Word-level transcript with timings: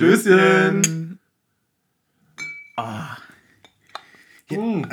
Stößchen. 0.00 1.18
Oh. 2.76 4.56
Mm. 4.56 4.86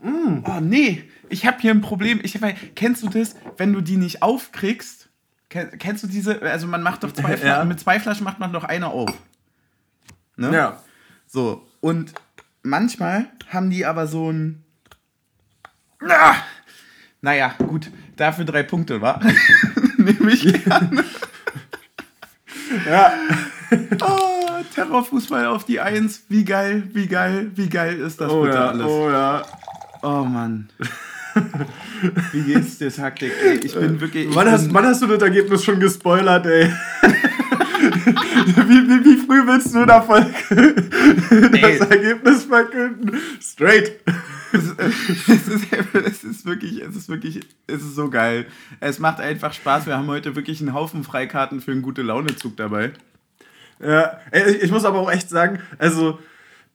Mm. 0.00 0.44
oh 0.46 0.60
nee, 0.60 1.04
ich 1.28 1.46
habe 1.46 1.58
hier 1.60 1.72
ein 1.72 1.80
Problem. 1.80 2.20
Ich, 2.22 2.38
kennst 2.76 3.02
du 3.02 3.08
das, 3.08 3.34
wenn 3.56 3.72
du 3.72 3.80
die 3.80 3.96
nicht 3.96 4.22
aufkriegst? 4.22 5.08
Kennst 5.48 6.04
du 6.04 6.06
diese? 6.06 6.40
Also 6.42 6.66
man 6.68 6.82
macht 6.82 7.02
doch 7.02 7.12
zwei 7.12 7.36
Flaschen, 7.36 7.46
ja. 7.46 7.64
mit 7.64 7.80
zwei 7.80 7.98
Flaschen 7.98 8.24
macht 8.24 8.38
man 8.38 8.52
doch 8.52 8.64
eine 8.64 8.88
auf. 8.88 9.12
Ne? 10.36 10.54
Ja. 10.54 10.82
So, 11.26 11.66
und 11.80 12.12
manchmal 12.62 13.26
haben 13.48 13.70
die 13.70 13.84
aber 13.84 14.06
so 14.06 14.30
ein. 14.30 14.62
Ah! 16.08 16.36
Naja, 17.20 17.54
gut, 17.58 17.90
dafür 18.16 18.44
drei 18.44 18.62
Punkte, 18.62 19.00
wa? 19.00 19.20
Nehme 19.96 20.30
ich 20.30 20.42
gerne. 20.64 21.04
ja. 22.86 23.12
Oh, 24.00 24.62
Terrorfußball 24.74 25.46
auf 25.46 25.64
die 25.64 25.80
Eins. 25.80 26.22
Wie 26.28 26.44
geil, 26.44 26.84
wie 26.92 27.06
geil, 27.06 27.50
wie 27.54 27.68
geil 27.68 27.98
ist 28.00 28.20
das 28.20 28.30
oh 28.30 28.42
bitte 28.42 28.56
ja, 28.56 28.68
alles? 28.68 28.86
Oh 28.86 29.10
ja. 29.10 29.42
Oh 30.02 30.24
Mann. 30.24 30.68
Wie 32.32 32.42
geht's 32.42 32.78
dir, 32.78 32.90
Taktik? 32.90 33.32
Ey, 33.44 33.56
ich 33.56 33.74
bin 33.74 34.00
wirklich. 34.00 34.28
Ich 34.28 34.34
wann, 34.34 34.50
hast, 34.50 34.72
wann 34.72 34.86
hast 34.86 35.02
du 35.02 35.06
das 35.06 35.22
Ergebnis 35.22 35.64
schon 35.64 35.80
gespoilert, 35.80 36.46
ey? 36.46 36.72
wie, 37.02 38.88
wie, 38.88 39.04
wie 39.04 39.16
früh 39.26 39.46
willst 39.46 39.74
du 39.74 39.84
da 39.84 40.00
voll 40.00 40.26
das 40.48 41.90
Ergebnis 41.90 42.44
verkünden? 42.44 43.20
Straight. 43.40 44.00
Es 44.52 44.64
ist, 44.64 44.80
es, 45.28 45.48
ist, 45.48 45.94
es 45.94 46.24
ist 46.24 46.46
wirklich, 46.46 46.80
es 46.80 46.96
ist 46.96 47.08
wirklich, 47.08 47.40
es 47.66 47.82
ist 47.82 47.94
so 47.94 48.08
geil. 48.08 48.46
Es 48.80 48.98
macht 48.98 49.20
einfach 49.20 49.52
Spaß. 49.52 49.86
Wir 49.86 49.96
haben 49.96 50.06
heute 50.06 50.36
wirklich 50.36 50.60
einen 50.60 50.72
Haufen 50.72 51.04
Freikarten 51.04 51.60
für 51.60 51.72
einen 51.72 51.82
gute 51.82 52.02
Launezug 52.02 52.56
dabei. 52.56 52.92
Ja, 53.80 54.18
ich 54.62 54.70
muss 54.70 54.84
aber 54.84 54.98
auch 55.00 55.10
echt 55.10 55.28
sagen, 55.28 55.60
also 55.78 56.18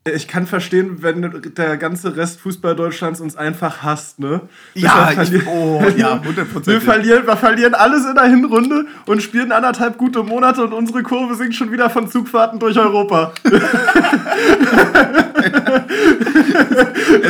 ich 0.04 0.28
kann 0.28 0.48
verstehen, 0.48 1.04
wenn 1.04 1.54
der 1.56 1.78
ganze 1.78 2.18
Rest 2.18 2.42
Fußball 2.42 2.76
Deutschlands 2.76 3.22
uns 3.22 3.36
einfach 3.36 3.84
hasst, 3.84 4.18
ne? 4.18 4.42
Ja, 4.74 5.12
ich, 5.12 5.46
oh, 5.46 5.80
ja, 5.96 6.16
100%. 6.16 6.66
Wir 6.66 6.82
verlieren, 6.82 7.28
wir 7.28 7.38
verlieren 7.38 7.76
alles 7.76 8.08
in 8.08 8.16
der 8.16 8.24
Hinrunde 8.24 8.88
und 9.06 9.22
spielen 9.22 9.52
anderthalb 9.52 10.00
gute 10.00 10.24
Monate 10.24 10.64
und 10.64 10.74
unsere 10.74 11.04
Kurve 11.04 11.36
sinkt 11.36 11.54
schon 11.54 11.72
wieder 11.72 11.92
von 11.92 12.10
Zugfahrten 12.10 12.60
durch 12.60 12.80
Europa. 12.80 13.32
es 13.44 13.54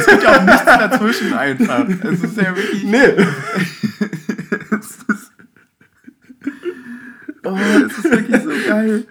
gibt 0.06 0.23
ja 0.23 0.38
auch 0.38 0.44
nichts 0.44 0.64
dazwischen 0.64 1.34
einfach. 1.34 1.86
Es 1.90 2.23
ist 2.23 2.38
ja 2.38 2.56
wirklich. 2.56 2.84
Nee. 2.86 3.00
oh, 7.44 7.58
es 7.86 7.98
ist 7.98 8.12
wirklich 8.12 8.42
so 8.44 8.52
geil. 8.70 9.04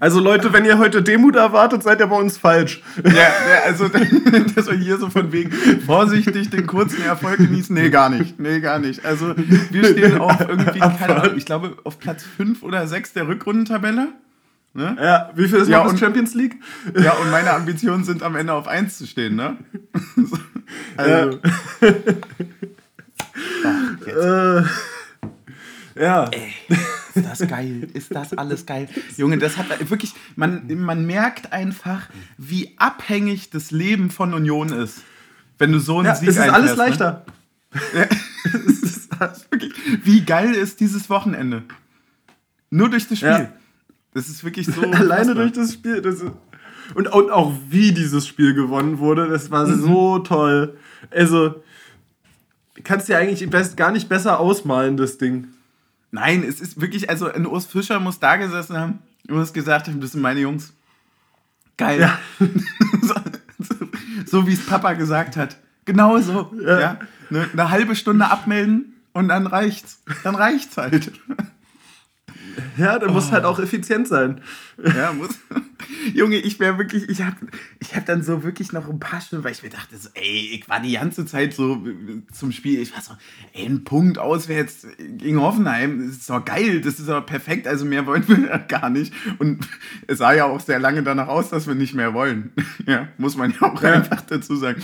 Also 0.00 0.20
Leute, 0.20 0.52
wenn 0.52 0.64
ihr 0.64 0.78
heute 0.78 1.02
Demut 1.02 1.36
erwartet, 1.36 1.82
seid 1.82 2.00
ihr 2.00 2.06
bei 2.06 2.16
uns 2.16 2.38
falsch. 2.38 2.82
Ja, 3.04 3.12
ja 3.12 3.28
also 3.66 3.88
das 4.54 4.66
war 4.66 4.74
hier 4.74 4.98
so 4.98 5.10
von 5.10 5.32
wegen 5.32 5.50
vorsichtig 5.86 6.50
den 6.50 6.66
kurzen 6.66 7.02
Erfolg 7.02 7.38
genießen. 7.38 7.74
Nee, 7.74 7.90
gar 7.90 8.10
nicht. 8.10 8.38
Nee, 8.38 8.60
gar 8.60 8.78
nicht. 8.78 9.04
Also 9.04 9.34
wir 9.36 9.84
stehen 9.84 10.18
auf 10.18 10.40
irgendwie, 10.48 10.78
keine 10.78 11.22
Ahnung, 11.22 11.36
ich 11.36 11.44
glaube 11.46 11.76
auf 11.84 11.98
Platz 11.98 12.24
5 12.36 12.62
oder 12.62 12.86
6 12.86 13.12
der 13.14 13.28
Rückrundentabelle. 13.28 14.08
Ne? 14.74 14.96
Ja, 15.00 15.30
wie 15.34 15.48
viel 15.48 15.58
ist 15.58 15.68
ja, 15.68 15.82
noch 15.82 15.90
und, 15.90 15.98
Champions 15.98 16.34
League? 16.34 16.56
Ja, 16.96 17.12
und 17.12 17.30
meine 17.30 17.52
Ambitionen 17.52 18.04
sind 18.04 18.22
am 18.22 18.36
Ende 18.36 18.52
auf 18.52 18.68
1 18.68 18.98
zu 18.98 19.06
stehen, 19.06 19.34
ne? 19.34 19.56
also. 20.96 21.40
Ach, 23.64 24.06
jetzt. 24.06 24.16
Äh. 24.16 24.62
Ja. 25.98 26.28
Ey, 26.30 26.52
ist 27.14 27.26
das 27.26 27.48
geil? 27.48 27.88
Ist 27.92 28.14
das 28.14 28.32
alles 28.34 28.66
geil? 28.66 28.88
Junge, 29.16 29.38
das 29.38 29.56
hat 29.56 29.90
wirklich, 29.90 30.14
man, 30.36 30.62
man 30.80 31.06
merkt 31.06 31.52
einfach, 31.52 32.08
wie 32.36 32.74
abhängig 32.78 33.50
das 33.50 33.70
Leben 33.70 34.10
von 34.10 34.34
Union 34.34 34.72
ist. 34.72 35.02
Wenn 35.58 35.72
du 35.72 35.80
so 35.80 35.98
einen 35.98 36.06
ja, 36.06 36.14
Sieg 36.14 36.28
Es 36.28 36.36
ist 36.36 36.48
alles 36.48 36.72
ne? 36.72 36.76
leichter. 36.76 37.26
Ne? 37.92 38.08
wirklich, 39.50 39.72
wie 40.04 40.22
geil 40.22 40.54
ist 40.54 40.80
dieses 40.80 41.10
Wochenende? 41.10 41.64
Nur 42.70 42.90
durch 42.90 43.08
das 43.08 43.18
Spiel. 43.18 43.30
Ja. 43.30 43.52
Das 44.14 44.28
ist 44.28 44.44
wirklich 44.44 44.66
so. 44.66 44.82
Alleine 44.92 45.34
durch 45.34 45.52
das 45.52 45.72
Spiel. 45.72 46.00
Das 46.00 46.22
und, 46.94 47.08
und 47.08 47.30
auch 47.30 47.52
wie 47.68 47.92
dieses 47.92 48.26
Spiel 48.26 48.54
gewonnen 48.54 48.98
wurde, 48.98 49.28
das 49.28 49.50
war 49.50 49.66
mhm. 49.66 49.82
so 49.82 50.18
toll. 50.20 50.78
Also, 51.10 51.62
kannst 52.82 53.08
du 53.08 53.12
dir 53.12 53.18
eigentlich 53.18 53.48
best, 53.50 53.76
gar 53.76 53.92
nicht 53.92 54.08
besser 54.08 54.40
ausmalen, 54.40 54.96
das 54.96 55.18
Ding. 55.18 55.48
Nein, 56.10 56.42
es 56.42 56.60
ist 56.60 56.80
wirklich, 56.80 57.10
also 57.10 57.30
ein 57.30 57.46
Urs 57.46 57.66
Fischer 57.66 58.00
muss 58.00 58.18
da 58.18 58.36
gesessen 58.36 58.76
haben 58.76 58.98
und 59.28 59.36
muss 59.36 59.52
gesagt 59.52 59.88
haben, 59.88 60.00
das 60.00 60.12
sind 60.12 60.22
meine 60.22 60.40
Jungs. 60.40 60.72
Geil. 61.76 62.00
Ja. 62.00 62.18
so, 63.02 63.14
so, 63.58 63.74
so 64.26 64.46
wie 64.46 64.54
es 64.54 64.64
Papa 64.64 64.94
gesagt 64.94 65.36
hat. 65.36 65.56
Genau 65.84 66.18
so. 66.18 66.52
Ja. 66.60 66.80
ja. 66.80 66.98
Eine, 67.30 67.48
eine 67.52 67.70
halbe 67.70 67.94
Stunde 67.94 68.30
abmelden 68.30 68.94
und 69.12 69.28
dann 69.28 69.46
reicht's. 69.46 70.02
Dann 70.24 70.34
reicht's 70.34 70.76
halt. 70.76 71.12
Ja, 72.78 72.98
der 72.98 73.10
oh. 73.10 73.12
muss 73.12 73.32
halt 73.32 73.44
auch 73.44 73.58
effizient 73.58 74.08
sein. 74.08 74.40
Ja, 74.82 75.12
muss. 75.12 75.30
Junge, 76.14 76.36
ich 76.36 76.60
wäre 76.60 76.78
wirklich, 76.78 77.08
ich 77.08 77.22
habe 77.22 77.36
ich 77.80 77.94
hab 77.94 78.06
dann 78.06 78.22
so 78.22 78.42
wirklich 78.42 78.72
noch 78.72 78.88
ein 78.88 78.98
paar 78.98 79.20
Stunden, 79.20 79.44
weil 79.44 79.52
ich 79.52 79.62
mir 79.62 79.70
dachte, 79.70 79.96
so, 79.96 80.08
ey, 80.14 80.50
ich 80.54 80.68
war 80.68 80.80
die 80.80 80.92
ganze 80.92 81.26
Zeit 81.26 81.54
so 81.54 81.84
zum 82.32 82.52
Spiel, 82.52 82.80
ich 82.80 82.94
war 82.94 83.00
so, 83.00 83.12
ey, 83.52 83.66
ein 83.66 83.84
Punkt 83.84 84.18
auswärts 84.18 84.86
gegen 84.98 85.40
Hoffenheim, 85.40 86.06
das 86.06 86.18
ist 86.18 86.30
doch 86.30 86.44
geil, 86.44 86.80
das 86.80 86.98
ist 86.98 87.08
doch 87.08 87.24
perfekt, 87.24 87.66
also 87.66 87.84
mehr 87.84 88.06
wollen 88.06 88.26
wir 88.28 88.58
gar 88.68 88.90
nicht. 88.90 89.12
Und 89.38 89.66
es 90.06 90.18
sah 90.18 90.32
ja 90.32 90.44
auch 90.44 90.60
sehr 90.60 90.78
lange 90.78 91.02
danach 91.02 91.28
aus, 91.28 91.50
dass 91.50 91.66
wir 91.66 91.74
nicht 91.74 91.94
mehr 91.94 92.14
wollen. 92.14 92.52
ja, 92.86 93.08
muss 93.18 93.36
man 93.36 93.52
ja 93.52 93.72
auch 93.72 93.82
ja. 93.82 93.92
einfach 93.92 94.20
dazu 94.22 94.56
sagen. 94.56 94.82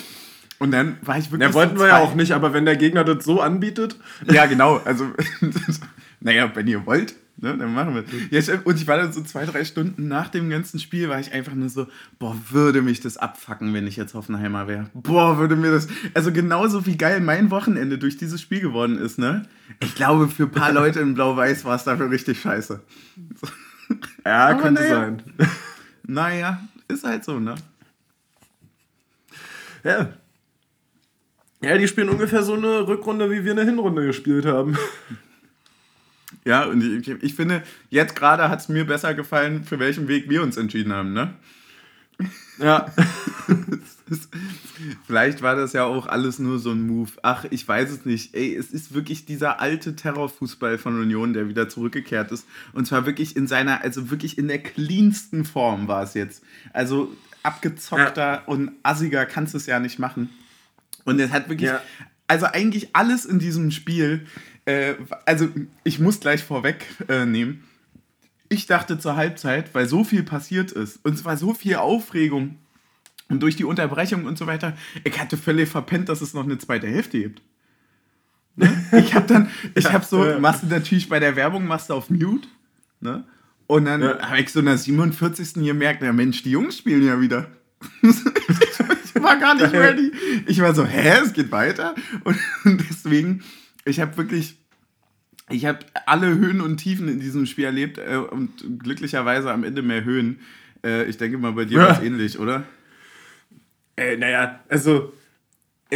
Und 0.59 0.71
dann 0.71 0.97
war 1.03 1.19
ich 1.19 1.31
wirklich. 1.31 1.49
Ja, 1.49 1.55
wollten 1.55 1.79
wir 1.79 1.89
ja 1.89 1.99
auch 1.99 2.15
nicht, 2.15 2.33
aber 2.33 2.53
wenn 2.53 2.65
der 2.65 2.77
Gegner 2.77 3.05
das 3.05 3.25
so 3.25 3.41
anbietet. 3.41 3.97
Ja, 4.31 4.47
genau. 4.47 4.81
Also, 4.85 5.06
naja, 6.21 6.51
wenn 6.55 6.67
ihr 6.67 6.87
wollt, 6.87 7.15
Ne, 7.37 7.59
dann 7.59 7.75
machen 7.75 7.95
wir 7.97 8.05
ja, 8.31 8.61
Und 8.62 8.77
ich 8.81 8.87
war 8.87 8.97
dann 8.97 9.12
so 9.12 9.21
zwei, 9.22 9.45
drei 9.45 9.65
Stunden 9.65 10.06
nach 10.06 10.28
dem 10.28 10.49
ganzen 10.50 10.78
Spiel, 10.78 11.09
war 11.09 11.19
ich 11.19 11.33
einfach 11.33 11.55
nur 11.55 11.69
so, 11.69 11.89
boah, 12.21 12.37
würde 12.50 12.81
mich 12.81 13.00
das 13.00 13.17
abfacken, 13.17 13.75
wenn 13.75 13.89
ich 13.89 13.97
jetzt 13.97 14.15
Hoffenheimer 14.15 14.69
wäre. 14.69 14.89
Boah, 14.95 15.37
würde 15.37 15.56
mir 15.56 15.73
das. 15.73 15.89
Also 16.15 16.31
genauso 16.31 16.87
wie 16.87 16.97
geil 16.97 17.21
mein 17.21 17.50
Wochenende 17.50 17.99
durch 17.99 18.17
dieses 18.17 18.41
Spiel 18.41 18.61
geworden 18.61 18.99
ist, 18.99 19.19
ne? 19.19 19.47
Ich 19.81 19.97
glaube, 19.97 20.28
für 20.28 20.44
ein 20.44 20.53
paar 20.53 20.73
Leute 20.73 21.00
in 21.00 21.15
Blau-Weiß 21.15 21.65
war 21.65 21.75
es 21.75 21.84
dafür 21.84 22.11
richtig 22.11 22.41
scheiße. 22.41 22.81
Ja, 24.25 24.49
Aber 24.49 24.62
könnte 24.62 24.81
naja. 24.81 24.94
sein. 24.94 25.23
Naja, 26.06 26.61
ist 26.89 27.05
halt 27.05 27.23
so, 27.25 27.39
ne? 27.39 27.55
Ja. 29.83 30.15
Ja, 31.62 31.77
die 31.77 31.89
spielen 31.89 32.09
ungefähr 32.09 32.43
so 32.43 32.55
eine 32.55 32.87
Rückrunde, 32.89 33.31
wie 33.31 33.44
wir 33.44 33.53
eine 33.53 33.65
Hinrunde 33.65 34.06
gespielt 34.06 34.47
haben. 34.47 34.78
Ja, 36.44 36.65
und 36.65 36.82
ich, 36.82 37.09
ich 37.09 37.34
finde, 37.34 37.62
jetzt 37.91 38.16
gerade 38.16 38.49
hat 38.49 38.60
es 38.60 38.69
mir 38.69 38.87
besser 38.87 39.15
gefallen, 39.15 39.65
für 39.65 39.78
welchen 39.78 40.09
Weg 40.09 40.28
wir 40.28 40.43
uns 40.43 40.56
entschieden 40.56 40.93
haben, 40.93 41.12
ne? 41.12 41.34
Ja. 42.59 42.93
Vielleicht 45.06 45.43
war 45.43 45.56
das 45.56 45.72
ja 45.72 45.84
auch 45.84 46.06
alles 46.06 46.38
nur 46.38 46.59
so 46.59 46.71
ein 46.71 46.87
Move. 46.87 47.10
Ach, 47.22 47.44
ich 47.50 47.66
weiß 47.66 47.91
es 47.91 48.05
nicht. 48.05 48.34
Ey, 48.34 48.55
es 48.55 48.71
ist 48.71 48.94
wirklich 48.94 49.25
dieser 49.25 49.60
alte 49.60 49.97
Terrorfußball 49.97 50.78
von 50.78 51.00
Union, 51.00 51.32
der 51.32 51.49
wieder 51.49 51.69
zurückgekehrt 51.69 52.31
ist. 52.31 52.47
Und 52.72 52.87
zwar 52.87 53.06
wirklich 53.06 53.37
in 53.37 53.47
seiner, 53.47 53.82
also 53.82 54.11
wirklich 54.11 54.38
in 54.38 54.49
der 54.49 54.62
cleansten 54.62 55.44
Form 55.44 55.88
war 55.88 56.03
es 56.03 56.15
jetzt. 56.15 56.43
Also 56.72 57.15
abgezockter 57.43 58.34
ja. 58.34 58.43
und 58.47 58.72
assiger 58.82 59.26
kannst 59.26 59.55
du 59.55 59.59
es 59.59 59.66
ja 59.66 59.81
nicht 59.81 59.99
machen. 59.99 60.31
Und 61.05 61.21
es 61.21 61.31
hat 61.31 61.49
wirklich, 61.49 61.71
ja. 61.71 61.81
also 62.26 62.47
eigentlich 62.47 62.94
alles 62.94 63.25
in 63.25 63.38
diesem 63.38 63.71
Spiel 63.71 64.26
äh, 64.67 64.95
also, 65.27 65.49
ich 65.83 65.99
muss 65.99 66.21
gleich 66.21 66.43
vorwegnehmen. 66.43 67.55
Äh, 67.55 68.25
ich 68.49 68.67
dachte 68.67 68.99
zur 68.99 69.17
Halbzeit, 69.17 69.75
weil 69.75 69.89
so 69.89 70.05
viel 70.05 70.23
passiert 70.23 70.71
ist 70.71 71.00
und 71.05 71.15
es 71.15 71.25
war 71.25 71.37
so 71.37 71.55
viel 71.55 71.77
Aufregung 71.77 72.59
und 73.29 73.43
durch 73.43 73.56
die 73.56 73.65
Unterbrechung 73.65 74.27
und 74.27 74.38
so 74.38 74.47
weiter, 74.47 74.77
ich 75.03 75.19
hatte 75.19 75.37
völlig 75.37 75.69
verpennt, 75.69 76.09
dass 76.09 76.21
es 76.21 76.35
noch 76.35 76.44
eine 76.44 76.59
zweite 76.59 76.87
Hälfte 76.87 77.21
gibt. 77.21 77.43
Ne? 78.55 78.87
Ich 78.93 79.15
habe 79.15 79.27
dann, 79.27 79.50
ich 79.75 79.91
habe 79.93 80.05
so, 80.05 80.38
machst 80.38 80.62
du 80.62 80.67
natürlich 80.67 81.09
bei 81.09 81.19
der 81.19 81.37
Werbung, 81.37 81.67
machst 81.67 81.91
du 81.91 81.94
auf 81.94 82.11
Mute, 82.11 82.47
ne? 83.00 83.25
Und 83.67 83.87
dann 83.87 84.03
ja. 84.03 84.21
habe 84.21 84.41
ich 84.41 84.53
so 84.53 84.61
in 84.61 84.67
der 84.67 84.77
47. 84.77 85.55
gemerkt, 85.55 86.00
na 86.03 86.12
Mensch, 86.12 86.43
die 86.43 86.50
Jungs 86.50 86.77
spielen 86.77 87.03
ja 87.03 87.19
wieder. 87.19 87.50
ich 88.03 89.23
war 89.23 89.38
gar 89.38 89.55
nicht 89.55 89.73
ready. 89.73 90.12
Ich 90.47 90.61
war 90.61 90.75
so, 90.75 90.85
hä, 90.85 91.21
es 91.25 91.33
geht 91.33 91.50
weiter? 91.50 91.94
Und, 92.25 92.38
und 92.65 92.85
deswegen 92.91 93.43
ich 93.85 94.00
habe 94.00 94.17
wirklich, 94.17 94.56
ich 95.50 95.67
habe 95.67 95.81
alle 96.06 96.29
Höhen 96.29 96.61
und 96.61 96.79
Tiefen 96.79 97.08
in 97.08 97.20
diesem 97.20 97.46
Spiel 97.46 97.67
erlebt 97.67 97.99
äh, 97.99 98.17
und 98.17 98.79
glücklicherweise 98.79 99.52
am 99.52 99.64
Ende 99.64 99.82
mehr 99.82 100.05
Höhen. 100.05 100.41
Äh, 100.82 101.05
ich 101.05 101.19
denke 101.19 101.38
mal, 101.38 101.52
bei 101.52 101.64
dir 101.64 101.79
ja. 101.79 101.85
war 101.85 101.99
es 101.99 102.02
ähnlich, 102.02 102.38
oder? 102.38 102.64
Äh, 103.96 104.17
naja, 104.17 104.61
also 104.69 105.12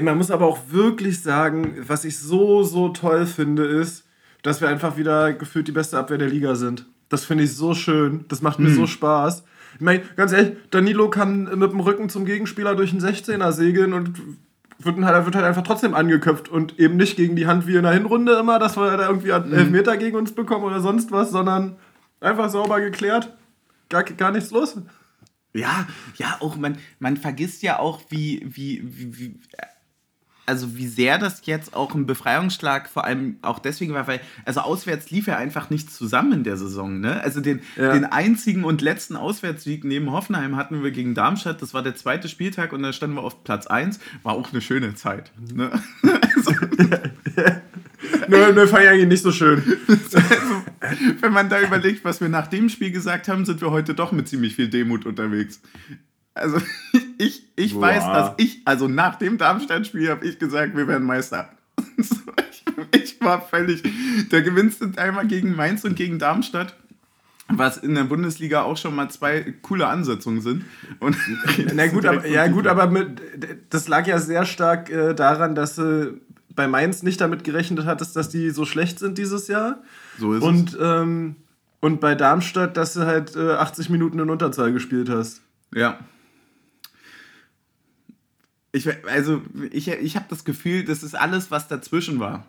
man 0.01 0.17
muss 0.17 0.31
aber 0.31 0.47
auch 0.47 0.71
wirklich 0.71 1.23
sagen, 1.23 1.77
was 1.87 2.05
ich 2.05 2.19
so, 2.19 2.63
so 2.63 2.91
toll 2.91 3.27
finde, 3.27 3.65
ist, 3.65 4.05
dass 4.43 4.61
wir 4.61 4.69
einfach 4.69 4.97
wieder 4.97 5.33
gefühlt 5.33 5.67
die 5.67 5.73
beste 5.73 5.99
Abwehr 5.99 6.19
der 6.19 6.29
Liga 6.29 6.55
sind. 6.55 6.87
Das 7.09 7.25
finde 7.25 7.45
ich 7.45 7.57
so 7.57 7.75
schön. 7.75 8.27
Das 8.29 8.43
macht 8.43 8.59
mir 8.59 8.71
so 8.71 8.87
Spaß. 8.87 9.45
Ich 9.75 9.81
meine, 9.81 10.03
ganz 10.17 10.33
ehrlich, 10.33 10.57
Danilo 10.71 11.09
kann 11.09 11.45
mit 11.59 11.73
dem 11.73 11.81
Rücken 11.81 12.09
zum 12.09 12.25
Gegenspieler 12.25 12.75
durch 12.75 12.93
einen 12.93 13.01
16er 13.01 13.53
segeln 13.53 13.93
und 13.93 14.21
wird 14.79 15.05
halt, 15.05 15.25
wird 15.25 15.35
halt 15.35 15.45
einfach 15.45 15.63
trotzdem 15.63 15.95
angeköpft 15.95 16.49
und 16.49 16.79
eben 16.79 16.97
nicht 16.97 17.17
gegen 17.17 17.37
die 17.37 17.47
Hand 17.47 17.67
wie 17.67 17.77
in 17.77 17.83
der 17.83 17.93
Hinrunde 17.93 18.39
immer, 18.39 18.59
dass 18.59 18.77
wir 18.77 18.97
da 18.97 19.09
irgendwie 19.09 19.33
einen 19.33 19.53
Elfmeter 19.53 19.97
gegen 19.97 20.17
uns 20.17 20.33
bekommen 20.33 20.65
oder 20.65 20.81
sonst 20.81 21.11
was, 21.11 21.31
sondern 21.31 21.77
einfach 22.21 22.49
sauber 22.51 22.81
geklärt. 22.81 23.37
Gar, 23.89 24.05
gar 24.05 24.31
nichts 24.31 24.51
los. 24.51 24.81
Ja, 25.55 25.87
ja, 26.17 26.37
auch 26.41 26.57
man, 26.57 26.79
man 26.99 27.17
vergisst 27.17 27.63
ja 27.63 27.79
auch, 27.79 28.03
wie, 28.11 28.43
wie, 28.45 28.83
wie, 28.85 29.19
wie, 29.19 29.41
also 30.49 30.77
wie 30.77 30.87
sehr 30.89 31.19
das 31.19 31.43
jetzt 31.45 31.75
auch 31.75 31.95
ein 31.95 32.07
Befreiungsschlag 32.07 32.89
vor 32.89 33.05
allem 33.05 33.37
auch 33.43 33.59
deswegen 33.59 33.93
war, 33.95 34.07
weil, 34.07 34.21
also 34.45 34.61
auswärts 34.61 35.11
lief 35.11 35.27
ja 35.27 35.37
einfach 35.37 35.71
nichts 35.71 35.95
zusammen 35.97 36.33
in 36.33 36.45
der 36.45 36.57
Saison, 36.57 37.01
ne? 37.01 37.21
Also 37.23 37.41
den, 37.41 37.61
Ja. 37.77 37.93
den 37.93 38.05
einzigen 38.05 38.65
und 38.65 38.81
letzten 38.83 39.15
Auswärtssieg 39.17 39.85
neben 39.85 40.11
Hoffenheim 40.11 40.57
hatten 40.57 40.83
wir 40.83 40.91
gegen 40.91 41.15
Darmstadt, 41.15 41.63
das 41.63 41.75
war 41.75 41.83
der 41.83 41.95
zweite 41.95 42.29
Spieltag 42.29 42.73
und 42.73 42.83
da 42.83 42.93
standen 42.93 43.17
wir 43.17 43.23
auf 43.23 43.45
Platz 43.45 43.67
1, 43.67 44.01
war 44.23 44.33
auch 44.35 44.51
eine 44.53 44.61
schöne 44.61 44.95
Zeit, 44.95 45.31
ne? 45.55 45.71
Also, 46.37 46.53
Nö, 48.29 48.53
nö, 48.53 48.67
fand 48.67 48.85
ich 48.85 48.89
eigentlich 48.91 49.09
nicht 49.09 49.23
so 49.23 49.33
schön. 49.33 49.63
also, 49.89 50.63
wenn 51.21 51.33
man 51.33 51.49
da 51.49 51.61
überlegt, 51.61 52.05
was 52.05 52.21
wir 52.21 52.29
nach 52.29 52.47
dem 52.47 52.69
Spiel 52.69 52.91
gesagt 52.93 53.29
haben, 53.29 53.45
sind 53.45 53.61
wir 53.61 53.71
heute 53.71 53.95
doch 53.95 54.13
mit 54.13 54.29
ziemlich 54.29 54.55
viel 54.55 54.69
Demut 54.69 55.05
unterwegs. 55.05 55.61
Also 56.39 56.61
ich, 57.19 57.43
ich 57.57 57.75
Boah. 57.75 57.83
weiß, 57.83 58.05
dass 58.05 58.33
ich, 58.39 58.63
also 58.65 58.89
nach 58.89 59.17
dem 59.17 59.39
Darmstadt-Spiel 59.39 60.09
habe 60.11 60.27
ich 60.27 60.39
gesagt, 60.39 60.77
wir 60.77 60.87
werden 60.89 61.07
Meister. 61.07 61.51
Ich, 62.93 63.21
war 63.21 63.41
völlig, 63.41 63.83
da 64.31 64.41
gewinnst 64.41 64.81
du 64.81 64.93
einmal 64.97 65.27
gegen 65.27 65.57
Mainz 65.57 65.83
und 65.83 65.97
gegen 65.97 66.21
Darmstadt, 66.21 66.77
was 67.49 67.77
in 67.77 67.97
der 67.97 68.05
Bundesliga 68.05 68.63
auch 68.63 68.77
schon 68.77 68.95
mal 68.95 69.11
zwei 69.11 69.55
coole 69.63 69.89
Ansetzungen 69.89 70.41
sind. 70.41 70.65
Und 71.01 71.17
Na 71.75 71.89
gut, 71.89 72.07
aber, 72.07 72.27
ja, 72.29 72.47
gut, 72.47 72.69
aber 72.69 72.87
mit, 72.87 73.21
das 73.71 73.89
lag 73.89 74.07
ja 74.07 74.21
sehr 74.21 74.45
stark 74.45 74.91
äh, 74.91 75.15
daran, 75.15 75.57
dass 75.57 75.75
du 75.75 76.21
bei 76.55 76.69
Mainz 76.69 77.03
nicht 77.03 77.21
damit 77.21 77.43
gerechnet 77.43 77.85
hattest, 77.85 78.15
dass 78.15 78.29
die 78.29 78.51
so 78.51 78.65
schlecht 78.65 79.01
sind 79.01 79.19
dieses 79.19 79.49
Jahr. 79.49 79.83
So 80.19 80.35
ist 80.35 80.43
und, 80.43 80.79
ähm, 80.81 81.37
und 81.81 82.01
bei 82.01 82.15
Darmstadt, 82.15 82.77
dass 82.77 82.95
du 82.95 83.07
halt 83.07 83.35
äh, 83.37 83.53
80 83.53 83.91
Minuten 83.91 84.19
in 84.19 84.31
Unterzahl 84.31 84.73
gespielt 84.73 85.09
hast. 85.09 85.41
Ja. 85.75 85.99
Ich, 88.73 88.89
also, 89.07 89.43
ich, 89.71 89.89
ich 89.89 90.17
habe 90.17 90.27
das 90.29 90.45
Gefühl, 90.45 90.85
das 90.85 91.03
ist 91.03 91.15
alles, 91.15 91.51
was 91.51 91.69
dazwischen 91.69 92.21
war. 92.21 92.47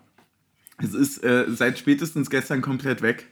Es 0.78 0.94
ist 0.94 1.22
äh, 1.24 1.44
seit 1.48 1.78
spätestens 1.78 2.30
gestern 2.30 2.60
komplett 2.62 3.02
weg. 3.02 3.26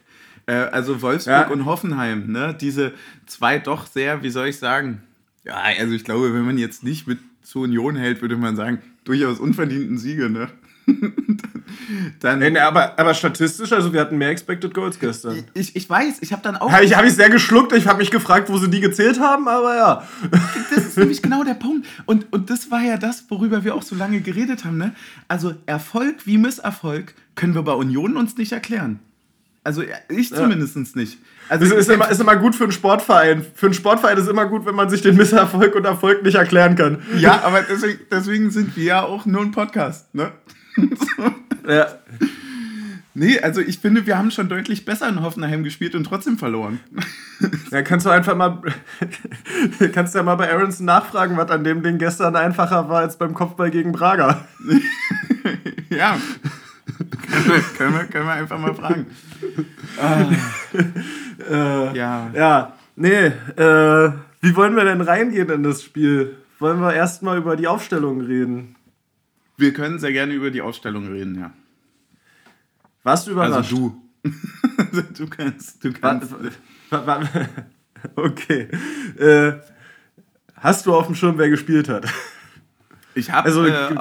Äh, 0.46 0.52
also 0.54 1.02
Wolfsburg 1.02 1.48
Ja. 1.48 1.48
und 1.48 1.64
Hoffenheim, 1.64 2.30
ne? 2.32 2.56
diese 2.58 2.92
zwei 3.26 3.58
doch 3.58 3.86
sehr, 3.86 4.22
wie 4.22 4.30
soll 4.30 4.48
ich 4.48 4.56
sagen, 4.58 5.02
ja, 5.44 5.54
also 5.56 5.94
ich 5.94 6.04
glaube, 6.04 6.32
wenn 6.34 6.44
man 6.44 6.58
jetzt 6.58 6.82
nicht 6.82 7.06
mit 7.06 7.18
zur 7.42 7.62
Union 7.62 7.96
hält, 7.96 8.20
würde 8.20 8.36
man 8.36 8.56
sagen, 8.56 8.82
durchaus 9.04 9.38
unverdienten 9.40 9.96
Siege, 9.98 10.28
ne? 10.28 10.50
dann, 12.20 12.38
Nee, 12.38 12.50
nee, 12.50 12.58
aber, 12.58 12.98
aber 12.98 13.14
statistisch, 13.14 13.72
also 13.72 13.92
wir 13.92 14.00
hatten 14.00 14.16
mehr 14.16 14.30
Expected 14.30 14.74
Goals 14.74 14.98
gestern. 14.98 15.44
ich, 15.54 15.76
ich 15.76 15.88
weiß, 15.88 16.18
ich 16.20 16.32
habe 16.32 16.42
dann 16.42 16.56
auch 16.56 16.70
Habe 16.70 16.84
ich, 16.84 16.96
hab 16.96 17.04
ich 17.04 17.14
sehr 17.14 17.30
geschluckt, 17.30 17.72
ich 17.72 17.86
habe 17.86 17.98
mich 17.98 18.10
gefragt, 18.10 18.48
wo 18.48 18.58
sie 18.58 18.68
die 18.68 18.80
gezählt 18.80 19.20
haben, 19.20 19.48
aber 19.48 19.76
ja. 19.76 20.08
das 20.74 20.86
ist 20.86 20.98
nämlich 20.98 21.22
genau 21.22 21.44
der 21.44 21.54
Punkt. 21.54 21.86
Und, 22.06 22.32
und 22.32 22.50
das 22.50 22.70
war 22.70 22.80
ja 22.82 22.96
das, 22.96 23.24
worüber 23.28 23.64
wir 23.64 23.74
auch 23.74 23.82
so 23.82 23.94
lange 23.94 24.20
geredet 24.20 24.64
haben. 24.64 24.78
Ne? 24.78 24.94
Also 25.28 25.54
Erfolg 25.66 26.26
wie 26.26 26.38
Misserfolg 26.38 27.14
können 27.34 27.54
wir 27.54 27.62
bei 27.62 27.72
Union 27.72 28.16
uns 28.16 28.36
nicht 28.36 28.52
erklären. 28.52 29.00
Also 29.64 29.82
ich 30.08 30.34
zumindest 30.34 30.96
nicht. 30.96 31.18
Also 31.50 31.66
Das 31.66 31.78
ist 31.78 31.90
immer, 31.90 32.10
ist 32.10 32.20
immer 32.20 32.36
gut 32.36 32.54
für 32.54 32.64
einen 32.64 32.72
Sportverein. 32.72 33.44
Für 33.54 33.66
einen 33.66 33.74
Sportverein 33.74 34.16
ist 34.16 34.26
immer 34.26 34.46
gut, 34.46 34.64
wenn 34.64 34.74
man 34.74 34.88
sich 34.88 35.02
den 35.02 35.14
Misserfolg 35.16 35.74
und 35.74 35.84
Erfolg 35.84 36.22
nicht 36.22 36.36
erklären 36.36 36.74
kann. 36.74 37.02
ja, 37.18 37.42
aber 37.42 37.62
deswegen, 37.62 38.00
deswegen 38.10 38.50
sind 38.50 38.74
wir 38.76 38.84
ja 38.84 39.02
auch 39.02 39.26
nur 39.26 39.42
ein 39.42 39.50
Podcast. 39.50 40.14
Ne? 40.14 40.32
Ja. 41.68 41.86
Nee, 43.18 43.40
also 43.40 43.60
ich 43.60 43.80
finde, 43.80 44.06
wir 44.06 44.16
haben 44.16 44.30
schon 44.30 44.48
deutlich 44.48 44.84
besser 44.84 45.08
in 45.08 45.22
Hoffenheim 45.22 45.64
gespielt 45.64 45.96
und 45.96 46.04
trotzdem 46.04 46.38
verloren. 46.38 46.78
Dann 47.70 47.82
kannst 47.82 48.06
du 48.06 48.10
einfach 48.10 48.36
mal, 48.36 48.62
kannst 49.92 50.14
ja 50.14 50.22
mal 50.22 50.36
bei 50.36 50.52
Aronson 50.52 50.86
nachfragen, 50.86 51.36
was 51.36 51.50
an 51.50 51.64
dem 51.64 51.82
Ding 51.82 51.98
gestern 51.98 52.36
einfacher 52.36 52.88
war 52.88 53.00
als 53.00 53.16
beim 53.16 53.34
Kopfball 53.34 53.70
gegen 53.70 53.90
Braga. 53.90 54.44
ja. 55.90 56.16
können, 57.28 57.46
wir, 57.46 57.60
können, 57.76 57.94
wir, 57.94 58.04
können 58.04 58.26
wir 58.26 58.34
einfach 58.34 58.58
mal 58.58 58.74
fragen. 58.74 59.06
Ah. 60.00 60.24
Äh, 61.50 61.98
Ja. 61.98 62.30
Ja, 62.32 62.72
nee, 62.94 63.26
äh, 63.56 64.12
wie 64.40 64.54
wollen 64.54 64.76
wir 64.76 64.84
denn 64.84 65.00
reingehen 65.00 65.50
in 65.50 65.64
das 65.64 65.82
Spiel? 65.82 66.36
Wollen 66.60 66.80
wir 66.80 66.94
erstmal 66.94 67.38
über 67.38 67.56
die 67.56 67.66
Aufstellung 67.66 68.20
reden? 68.20 68.76
Wir 69.58 69.72
können 69.72 69.98
sehr 69.98 70.12
gerne 70.12 70.32
über 70.32 70.50
die 70.50 70.62
Ausstellung 70.62 71.08
reden, 71.08 71.38
ja. 71.38 71.52
Warst 73.02 73.26
du 73.26 73.32
überrascht? 73.32 73.72
Also 73.72 73.92
du. 74.22 74.30
du 75.18 75.26
kannst, 75.28 75.84
du 75.84 75.92
kannst. 75.92 76.34
Okay. 78.14 78.68
Äh, 79.18 79.54
hast 80.54 80.86
du 80.86 80.94
auf 80.94 81.06
dem 81.06 81.16
Schirm, 81.16 81.36
wer 81.36 81.50
gespielt 81.50 81.88
hat? 81.88 82.06
Ich 83.16 83.32
habe 83.32 83.48
Also, 83.48 83.66
äh, 83.66 83.96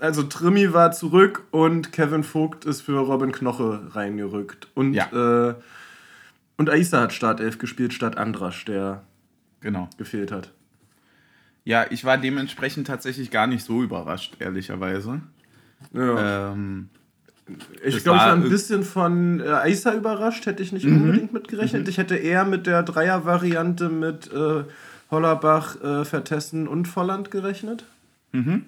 also 0.00 0.24
Trimmi 0.24 0.72
war 0.72 0.90
zurück 0.90 1.44
und 1.52 1.92
Kevin 1.92 2.24
Vogt 2.24 2.64
ist 2.64 2.80
für 2.80 2.98
Robin 2.98 3.30
Knoche 3.30 3.80
reingerückt. 3.94 4.66
Und, 4.74 4.94
Ja. 4.94 5.50
äh, 5.50 5.54
und 6.56 6.68
Aisa 6.68 7.02
hat 7.02 7.12
Startelf 7.12 7.58
gespielt 7.58 7.92
statt 7.92 8.18
Andrasch, 8.18 8.64
der 8.64 9.04
genau. 9.60 9.88
gefehlt 9.96 10.32
hat. 10.32 10.52
Ja, 11.64 11.86
ich 11.90 12.04
war 12.04 12.18
dementsprechend 12.18 12.86
tatsächlich 12.86 13.30
gar 13.30 13.46
nicht 13.46 13.64
so 13.64 13.82
überrascht, 13.82 14.34
ehrlicherweise. 14.40 15.20
Ja. 15.92 16.52
Ähm, 16.52 16.88
ich 17.84 18.02
glaube, 18.02 18.18
ich 18.18 18.24
war 18.24 18.32
ein 18.32 18.44
irg- 18.44 18.48
bisschen 18.50 18.82
von 18.82 19.40
äh, 19.40 19.44
Aisa 19.48 19.92
überrascht, 19.94 20.46
hätte 20.46 20.62
ich 20.62 20.72
nicht 20.72 20.84
Mhm. 20.86 20.96
unbedingt 21.02 21.32
mitgerechnet. 21.32 21.86
Ich 21.88 21.98
hätte 21.98 22.16
eher 22.16 22.44
mit 22.44 22.66
der 22.66 22.82
Dreier-Variante 22.82 23.88
mit 23.88 24.32
äh, 24.32 24.64
Hollerbach, 25.10 25.80
äh, 25.82 26.04
Vertessen 26.04 26.66
und 26.68 26.86
Volland 26.88 27.30
gerechnet. 27.30 27.84
Mhm. 28.32 28.64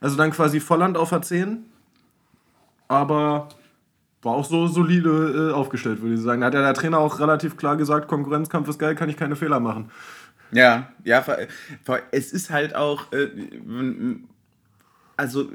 Also 0.00 0.16
dann 0.16 0.30
quasi 0.30 0.60
Volland 0.60 0.96
auf 0.96 1.12
A10. 1.12 1.58
Aber 2.88 3.48
war 4.22 4.32
auch 4.34 4.44
so 4.44 4.66
solide 4.66 5.50
äh, 5.50 5.52
aufgestellt, 5.52 6.00
würde 6.00 6.14
ich 6.14 6.20
sagen. 6.20 6.40
Da 6.40 6.46
hat 6.48 6.54
ja 6.54 6.62
der 6.62 6.74
Trainer 6.74 6.98
auch 6.98 7.20
relativ 7.20 7.56
klar 7.56 7.76
gesagt, 7.76 8.08
Konkurrenzkampf 8.08 8.68
ist 8.68 8.78
geil, 8.78 8.94
kann 8.94 9.08
ich 9.08 9.16
keine 9.16 9.36
Fehler 9.36 9.60
machen. 9.60 9.90
Ja, 10.54 10.92
ja, 11.04 11.24
es 12.12 12.32
ist 12.32 12.50
halt 12.50 12.74
auch, 12.74 13.12
äh, 13.12 13.28
also 15.16 15.50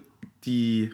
die, 0.45 0.91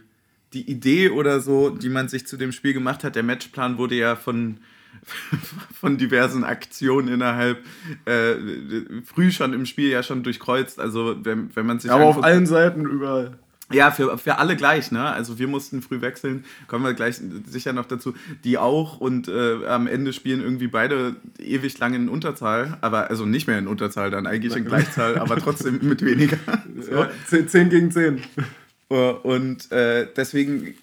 die 0.54 0.70
Idee 0.70 1.10
oder 1.10 1.40
so, 1.40 1.70
die 1.70 1.90
man 1.90 2.08
sich 2.08 2.28
zu 2.28 2.38
dem 2.38 2.52
Spiel 2.52 2.74
gemacht 2.74 3.04
hat, 3.04 3.16
der 3.16 3.24
Matchplan 3.24 3.78
wurde 3.78 3.96
ja 3.96 4.16
von, 4.16 4.60
von 5.80 5.98
diversen 5.98 6.44
Aktionen 6.44 7.08
innerhalb 7.08 7.64
äh, 8.06 8.36
früh 9.04 9.32
schon 9.32 9.54
im 9.54 9.66
Spiel 9.66 9.90
ja 9.90 10.04
schon 10.04 10.24
durchkreuzt. 10.24 10.80
Also 10.80 11.18
wenn, 11.24 11.56
wenn 11.56 11.66
man 11.66 11.80
sich 11.80 11.92
Aber 11.92 12.06
auf 12.06 12.24
allen 12.24 12.46
Seiten 12.46 12.86
überall. 12.86 13.40
Ja, 13.72 13.90
für, 13.90 14.18
für 14.20 14.38
alle 14.38 14.56
gleich, 14.56 14.92
ne? 14.92 15.04
Also 15.04 15.40
wir 15.40 15.48
mussten 15.48 15.82
früh 15.82 16.00
wechseln, 16.02 16.46
kommen 16.68 16.86
wir 16.86 16.94
gleich 16.94 17.20
sicher 17.48 17.74
noch 17.74 17.86
dazu. 17.86 18.14
Die 18.44 18.60
auch 18.60 19.00
und 19.00 19.28
äh, 19.28 19.66
am 19.66 19.88
Ende 19.88 20.14
spielen 20.14 20.42
irgendwie 20.42 20.68
beide 20.68 21.16
ewig 21.40 21.78
lang 21.80 21.96
in 21.96 22.08
Unterzahl, 22.08 22.78
aber 22.82 23.10
also 23.10 23.26
nicht 23.26 23.48
mehr 23.48 23.58
in 23.58 23.68
Unterzahl, 23.68 24.12
dann 24.12 24.28
eigentlich 24.28 24.56
in 24.56 24.66
Gleichzahl, 24.66 25.18
aber 25.18 25.38
trotzdem 25.38 25.80
mit 25.82 26.04
weniger. 26.04 26.38
So. 26.78 26.92
Ja, 26.92 27.10
10, 27.28 27.48
10 27.48 27.70
gegen 27.70 27.92
10. 27.92 28.22
Und 28.90 29.72
äh, 29.72 30.08
deswegen 30.16 30.76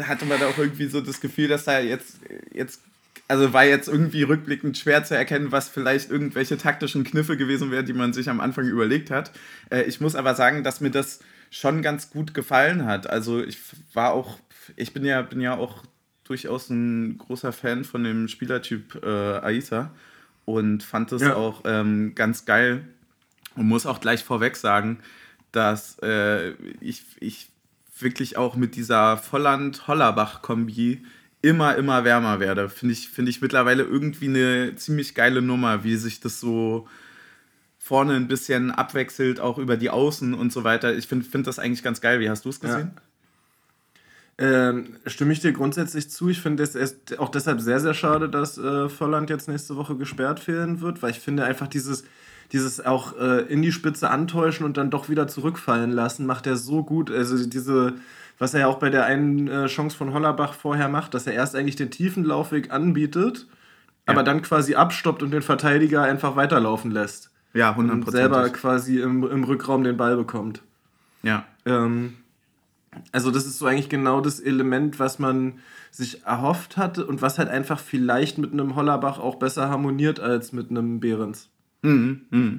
hatte 0.00 0.24
man 0.26 0.40
da 0.40 0.46
auch 0.46 0.58
irgendwie 0.58 0.86
so 0.86 1.00
das 1.00 1.20
Gefühl, 1.20 1.48
dass 1.48 1.64
da 1.64 1.80
jetzt, 1.80 2.18
jetzt, 2.52 2.80
also 3.28 3.52
war 3.52 3.64
jetzt 3.64 3.88
irgendwie 3.88 4.22
rückblickend 4.22 4.78
schwer 4.78 5.04
zu 5.04 5.16
erkennen, 5.16 5.52
was 5.52 5.68
vielleicht 5.68 6.10
irgendwelche 6.10 6.56
taktischen 6.56 7.04
Kniffe 7.04 7.36
gewesen 7.36 7.70
wären, 7.70 7.84
die 7.84 7.92
man 7.92 8.12
sich 8.12 8.30
am 8.30 8.40
Anfang 8.40 8.66
überlegt 8.66 9.10
hat. 9.10 9.32
Äh, 9.70 9.82
ich 9.82 10.00
muss 10.00 10.14
aber 10.14 10.34
sagen, 10.34 10.62
dass 10.62 10.80
mir 10.80 10.90
das 10.90 11.20
schon 11.54 11.82
ganz 11.82 12.10
gut 12.10 12.34
gefallen 12.34 12.84
hat. 12.84 13.08
Also 13.08 13.40
ich 13.40 13.58
war 13.92 14.12
auch, 14.12 14.38
ich 14.74 14.92
bin 14.92 15.04
ja, 15.04 15.22
bin 15.22 15.40
ja 15.40 15.56
auch 15.56 15.84
durchaus 16.24 16.68
ein 16.68 17.16
großer 17.16 17.52
Fan 17.52 17.84
von 17.84 18.02
dem 18.02 18.26
Spielertyp 18.26 19.00
äh, 19.04 19.38
Aisa 19.38 19.92
und 20.46 20.82
fand 20.82 21.12
es 21.12 21.22
Ja. 21.22 21.36
auch 21.36 21.62
ähm, 21.64 22.16
ganz 22.16 22.44
geil 22.44 22.82
und 23.54 23.68
muss 23.68 23.86
auch 23.86 24.00
gleich 24.00 24.24
vorweg 24.24 24.56
sagen, 24.56 24.98
dass 25.52 25.96
äh, 26.00 26.54
ich, 26.80 27.04
ich 27.20 27.50
wirklich 28.00 28.36
auch 28.36 28.56
mit 28.56 28.74
dieser 28.74 29.16
Volland-Hollerbach-Kombi 29.18 31.04
immer, 31.40 31.76
immer 31.76 32.02
wärmer 32.04 32.40
werde. 32.40 32.68
Finde 32.68 32.94
ich, 32.94 33.08
finde 33.10 33.30
ich 33.30 33.40
mittlerweile 33.40 33.84
irgendwie 33.84 34.26
eine 34.26 34.74
ziemlich 34.74 35.14
geile 35.14 35.40
Nummer, 35.40 35.84
wie 35.84 35.94
sich 35.94 36.18
das 36.18 36.40
so 36.40 36.88
vorne 37.84 38.14
ein 38.14 38.28
bisschen 38.28 38.70
abwechselt, 38.70 39.40
auch 39.40 39.58
über 39.58 39.76
die 39.76 39.90
Außen 39.90 40.32
und 40.32 40.50
so 40.50 40.64
weiter. 40.64 40.94
Ich 40.96 41.06
finde 41.06 41.26
find 41.26 41.46
das 41.46 41.58
eigentlich 41.58 41.82
ganz 41.82 42.00
geil. 42.00 42.18
Wie 42.18 42.30
hast 42.30 42.46
du 42.46 42.48
es 42.48 42.58
gesehen? 42.58 42.92
Ähm, 44.38 44.96
stimme 45.04 45.34
ich 45.34 45.40
dir 45.40 45.52
grundsätzlich 45.52 46.08
zu. 46.08 46.30
Ich 46.30 46.40
finde 46.40 46.62
es 46.62 46.96
auch 47.18 47.28
deshalb 47.28 47.60
sehr, 47.60 47.80
sehr 47.80 47.92
schade, 47.92 48.30
dass 48.30 48.56
äh, 48.56 48.88
Volland 48.88 49.28
jetzt 49.28 49.48
nächste 49.48 49.76
Woche 49.76 49.96
gesperrt 49.96 50.40
fehlen 50.40 50.80
wird, 50.80 51.02
weil 51.02 51.10
ich 51.10 51.20
finde 51.20 51.44
einfach 51.44 51.68
dieses, 51.68 52.04
dieses 52.52 52.82
auch 52.82 53.18
äh, 53.18 53.42
in 53.52 53.60
die 53.60 53.70
Spitze 53.70 54.08
antäuschen 54.08 54.64
und 54.64 54.78
dann 54.78 54.90
doch 54.90 55.10
wieder 55.10 55.28
zurückfallen 55.28 55.92
lassen, 55.92 56.24
macht 56.24 56.46
er 56.46 56.56
so 56.56 56.84
gut. 56.84 57.10
Also 57.10 57.46
diese, 57.46 57.96
was 58.38 58.54
er 58.54 58.60
ja 58.60 58.66
auch 58.68 58.78
bei 58.78 58.88
der 58.88 59.04
einen 59.04 59.46
äh, 59.46 59.66
Chance 59.66 59.94
von 59.94 60.14
Hollerbach 60.14 60.54
vorher 60.54 60.88
macht, 60.88 61.12
dass 61.12 61.26
er 61.26 61.34
erst 61.34 61.54
eigentlich 61.54 61.76
den 61.76 61.90
tiefen 61.90 62.24
Laufweg 62.24 62.72
anbietet, 62.72 63.46
ja. 63.46 64.14
aber 64.14 64.22
dann 64.22 64.40
quasi 64.40 64.74
abstoppt 64.74 65.22
und 65.22 65.32
den 65.32 65.42
Verteidiger 65.42 66.02
einfach 66.02 66.34
weiterlaufen 66.34 66.90
lässt. 66.90 67.33
Ja, 67.54 67.72
100%. 67.72 67.90
Und 67.90 68.10
selber 68.10 68.48
quasi 68.50 69.00
im, 69.00 69.24
im 69.24 69.44
Rückraum 69.44 69.84
den 69.84 69.96
Ball 69.96 70.16
bekommt. 70.16 70.62
Ja. 71.22 71.46
Ähm, 71.64 72.14
also 73.12 73.30
das 73.30 73.46
ist 73.46 73.58
so 73.58 73.66
eigentlich 73.66 73.88
genau 73.88 74.20
das 74.20 74.40
Element, 74.40 74.98
was 74.98 75.18
man 75.18 75.54
sich 75.90 76.24
erhofft 76.24 76.76
hatte 76.76 77.06
und 77.06 77.22
was 77.22 77.38
halt 77.38 77.48
einfach 77.48 77.78
vielleicht 77.78 78.38
mit 78.38 78.52
einem 78.52 78.74
Hollerbach 78.74 79.18
auch 79.18 79.36
besser 79.36 79.68
harmoniert 79.68 80.20
als 80.20 80.52
mit 80.52 80.70
einem 80.70 81.00
Behrens. 81.00 81.48
Mhm, 81.82 82.22
mh. 82.30 82.52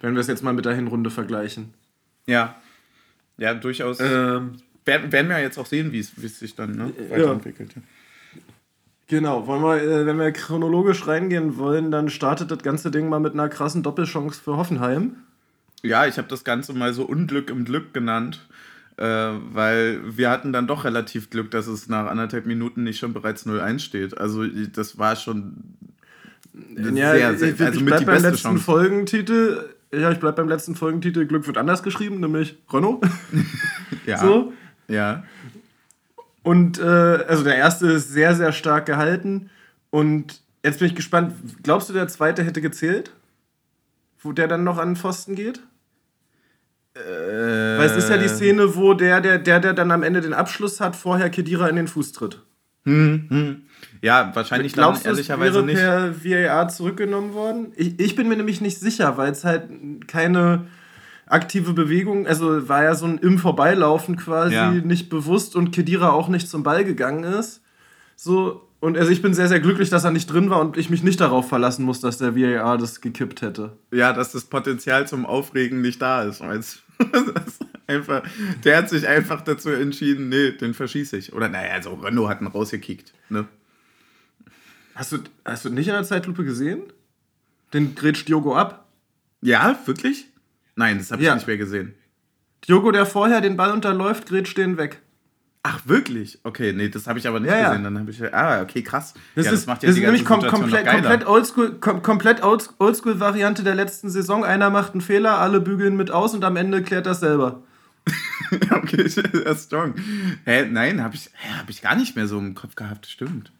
Wenn 0.00 0.14
wir 0.14 0.20
es 0.20 0.26
jetzt 0.26 0.42
mal 0.42 0.52
mit 0.52 0.64
der 0.64 0.74
Hinrunde 0.74 1.10
vergleichen. 1.10 1.74
Ja. 2.26 2.56
Ja, 3.38 3.54
durchaus. 3.54 4.00
Ähm, 4.00 4.56
werden, 4.84 5.12
werden 5.12 5.28
wir 5.28 5.40
jetzt 5.40 5.58
auch 5.58 5.66
sehen, 5.66 5.92
wie 5.92 6.00
es 6.00 6.38
sich 6.38 6.56
dann 6.56 6.72
ne, 6.72 6.92
weiterentwickelt. 7.08 7.74
Ja. 7.76 7.82
Genau, 9.12 9.46
wollen 9.46 9.60
wir, 9.60 9.82
äh, 9.82 10.06
wenn 10.06 10.18
wir 10.18 10.32
chronologisch 10.32 11.06
reingehen 11.06 11.58
wollen, 11.58 11.90
dann 11.90 12.08
startet 12.08 12.50
das 12.50 12.60
ganze 12.60 12.90
Ding 12.90 13.10
mal 13.10 13.20
mit 13.20 13.34
einer 13.34 13.50
krassen 13.50 13.82
Doppelchance 13.82 14.40
für 14.42 14.56
Hoffenheim. 14.56 15.16
Ja, 15.82 16.06
ich 16.06 16.16
habe 16.16 16.28
das 16.28 16.44
Ganze 16.44 16.72
mal 16.72 16.94
so 16.94 17.04
Unglück 17.04 17.50
im 17.50 17.66
Glück 17.66 17.92
genannt, 17.92 18.40
äh, 18.96 19.04
weil 19.04 20.00
wir 20.16 20.30
hatten 20.30 20.54
dann 20.54 20.66
doch 20.66 20.86
relativ 20.86 21.28
Glück, 21.28 21.50
dass 21.50 21.66
es 21.66 21.90
nach 21.90 22.06
anderthalb 22.06 22.46
Minuten 22.46 22.84
nicht 22.84 23.00
schon 23.00 23.12
bereits 23.12 23.44
0-1 23.44 23.80
steht. 23.80 24.16
Also 24.16 24.46
das 24.46 24.96
war 24.96 25.14
schon 25.14 25.56
ja, 26.74 27.12
sehr, 27.12 27.36
sehr, 27.36 27.48
ich, 27.52 27.60
also 27.60 27.80
ich 27.80 27.84
mit 27.84 28.00
die 28.00 28.06
beim 28.06 28.22
letzten 28.22 28.36
Chance. 28.38 28.64
Folgentitel. 28.64 29.74
Ja, 29.92 30.10
ich 30.10 30.20
bleib 30.20 30.36
beim 30.36 30.48
letzten 30.48 30.74
Folgentitel. 30.74 31.26
Glück 31.26 31.46
wird 31.46 31.58
anders 31.58 31.82
geschrieben, 31.82 32.18
nämlich 32.20 32.56
Renault. 32.72 33.04
ja. 34.06 34.16
So. 34.16 34.54
Ja. 34.88 35.22
Und 36.42 36.78
äh, 36.78 36.82
also 36.82 37.44
der 37.44 37.56
erste 37.56 37.86
ist 37.92 38.10
sehr, 38.12 38.34
sehr 38.34 38.52
stark 38.52 38.86
gehalten. 38.86 39.50
Und 39.90 40.40
jetzt 40.64 40.78
bin 40.78 40.88
ich 40.88 40.94
gespannt. 40.94 41.34
Glaubst 41.62 41.88
du, 41.88 41.92
der 41.92 42.08
zweite 42.08 42.42
hätte 42.42 42.60
gezählt? 42.60 43.12
Wo 44.20 44.32
der 44.32 44.48
dann 44.48 44.64
noch 44.64 44.78
an 44.78 44.90
den 44.90 44.96
Pfosten 44.96 45.34
geht? 45.34 45.60
Äh, 46.94 46.98
Weil 47.78 47.86
es 47.86 47.96
ist 47.96 48.10
ja 48.10 48.18
die 48.18 48.28
Szene, 48.28 48.76
wo 48.76 48.94
der, 48.94 49.20
der, 49.20 49.38
der, 49.38 49.60
der 49.60 49.72
dann 49.72 49.90
am 49.90 50.02
Ende 50.02 50.20
den 50.20 50.34
Abschluss 50.34 50.80
hat, 50.80 50.94
vorher 50.94 51.30
Kedira 51.30 51.68
in 51.68 51.76
den 51.76 51.88
Fuß 51.88 52.12
tritt. 52.12 52.40
Hm, 52.84 53.26
hm. 53.28 53.62
Ja, 54.00 54.32
wahrscheinlich 54.34 54.72
Glaubst 54.72 55.06
dann 55.06 55.12
ehrlicherweise 55.12 55.60
es 55.60 55.66
wäre 55.66 56.10
nicht. 56.10 56.22
per 56.22 56.48
VAR 56.50 56.68
zurückgenommen 56.68 57.32
worden? 57.34 57.72
Ich, 57.76 57.98
ich 58.00 58.16
bin 58.16 58.28
mir 58.28 58.36
nämlich 58.36 58.60
nicht 58.60 58.78
sicher, 58.78 59.16
weil 59.16 59.30
es 59.30 59.44
halt 59.44 59.68
keine 60.08 60.66
aktive 61.26 61.72
Bewegung, 61.72 62.26
also 62.26 62.68
war 62.68 62.84
ja 62.84 62.94
so 62.94 63.06
ein 63.06 63.18
im 63.18 63.38
Vorbeilaufen 63.38 64.16
quasi 64.16 64.54
ja. 64.54 64.70
nicht 64.70 65.08
bewusst 65.08 65.56
und 65.56 65.72
Kedira 65.72 66.10
auch 66.10 66.28
nicht 66.28 66.48
zum 66.48 66.62
Ball 66.62 66.84
gegangen 66.84 67.24
ist. 67.24 67.62
So, 68.16 68.68
und 68.80 68.98
also 68.98 69.10
ich 69.10 69.22
bin 69.22 69.32
sehr, 69.32 69.48
sehr 69.48 69.60
glücklich, 69.60 69.90
dass 69.90 70.04
er 70.04 70.10
nicht 70.10 70.26
drin 70.26 70.50
war 70.50 70.60
und 70.60 70.76
ich 70.76 70.90
mich 70.90 71.02
nicht 71.02 71.20
darauf 71.20 71.48
verlassen 71.48 71.84
muss, 71.84 72.00
dass 72.00 72.18
der 72.18 72.36
VAR 72.36 72.78
das 72.78 73.00
gekippt 73.00 73.40
hätte. 73.40 73.76
Ja, 73.92 74.12
dass 74.12 74.32
das 74.32 74.44
Potenzial 74.44 75.06
zum 75.06 75.24
Aufregen 75.24 75.80
nicht 75.80 76.02
da 76.02 76.24
ist. 76.24 76.42
einfach, 77.86 78.22
der 78.64 78.78
hat 78.78 78.88
sich 78.88 79.06
einfach 79.06 79.40
dazu 79.42 79.70
entschieden, 79.70 80.28
nee, 80.28 80.50
den 80.50 80.74
verschieße 80.74 81.16
ich. 81.16 81.32
Oder 81.32 81.48
naja, 81.48 81.74
also 81.74 81.94
Renault 81.94 82.28
hat 82.28 82.40
ihn 82.40 82.48
rausgekickt. 82.48 83.12
Ne? 83.28 83.46
Hast, 84.94 85.12
du, 85.12 85.18
hast 85.44 85.64
du 85.64 85.70
nicht 85.70 85.86
in 85.86 85.94
der 85.94 86.04
Zeitlupe 86.04 86.44
gesehen? 86.44 86.82
Den 87.72 87.94
grätscht 87.94 88.28
Diogo 88.28 88.56
ab. 88.56 88.86
Ja, 89.40 89.78
wirklich? 89.86 90.26
Nein, 90.82 90.98
das 90.98 91.12
habe 91.12 91.22
ich 91.22 91.28
ja. 91.28 91.36
nicht 91.36 91.46
mehr 91.46 91.56
gesehen. 91.56 91.94
Diogo, 92.66 92.90
der 92.90 93.06
vorher 93.06 93.40
den 93.40 93.56
Ball 93.56 93.70
unterläuft, 93.70 94.26
grätscht 94.26 94.58
den 94.58 94.78
weg. 94.78 95.00
Ach, 95.62 95.78
wirklich? 95.86 96.40
Okay, 96.42 96.72
nee, 96.72 96.88
das 96.88 97.06
habe 97.06 97.20
ich 97.20 97.28
aber 97.28 97.38
nicht 97.38 97.52
ja, 97.52 97.68
gesehen. 97.68 97.84
Dann 97.84 97.96
habe 98.00 98.10
ich. 98.10 98.34
Ah, 98.34 98.62
okay, 98.62 98.82
krass. 98.82 99.14
Das, 99.36 99.44
ja, 99.44 99.52
das 99.52 99.60
ist, 99.60 99.66
macht 99.68 99.84
ja 99.84 99.86
das 99.86 99.94
die 99.94 100.00
ist 100.00 100.06
nämlich 100.06 100.24
kom 100.24 100.44
komplett, 100.44 100.88
komplett 100.88 101.24
oldschool, 101.24 101.74
kom 101.78 102.02
komplett 102.02 102.42
oldschool-Variante 102.42 103.62
der 103.62 103.76
letzten 103.76 104.10
Saison. 104.10 104.44
Einer 104.44 104.70
macht 104.70 104.94
einen 104.94 105.02
Fehler, 105.02 105.38
alle 105.38 105.60
bügeln 105.60 105.96
mit 105.96 106.10
aus 106.10 106.34
und 106.34 106.42
am 106.42 106.56
Ende 106.56 106.82
klärt 106.82 107.06
das 107.06 107.20
selber. 107.20 107.62
okay, 108.72 108.96
das 109.04 109.16
ist 109.18 109.66
strong. 109.66 109.94
Hä, 110.44 110.66
nein, 110.68 111.00
habe 111.00 111.14
ich, 111.14 111.30
hab 111.60 111.70
ich 111.70 111.80
gar 111.80 111.94
nicht 111.94 112.16
mehr 112.16 112.26
so 112.26 112.40
im 112.40 112.56
Kopf 112.56 112.74
gehabt, 112.74 113.06
stimmt. 113.06 113.52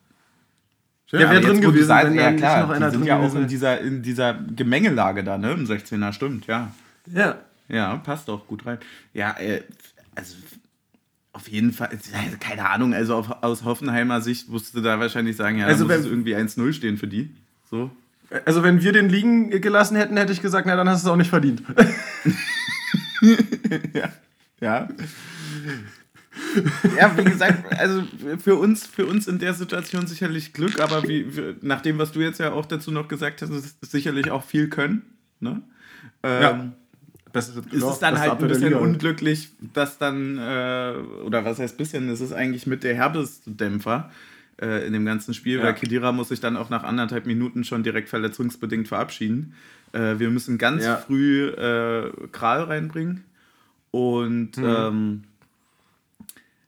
Ja, 1.13 1.31
wäre 1.31 1.41
drin 1.41 1.61
gewesen, 1.61 1.87
sagst, 1.87 2.07
wenn 2.09 2.15
ja, 2.15 2.33
klar, 2.33 2.63
noch 2.63 2.71
einer 2.71 2.91
die 2.91 2.97
sind 2.97 3.07
ja 3.07 3.21
auch 3.21 3.35
in 3.35 3.47
dieser, 3.47 3.81
in 3.81 4.03
dieser 4.03 4.35
Gemengelage 4.35 5.23
da, 5.23 5.39
ne? 5.39 5.53
Im 5.53 5.67
16er, 5.67 6.13
stimmt, 6.13 6.49
ja. 6.49 6.73
Ja. 7.07 7.41
Ja, 7.69 7.97
passt 7.97 8.29
auch 8.29 8.47
gut 8.47 8.67
rein. 8.67 8.79
Ja, 9.15 9.37
äh, 9.39 9.63
also 10.15 10.37
auf 11.33 11.49
jeden 11.49 11.73
Fall, 11.73 11.89
also 11.89 12.37
keine 12.39 12.69
Ahnung, 12.69 12.93
also 12.93 13.15
auf, 13.17 13.43
aus 13.43 13.65
Hoffenheimer 13.65 14.21
Sicht 14.21 14.49
musst 14.49 14.75
du 14.75 14.81
da 14.83 15.01
wahrscheinlich 15.01 15.37
sagen, 15.37 15.59
ja, 15.59 15.67
also 15.67 15.87
muss 15.87 15.95
es 15.97 16.07
irgendwie 16.07 16.37
1-0 16.37 16.73
stehen 16.75 16.99
für 16.99 17.07
die. 17.07 17.35
So. 17.71 17.91
Also 18.45 18.63
wenn 18.63 18.83
wir 18.83 18.93
den 18.93 19.09
liegen 19.09 19.51
gelassen 19.61 19.97
hätten, 19.97 20.17
hätte 20.17 20.33
ich 20.33 20.43
gesagt, 20.43 20.67
na 20.67 20.77
dann 20.77 20.89
hast 20.89 21.05
du 21.05 21.09
es 21.09 21.13
auch 21.13 21.17
nicht 21.17 21.31
verdient. 21.31 21.63
ja. 23.95 24.13
Ja. 24.61 24.89
ja, 26.97 27.17
wie 27.19 27.25
gesagt, 27.25 27.73
also 27.79 28.05
für 28.39 28.57
uns, 28.57 28.87
für 28.87 29.07
uns 29.07 29.27
in 29.27 29.39
der 29.39 29.55
Situation 29.55 30.07
sicherlich 30.07 30.53
Glück, 30.53 30.81
aber 30.81 31.03
wie, 31.03 31.27
nach 31.63 31.81
dem, 31.81 31.99
was 31.99 32.13
du 32.13 32.21
jetzt 32.21 32.39
ja 32.39 32.53
auch 32.53 32.67
dazu 32.67 32.91
noch 32.91 33.09
gesagt 33.09 33.43
hast, 33.43 33.51
ist 33.51 33.91
sicherlich 33.91 34.31
auch 34.31 34.45
viel 34.45 34.69
können. 34.69 35.03
Ne? 35.41 35.63
Ähm, 36.23 36.43
ja. 36.43 36.73
Das 37.33 37.49
ist, 37.49 37.57
es 37.73 37.99
dann 37.99 38.19
halt 38.19 38.33
ein 38.33 38.49
bisschen 38.49 38.75
unglücklich, 38.75 39.49
dass 39.73 39.97
dann, 39.97 40.37
äh, 40.37 40.95
oder 41.25 41.45
was 41.45 41.59
heißt 41.59 41.79
bisschen, 41.79 42.09
es 42.11 42.21
ist 42.21 42.33
eigentlich 42.33 42.67
mit 42.67 42.85
der 42.85 42.95
Herbestdämpfer 42.95 44.11
äh, 44.61 44.87
in 44.87 44.93
dem 44.93 45.07
ganzen 45.07 45.33
Spiel, 45.33 45.59
ja. 45.59 45.65
weil 45.65 45.75
Kedira 45.75 46.13
muss 46.13 46.29
sich 46.29 46.41
dann 46.41 46.59
auch 46.59 46.69
nach 46.69 46.85
anderthalb 46.85 47.25
Minuten 47.27 47.65
schon 47.65 47.83
direkt 47.83 48.11
verletzungsbedingt 48.11 48.87
verabschieden. 48.87 49.55
Äh, 49.93 50.19
wir 50.19 50.29
müssen 50.29 50.59
ganz 50.59 50.85
ja. 50.85 50.97
früh 50.97 51.49
äh, 51.49 52.11
Kral 52.33 52.65
reinbringen 52.65 53.25
und 53.91 54.59
mhm. 54.59 54.65
ähm, 54.65 55.25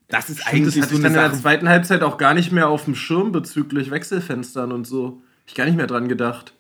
das 0.08 0.30
ist 0.30 0.40
Stimmt, 0.40 0.54
eigentlich 0.54 0.74
das 0.74 0.84
hatte 0.84 0.94
so 0.94 0.96
ich 0.98 1.02
dann 1.02 1.14
in 1.14 1.18
der 1.18 1.32
zweiten 1.32 1.68
Halbzeit 1.68 2.02
auch 2.02 2.18
gar 2.18 2.34
nicht 2.34 2.52
mehr 2.52 2.68
auf 2.68 2.84
dem 2.84 2.94
Schirm 2.94 3.32
bezüglich 3.32 3.90
Wechselfenstern 3.90 4.72
und 4.72 4.86
so. 4.86 5.20
Ich 5.46 5.54
gar 5.54 5.64
nicht 5.64 5.76
mehr 5.76 5.86
dran 5.86 6.08
gedacht. 6.08 6.54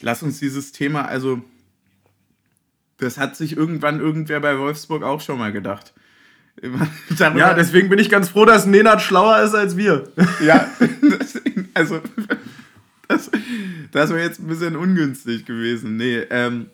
Lass 0.00 0.22
uns 0.22 0.38
dieses 0.40 0.72
Thema, 0.72 1.06
also 1.06 1.42
das 3.04 3.18
hat 3.18 3.36
sich 3.36 3.56
irgendwann 3.56 4.00
irgendwer 4.00 4.40
bei 4.40 4.58
Wolfsburg 4.58 5.02
auch 5.02 5.20
schon 5.20 5.38
mal 5.38 5.52
gedacht. 5.52 5.92
ja, 7.18 7.54
deswegen 7.54 7.88
bin 7.88 7.98
ich 7.98 8.08
ganz 8.08 8.28
froh, 8.30 8.44
dass 8.44 8.64
Nenad 8.64 9.02
schlauer 9.02 9.42
ist 9.42 9.54
als 9.54 9.76
wir. 9.76 10.08
Ja, 10.44 10.68
also 11.74 12.00
das, 13.08 13.30
das 13.92 14.10
wäre 14.10 14.22
jetzt 14.22 14.40
ein 14.40 14.46
bisschen 14.46 14.76
ungünstig 14.76 15.44
gewesen. 15.44 15.96
Nee, 15.96 16.18
ähm, 16.30 16.70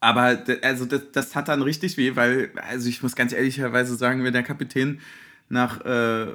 aber 0.00 0.38
also 0.62 0.84
das, 0.84 1.02
das 1.12 1.34
hat 1.34 1.48
dann 1.48 1.62
richtig 1.62 1.96
weh, 1.96 2.14
weil, 2.14 2.50
also 2.68 2.88
ich 2.88 3.02
muss 3.02 3.16
ganz 3.16 3.32
ehrlicherweise 3.32 3.96
sagen, 3.96 4.24
wenn 4.24 4.32
der 4.32 4.42
Kapitän 4.42 5.00
nach 5.48 5.84
äh, 5.84 6.34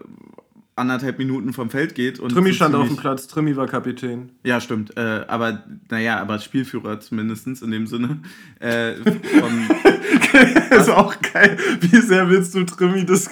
anderthalb 0.76 1.20
Minuten 1.20 1.54
vom 1.54 1.70
Feld 1.70 1.94
geht. 1.96 2.20
Und 2.20 2.32
Trimi 2.32 2.54
stand 2.54 2.74
auf 2.76 2.88
dem 2.88 2.98
Platz, 2.98 3.28
Trimi 3.28 3.56
war 3.56 3.68
Kapitän. 3.68 4.32
Ja, 4.44 4.60
stimmt. 4.60 4.98
Äh, 4.98 5.26
aber, 5.28 5.64
naja, 5.90 6.20
aber 6.20 6.40
Spielführer 6.40 7.00
zumindest 7.00 7.48
in 7.62 7.72
dem 7.72 7.86
Sinne. 7.86 8.20
Äh, 8.60 8.94
ist 10.72 10.90
auch 10.90 11.16
geil. 11.34 11.58
Wie 11.80 11.98
sehr 11.98 12.30
willst 12.30 12.56
du 12.56 12.64
Trimi 12.64 13.06
dis 13.06 13.30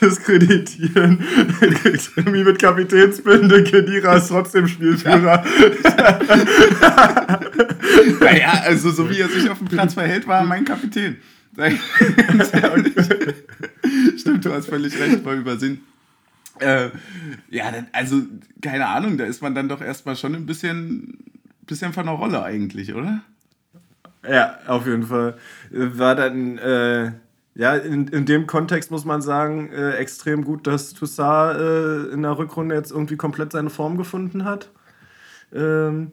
diskreditieren? 0.00 1.18
Trimi 2.14 2.44
mit 2.44 2.58
Kapitänsbinde, 2.58 3.64
Kedira 3.64 4.16
ist 4.16 4.28
trotzdem 4.28 4.66
Spielführer. 4.66 5.44
naja, 8.20 8.62
also 8.64 8.90
so 8.90 9.10
wie 9.10 9.20
er 9.20 9.28
sich 9.28 9.50
auf 9.50 9.58
dem 9.58 9.68
Platz 9.68 9.92
verhält, 9.94 10.26
war 10.26 10.40
er 10.40 10.46
mein 10.46 10.64
Kapitän. 10.64 11.16
Stimmt, 14.16 14.44
du 14.44 14.52
hast 14.52 14.68
völlig 14.68 14.98
recht, 14.98 15.24
mal 15.24 15.36
übersehen. 15.36 15.80
Äh, 16.60 16.90
ja, 17.50 17.72
also 17.92 18.22
keine 18.62 18.86
Ahnung, 18.86 19.16
da 19.18 19.24
ist 19.24 19.42
man 19.42 19.54
dann 19.54 19.68
doch 19.68 19.80
erstmal 19.80 20.16
schon 20.16 20.34
ein 20.34 20.46
bisschen, 20.46 21.18
bisschen 21.66 21.92
von 21.92 22.06
der 22.06 22.14
Rolle 22.14 22.42
eigentlich, 22.42 22.94
oder? 22.94 23.22
Ja, 24.28 24.58
auf 24.66 24.86
jeden 24.86 25.04
Fall. 25.04 25.36
War 25.70 26.14
dann, 26.14 26.58
äh, 26.58 27.12
ja, 27.54 27.76
in, 27.76 28.08
in 28.08 28.26
dem 28.26 28.46
Kontext 28.46 28.90
muss 28.90 29.04
man 29.04 29.22
sagen, 29.22 29.70
äh, 29.72 29.92
extrem 29.92 30.44
gut, 30.44 30.66
dass 30.66 30.94
Toussaint 30.94 31.58
äh, 31.58 32.12
in 32.12 32.22
der 32.22 32.38
Rückrunde 32.38 32.74
jetzt 32.74 32.90
irgendwie 32.90 33.16
komplett 33.16 33.52
seine 33.52 33.70
Form 33.70 33.96
gefunden 33.96 34.44
hat. 34.44 34.70
Ähm, 35.52 36.12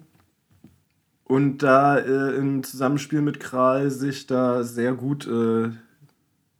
und 1.26 1.60
da 1.60 1.98
äh, 1.98 2.36
im 2.36 2.64
Zusammenspiel 2.64 3.22
mit 3.22 3.40
Kral 3.40 3.90
sich 3.90 4.28
da 4.28 4.64
sehr 4.64 4.94
gut 4.94 5.28
äh, 5.28 5.72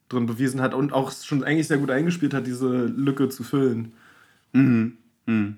drin 0.10 0.26
bewiesen 0.26 0.62
hat 0.62 0.74
und 0.74 0.94
auch 0.94 1.12
schon 1.12 1.44
eigentlich 1.44 1.68
sehr 1.68 1.78
gut 1.78 1.92
eingespielt 1.92 2.34
hat, 2.34 2.48
diese 2.48 2.86
Lücke 2.86 3.30
zu 3.30 3.44
füllen. 3.44 3.94
Mhm. 4.54 4.98
Mhm. 5.26 5.58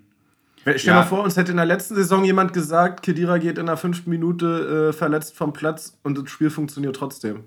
Stell 0.75 0.93
ja. 0.93 0.95
mal 0.95 1.05
vor, 1.05 1.23
uns 1.23 1.37
hätte 1.37 1.51
in 1.51 1.57
der 1.57 1.65
letzten 1.65 1.95
Saison 1.95 2.25
jemand 2.25 2.51
gesagt, 2.51 3.03
Kedira 3.03 3.37
geht 3.37 3.57
in 3.57 3.67
der 3.67 3.77
fünften 3.77 4.09
Minute 4.09 4.89
äh, 4.89 4.93
verletzt 4.93 5.35
vom 5.35 5.53
Platz 5.53 5.97
und 6.03 6.17
das 6.17 6.29
Spiel 6.29 6.49
funktioniert 6.49 6.95
trotzdem. 6.95 7.45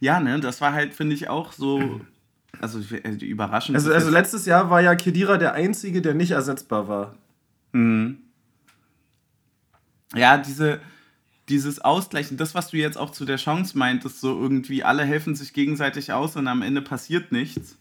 Ja, 0.00 0.18
ne, 0.18 0.40
das 0.40 0.60
war 0.60 0.72
halt, 0.72 0.94
finde 0.94 1.14
ich, 1.14 1.28
auch 1.28 1.52
so. 1.52 2.00
Also 2.60 2.80
äh, 2.94 3.10
überraschend. 3.24 3.76
Also, 3.76 3.92
also 3.92 4.10
letztes 4.10 4.44
Jahr 4.44 4.70
war 4.70 4.82
ja 4.82 4.96
Kedira 4.96 5.38
der 5.38 5.54
Einzige, 5.54 6.02
der 6.02 6.14
nicht 6.14 6.32
ersetzbar 6.32 6.88
war. 6.88 7.14
Mhm. 7.70 8.18
Ja, 10.14 10.36
diese, 10.36 10.80
dieses 11.50 11.80
Ausgleichen, 11.80 12.36
das, 12.36 12.54
was 12.54 12.70
du 12.70 12.76
jetzt 12.76 12.96
auch 12.96 13.10
zu 13.10 13.24
der 13.24 13.36
Chance 13.36 13.76
meintest, 13.76 14.20
so 14.20 14.40
irgendwie 14.40 14.84
alle 14.84 15.04
helfen 15.04 15.34
sich 15.34 15.52
gegenseitig 15.52 16.12
aus 16.12 16.36
und 16.36 16.48
am 16.48 16.62
Ende 16.62 16.80
passiert 16.80 17.32
nichts. 17.32 17.76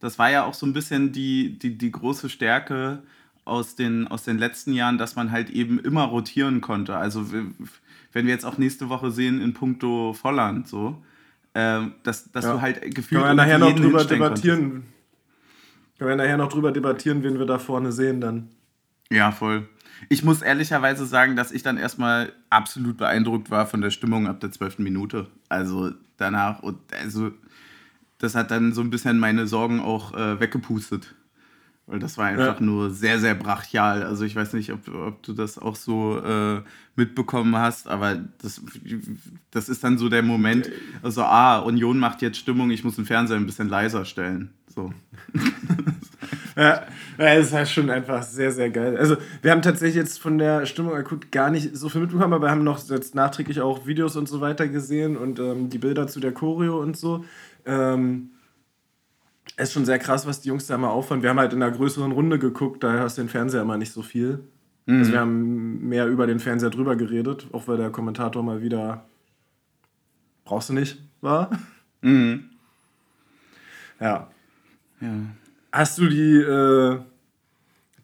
Das 0.00 0.18
war 0.18 0.30
ja 0.30 0.44
auch 0.44 0.54
so 0.54 0.66
ein 0.66 0.72
bisschen 0.72 1.12
die, 1.12 1.58
die, 1.58 1.76
die 1.76 1.90
große 1.90 2.28
Stärke 2.28 3.02
aus 3.44 3.74
den, 3.74 4.06
aus 4.08 4.24
den 4.24 4.38
letzten 4.38 4.72
Jahren, 4.72 4.98
dass 4.98 5.16
man 5.16 5.30
halt 5.30 5.50
eben 5.50 5.78
immer 5.78 6.04
rotieren 6.04 6.60
konnte. 6.60 6.96
Also 6.96 7.32
wenn 7.32 8.26
wir 8.26 8.32
jetzt 8.32 8.44
auch 8.44 8.58
nächste 8.58 8.88
Woche 8.88 9.10
sehen 9.10 9.40
in 9.40 9.54
puncto 9.54 10.12
Volland 10.12 10.68
so, 10.68 11.02
äh, 11.54 11.80
dass, 12.02 12.30
dass 12.32 12.44
ja. 12.44 12.52
du 12.52 12.60
halt 12.60 12.82
gefühlt 12.94 13.22
Können 13.22 13.24
wir 13.24 13.34
nachher 13.34 13.58
noch 13.58 13.74
drüber 13.74 14.04
debattieren. 14.04 14.70
Konntest. 14.70 14.92
Können 15.98 16.10
wir 16.10 16.16
nachher 16.16 16.36
noch 16.36 16.48
drüber 16.48 16.72
debattieren, 16.72 17.22
wen 17.22 17.38
wir 17.38 17.46
da 17.46 17.58
vorne 17.58 17.92
sehen 17.92 18.20
dann. 18.20 18.50
Ja, 19.10 19.32
voll. 19.32 19.66
Ich 20.08 20.22
muss 20.22 20.42
ehrlicherweise 20.42 21.06
sagen, 21.06 21.36
dass 21.36 21.52
ich 21.52 21.62
dann 21.62 21.78
erstmal 21.78 22.32
absolut 22.50 22.96
beeindruckt 22.96 23.50
war 23.50 23.66
von 23.66 23.80
der 23.80 23.90
Stimmung 23.90 24.26
ab 24.26 24.40
der 24.40 24.52
zwölften 24.52 24.82
Minute. 24.82 25.26
Also 25.48 25.92
danach, 26.16 26.62
und 26.62 26.78
also 26.92 27.32
das 28.18 28.34
hat 28.34 28.50
dann 28.50 28.72
so 28.72 28.80
ein 28.80 28.90
bisschen 28.90 29.18
meine 29.18 29.46
Sorgen 29.46 29.80
auch 29.80 30.14
äh, 30.14 30.40
weggepustet. 30.40 31.14
Weil 31.88 32.00
das 32.00 32.18
war 32.18 32.26
einfach 32.26 32.58
ja. 32.58 32.66
nur 32.66 32.90
sehr, 32.90 33.20
sehr 33.20 33.36
brachial. 33.36 34.02
Also 34.02 34.24
ich 34.24 34.34
weiß 34.34 34.54
nicht, 34.54 34.72
ob, 34.72 34.88
ob 34.88 35.22
du 35.22 35.32
das 35.32 35.56
auch 35.56 35.76
so 35.76 36.18
äh, 36.18 36.62
mitbekommen 36.96 37.54
hast, 37.56 37.86
aber 37.86 38.16
das, 38.42 38.60
das 39.52 39.68
ist 39.68 39.84
dann 39.84 39.96
so 39.96 40.08
der 40.08 40.24
Moment, 40.24 40.68
also 41.02 41.22
ah, 41.22 41.58
Union 41.58 42.00
macht 42.00 42.22
jetzt 42.22 42.38
Stimmung, 42.38 42.70
ich 42.70 42.82
muss 42.82 42.96
den 42.96 43.04
Fernseher 43.04 43.36
ein 43.36 43.46
bisschen 43.46 43.68
leiser 43.68 44.04
stellen. 44.04 44.50
So. 44.74 44.92
ja, 46.56 46.86
es 47.18 47.52
war 47.52 47.66
schon 47.66 47.90
einfach 47.90 48.22
sehr, 48.22 48.50
sehr 48.50 48.70
geil. 48.70 48.96
Also 48.96 49.16
wir 49.42 49.50
haben 49.50 49.60
tatsächlich 49.60 49.96
jetzt 49.96 50.18
von 50.18 50.38
der 50.38 50.64
Stimmung 50.64 50.94
akut 50.94 51.30
gar 51.30 51.50
nicht 51.50 51.76
so 51.76 51.90
viel 51.90 52.00
mitbekommen, 52.00 52.32
aber 52.32 52.46
wir 52.46 52.50
haben 52.50 52.64
noch 52.64 52.88
jetzt 52.88 53.14
nachträglich 53.14 53.60
auch 53.60 53.86
Videos 53.86 54.16
und 54.16 54.26
so 54.26 54.40
weiter 54.40 54.66
gesehen 54.66 55.18
und 55.18 55.38
ähm, 55.38 55.68
die 55.68 55.78
Bilder 55.78 56.06
zu 56.06 56.18
der 56.18 56.32
Choreo 56.32 56.80
und 56.80 56.96
so. 56.96 57.24
Ähm, 57.66 58.30
es 59.56 59.68
ist 59.68 59.74
schon 59.74 59.84
sehr 59.84 59.98
krass, 59.98 60.26
was 60.26 60.40
die 60.40 60.48
Jungs 60.48 60.66
da 60.66 60.78
mal 60.78 60.88
auffahren. 60.88 61.22
Wir 61.22 61.30
haben 61.30 61.38
halt 61.38 61.52
in 61.52 61.62
einer 61.62 61.74
größeren 61.74 62.12
Runde 62.12 62.38
geguckt, 62.38 62.82
daher 62.82 63.00
hast 63.00 63.18
du 63.18 63.22
den 63.22 63.28
Fernseher 63.28 63.62
immer 63.62 63.76
nicht 63.76 63.92
so 63.92 64.02
viel. 64.02 64.40
Mhm. 64.86 64.98
Also 64.98 65.12
wir 65.12 65.20
haben 65.20 65.88
mehr 65.88 66.06
über 66.06 66.26
den 66.26 66.40
Fernseher 66.40 66.70
drüber 66.70 66.96
geredet, 66.96 67.48
auch 67.52 67.68
weil 67.68 67.76
der 67.76 67.90
Kommentator 67.90 68.42
mal 68.42 68.62
wieder 68.62 69.04
brauchst 70.44 70.70
du 70.70 70.72
nicht 70.72 71.02
war. 71.20 71.50
Mhm. 72.00 72.44
Ja. 74.00 74.28
ja. 75.00 75.08
Hast 75.76 75.98
du 75.98 76.08
die, 76.08 76.36
äh, 76.38 76.98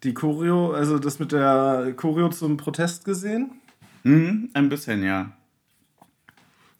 die 0.03 0.13
Choreo, 0.13 0.73
also 0.73 0.99
das 0.99 1.19
mit 1.19 1.33
der 1.33 1.95
Choreo 1.97 2.29
zum 2.29 2.59
Protest 2.59 3.07
gesehen? 3.07 3.51
Mhm, 4.03 4.51
ein 4.53 4.69
bisschen, 4.69 5.03
ja. 5.03 5.33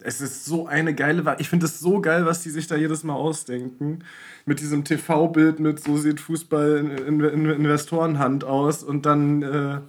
Es 0.01 0.21
ist 0.21 0.45
so 0.45 0.67
eine 0.67 0.93
geile, 0.93 1.35
ich 1.39 1.49
finde 1.49 1.65
es 1.65 1.79
so 1.79 1.99
geil, 1.99 2.27
was 2.27 2.43
die 2.43 2.51
sich 2.51 2.67
da 2.67 2.75
jedes 2.75 3.03
Mal 3.03 3.15
ausdenken. 3.15 4.03
Mit 4.45 4.59
diesem 4.59 4.83
TV-Bild 4.83 5.59
mit, 5.59 5.83
so 5.83 5.97
sieht 5.97 6.19
Fußball 6.19 6.77
in, 6.77 6.91
in, 6.91 7.19
in 7.21 7.49
Investorenhand 7.49 8.43
aus 8.43 8.83
und 8.83 9.07
dann 9.07 9.41
äh, 9.41 9.79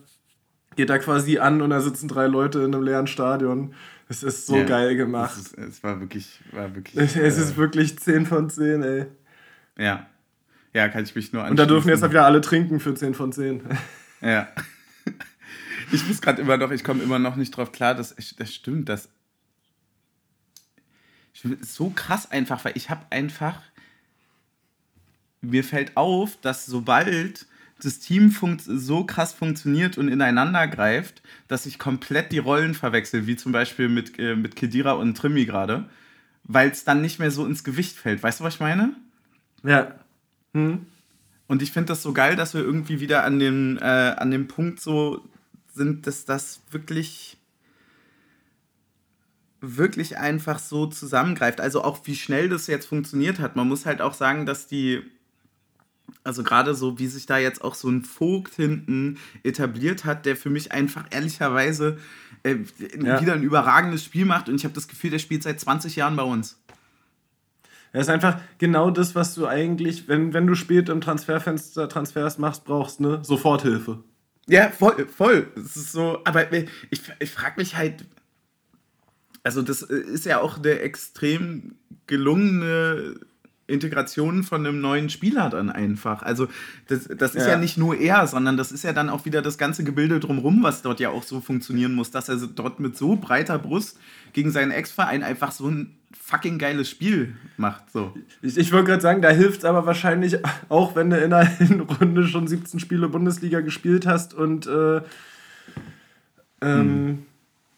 geht 0.77 0.89
er 0.89 1.01
quasi 1.01 1.39
an 1.39 1.61
und 1.61 1.69
da 1.69 1.83
sitzen 1.83 2.09
drei 2.09 2.29
Leute 2.29 2.61
in 2.61 2.75
einem 2.75 2.83
leeren 2.83 3.09
Stadion. 3.09 3.75
Es 4.09 4.23
ist 4.23 4.47
so 4.47 4.57
ja, 4.57 4.65
geil 4.65 4.97
gemacht. 4.97 5.37
Es, 5.37 5.49
ist, 5.49 5.59
es, 5.59 5.85
war 5.85 6.01
wirklich, 6.01 6.41
war 6.53 6.75
wirklich. 6.75 6.97
Es, 6.97 7.15
es 7.15 7.37
äh, 7.37 7.43
ist 7.43 7.57
wirklich 7.59 7.99
10 7.99 8.25
von 8.25 8.49
10, 8.49 8.83
ey. 8.83 9.07
Ja. 9.77 10.07
Ja, 10.75 10.89
kann 10.89 11.05
ich 11.05 11.15
mich 11.15 11.33
nur 11.33 11.43
anschauen. 11.43 11.53
Und 11.53 11.57
da 11.59 11.67
dürfen 11.67 11.89
jetzt 11.89 12.03
wieder 12.03 12.27
alle 12.27 12.41
trinken 12.41 12.81
für 12.81 12.95
10 12.95 13.15
von 13.15 13.33
10. 13.33 13.63
Ja. 14.21 14.49
Ich 15.93 16.09
muss 16.09 16.23
gerade 16.23 16.41
immer 16.41 16.57
noch, 16.57 16.71
ich 16.71 16.83
komme 16.83 17.03
immer 17.03 17.19
noch 17.19 17.37
nicht 17.37 17.57
drauf 17.57 17.71
klar, 17.71 17.95
dass 17.95 18.17
das 18.17 18.53
stimmt, 18.53 18.89
dass 18.89 19.11
so 21.61 21.91
krass 21.91 22.31
einfach, 22.31 22.65
weil 22.65 22.73
ich 22.75 22.89
habe 22.89 23.05
einfach, 23.11 23.61
mir 25.43 25.63
fällt 25.63 25.97
auf, 25.97 26.41
dass 26.41 26.65
sobald 26.65 27.47
das 27.81 27.99
Team 27.99 28.35
so 28.57 29.05
krass 29.05 29.35
funktioniert 29.35 29.99
und 29.99 30.09
ineinander 30.09 30.67
greift, 30.69 31.23
dass 31.49 31.67
ich 31.67 31.79
komplett 31.79 32.33
die 32.33 32.39
Rollen 32.39 32.75
verwechsel, 32.75 33.27
wie 33.27 33.37
zum 33.37 33.53
Beispiel 33.53 33.89
mit, 33.89 34.19
äh, 34.19 34.37
mit 34.37 34.57
Kedira 34.57 34.93
und 34.93 35.17
Trimi 35.17 35.45
gerade, 35.45 35.89
weil 36.45 36.71
es 36.71 36.85
dann 36.85 37.03
nicht 37.03 37.19
mehr 37.19 37.31
so 37.31 37.45
ins 37.47 37.63
Gewicht 37.63 37.97
fällt. 37.97 38.23
Weißt 38.23 38.41
du, 38.41 38.45
was 38.45 38.55
ich 38.55 38.61
meine? 38.61 38.97
Ja. 39.63 39.95
Hm. 40.55 40.87
Und 41.47 41.63
ich 41.63 41.73
finde 41.73 41.89
das 41.89 42.03
so 42.03 42.13
geil, 42.13 42.37
dass 42.37 42.55
wir 42.55 42.63
irgendwie 42.63 43.01
wieder 43.01 43.25
an 43.25 43.39
dem, 43.39 43.77
äh, 43.79 43.83
an 43.83 44.31
dem 44.31 44.49
Punkt 44.49 44.81
so 44.81 45.23
sind, 45.73 46.07
dass 46.07 46.25
das 46.25 46.63
wirklich 46.71 47.37
wirklich 49.61 50.19
einfach 50.19 50.59
so 50.59 50.87
zusammengreift. 50.87 51.61
Also 51.61 51.83
auch 51.83 52.01
wie 52.05 52.15
schnell 52.15 52.49
das 52.49 52.67
jetzt 52.67 52.87
funktioniert 52.87 53.39
hat. 53.39 53.57
Man 53.57 53.69
muss 53.69 53.87
halt 53.87 54.01
auch 54.01 54.15
sagen, 54.15 54.47
dass 54.47 54.67
die, 54.67 55.03
also 56.23 56.43
gerade 56.43 56.75
so, 56.75 56.99
wie 56.99 57.07
sich 57.07 57.27
da 57.27 57.39
jetzt 57.39 57.63
auch 57.63 57.75
so 57.75 57.89
ein 57.89 58.03
Vogt 58.03 58.55
hinten 58.55 59.19
etabliert 59.43 60.05
hat, 60.05 60.27
der 60.27 60.37
für 60.37 60.51
mich 60.51 60.73
einfach 60.73 61.07
ehrlicherweise 61.11 61.99
äh, 62.43 62.57
ja. 63.03 63.21
wieder 63.21 63.35
ein 63.35 63.43
überragendes 63.43 64.05
Spiel 64.05 64.25
macht. 64.25 64.49
Und 64.49 64.57
ich 64.57 64.65
habe 64.65 64.75
das 64.75 64.89
Gefühl, 64.89 65.11
der 65.11 65.19
spielt 65.19 65.43
seit 65.43 65.61
20 65.61 65.97
Jahren 65.97 66.17
bei 66.17 66.25
uns. 66.25 66.59
Er 67.95 68.01
ist 68.01 68.11
einfach 68.11 68.41
genau 68.59 68.91
das, 68.91 69.15
was 69.15 69.37
du 69.37 69.47
eigentlich, 69.47 70.09
wenn, 70.09 70.35
wenn 70.35 70.49
du 70.49 70.57
spät 70.57 70.89
im 70.89 71.01
Transferfenster 71.01 71.89
Transfers 71.89 72.39
machst, 72.39 72.65
brauchst, 72.65 72.99
ne? 72.99 73.21
Soforthilfe. 73.23 74.03
Ja, 74.49 74.69
voll, 74.71 75.07
voll. 75.07 75.47
Es 75.55 75.77
ist 75.77 75.93
so, 75.93 76.19
aber 76.25 76.53
ich, 76.91 77.01
ich 77.21 77.31
frage 77.31 77.55
mich 77.57 77.77
halt, 77.77 78.05
also 79.45 79.63
das 79.63 79.83
ist 79.83 80.27
ja 80.27 80.41
auch 80.41 80.59
eine 80.59 80.81
extrem 80.81 81.77
gelungene 82.09 83.15
Integration 83.69 84.43
von 84.43 84.67
einem 84.67 84.81
neuen 84.81 85.09
Spieler 85.09 85.49
dann 85.49 85.71
einfach. 85.71 86.23
Also 86.23 86.49
das, 86.89 87.09
das 87.17 87.37
ist 87.37 87.45
ja. 87.45 87.53
ja. 87.53 87.59
nicht 87.59 87.79
nur 87.79 87.97
er, 87.97 88.27
sondern 88.27 88.57
das 88.57 88.73
ist 88.73 88.83
ja 88.83 88.93
dann 88.93 89.09
auch 89.09 89.25
wieder 89.25 89.41
das 89.41 89.57
ganze 89.57 89.85
Gebilde 89.85 90.19
drumherum, 90.19 90.65
was 90.65 90.83
dort 90.83 90.99
ja 90.99 91.11
auch 91.11 91.23
so 91.23 91.41
funktionieren 91.41 91.95
muss, 91.95 92.11
dass 92.11 92.29
er 92.29 92.39
dort 92.39 92.81
mit 92.81 92.97
so 92.97 93.15
breiter 93.15 93.59
Brust 93.61 93.99
gegen 94.35 94.51
seinen 94.51 94.71
Ex-Verein 94.71 95.23
einfach 95.23 95.51
so 95.51 95.69
ein 95.69 95.97
fucking 96.13 96.59
geiles 96.59 96.91
Spiel 96.91 97.35
macht. 97.57 97.91
So. 97.91 98.15
Ich, 98.43 98.59
ich 98.59 98.73
wollte 98.73 98.89
gerade 98.89 99.03
sagen, 99.03 99.23
da 99.23 99.31
hilft 99.31 99.61
es 99.61 99.65
aber 99.65 99.87
wahrscheinlich 99.87 100.39
auch, 100.69 100.95
wenn 100.95 101.09
du 101.09 101.19
in 101.19 101.33
einer 101.33 101.51
Runde 102.01 102.27
schon 102.27 102.47
17 102.47 102.79
Spiele 102.81 103.09
Bundesliga 103.09 103.61
gespielt 103.61 104.07
hast 104.07 104.35
und 104.35 104.67
äh, 104.67 104.97
ähm, 104.97 105.03
hm 106.61 107.19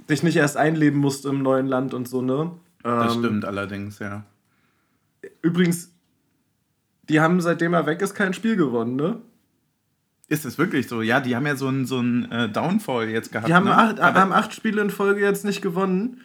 dich 0.09 0.23
nicht 0.23 0.37
erst 0.37 0.57
einleben 0.57 0.99
musst 0.99 1.27
im 1.27 1.42
neuen 1.42 1.66
Land 1.66 1.95
und 1.95 2.09
so, 2.09 2.23
ne? 2.23 2.53
Das 2.83 3.14
ähm, 3.14 3.21
stimmt 3.21 3.45
allerdings, 3.45 3.99
ja. 3.99 4.25
Übrigens, 5.42 5.90
die 7.09 7.21
haben 7.21 7.40
seitdem 7.40 7.75
er 7.75 7.87
weg 7.87 8.01
ist 8.03 8.14
kein 8.14 8.35
Spiel 8.35 8.57
gewonnen, 8.57 8.97
ne? 8.97 9.19
Ist 10.29 10.45
es 10.45 10.59
wirklich 10.59 10.88
so? 10.88 11.03
Ja, 11.03 11.21
die 11.21 11.37
haben 11.37 11.47
ja 11.47 11.55
so 11.55 11.69
einen 11.69 11.87
so 11.87 12.03
äh, 12.03 12.49
Downfall 12.49 13.09
jetzt 13.09 13.31
gehabt. 13.31 13.49
Die 13.49 13.55
haben, 13.55 13.66
ne? 13.66 13.77
acht, 13.77 14.01
haben 14.01 14.33
acht 14.33 14.53
Spiele 14.55 14.83
in 14.83 14.90
Folge 14.90 15.21
jetzt 15.21 15.45
nicht 15.45 15.62
gewonnen. 15.62 16.21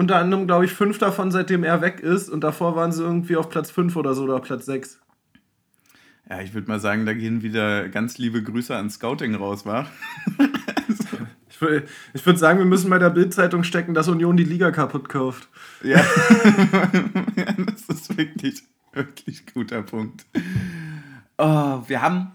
Unter 0.00 0.16
anderem, 0.16 0.46
glaube 0.46 0.64
ich, 0.64 0.72
fünf 0.72 0.96
davon, 0.96 1.30
seitdem 1.30 1.62
er 1.62 1.82
weg 1.82 2.00
ist. 2.00 2.30
Und 2.30 2.40
davor 2.40 2.74
waren 2.74 2.90
sie 2.90 3.02
irgendwie 3.02 3.36
auf 3.36 3.50
Platz 3.50 3.70
fünf 3.70 3.96
oder 3.96 4.14
so 4.14 4.24
oder 4.24 4.40
Platz 4.40 4.64
sechs. 4.64 4.98
Ja, 6.30 6.40
ich 6.40 6.54
würde 6.54 6.68
mal 6.68 6.80
sagen, 6.80 7.04
da 7.04 7.12
gehen 7.12 7.42
wieder 7.42 7.86
ganz 7.90 8.16
liebe 8.16 8.42
Grüße 8.42 8.74
an 8.74 8.88
Scouting 8.88 9.34
raus, 9.34 9.66
wa? 9.66 9.86
Ich 12.14 12.24
würde 12.24 12.38
sagen, 12.38 12.58
wir 12.58 12.64
müssen 12.64 12.88
bei 12.88 12.98
der 12.98 13.10
Bildzeitung 13.10 13.64
stecken, 13.64 13.92
dass 13.92 14.08
Union 14.08 14.38
die 14.38 14.44
Liga 14.44 14.70
kaputt 14.70 15.10
kauft. 15.10 15.50
Ja. 15.82 15.98
ja 17.36 17.52
das 17.66 17.82
ist 17.82 18.16
wirklich, 18.16 18.62
wirklich 18.94 19.44
guter 19.52 19.82
Punkt. 19.82 20.24
Oh, 21.36 21.82
wir 21.86 22.00
haben 22.00 22.32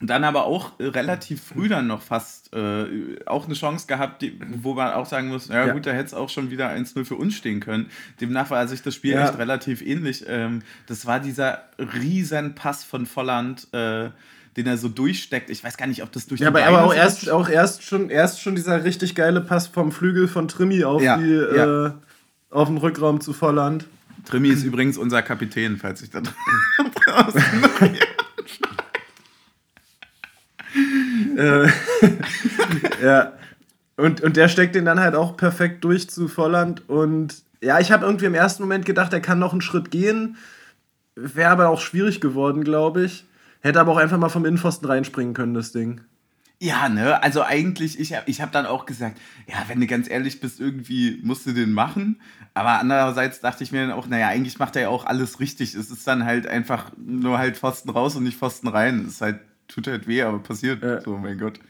dann 0.00 0.24
aber 0.24 0.44
auch 0.44 0.72
relativ 0.78 1.42
früh 1.42 1.68
dann 1.68 1.86
noch 1.86 2.02
fast 2.02 2.54
äh, 2.54 3.16
auch 3.24 3.46
eine 3.46 3.54
Chance 3.54 3.86
gehabt, 3.86 4.20
die, 4.20 4.38
wo 4.62 4.74
man 4.74 4.92
auch 4.92 5.06
sagen 5.06 5.28
muss, 5.28 5.48
ja, 5.48 5.66
ja. 5.66 5.72
gut, 5.72 5.86
da 5.86 5.92
hätte 5.92 6.06
es 6.06 6.14
auch 6.14 6.28
schon 6.28 6.50
wieder 6.50 6.70
1-0 6.70 7.04
für 7.04 7.14
uns 7.14 7.34
stehen 7.34 7.60
können. 7.60 7.90
Demnach 8.20 8.50
war 8.50 8.68
sich 8.68 8.82
das 8.82 8.94
Spiel 8.94 9.12
ja. 9.12 9.28
echt 9.28 9.38
relativ 9.38 9.80
ähnlich. 9.80 10.24
Ähm, 10.28 10.62
das 10.86 11.06
war 11.06 11.18
dieser 11.18 11.64
riesen 11.78 12.54
Pass 12.54 12.84
von 12.84 13.06
Volland, 13.06 13.68
äh, 13.72 14.10
den 14.56 14.66
er 14.66 14.76
so 14.76 14.88
durchsteckt. 14.88 15.48
Ich 15.48 15.64
weiß 15.64 15.78
gar 15.78 15.86
nicht, 15.86 16.02
ob 16.02 16.12
das 16.12 16.26
durch 16.26 16.40
ja, 16.40 16.48
aber, 16.48 16.64
aber 16.64 16.84
auch 16.84 16.94
erst, 16.94 17.30
auch 17.30 17.48
erst 17.48 17.82
schon 17.82 18.10
erst 18.10 18.42
schon 18.42 18.54
dieser 18.54 18.84
richtig 18.84 19.14
geile 19.14 19.40
Pass 19.40 19.66
vom 19.66 19.92
Flügel 19.92 20.28
von 20.28 20.48
Trimi 20.48 20.84
auf 20.84 21.02
ja, 21.02 21.16
die. 21.16 21.32
Äh, 21.32 21.92
auf 22.50 22.68
den 22.68 22.78
Rückraum 22.78 23.20
zu 23.20 23.32
Volland. 23.32 23.86
Trimi 24.24 24.48
ist 24.48 24.64
übrigens 24.64 24.98
unser 24.98 25.22
Kapitän, 25.22 25.76
falls 25.76 26.02
ich 26.02 26.10
da 26.10 26.20
draußen 26.94 27.40
äh, 27.80 27.90
ja. 33.02 33.32
Und, 33.96 34.20
und 34.20 34.36
der 34.36 34.48
steckt 34.48 34.74
den 34.74 34.84
dann 34.84 35.00
halt 35.00 35.14
auch 35.14 35.36
perfekt 35.36 35.82
durch 35.84 36.10
zu 36.10 36.28
Volland. 36.28 36.88
Und 36.88 37.42
ja, 37.62 37.80
ich 37.80 37.90
habe 37.92 38.04
irgendwie 38.04 38.26
im 38.26 38.34
ersten 38.34 38.62
Moment 38.62 38.84
gedacht, 38.84 39.12
er 39.12 39.20
kann 39.20 39.38
noch 39.38 39.52
einen 39.52 39.62
Schritt 39.62 39.90
gehen. 39.90 40.36
Wäre 41.14 41.50
aber 41.50 41.68
auch 41.70 41.80
schwierig 41.80 42.20
geworden, 42.20 42.62
glaube 42.62 43.04
ich. 43.04 43.24
Hätte 43.60 43.80
aber 43.80 43.92
auch 43.92 43.96
einfach 43.96 44.18
mal 44.18 44.28
vom 44.28 44.44
Innenpfosten 44.44 44.86
reinspringen 44.88 45.34
können, 45.34 45.54
das 45.54 45.72
Ding. 45.72 46.02
Ja, 46.58 46.88
ne, 46.88 47.22
also 47.22 47.42
eigentlich, 47.42 48.00
ich, 48.00 48.14
ich 48.24 48.40
habe 48.40 48.50
dann 48.52 48.64
auch 48.64 48.86
gesagt, 48.86 49.20
ja, 49.46 49.56
wenn 49.68 49.78
du 49.78 49.86
ganz 49.86 50.08
ehrlich 50.08 50.40
bist, 50.40 50.58
irgendwie 50.58 51.20
musst 51.22 51.44
du 51.46 51.52
den 51.52 51.72
machen. 51.72 52.20
Aber 52.54 52.80
andererseits 52.80 53.40
dachte 53.40 53.62
ich 53.62 53.72
mir 53.72 53.86
dann 53.86 53.92
auch, 53.92 54.06
naja, 54.06 54.28
eigentlich 54.28 54.58
macht 54.58 54.76
er 54.76 54.82
ja 54.82 54.88
auch 54.88 55.04
alles 55.04 55.40
richtig. 55.40 55.74
Es 55.74 55.90
ist 55.90 56.06
dann 56.06 56.24
halt 56.24 56.46
einfach 56.46 56.92
nur 56.96 57.38
halt 57.38 57.58
Pfosten 57.58 57.90
raus 57.90 58.16
und 58.16 58.24
nicht 58.24 58.38
Pfosten 58.38 58.68
rein. 58.68 59.04
Es 59.06 59.14
ist 59.14 59.20
halt, 59.20 59.40
tut 59.68 59.86
halt 59.86 60.06
weh, 60.06 60.22
aber 60.22 60.38
passiert. 60.38 60.82
Ja. 60.82 61.00
So, 61.00 61.16
mein 61.16 61.38
Gott. 61.38 61.60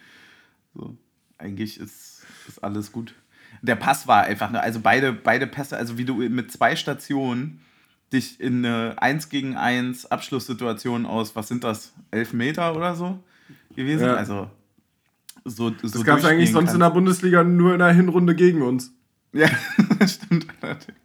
So, 0.74 0.96
eigentlich 1.38 1.78
ist, 1.80 2.24
ist 2.48 2.62
alles 2.62 2.92
gut. 2.92 3.14
Der 3.62 3.76
Pass 3.76 4.06
war 4.06 4.24
einfach, 4.24 4.50
ne, 4.50 4.61
also 4.61 4.80
beide, 4.80 5.12
beide 5.12 5.46
Pässe, 5.46 5.76
also 5.76 5.98
wie 5.98 6.04
du 6.04 6.16
mit 6.16 6.52
zwei 6.52 6.76
Stationen 6.76 7.61
dich 8.12 8.40
in 8.40 8.64
eine 8.64 8.94
1 8.98 9.30
gegen 9.30 9.56
1 9.56 10.06
Abschlusssituation 10.06 11.06
aus, 11.06 11.35
was 11.35 11.48
sind 11.48 11.64
das, 11.64 11.92
11 12.11 12.32
Meter 12.35 12.76
oder 12.76 12.94
so 12.94 13.22
gewesen? 13.74 14.06
Ja. 14.06 14.14
Also 14.14 14.50
so, 15.44 15.70
so 15.82 15.98
Das 15.98 16.04
gab 16.04 16.18
es 16.18 16.24
eigentlich 16.24 16.52
sonst 16.52 16.68
kann. 16.68 16.76
in 16.76 16.80
der 16.80 16.90
Bundesliga 16.90 17.44
nur 17.44 17.72
in 17.72 17.78
der 17.78 17.92
Hinrunde 17.92 18.35
gegen 18.35 18.62
uns. 18.62 18.92
Ja, 19.32 19.48
stimmt 20.06 20.46
allerdings. 20.61 20.96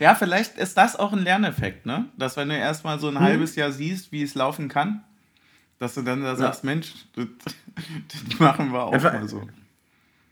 Ja, 0.00 0.14
vielleicht 0.14 0.58
ist 0.58 0.76
das 0.76 0.96
auch 0.96 1.12
ein 1.12 1.20
Lerneffekt, 1.20 1.86
ne? 1.86 2.06
Dass 2.16 2.36
wenn 2.36 2.48
du 2.48 2.56
erstmal 2.56 2.98
so 2.98 3.08
ein 3.08 3.14
mhm. 3.14 3.20
halbes 3.20 3.56
Jahr 3.56 3.72
siehst, 3.72 4.12
wie 4.12 4.22
es 4.22 4.34
laufen 4.34 4.68
kann, 4.68 5.02
dass 5.82 5.94
du 5.94 6.02
dann 6.02 6.22
da 6.22 6.36
sagst, 6.36 6.62
ja. 6.62 6.70
Mensch, 6.70 6.92
das, 7.16 7.26
das, 8.28 8.38
machen 8.38 8.72
wir 8.72 8.84
auch 8.84 8.92
Einfach, 8.92 9.12
mal 9.12 9.28
so. 9.28 9.42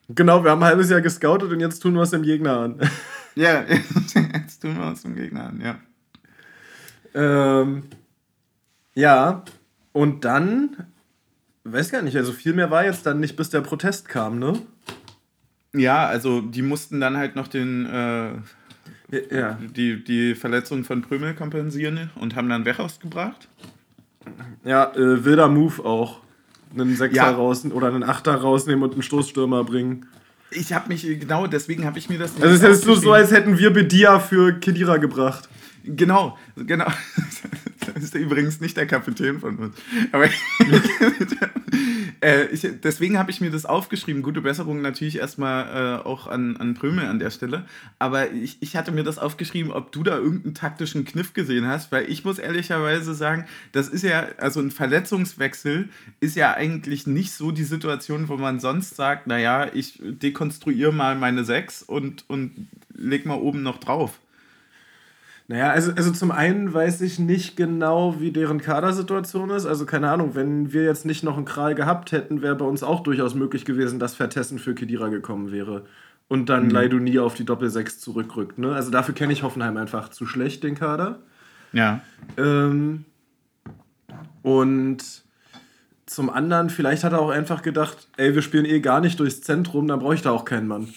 Genau, 0.08 0.44
wir 0.44 0.52
haben 0.52 0.62
ein 0.62 0.68
halbes 0.68 0.90
Jahr 0.90 1.00
gescoutet 1.00 1.50
und 1.50 1.60
jetzt 1.60 1.80
tun 1.80 1.94
wir 1.94 2.02
es 2.02 2.10
dem 2.10 2.22
Gegner 2.22 2.58
an. 2.58 2.80
Ja, 3.36 3.62
jetzt 3.68 4.60
tun 4.60 4.76
wir 4.76 4.90
es 4.92 5.02
dem 5.02 5.14
Gegner 5.14 5.50
an, 5.50 5.60
ja. 5.60 5.78
Ähm, 7.14 7.84
ja, 8.94 9.44
und 9.92 10.24
dann 10.24 10.76
Weiß 11.62 11.92
gar 11.92 12.02
nicht, 12.02 12.16
also 12.16 12.32
viel 12.32 12.54
mehr 12.54 12.70
war 12.70 12.84
jetzt 12.84 13.06
dann 13.06 13.20
nicht, 13.20 13.36
bis 13.36 13.50
der 13.50 13.60
Protest 13.60 14.08
kam, 14.08 14.40
ne? 14.40 14.60
Ja, 15.72 16.06
also 16.08 16.40
die 16.40 16.62
mussten 16.62 17.00
dann 17.00 17.16
halt 17.16 17.36
noch 17.36 17.46
den 17.46 17.86
äh, 17.86 18.32
ja. 19.30 19.58
die, 19.60 20.02
die 20.02 20.34
Verletzung 20.34 20.82
von 20.84 21.02
Prümel 21.02 21.34
kompensieren 21.34 22.10
und 22.16 22.34
haben 22.34 22.48
dann 22.48 22.64
Wechhaus 22.64 22.98
gebracht. 22.98 23.48
Ja, 24.64 24.92
äh, 24.94 25.24
wilder 25.24 25.48
Move 25.48 25.84
auch. 25.84 26.20
Einen 26.72 26.94
Sechser 26.96 27.16
ja. 27.16 27.30
raus 27.30 27.64
oder 27.64 27.88
einen 27.88 28.04
Achter 28.04 28.34
rausnehmen 28.34 28.84
und 28.84 28.92
einen 28.92 29.02
Stoßstürmer 29.02 29.64
bringen. 29.64 30.06
Ich 30.52 30.72
habe 30.72 30.88
mich, 30.88 31.02
genau 31.02 31.46
deswegen 31.46 31.84
habe 31.84 31.98
ich 31.98 32.08
mir 32.08 32.18
das 32.18 32.40
Also 32.40 32.54
es 32.66 32.78
ist 32.78 32.84
so, 32.84 32.94
so, 32.94 33.12
als 33.12 33.30
hätten 33.32 33.58
wir 33.58 33.72
Bedia 33.72 34.20
für 34.20 34.52
Kedira 34.54 34.96
gebracht. 34.96 35.48
Genau, 35.84 36.38
genau. 36.56 36.86
Das 37.94 38.04
ist 38.04 38.14
übrigens 38.14 38.60
nicht 38.60 38.76
der 38.76 38.86
Kapitän 38.86 39.40
von 39.40 39.56
uns. 39.56 39.76
Aber 40.12 40.26
äh, 42.20 42.46
ich, 42.46 42.66
deswegen 42.82 43.18
habe 43.18 43.30
ich 43.30 43.40
mir 43.40 43.50
das 43.50 43.66
aufgeschrieben. 43.66 44.22
Gute 44.22 44.40
Besserung 44.40 44.80
natürlich 44.82 45.18
erstmal 45.18 46.00
äh, 46.00 46.06
auch 46.06 46.26
an, 46.26 46.56
an 46.56 46.74
Prömel 46.74 47.06
an 47.06 47.18
der 47.18 47.30
Stelle. 47.30 47.66
Aber 47.98 48.30
ich, 48.32 48.58
ich 48.60 48.76
hatte 48.76 48.92
mir 48.92 49.04
das 49.04 49.18
aufgeschrieben, 49.18 49.72
ob 49.72 49.92
du 49.92 50.02
da 50.02 50.16
irgendeinen 50.16 50.54
taktischen 50.54 51.04
Kniff 51.04 51.34
gesehen 51.34 51.66
hast, 51.66 51.92
weil 51.92 52.10
ich 52.10 52.24
muss 52.24 52.38
ehrlicherweise 52.38 53.14
sagen, 53.14 53.46
das 53.72 53.88
ist 53.88 54.02
ja, 54.02 54.28
also 54.38 54.60
ein 54.60 54.70
Verletzungswechsel 54.70 55.88
ist 56.20 56.36
ja 56.36 56.54
eigentlich 56.54 57.06
nicht 57.06 57.32
so 57.32 57.50
die 57.50 57.64
Situation, 57.64 58.28
wo 58.28 58.36
man 58.36 58.60
sonst 58.60 58.96
sagt, 58.96 59.26
naja, 59.26 59.68
ich 59.72 60.00
dekonstruiere 60.02 60.92
mal 60.92 61.16
meine 61.16 61.44
sechs 61.44 61.82
und, 61.82 62.28
und 62.28 62.68
leg 62.94 63.26
mal 63.26 63.34
oben 63.34 63.62
noch 63.62 63.78
drauf. 63.78 64.20
Naja, 65.50 65.72
also, 65.72 65.90
also 65.96 66.12
zum 66.12 66.30
einen 66.30 66.72
weiß 66.72 67.00
ich 67.00 67.18
nicht 67.18 67.56
genau, 67.56 68.20
wie 68.20 68.30
deren 68.30 68.60
Kadersituation 68.60 69.50
ist. 69.50 69.66
Also 69.66 69.84
keine 69.84 70.08
Ahnung, 70.08 70.36
wenn 70.36 70.72
wir 70.72 70.84
jetzt 70.84 71.04
nicht 71.04 71.24
noch 71.24 71.36
einen 71.36 71.44
Kral 71.44 71.74
gehabt 71.74 72.12
hätten, 72.12 72.40
wäre 72.40 72.54
bei 72.54 72.64
uns 72.64 72.84
auch 72.84 73.00
durchaus 73.02 73.34
möglich 73.34 73.64
gewesen, 73.64 73.98
dass 73.98 74.14
Vertessen 74.14 74.60
für 74.60 74.76
Kedira 74.76 75.08
gekommen 75.08 75.50
wäre. 75.50 75.86
Und 76.28 76.50
dann 76.50 76.66
mhm. 76.66 76.70
Leidu 76.70 76.98
nie 77.00 77.18
auf 77.18 77.34
die 77.34 77.44
Doppel-6 77.44 77.98
zurückrückt. 77.98 78.58
Ne? 78.58 78.72
Also 78.72 78.92
dafür 78.92 79.12
kenne 79.12 79.32
ich 79.32 79.42
Hoffenheim 79.42 79.76
einfach 79.76 80.10
zu 80.10 80.24
schlecht, 80.24 80.62
den 80.62 80.76
Kader. 80.76 81.18
Ja. 81.72 82.00
Ähm, 82.36 83.04
und 84.42 85.02
zum 86.06 86.30
anderen, 86.30 86.70
vielleicht 86.70 87.02
hat 87.02 87.12
er 87.12 87.20
auch 87.20 87.30
einfach 87.30 87.62
gedacht, 87.62 88.08
ey, 88.18 88.36
wir 88.36 88.42
spielen 88.42 88.66
eh 88.66 88.78
gar 88.78 89.00
nicht 89.00 89.18
durchs 89.18 89.40
Zentrum, 89.40 89.88
dann 89.88 89.98
brauche 89.98 90.14
ich 90.14 90.22
da 90.22 90.30
auch 90.30 90.44
keinen 90.44 90.68
Mann. 90.68 90.94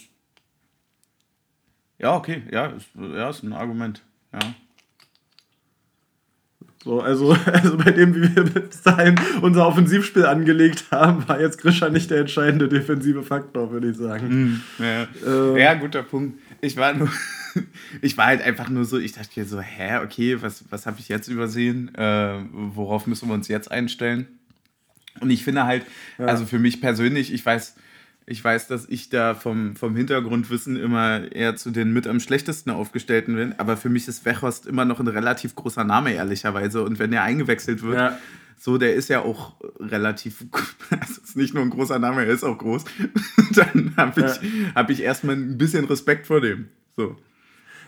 Ja, 1.98 2.16
okay, 2.16 2.44
ja, 2.52 2.68
ist, 2.68 2.90
ja, 2.96 3.32
ist 3.32 3.42
ein 3.42 3.54
Argument. 3.54 4.04
Ja. 4.34 4.56
So, 6.84 7.00
also, 7.00 7.32
also 7.46 7.78
bei 7.78 7.92
dem, 7.92 8.14
wie 8.16 8.36
wir 8.36 8.44
bis 8.44 8.82
dahin 8.82 9.16
unser 9.42 9.68
Offensivspiel 9.68 10.26
angelegt 10.26 10.86
haben, 10.92 11.28
war 11.28 11.40
jetzt 11.40 11.60
Grisha 11.60 11.90
nicht 11.90 12.10
der 12.12 12.20
entscheidende 12.20 12.68
defensive 12.68 13.24
Faktor, 13.24 13.72
würde 13.72 13.90
ich 13.90 13.98
sagen. 13.98 14.28
Mhm, 14.28 14.62
ja. 14.80 15.08
Ähm, 15.26 15.58
ja, 15.58 15.74
guter 15.76 16.04
Punkt. 16.04 16.40
Ich 16.62 16.76
war 16.76 16.94
nur, 16.94 17.10
ich 18.02 18.18
war 18.18 18.26
halt 18.26 18.42
einfach 18.42 18.70
nur 18.70 18.86
so, 18.86 18.98
ich 18.98 19.14
dachte 19.14 19.40
mir 19.40 19.46
so, 19.46 19.62
hä, 19.62 20.00
okay, 20.04 20.42
was, 20.42 20.66
was 20.70 20.86
habe 20.86 20.98
ich 21.00 21.08
jetzt 21.08 21.30
übersehen? 21.30 21.94
Äh, 21.96 22.40
worauf 22.52 23.08
müssen 23.08 23.30
wir 23.30 23.34
uns 23.34 23.48
jetzt 23.48 23.72
einstellen? 23.72 24.28
Und 25.22 25.30
ich 25.30 25.44
finde 25.44 25.66
halt, 25.66 25.86
ja. 26.18 26.26
also 26.26 26.46
für 26.46 26.60
mich 26.60 26.82
persönlich, 26.82 27.32
ich 27.32 27.46
weiß, 27.46 27.76
ich 28.26 28.44
weiß, 28.44 28.68
dass 28.68 28.88
ich 28.88 29.10
da 29.10 29.36
vom, 29.36 29.76
vom 29.76 29.96
Hintergrundwissen 29.96 30.78
immer 30.78 31.32
eher 31.32 31.56
zu 31.56 31.72
den 31.72 31.92
mit 31.92 32.08
am 32.08 32.20
schlechtesten 32.20 32.70
aufgestellten 32.70 33.36
bin, 33.36 33.54
aber 33.58 33.76
für 33.76 33.90
mich 33.90 34.08
ist 34.08 34.26
Wechhorst 34.26 34.66
immer 34.66 34.86
noch 34.86 35.00
ein 35.00 35.08
relativ 35.08 35.56
großer 35.56 35.84
Name, 35.84 36.14
ehrlicherweise. 36.14 36.84
Und 36.84 37.00
wenn 37.00 37.12
er 37.12 37.24
eingewechselt 37.24 37.82
wird, 37.82 37.98
ja. 37.98 38.18
so, 38.58 38.78
der 38.78 38.94
ist 38.96 39.10
ja 39.10 39.22
auch 39.22 39.56
relativ, 39.80 40.46
also 40.90 41.22
ist 41.22 41.36
nicht 41.36 41.54
nur 41.54 41.64
ein 41.64 41.70
großer 41.70 42.00
Name, 42.00 42.26
er 42.26 42.32
ist 42.32 42.44
auch 42.44 42.58
groß, 42.58 42.86
dann 43.56 43.94
habe 43.98 44.22
ich, 44.22 44.36
ja. 44.42 44.76
hab 44.76 44.90
ich 44.90 45.02
erstmal 45.02 45.36
ein 45.36 45.58
bisschen 45.58 45.86
Respekt 45.86 46.28
vor 46.28 46.40
dem. 46.40 46.70
So. 46.96 47.18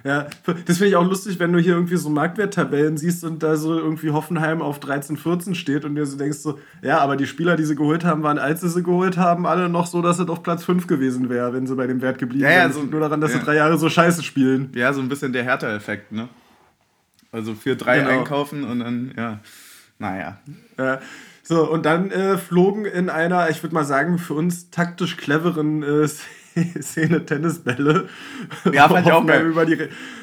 Ja, 0.05 0.27
das 0.45 0.77
finde 0.77 0.89
ich 0.89 0.95
auch 0.97 1.03
lustig, 1.03 1.39
wenn 1.39 1.51
du 1.51 1.57
hier 1.57 1.73
irgendwie 1.73 1.95
so 1.95 2.11
Marktwerttabellen 2.11 2.95
siehst 2.95 3.23
und 3.23 3.41
da 3.41 3.55
so 3.55 3.75
irgendwie 3.75 4.11
Hoffenheim 4.11 4.61
auf 4.61 4.79
13, 4.79 5.17
14 5.17 5.55
steht 5.55 5.83
und 5.83 5.95
dir 5.95 6.05
so 6.05 6.15
denkst 6.15 6.37
so, 6.37 6.59
ja, 6.83 6.99
aber 6.99 7.17
die 7.17 7.25
Spieler, 7.25 7.55
die 7.55 7.65
sie 7.65 7.75
geholt 7.75 8.05
haben, 8.05 8.21
waren, 8.21 8.37
als 8.37 8.61
sie 8.61 8.69
sie 8.69 8.83
geholt 8.83 9.17
haben, 9.17 9.47
alle 9.47 9.67
noch 9.67 9.87
so, 9.87 10.03
dass 10.03 10.19
es 10.19 10.29
auf 10.29 10.43
Platz 10.43 10.63
5 10.63 10.85
gewesen 10.85 11.27
wäre, 11.29 11.53
wenn 11.53 11.65
sie 11.65 11.75
bei 11.75 11.87
dem 11.87 12.03
Wert 12.03 12.19
geblieben 12.19 12.43
ja, 12.43 12.51
wären. 12.51 12.69
Ja, 12.69 12.73
so, 12.73 12.83
nur 12.83 12.99
daran, 12.99 13.19
dass 13.19 13.33
ja. 13.33 13.39
sie 13.39 13.45
drei 13.45 13.55
Jahre 13.55 13.79
so 13.79 13.89
scheiße 13.89 14.21
spielen. 14.21 14.69
Ja, 14.75 14.93
so 14.93 15.01
ein 15.01 15.09
bisschen 15.09 15.33
der 15.33 15.43
Hertha-Effekt, 15.43 16.11
ne? 16.11 16.29
Also 17.31 17.55
für 17.55 17.75
drei 17.75 17.97
genau. 17.97 18.11
einkaufen 18.11 18.63
und 18.63 18.81
dann, 18.81 19.11
ja, 19.17 19.39
naja. 19.97 20.37
Ja. 20.77 20.99
So, 21.41 21.67
und 21.67 21.83
dann 21.83 22.11
äh, 22.11 22.37
flogen 22.37 22.85
in 22.85 23.09
einer, 23.09 23.49
ich 23.49 23.63
würde 23.63 23.73
mal 23.73 23.85
sagen, 23.85 24.19
für 24.19 24.35
uns 24.35 24.69
taktisch 24.69 25.17
cleveren 25.17 25.81
äh, 25.81 26.07
Szene 26.81 27.25
Tennisbälle. 27.25 28.07
Ja, 28.71 28.87
fand 28.87 29.05
ich 29.05 29.11
auch 29.11 29.25
geil. 29.25 29.45
Über 29.45 29.65
die, 29.65 29.77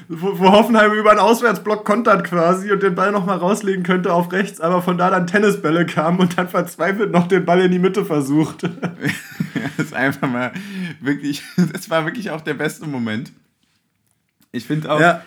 wo, 0.08 0.38
wo 0.38 0.52
Hoffenheim 0.52 0.92
über 0.92 1.10
einen 1.10 1.20
Auswärtsblock 1.20 1.84
kontert 1.84 2.24
quasi 2.24 2.72
und 2.72 2.82
den 2.82 2.94
Ball 2.94 3.12
nochmal 3.12 3.38
rauslegen 3.38 3.82
könnte 3.82 4.12
auf 4.12 4.32
rechts, 4.32 4.60
aber 4.60 4.82
von 4.82 4.98
da 4.98 5.10
dann 5.10 5.26
Tennisbälle 5.26 5.86
kamen 5.86 6.20
und 6.20 6.38
dann 6.38 6.48
verzweifelt 6.48 7.12
noch 7.12 7.28
den 7.28 7.44
Ball 7.44 7.60
in 7.60 7.72
die 7.72 7.78
Mitte 7.78 8.04
versucht. 8.04 8.62
das 9.76 9.86
ist 9.86 9.94
einfach 9.94 10.28
mal 10.28 10.52
wirklich, 11.00 11.42
das 11.72 11.90
war 11.90 12.04
wirklich 12.04 12.30
auch 12.30 12.40
der 12.40 12.54
beste 12.54 12.86
Moment. 12.86 13.32
Ich 14.52 14.66
finde 14.66 14.92
auch, 14.92 15.00
ja 15.00 15.22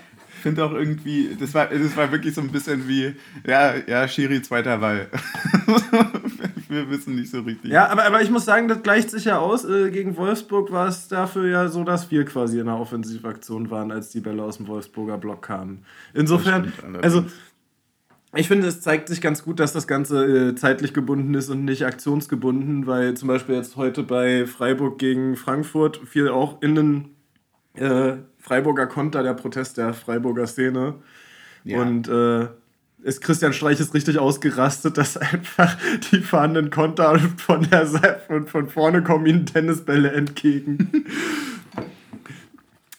finde 0.46 0.64
auch 0.64 0.74
irgendwie, 0.74 1.36
das 1.40 1.56
war, 1.56 1.66
das 1.66 1.98
war 1.98 2.12
wirklich 2.12 2.36
so 2.36 2.42
ein 2.42 2.52
bisschen 2.52 2.88
wie, 2.88 3.16
ja, 3.48 3.74
ja, 3.88 4.08
Schiri 4.08 4.44
zweiter 4.44 4.78
Ball. 4.78 5.08
Wir 6.76 6.90
wissen 6.90 7.16
nicht 7.16 7.32
so 7.32 7.40
richtig. 7.40 7.72
Ja, 7.72 7.88
aber, 7.88 8.04
aber 8.04 8.22
ich 8.22 8.30
muss 8.30 8.44
sagen, 8.44 8.68
das 8.68 8.84
gleicht 8.84 9.10
sich 9.10 9.26
ja 9.26 9.40
aus. 9.40 9.64
Äh, 9.64 9.92
gegen 9.92 10.18
Wolfsburg 10.18 10.74
war 10.74 10.90
es 10.90 11.08
dafür 11.08 11.48
ja 11.48 11.70
so, 11.70 11.86
dass 11.86 12.12
wir 12.12 12.26
quasi 12.26 12.60
in 12.60 12.66
der 12.66 12.76
Offensivaktion 12.76 13.70
waren, 13.70 13.92
als 13.94 14.10
die 14.10 14.20
Bälle 14.20 14.44
aus 14.44 14.58
dem 14.58 14.68
Wolfsburger 14.68 15.18
Block 15.18 15.42
kamen. 15.42 15.86
Insofern, 16.14 16.74
also 17.02 17.24
ich 18.34 18.50
finde, 18.50 18.68
es 18.68 18.82
zeigt 18.82 19.08
sich 19.08 19.22
ganz 19.22 19.44
gut, 19.44 19.62
dass 19.62 19.72
das 19.72 19.88
Ganze 19.88 20.50
äh, 20.50 20.56
zeitlich 20.56 20.94
gebunden 20.94 21.34
ist 21.34 21.50
und 21.50 21.64
nicht 21.64 21.86
aktionsgebunden, 21.86 22.88
weil 22.88 23.14
zum 23.14 23.30
Beispiel 23.30 23.56
jetzt 23.56 23.78
heute 23.78 24.04
bei 24.04 24.46
Freiburg 24.46 24.98
gegen 24.98 25.38
Frankfurt 25.38 26.02
fiel 26.06 26.28
auch 26.28 26.62
innen 26.62 27.16
äh, 27.76 28.18
Freiburger 28.38 28.88
Konter 28.88 29.24
der 29.24 29.34
Protest 29.34 29.78
der 29.78 29.94
Freiburger 29.94 30.48
Szene. 30.48 30.96
Ja. 31.64 31.82
Und 31.82 32.10
äh, 32.10 32.48
ist 33.06 33.22
Christian 33.22 33.54
Streich 33.54 33.80
ist 33.80 33.94
richtig 33.94 34.18
ausgerastet, 34.18 34.98
dass 34.98 35.16
einfach 35.16 35.78
die 36.12 36.20
fahrenden 36.20 36.72
Konter 36.72 37.20
von 37.38 37.62
der 37.70 37.86
Seite 37.86 38.34
und 38.34 38.50
von 38.50 38.68
vorne 38.68 39.04
kommen 39.04 39.28
ihnen 39.28 39.46
Tennisbälle 39.46 40.12
entgegen. 40.12 41.06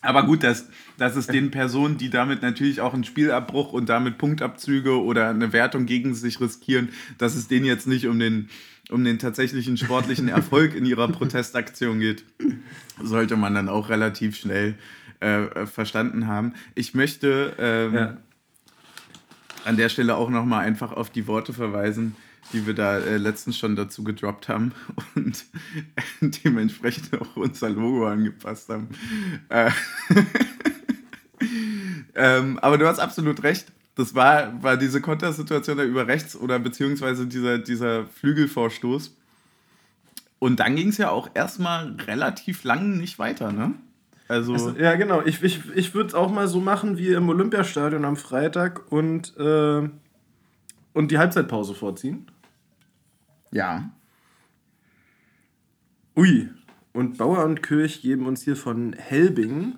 Aber 0.03 0.25
gut, 0.25 0.45
das, 0.45 0.69
dass 0.97 1.17
es 1.17 1.27
den 1.27 1.51
Personen, 1.51 1.99
die 1.99 2.09
damit 2.09 2.41
natürlich 2.41 2.81
auch 2.81 2.95
einen 2.95 3.03
Spielabbruch 3.03 3.73
und 3.73 3.89
damit 3.89 4.17
Punktabzüge 4.19 5.03
oder 5.03 5.29
eine 5.31 5.53
Wertung 5.53 5.87
gegen 5.87 6.15
sich 6.15 6.41
riskieren, 6.41 6.91
dass 7.19 7.35
es 7.35 7.49
denen 7.49 7.67
jetzt 7.67 7.89
nicht 7.89 8.07
um 8.07 8.21
den, 8.21 8.49
um 8.91 9.03
den 9.03 9.19
tatsächlichen 9.19 9.77
sportlichen 9.77 10.29
Erfolg 10.29 10.77
in 10.77 10.87
ihrer 10.87 11.09
Protestaktion 11.09 11.99
geht, 11.99 12.25
sollte 13.03 13.35
man 13.35 13.55
dann 13.55 13.69
auch 13.69 13.89
relativ 13.89 14.37
schnell 14.37 14.77
äh, 15.19 15.67
verstanden 15.67 16.29
haben. 16.29 16.53
Ich 16.77 16.95
möchte 16.95 17.57
ähm, 17.59 17.95
ja. 17.95 18.17
An 19.67 19.77
der 19.77 19.89
Stelle 19.89 20.17
auch 20.17 20.31
nochmal 20.31 20.65
einfach 20.65 20.93
auf 20.93 21.11
die 21.11 21.27
Worte 21.27 21.53
verweisen, 21.53 22.17
die 22.53 22.67
wir 22.67 22.75
da 22.75 22.99
äh, 22.99 23.17
letztens 23.17 23.59
schon 23.59 23.77
dazu 23.77 24.05
gedroppt 24.05 24.49
haben 24.49 24.73
und 25.15 25.45
dementsprechend 26.45 27.21
auch 27.21 27.37
unser 27.37 27.71
Logo 27.71 28.07
angepasst 28.07 28.69
haben. 28.69 28.89
Äh, 29.49 29.71
ähm, 32.15 32.59
aber 32.61 32.79
du 32.79 32.87
hast 32.87 32.99
absolut 32.99 33.43
recht. 33.43 33.73
Das 33.97 34.15
war, 34.15 34.63
war 34.63 34.77
diese 34.77 35.01
Kontersituation 35.01 35.79
da 35.79 35.85
über 35.85 36.07
rechts 36.07 36.37
oder 36.37 36.59
beziehungsweise 36.59 37.27
dieser, 37.27 37.59
dieser 37.59 38.07
Flügelvorstoß. 38.07 39.15
Und 40.39 40.61
dann 40.61 40.77
ging 40.77 40.89
es 40.89 40.99
ja 40.99 41.11
auch 41.11 41.31
erstmal 41.35 41.97
relativ 42.07 42.63
lang 42.65 42.99
nicht 42.99 43.19
weiter, 43.19 43.53
ne? 43.53 43.73
Also, 44.29 44.55
also 44.55 44.71
ja, 44.77 44.95
genau. 44.97 45.23
Ich, 45.23 45.43
ich, 45.43 45.61
ich 45.75 45.95
würde 45.95 46.09
es 46.09 46.15
auch 46.15 46.31
mal 46.31 46.49
so 46.49 46.61
machen 46.61 46.99
wie 46.99 47.13
im 47.13 47.29
Olympiastadion 47.29 48.05
am 48.05 48.17
Freitag 48.17 48.91
und, 48.91 49.37
äh, 49.37 49.89
und 50.93 51.11
die 51.11 51.19
Halbzeitpause 51.19 51.75
vorziehen. 51.75 52.31
Ja. 53.53 53.91
Ui. 56.17 56.51
Und 56.93 57.19
Bauer 57.19 57.45
und 57.45 57.63
Kirch 57.63 58.03
geben 58.03 58.27
uns 58.27 58.43
hier 58.43 58.57
von 58.57 58.95
Helbing 58.95 59.77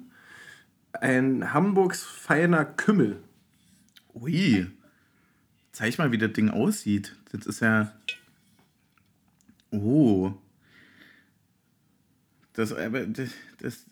ein 0.93 1.53
Hamburgs 1.53 2.05
feiner 2.05 2.65
Kümmel. 2.65 3.23
Ui. 4.15 4.67
Zeig 5.73 5.99
mal, 5.99 6.13
wie 6.13 6.19
das 6.19 6.33
Ding 6.33 6.49
aussieht. 6.49 7.17
Das 7.33 7.47
ist 7.47 7.61
ja. 7.61 7.93
Oh. 9.71 10.33
Das, 12.55 12.75
das, 12.75 13.31
das, 13.61 13.87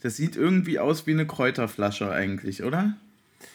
das 0.00 0.16
sieht 0.16 0.36
irgendwie 0.36 0.78
aus 0.78 1.06
wie 1.06 1.12
eine 1.12 1.26
Kräuterflasche 1.26 2.10
eigentlich, 2.10 2.62
oder? 2.62 2.94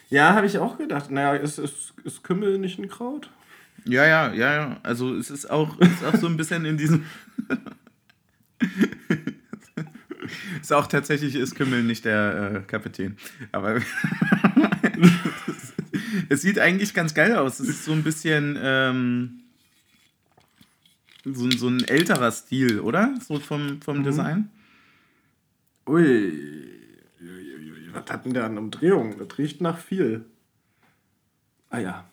Ja, 0.10 0.34
habe 0.34 0.48
ich 0.48 0.58
auch 0.58 0.78
gedacht. 0.78 1.12
Naja, 1.12 1.36
ist, 1.36 1.58
ist, 1.58 1.94
ist 2.04 2.24
Kümmel 2.24 2.60
nicht 2.60 2.80
ein 2.80 2.88
Kraut? 2.88 3.30
Ja, 3.86 4.06
ja, 4.06 4.34
ja, 4.34 4.54
ja. 4.54 4.80
Also 4.84 5.16
es 5.16 5.30
ist 5.30 5.50
auch, 5.50 5.80
ist 5.80 6.04
auch 6.04 6.16
so 6.16 6.28
ein 6.28 6.38
bisschen 6.38 6.66
in 6.66 6.78
diesem. 6.78 7.06
ist 10.62 10.74
auch 10.74 10.88
tatsächlich 10.88 11.36
ist 11.36 11.56
Kümmel 11.56 11.84
nicht 11.84 12.06
der 12.06 12.54
äh, 12.56 12.62
Kapitän. 12.68 13.18
Aber 13.52 13.80
es 16.30 16.42
sieht 16.42 16.60
eigentlich 16.60 16.94
ganz 16.94 17.14
geil 17.14 17.36
aus. 17.36 17.60
Es 17.60 17.70
ist 17.70 17.86
so 17.86 17.92
ein 17.92 18.04
bisschen 18.04 18.58
ähm, 18.62 19.42
so, 21.24 21.50
so 21.52 21.68
ein 21.68 21.84
älterer 21.84 22.32
Stil, 22.32 22.80
oder? 22.80 23.14
So 23.28 23.40
vom, 23.40 23.82
vom 23.82 24.00
mhm. 24.00 24.04
Design. 24.04 24.50
Ui. 25.88 26.34
Was 27.93 28.12
hat 28.12 28.26
denn 28.26 28.34
der 28.34 28.45
an 28.45 28.58
Umdrehung? 28.58 29.17
Das 29.17 29.38
riecht 29.38 29.62
nach 29.62 29.78
viel. 29.78 30.26
Ah 31.69 31.80
ja. 31.80 32.06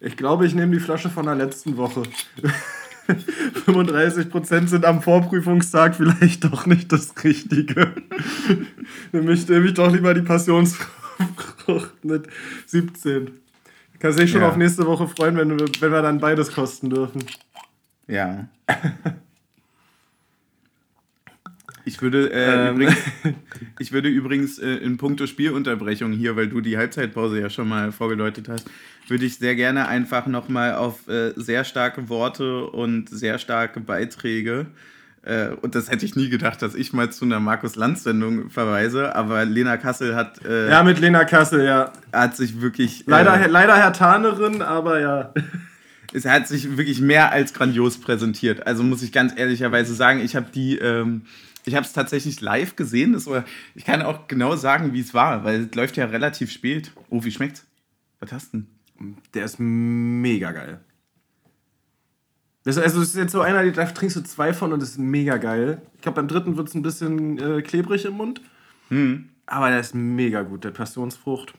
Ich 0.00 0.16
glaube, 0.16 0.46
ich 0.46 0.54
nehme 0.54 0.72
die 0.72 0.80
Flasche 0.80 1.10
von 1.10 1.26
der 1.26 1.34
letzten 1.34 1.76
Woche. 1.76 2.02
35% 3.08 4.66
sind 4.66 4.84
am 4.84 5.00
Vorprüfungstag 5.00 5.94
vielleicht 5.96 6.44
doch 6.44 6.66
nicht 6.66 6.92
das 6.92 7.14
Richtige. 7.24 7.92
Nämlich 9.12 9.48
nehme 9.48 9.66
ich 9.66 9.74
doch 9.74 9.90
lieber 9.90 10.12
die 10.14 10.22
Passionsfrucht 10.22 12.04
mit 12.04 12.28
17. 12.66 13.30
Kannst 13.98 14.18
dich 14.18 14.30
schon 14.30 14.42
ja. 14.42 14.48
auf 14.48 14.56
nächste 14.56 14.86
Woche 14.86 15.08
freuen, 15.08 15.36
wenn 15.36 15.58
wenn 15.58 15.92
wir 15.92 16.02
dann 16.02 16.20
beides 16.20 16.52
kosten 16.52 16.90
dürfen. 16.90 17.24
Ja. 18.06 18.48
Ich 21.88 22.02
würde, 22.02 22.30
äh, 22.32 22.68
ähm. 22.68 22.74
übrigens, 22.74 22.96
ich 23.78 23.92
würde 23.92 24.08
übrigens 24.08 24.58
äh, 24.58 24.76
in 24.76 24.98
puncto 24.98 25.26
Spielunterbrechung 25.26 26.12
hier, 26.12 26.36
weil 26.36 26.48
du 26.48 26.60
die 26.60 26.76
Halbzeitpause 26.76 27.40
ja 27.40 27.50
schon 27.50 27.68
mal 27.68 27.92
vorgedeutet 27.92 28.48
hast, 28.48 28.70
würde 29.08 29.24
ich 29.24 29.38
sehr 29.38 29.56
gerne 29.56 29.88
einfach 29.88 30.26
nochmal 30.26 30.74
auf 30.74 31.08
äh, 31.08 31.32
sehr 31.34 31.64
starke 31.64 32.08
Worte 32.08 32.66
und 32.66 33.08
sehr 33.08 33.38
starke 33.38 33.80
Beiträge 33.80 34.66
äh, 35.22 35.48
und 35.60 35.74
das 35.74 35.90
hätte 35.90 36.04
ich 36.04 36.14
nie 36.16 36.28
gedacht, 36.28 36.62
dass 36.62 36.74
ich 36.74 36.92
mal 36.92 37.10
zu 37.10 37.24
einer 37.24 37.40
Markus-Lanz-Sendung 37.40 38.50
verweise, 38.50 39.14
aber 39.16 39.44
Lena 39.44 39.76
Kassel 39.76 40.14
hat. 40.14 40.44
Äh, 40.44 40.70
ja, 40.70 40.82
mit 40.82 41.00
Lena 41.00 41.24
Kassel, 41.24 41.64
ja. 41.64 41.92
Hat 42.12 42.36
sich 42.36 42.60
wirklich. 42.60 43.04
Leider, 43.06 43.34
äh, 43.34 43.46
leider 43.46 43.76
Herr 43.76 43.92
Tarnerin, 43.92 44.62
aber 44.62 45.00
ja. 45.00 45.32
Es 46.10 46.24
hat 46.24 46.48
sich 46.48 46.78
wirklich 46.78 47.02
mehr 47.02 47.32
als 47.32 47.52
grandios 47.52 48.00
präsentiert. 48.00 48.66
Also 48.66 48.82
muss 48.82 49.02
ich 49.02 49.12
ganz 49.12 49.34
ehrlicherweise 49.36 49.94
sagen, 49.94 50.20
ich 50.20 50.36
habe 50.36 50.46
die. 50.54 50.78
Ähm, 50.78 51.22
ich 51.68 51.74
habe 51.74 51.86
es 51.86 51.92
tatsächlich 51.92 52.40
live 52.40 52.76
gesehen. 52.76 53.12
Das 53.12 53.26
war, 53.26 53.44
ich 53.74 53.84
kann 53.84 54.02
auch 54.02 54.26
genau 54.26 54.56
sagen, 54.56 54.92
wie 54.92 55.00
es 55.00 55.14
war, 55.14 55.44
weil 55.44 55.64
es 55.64 55.74
läuft 55.74 55.96
ja 55.96 56.06
relativ 56.06 56.50
spät. 56.50 56.92
Oh, 57.10 57.22
wie 57.24 57.30
schmeckt's? 57.30 57.64
Was 58.20 58.32
hast 58.32 58.52
du 58.52 58.58
denn? 58.98 59.16
Der 59.34 59.44
ist 59.44 59.58
mega 59.58 60.50
geil. 60.50 60.80
Das, 62.64 62.76
also, 62.76 63.00
das 63.00 63.10
ist 63.10 63.16
jetzt 63.16 63.32
so 63.32 63.40
einer, 63.40 63.70
da 63.70 63.84
trinkst 63.86 64.16
du 64.16 64.22
zwei 64.22 64.52
von 64.52 64.72
und 64.72 64.82
das 64.82 64.90
ist 64.90 64.98
mega 64.98 65.36
geil. 65.36 65.80
Ich 65.94 66.02
glaube, 66.02 66.16
beim 66.16 66.28
dritten 66.28 66.56
wird 66.56 66.68
es 66.68 66.74
ein 66.74 66.82
bisschen 66.82 67.38
äh, 67.38 67.62
klebrig 67.62 68.04
im 68.04 68.14
Mund. 68.14 68.40
Hm. 68.88 69.28
Aber 69.46 69.70
der 69.70 69.80
ist 69.80 69.94
mega 69.94 70.42
gut. 70.42 70.64
Der 70.64 70.70
Passionsfrucht 70.70 71.54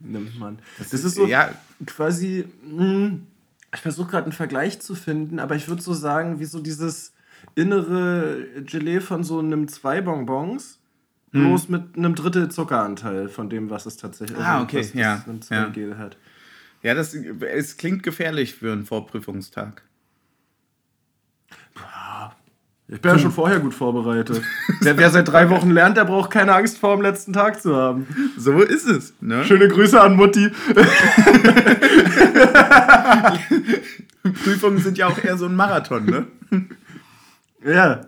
nimmt 0.00 0.38
man. 0.38 0.58
Das, 0.78 0.90
das 0.90 1.04
ist 1.04 1.14
so 1.14 1.26
ja. 1.26 1.50
quasi. 1.86 2.44
Mh, 2.62 2.82
hm, 2.82 3.26
ich 3.72 3.80
versuche 3.80 4.10
gerade 4.10 4.24
einen 4.24 4.32
Vergleich 4.32 4.80
zu 4.80 4.94
finden, 4.94 5.38
aber 5.38 5.54
ich 5.54 5.68
würde 5.68 5.80
so 5.80 5.94
sagen, 5.94 6.40
wie 6.40 6.44
so 6.44 6.60
dieses 6.60 7.12
innere 7.60 8.46
Gelee 8.64 9.00
von 9.00 9.24
so 9.24 9.38
einem 9.38 9.68
zwei 9.68 10.00
Bonbons, 10.00 10.80
hm. 11.32 11.42
bloß 11.42 11.68
mit 11.68 11.96
einem 11.96 12.14
Drittel 12.14 12.50
Zuckeranteil 12.50 13.28
von 13.28 13.50
dem, 13.50 13.70
was 13.70 13.86
es 13.86 13.96
tatsächlich 13.96 14.38
ah, 14.38 14.62
okay. 14.62 14.78
was, 14.80 14.94
ja. 14.94 15.24
ja. 15.50 15.66
Gel 15.66 15.98
hat. 15.98 16.16
Ja, 16.82 16.94
das 16.94 17.14
es 17.14 17.76
klingt 17.76 18.02
gefährlich 18.02 18.54
für 18.54 18.72
einen 18.72 18.86
Vorprüfungstag. 18.86 19.82
Ich 22.92 23.00
bin 23.00 23.12
ja 23.12 23.18
schon 23.20 23.30
vorher 23.30 23.60
gut 23.60 23.72
vorbereitet. 23.72 24.42
wer, 24.80 24.98
wer, 24.98 25.10
seit 25.10 25.28
drei 25.28 25.48
Wochen 25.48 25.70
lernt, 25.70 25.96
der 25.96 26.04
braucht 26.04 26.32
keine 26.32 26.52
Angst 26.54 26.76
vor 26.78 26.96
dem 26.96 27.02
letzten 27.02 27.32
Tag 27.32 27.62
zu 27.62 27.76
haben. 27.76 28.08
So 28.36 28.62
ist 28.62 28.88
es. 28.88 29.14
Ne? 29.20 29.44
Schöne 29.44 29.68
Grüße 29.68 30.00
an 30.00 30.16
Mutti. 30.16 30.50
Prüfungen 34.42 34.78
sind 34.78 34.98
ja 34.98 35.06
auch 35.06 35.22
eher 35.22 35.36
so 35.36 35.46
ein 35.46 35.54
Marathon, 35.54 36.04
ne? 36.04 36.26
Ja. 37.64 38.00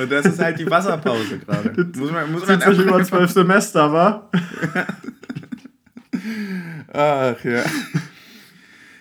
Und 0.00 0.10
das 0.10 0.26
ist 0.26 0.40
halt 0.40 0.58
die 0.58 0.68
Wasserpause 0.68 1.38
gerade. 1.38 1.72
Muss 1.96 2.10
man, 2.10 2.32
muss 2.32 2.46
man 2.46 2.60
sich 2.60 2.78
über 2.78 3.02
zwölf 3.04 3.30
Semester, 3.30 3.92
wa? 3.92 4.30
Ach 6.92 7.44
ja. 7.44 7.62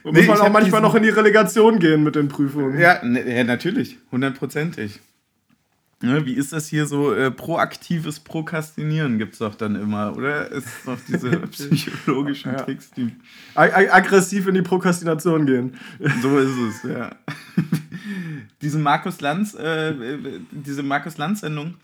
Und 0.04 0.14
nee, 0.14 0.26
muss 0.26 0.38
man 0.38 0.48
auch 0.48 0.52
manchmal 0.52 0.82
noch 0.82 0.96
in 0.96 1.04
die 1.04 1.10
Relegation 1.10 1.80
gehen 1.80 2.04
mit 2.04 2.16
den 2.16 2.28
Prüfungen. 2.28 2.80
Ja, 2.80 3.04
ne, 3.04 3.28
ja 3.28 3.44
natürlich. 3.44 3.98
Hundertprozentig. 4.12 5.02
Ne, 6.02 6.26
wie 6.28 6.34
ist 6.34 6.54
das 6.54 6.68
hier 6.68 6.86
so? 6.86 7.14
Äh, 7.14 7.32
proaktives 7.32 8.20
Prokrastinieren 8.20 9.18
gibt 9.18 9.34
es 9.34 9.40
doch 9.40 9.56
dann 9.56 9.76
immer, 9.76 10.16
oder? 10.16 10.52
Ist 10.52 10.68
doch 10.86 10.98
diese 11.08 11.32
psychologischen 11.48 12.52
ja. 12.52 12.62
Tricks, 12.62 12.92
die. 12.92 13.16
Ag 13.56 13.92
aggressiv 13.92 14.48
in 14.48 14.54
die 14.54 14.62
Prokrastination 14.62 15.48
gehen. 15.48 15.76
So 16.22 16.38
ist 16.38 16.56
es, 16.56 16.84
ja. 16.84 17.16
diese 18.62 18.80
Markus 18.80 19.22
Lanz, 19.22 19.54
äh, 19.54 19.94
diese 20.52 20.84
Markus 20.84 21.18
Lanz-Sendung 21.18 21.76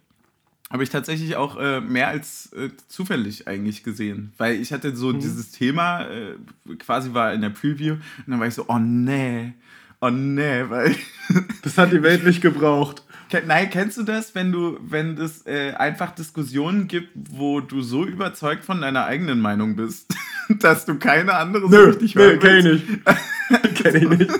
habe 0.74 0.84
ich 0.84 0.90
tatsächlich 0.90 1.36
auch 1.36 1.58
äh, 1.58 1.82
mehr 1.82 2.08
als 2.08 2.52
äh, 2.54 2.70
zufällig 2.88 3.48
eigentlich 3.48 3.84
gesehen. 3.84 4.34
Weil 4.38 4.56
ich 4.56 4.74
hatte 4.74 4.96
so 4.96 5.10
mhm. 5.10 5.20
dieses 5.20 5.52
Thema, 5.52 6.08
äh, 6.08 6.36
quasi 6.80 7.14
war 7.14 7.32
in 7.32 7.42
der 7.42 7.52
Preview, 7.52 7.94
und 7.94 8.28
dann 8.28 8.40
war 8.40 8.48
ich 8.48 8.56
so, 8.56 8.66
oh 8.68 8.80
nee, 8.80 9.54
oh 10.02 10.10
nee, 10.10 10.64
weil. 10.68 10.96
das 11.62 11.78
hat 11.78 11.92
die 11.92 12.02
Welt 12.02 12.26
nicht 12.26 12.42
gebraucht. 12.42 13.04
Nein, 13.48 13.70
kennst 13.70 13.98
du 13.98 14.04
das, 14.04 14.36
wenn 14.36 14.52
du, 14.52 14.78
wenn 14.82 15.18
es 15.18 15.46
äh, 15.48 15.74
einfach 15.74 16.12
Diskussionen 16.12 16.88
gibt, 16.88 17.10
wo 17.16 17.62
du 17.62 17.82
so 17.82 18.06
überzeugt 18.06 18.64
von 18.64 18.82
deiner 18.82 19.06
eigenen 19.06 19.40
Meinung 19.40 19.76
bist, 19.76 20.14
dass 20.60 20.86
du 20.86 20.96
keine 20.96 21.34
andere 21.34 21.70
so 21.70 21.84
richtig 21.84 22.16
hören 22.16 22.40
kenn 22.40 22.58
ich 22.58 22.66
nicht. 22.66 23.06
kenn 23.76 23.96
ich 23.96 24.20
nicht. 24.20 24.32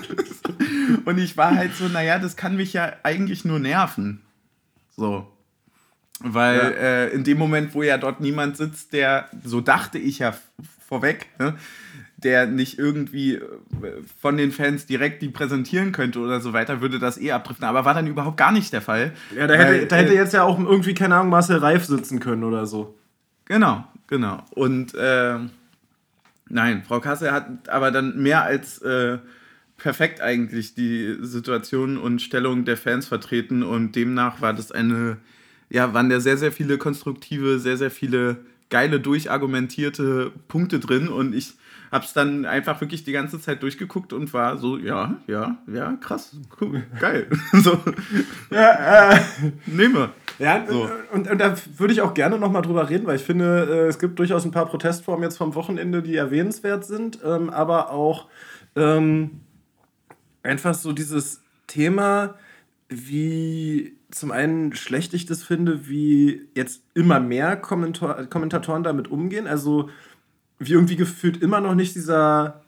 Und 1.04 1.18
ich 1.18 1.36
war 1.36 1.54
halt 1.54 1.74
so, 1.74 1.88
naja, 1.88 2.18
das 2.18 2.36
kann 2.36 2.56
mich 2.56 2.72
ja 2.72 2.92
eigentlich 3.02 3.44
nur 3.44 3.58
nerven. 3.58 4.22
So. 4.96 5.30
Weil 6.20 6.58
ja. 6.58 6.68
äh, 6.68 7.08
in 7.10 7.24
dem 7.24 7.38
Moment, 7.38 7.74
wo 7.74 7.82
ja 7.82 7.98
dort 7.98 8.20
niemand 8.20 8.56
sitzt, 8.56 8.92
der, 8.92 9.28
so 9.44 9.60
dachte 9.60 9.98
ich 9.98 10.20
ja 10.20 10.34
vorweg, 10.86 11.26
ne? 11.38 11.56
der 12.18 12.46
nicht 12.46 12.78
irgendwie 12.78 13.34
äh, 13.34 13.42
von 14.20 14.36
den 14.36 14.50
Fans 14.50 14.86
direkt 14.86 15.20
die 15.22 15.28
präsentieren 15.28 15.92
könnte 15.92 16.20
oder 16.20 16.40
so 16.40 16.52
weiter, 16.52 16.80
würde 16.80 16.98
das 16.98 17.18
eh 17.18 17.32
abdriften. 17.32 17.66
Aber 17.66 17.84
war 17.84 17.94
dann 17.94 18.06
überhaupt 18.06 18.36
gar 18.36 18.52
nicht 18.52 18.72
der 18.72 18.80
Fall. 18.80 19.12
Ja, 19.36 19.46
da 19.46 19.54
hätte, 19.54 19.72
weil, 19.72 19.86
da 19.86 19.96
hätte 19.96 20.12
äh, 20.14 20.16
jetzt 20.16 20.32
ja 20.32 20.44
auch 20.44 20.58
irgendwie, 20.58 20.94
keine 20.94 21.16
Ahnung, 21.16 21.30
Marcel 21.30 21.58
Reif 21.58 21.84
sitzen 21.84 22.20
können 22.20 22.44
oder 22.44 22.66
so. 22.66 22.96
Genau, 23.44 23.84
genau. 24.06 24.42
Und 24.50 24.94
äh, 24.94 25.38
nein, 26.54 26.84
Frau 26.86 27.00
Kassel 27.00 27.32
hat 27.32 27.68
aber 27.68 27.90
dann 27.90 28.22
mehr 28.22 28.44
als 28.44 28.80
äh, 28.80 29.18
perfekt 29.76 30.20
eigentlich 30.20 30.74
die 30.74 31.18
Situation 31.20 31.98
und 31.98 32.22
Stellung 32.22 32.64
der 32.64 32.76
Fans 32.76 33.06
vertreten 33.06 33.62
und 33.62 33.96
demnach 33.96 34.40
war 34.40 34.54
das 34.54 34.70
eine, 34.70 35.18
ja, 35.68 35.92
waren 35.92 36.08
da 36.08 36.20
sehr, 36.20 36.36
sehr 36.36 36.52
viele 36.52 36.78
konstruktive, 36.78 37.58
sehr, 37.58 37.76
sehr 37.76 37.90
viele 37.90 38.36
geile, 38.70 39.00
durchargumentierte 39.00 40.32
Punkte 40.48 40.78
drin 40.78 41.08
und 41.08 41.34
ich 41.34 41.54
hab's 41.94 42.12
dann 42.12 42.44
einfach 42.44 42.80
wirklich 42.80 43.04
die 43.04 43.12
ganze 43.12 43.40
Zeit 43.40 43.62
durchgeguckt 43.62 44.12
und 44.12 44.34
war 44.34 44.58
so, 44.58 44.76
ja, 44.76 45.16
ja, 45.28 45.58
ja, 45.72 45.92
krass, 46.00 46.36
cool, 46.60 46.82
geil. 46.98 47.28
so. 47.52 47.78
Ja, 48.50 49.12
äh, 49.12 49.20
nehme. 49.66 50.10
Ja, 50.40 50.64
so. 50.68 50.90
und, 51.12 51.30
und 51.30 51.38
da 51.38 51.54
würde 51.76 51.92
ich 51.92 52.00
auch 52.00 52.12
gerne 52.12 52.36
nochmal 52.36 52.62
drüber 52.62 52.90
reden, 52.90 53.06
weil 53.06 53.14
ich 53.14 53.22
finde, 53.22 53.68
äh, 53.70 53.86
es 53.86 54.00
gibt 54.00 54.18
durchaus 54.18 54.44
ein 54.44 54.50
paar 54.50 54.66
Protestformen 54.66 55.22
jetzt 55.22 55.36
vom 55.36 55.54
Wochenende, 55.54 56.02
die 56.02 56.16
erwähnenswert 56.16 56.84
sind, 56.84 57.20
ähm, 57.24 57.48
aber 57.48 57.92
auch 57.92 58.26
ähm, 58.74 59.42
einfach 60.42 60.74
so 60.74 60.90
dieses 60.90 61.42
Thema, 61.68 62.34
wie 62.88 63.96
zum 64.10 64.32
einen 64.32 64.74
schlecht 64.74 65.14
ich 65.14 65.26
das 65.26 65.44
finde, 65.44 65.88
wie 65.88 66.48
jetzt 66.56 66.82
immer 66.94 67.20
mehr 67.20 67.56
Kommentar 67.56 68.26
Kommentatoren 68.26 68.82
damit 68.82 69.08
umgehen. 69.08 69.46
Also 69.46 69.90
irgendwie 70.72 70.96
gefühlt 70.96 71.42
immer 71.42 71.60
noch 71.60 71.74
nicht 71.74 71.94
dieser. 71.94 72.60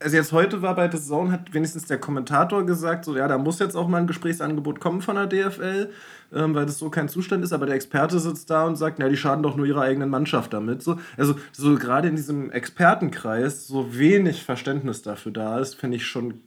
Also 0.00 0.16
jetzt 0.16 0.32
heute 0.32 0.60
war 0.60 0.74
bei 0.74 0.90
The 0.90 1.00
Zone, 1.00 1.32
hat 1.32 1.54
wenigstens 1.54 1.86
der 1.86 1.98
Kommentator 1.98 2.66
gesagt, 2.66 3.06
so 3.06 3.16
ja, 3.16 3.26
da 3.26 3.38
muss 3.38 3.58
jetzt 3.58 3.74
auch 3.74 3.88
mal 3.88 3.98
ein 3.98 4.06
Gesprächsangebot 4.06 4.78
kommen 4.78 5.00
von 5.00 5.14
der 5.16 5.26
DFL, 5.26 5.90
ähm, 6.34 6.54
weil 6.54 6.66
das 6.66 6.78
so 6.78 6.90
kein 6.90 7.08
Zustand 7.08 7.42
ist, 7.42 7.52
aber 7.54 7.64
der 7.64 7.76
Experte 7.76 8.18
sitzt 8.18 8.50
da 8.50 8.66
und 8.66 8.76
sagt, 8.76 8.98
ja, 8.98 9.08
die 9.08 9.16
schaden 9.16 9.42
doch 9.42 9.56
nur 9.56 9.64
ihrer 9.64 9.82
eigenen 9.82 10.10
Mannschaft 10.10 10.52
damit. 10.52 10.82
So, 10.82 10.98
also 11.16 11.36
so 11.52 11.74
gerade 11.76 12.08
in 12.08 12.16
diesem 12.16 12.50
Expertenkreis 12.50 13.66
so 13.66 13.96
wenig 13.96 14.44
Verständnis 14.44 15.00
dafür 15.00 15.32
da 15.32 15.58
ist, 15.58 15.74
finde 15.76 15.96
ich 15.96 16.06
schon 16.06 16.40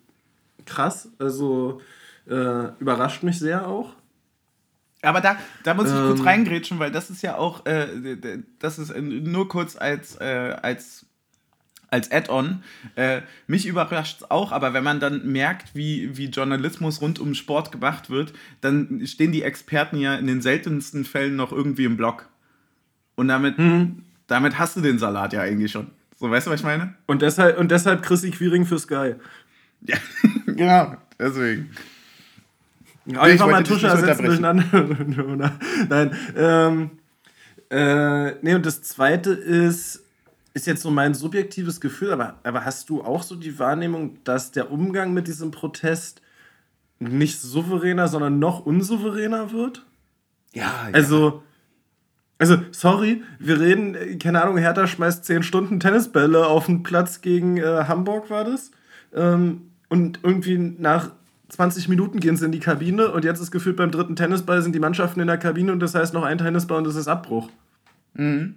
krass. 0.66 1.10
Also 1.18 1.82
äh, 2.30 2.68
überrascht 2.80 3.24
mich 3.24 3.40
sehr 3.40 3.68
auch. 3.68 3.96
Aber 5.08 5.22
da, 5.22 5.38
da 5.64 5.74
muss 5.74 5.88
ich 5.90 5.96
ähm, 5.96 6.08
kurz 6.08 6.26
reingrätschen, 6.26 6.80
weil 6.80 6.92
das 6.92 7.10
ist 7.10 7.22
ja 7.22 7.38
auch, 7.38 7.66
äh, 7.66 7.88
das 8.60 8.78
ist 8.78 8.94
nur 8.98 9.48
kurz 9.48 9.78
als, 9.78 10.20
äh, 10.20 10.56
als, 10.62 11.06
als 11.90 12.12
Add-on. 12.12 12.62
Äh, 12.96 13.22
mich 13.48 13.66
überrascht 13.66 14.22
es 14.22 14.32
auch, 14.32 14.52
aber 14.52 14.74
wenn 14.74 14.84
man 14.84 15.00
dann 15.00 15.26
merkt, 15.32 15.76
wie, 15.76 16.18
wie 16.18 16.26
Journalismus 16.26 17.02
rund 17.02 17.20
um 17.20 17.36
Sport 17.36 17.72
gemacht 17.72 18.10
wird, 18.10 18.34
dann 18.60 19.08
stehen 19.08 19.32
die 19.32 19.44
Experten 19.44 19.98
ja 19.98 20.16
in 20.16 20.28
den 20.28 20.42
seltensten 20.42 21.06
Fällen 21.06 21.38
noch 21.38 21.54
irgendwie 21.54 21.86
im 21.86 21.96
Blog. 21.96 22.28
Und 23.16 23.30
damit, 23.30 23.58
mhm. 23.58 24.04
damit 24.28 24.60
hast 24.60 24.76
du 24.76 24.82
den 24.82 25.00
Salat 25.00 25.32
ja 25.32 25.42
eigentlich 25.42 25.72
schon. 25.72 25.88
So, 26.18 26.30
weißt 26.30 26.48
du, 26.48 26.52
was 26.52 26.60
ich 26.60 26.66
meine? 26.66 26.96
Und 27.06 27.22
deshalb, 27.22 27.58
und 27.58 27.72
deshalb 27.72 28.04
Chrissy 28.04 28.32
Queering 28.32 28.66
für 28.66 28.78
Sky. 28.78 29.16
Ja, 29.82 29.98
genau, 30.48 30.98
deswegen. 31.18 31.70
Einfach 33.16 33.48
mal 33.48 33.64
Tusche 33.64 33.88
ersetzen 33.88 34.26
durcheinander. 34.26 34.66
Nein. 35.90 36.12
Ähm, 36.36 36.90
äh, 37.70 38.32
nee, 38.42 38.56
und 38.56 38.66
das 38.66 38.82
zweite 38.82 39.32
ist, 39.32 40.04
ist 40.54 40.68
jetzt 40.68 40.82
so 40.82 40.92
mein 40.92 41.14
subjektives 41.14 41.80
Gefühl, 41.80 42.12
aber, 42.12 42.40
aber 42.44 42.66
hast 42.66 42.90
du 42.90 43.04
auch 43.04 43.24
so 43.24 43.36
die 43.36 43.60
Wahrnehmung, 43.60 44.18
dass 44.24 44.52
der 44.52 44.72
Umgang 44.72 45.14
mit 45.14 45.28
diesem 45.28 45.52
Protest 45.52 46.22
nicht 47.00 47.40
souveräner, 47.40 48.08
sondern 48.08 48.40
noch 48.40 48.66
unsouveräner 48.66 49.52
wird? 49.52 49.86
Ja, 50.54 50.64
ja. 50.64 50.94
Also, 50.94 51.44
also, 52.40 52.58
sorry, 52.72 53.24
wir 53.40 53.60
reden, 53.60 54.20
keine 54.20 54.42
Ahnung, 54.42 54.58
Hertha 54.58 54.88
schmeißt 54.88 55.26
10 55.26 55.44
Stunden 55.44 55.80
Tennisbälle 55.80 56.48
auf 56.48 56.68
den 56.68 56.84
Platz 56.84 57.22
gegen 57.22 57.58
äh, 57.58 57.86
Hamburg, 57.88 58.30
war 58.30 58.44
das? 58.44 58.72
Ähm, 59.14 59.72
und 59.90 60.20
irgendwie 60.24 60.58
nach 60.58 61.12
20 61.50 61.88
Minuten 61.88 62.20
gehen 62.20 62.36
sie 62.36 62.46
in 62.46 62.52
die 62.52 62.60
Kabine 62.60 63.12
und 63.12 63.24
jetzt 63.24 63.40
ist 63.40 63.52
gefühlt 63.52 63.78
beim 63.78 63.92
dritten 63.92 64.16
Tennisball 64.16 64.62
sind 64.62 64.74
die 64.74 64.80
Mannschaften 64.80 65.20
in 65.22 65.28
der 65.28 65.38
Kabine 65.38 65.72
und 65.72 65.80
das 65.80 65.96
heißt 65.96 66.14
noch 66.14 66.24
ein 66.24 66.38
Tennisball 66.38 66.80
und 66.80 66.88
das 66.88 66.96
ist 66.96 67.08
Abbruch. 67.08 67.50
Mhm. 68.14 68.56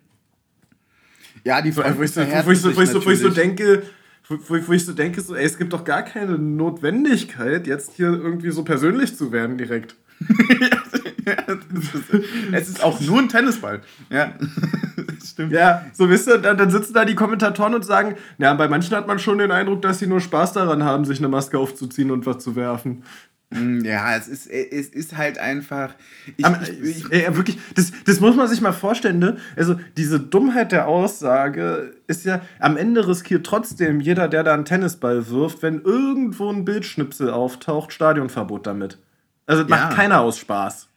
Ja, 1.45 1.63
die 1.63 1.73
Frage, 1.73 1.97
wo 1.97 2.03
ich 2.03 2.13
so, 2.13 2.21
wo 2.21 2.51
ich 2.51 2.61
so, 2.61 2.77
wo 2.77 2.81
ich 2.81 2.91
so, 2.91 3.05
wo 3.05 3.11
ich 3.11 3.21
so 3.21 3.31
denke, 3.31 3.83
wo, 4.29 4.39
wo 4.49 4.73
ich 4.73 4.85
so 4.85 4.93
denke, 4.93 5.21
so, 5.21 5.35
ey, 5.35 5.45
es 5.45 5.57
gibt 5.57 5.73
doch 5.73 5.85
gar 5.85 6.03
keine 6.03 6.39
Notwendigkeit, 6.39 7.67
jetzt 7.67 7.95
hier 7.95 8.09
irgendwie 8.09 8.51
so 8.51 8.65
persönlich 8.65 9.17
zu 9.17 9.33
werden 9.33 9.57
direkt. 9.57 9.97
es 12.53 12.69
ist 12.69 12.83
auch 12.83 13.01
nur 13.01 13.19
ein 13.19 13.29
Tennisball. 13.29 13.81
Ja, 14.11 14.35
stimmt. 15.25 15.53
Ja, 15.53 15.87
so 15.93 16.09
wisst 16.09 16.29
ihr, 16.29 16.39
dann, 16.39 16.57
dann 16.57 16.71
sitzen 16.71 16.95
da 16.95 17.05
die 17.05 17.15
Kommentatoren 17.15 17.75
und 17.75 17.85
sagen, 17.85 18.17
ja, 18.39 18.53
bei 18.55 18.69
manchen 18.69 18.97
hat 18.97 19.07
man 19.07 19.19
schon 19.19 19.39
den 19.39 19.51
Eindruck, 19.51 19.83
dass 19.83 19.99
sie 19.99 20.07
nur 20.07 20.21
Spaß 20.21 20.53
daran 20.53 20.85
haben, 20.85 21.05
sich 21.05 21.19
eine 21.19 21.29
Maske 21.29 21.59
aufzuziehen 21.59 22.11
und 22.11 22.27
was 22.27 22.39
zu 22.39 22.57
werfen. 22.57 23.03
Mm, 23.51 23.85
ja, 23.85 24.17
es 24.17 24.29
ist, 24.29 24.47
es 24.47 24.89
ist 24.89 25.17
halt 25.17 25.39
einfach. 25.39 25.95
Ich, 26.37 26.45
Aber, 26.45 26.63
ich, 26.63 27.05
ich, 27.05 27.13
ey, 27.13 27.37
wirklich, 27.37 27.59
das, 27.75 27.91
das 28.05 28.21
muss 28.21 28.37
man 28.37 28.47
sich 28.47 28.61
mal 28.61 28.73
vorstellen, 28.73 29.19
ne? 29.19 29.39
Also, 29.57 29.75
diese 29.97 30.21
Dummheit 30.21 30.71
der 30.71 30.87
Aussage 30.87 31.95
ist 32.07 32.25
ja, 32.25 32.43
am 32.61 32.77
Ende 32.77 33.09
riskiert 33.09 33.45
trotzdem 33.45 34.01
jeder, 34.01 34.29
der 34.29 34.45
da 34.45 34.55
einen 34.55 34.65
Tennisball 34.65 35.29
wirft, 35.31 35.63
wenn 35.63 35.83
irgendwo 35.83 36.49
ein 36.49 36.65
Bildschnipsel 36.65 37.31
auftaucht, 37.31 37.93
Stadionverbot 37.93 38.69
damit. 38.69 38.99
Also, 39.47 39.63
ja. 39.63 39.69
macht 39.69 39.97
keiner 39.97 40.21
aus 40.21 40.39
Spaß. 40.39 40.90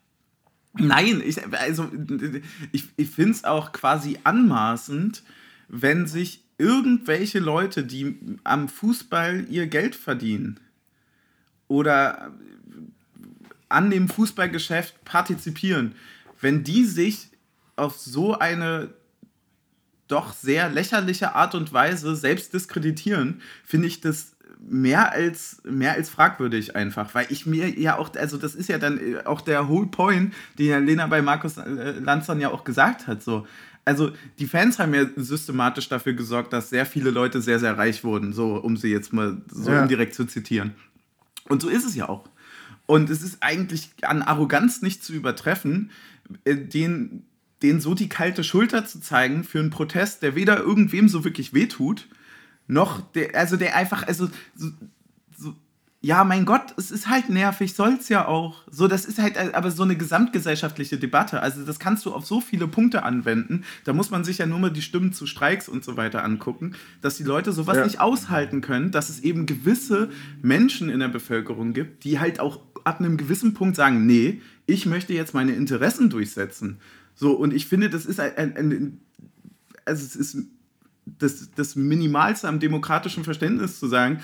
Nein, 0.73 1.21
ich, 1.23 1.39
also, 1.55 1.91
ich, 2.71 2.85
ich 2.97 3.09
finde 3.09 3.33
es 3.33 3.43
auch 3.43 3.71
quasi 3.71 4.19
anmaßend, 4.23 5.23
wenn 5.67 6.07
sich 6.07 6.43
irgendwelche 6.57 7.39
Leute, 7.39 7.83
die 7.83 8.17
am 8.43 8.67
Fußball 8.67 9.45
ihr 9.49 9.67
Geld 9.67 9.95
verdienen 9.95 10.59
oder 11.67 12.31
an 13.69 13.89
dem 13.89 14.07
Fußballgeschäft 14.07 15.03
partizipieren, 15.03 15.95
wenn 16.41 16.63
die 16.63 16.85
sich 16.85 17.29
auf 17.75 17.97
so 17.97 18.37
eine 18.37 18.93
doch 20.07 20.33
sehr 20.33 20.69
lächerliche 20.69 21.33
Art 21.33 21.55
und 21.55 21.73
Weise 21.73 22.15
selbst 22.15 22.53
diskreditieren, 22.53 23.41
finde 23.63 23.87
ich 23.87 24.01
das 24.01 24.32
mehr 24.65 25.11
als, 25.11 25.61
mehr 25.63 25.93
als 25.93 26.09
fragwürdig 26.09 26.75
einfach, 26.75 27.13
weil 27.13 27.25
ich 27.29 27.45
mir 27.45 27.77
ja 27.77 27.97
auch, 27.97 28.15
also 28.15 28.37
das 28.37 28.55
ist 28.55 28.69
ja 28.69 28.77
dann 28.77 28.97
äh, 28.97 29.25
auch 29.25 29.41
der 29.41 29.67
Whole 29.67 29.87
Point, 29.87 30.33
den 30.57 30.67
ja 30.67 30.77
Lena 30.77 31.07
bei 31.07 31.21
Markus 31.21 31.57
äh, 31.57 31.91
Lanzern 31.99 32.39
ja 32.39 32.49
auch 32.49 32.63
gesagt 32.63 33.07
hat, 33.07 33.23
so. 33.23 33.47
Also 33.85 34.11
die 34.39 34.47
Fans 34.47 34.79
haben 34.79 34.93
ja 34.93 35.05
systematisch 35.17 35.89
dafür 35.89 36.13
gesorgt, 36.13 36.53
dass 36.53 36.69
sehr 36.69 36.85
viele 36.85 37.09
Leute 37.09 37.41
sehr, 37.41 37.59
sehr 37.59 37.77
reich 37.77 38.05
wurden, 38.05 38.31
so 38.31 38.55
um 38.55 38.77
sie 38.77 38.87
jetzt 38.87 39.11
mal 39.11 39.41
so 39.51 39.71
ja. 39.71 39.81
indirekt 39.81 40.15
zu 40.15 40.23
zitieren. 40.25 40.73
Und 41.49 41.61
so 41.61 41.67
ist 41.67 41.85
es 41.85 41.93
ja 41.93 42.07
auch. 42.07 42.29
Und 42.85 43.09
es 43.09 43.21
ist 43.21 43.37
eigentlich 43.41 43.91
an 44.03 44.21
Arroganz 44.21 44.81
nicht 44.81 45.03
zu 45.03 45.11
übertreffen, 45.11 45.91
äh, 46.45 46.55
den, 46.55 47.25
den 47.61 47.81
so 47.81 47.93
die 47.93 48.07
kalte 48.07 48.45
Schulter 48.45 48.85
zu 48.85 49.01
zeigen 49.01 49.43
für 49.43 49.59
einen 49.59 49.69
Protest, 49.69 50.23
der 50.23 50.35
weder 50.35 50.59
irgendwem 50.59 51.09
so 51.09 51.25
wirklich 51.25 51.53
wehtut, 51.53 52.07
noch, 52.67 53.01
der, 53.11 53.35
also 53.35 53.57
der 53.57 53.75
einfach, 53.75 54.07
also 54.07 54.29
so, 54.55 54.69
so, 55.37 55.53
ja, 56.05 56.25
mein 56.25 56.43
Gott, 56.43 56.73
es 56.77 56.91
ist 56.91 57.07
halt 57.09 57.29
nervig, 57.29 57.75
soll's 57.75 58.09
ja 58.09 58.27
auch. 58.27 58.63
So, 58.69 58.89
das 58.89 59.05
ist 59.05 59.19
halt 59.19 59.37
aber 59.37 59.71
so 59.71 59.83
eine 59.83 59.95
gesamtgesellschaftliche 59.95 60.97
Debatte. 60.97 61.41
Also, 61.41 61.63
das 61.63 61.79
kannst 61.79 62.05
du 62.05 62.13
auf 62.13 62.25
so 62.25 62.41
viele 62.41 62.67
Punkte 62.67 63.03
anwenden. 63.03 63.63
Da 63.85 63.93
muss 63.93 64.11
man 64.11 64.25
sich 64.25 64.39
ja 64.39 64.45
nur 64.45 64.59
mal 64.59 64.69
die 64.69 64.81
Stimmen 64.81 65.13
zu 65.13 65.25
Streiks 65.25 65.69
und 65.69 65.85
so 65.85 65.95
weiter 65.95 66.25
angucken, 66.25 66.75
dass 66.99 67.15
die 67.15 67.23
Leute 67.23 67.53
sowas 67.53 67.77
ja. 67.77 67.85
nicht 67.85 68.01
aushalten 68.01 68.59
können, 68.59 68.91
dass 68.91 69.07
es 69.07 69.21
eben 69.21 69.45
gewisse 69.45 70.09
Menschen 70.41 70.89
in 70.89 70.99
der 70.99 71.07
Bevölkerung 71.07 71.71
gibt, 71.71 72.03
die 72.03 72.19
halt 72.19 72.41
auch 72.41 72.59
ab 72.83 72.99
einem 72.99 73.15
gewissen 73.15 73.53
Punkt 73.53 73.77
sagen, 73.77 74.05
nee, 74.05 74.41
ich 74.65 74.85
möchte 74.85 75.13
jetzt 75.13 75.33
meine 75.33 75.53
Interessen 75.53 76.09
durchsetzen. 76.09 76.79
So, 77.15 77.31
und 77.31 77.53
ich 77.53 77.67
finde, 77.67 77.89
das 77.89 78.05
ist 78.05 78.19
ein, 78.19 78.35
ein, 78.35 78.57
ein 78.57 79.01
also 79.85 80.03
es 80.03 80.17
ist 80.17 80.37
das, 81.05 81.51
das 81.55 81.75
Minimalste 81.75 82.47
am 82.47 82.59
demokratischen 82.59 83.23
Verständnis 83.23 83.79
zu 83.79 83.87
sagen, 83.87 84.21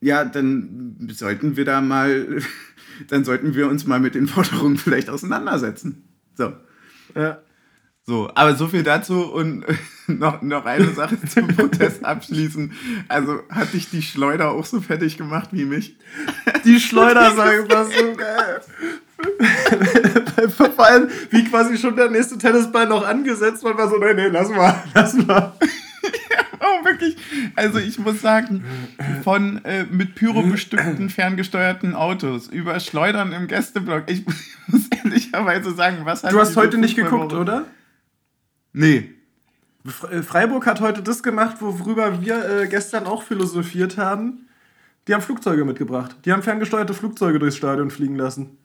ja, 0.00 0.24
dann 0.24 1.08
sollten 1.10 1.56
wir 1.56 1.64
da 1.64 1.80
mal, 1.80 2.40
dann 3.08 3.24
sollten 3.24 3.54
wir 3.54 3.68
uns 3.68 3.86
mal 3.86 4.00
mit 4.00 4.14
den 4.14 4.26
Forderungen 4.26 4.76
vielleicht 4.76 5.10
auseinandersetzen. 5.10 6.04
So. 6.34 6.52
Ja. 7.14 7.38
So, 8.08 8.30
aber 8.36 8.54
so 8.54 8.68
viel 8.68 8.84
dazu 8.84 9.32
und 9.32 9.64
noch, 10.06 10.40
noch 10.40 10.64
eine 10.64 10.92
Sache 10.92 11.18
zum 11.22 11.48
Protest 11.56 12.04
abschließen. 12.04 12.72
Also 13.08 13.40
hat 13.50 13.72
dich 13.72 13.90
die 13.90 14.02
Schleuder 14.02 14.52
auch 14.52 14.64
so 14.64 14.80
fertig 14.80 15.18
gemacht 15.18 15.48
wie 15.52 15.64
mich? 15.64 15.98
Die 16.64 16.78
Schleuder 16.78 17.34
sagen 17.34 17.66
das 17.68 17.88
so 17.88 18.14
geil. 18.14 18.60
Vor 20.50 20.86
allem, 20.86 21.08
wie 21.30 21.44
quasi 21.44 21.76
schon 21.78 21.96
der 21.96 22.10
nächste 22.10 22.38
Tennisball 22.38 22.86
noch 22.86 23.04
angesetzt 23.04 23.64
war, 23.64 23.76
war 23.76 23.88
so, 23.88 23.98
nee, 23.98 24.14
nee, 24.14 24.28
lass 24.28 24.50
mal, 24.50 24.84
lass 24.94 25.14
mal. 25.14 25.54
wirklich, 26.84 27.16
also 27.54 27.78
ich 27.78 27.98
muss 27.98 28.20
sagen, 28.20 28.64
von 29.22 29.64
äh, 29.64 29.84
mit 29.84 30.14
Pyro 30.14 30.42
bestückten 30.42 31.10
ferngesteuerten 31.10 31.94
Autos 31.94 32.48
über 32.48 32.78
Schleudern 32.80 33.32
im 33.32 33.46
Gästeblock. 33.46 34.04
Ich 34.06 34.24
muss 34.66 34.88
ehrlicherweise 34.88 35.74
sagen, 35.74 35.98
was 36.04 36.24
hat 36.24 36.32
Du 36.32 36.40
hast 36.40 36.56
heute 36.56 36.78
nicht 36.78 36.96
geguckt, 36.96 37.32
oder? 37.32 37.66
Nee. 38.72 39.14
Äh, 40.10 40.22
Freiburg 40.22 40.66
hat 40.66 40.80
heute 40.80 41.02
das 41.02 41.22
gemacht, 41.22 41.56
worüber 41.60 42.22
wir 42.22 42.62
äh, 42.62 42.68
gestern 42.68 43.06
auch 43.06 43.22
philosophiert 43.22 43.96
haben. 43.96 44.48
Die 45.06 45.14
haben 45.14 45.22
Flugzeuge 45.22 45.64
mitgebracht. 45.64 46.16
Die 46.24 46.32
haben 46.32 46.42
ferngesteuerte 46.42 46.94
Flugzeuge 46.94 47.38
durchs 47.38 47.56
Stadion 47.56 47.90
fliegen 47.90 48.16
lassen. 48.16 48.58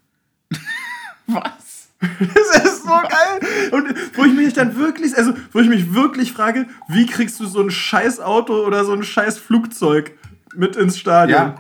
Was? 1.28 1.71
Das 2.20 2.64
ist 2.64 2.84
so 2.84 2.90
geil. 2.90 3.72
Und 3.72 3.94
wo 4.16 4.26
ich 4.26 4.34
mich 4.34 4.54
dann 4.54 4.76
wirklich, 4.76 5.18
also 5.18 5.34
wo 5.52 5.60
ich 5.60 5.70
mich 5.70 5.94
wirklich 5.94 6.34
frage, 6.34 6.68
wie 6.88 7.06
kriegst 7.06 7.40
du 7.40 7.46
so 7.46 7.62
ein 7.62 7.72
scheiß 7.72 8.20
Auto 8.20 8.66
oder 8.66 8.86
so 8.86 8.94
ein 8.94 9.04
scheiß 9.04 9.38
Flugzeug 9.38 10.12
mit 10.56 10.76
ins 10.76 10.98
Stadion? 10.98 11.54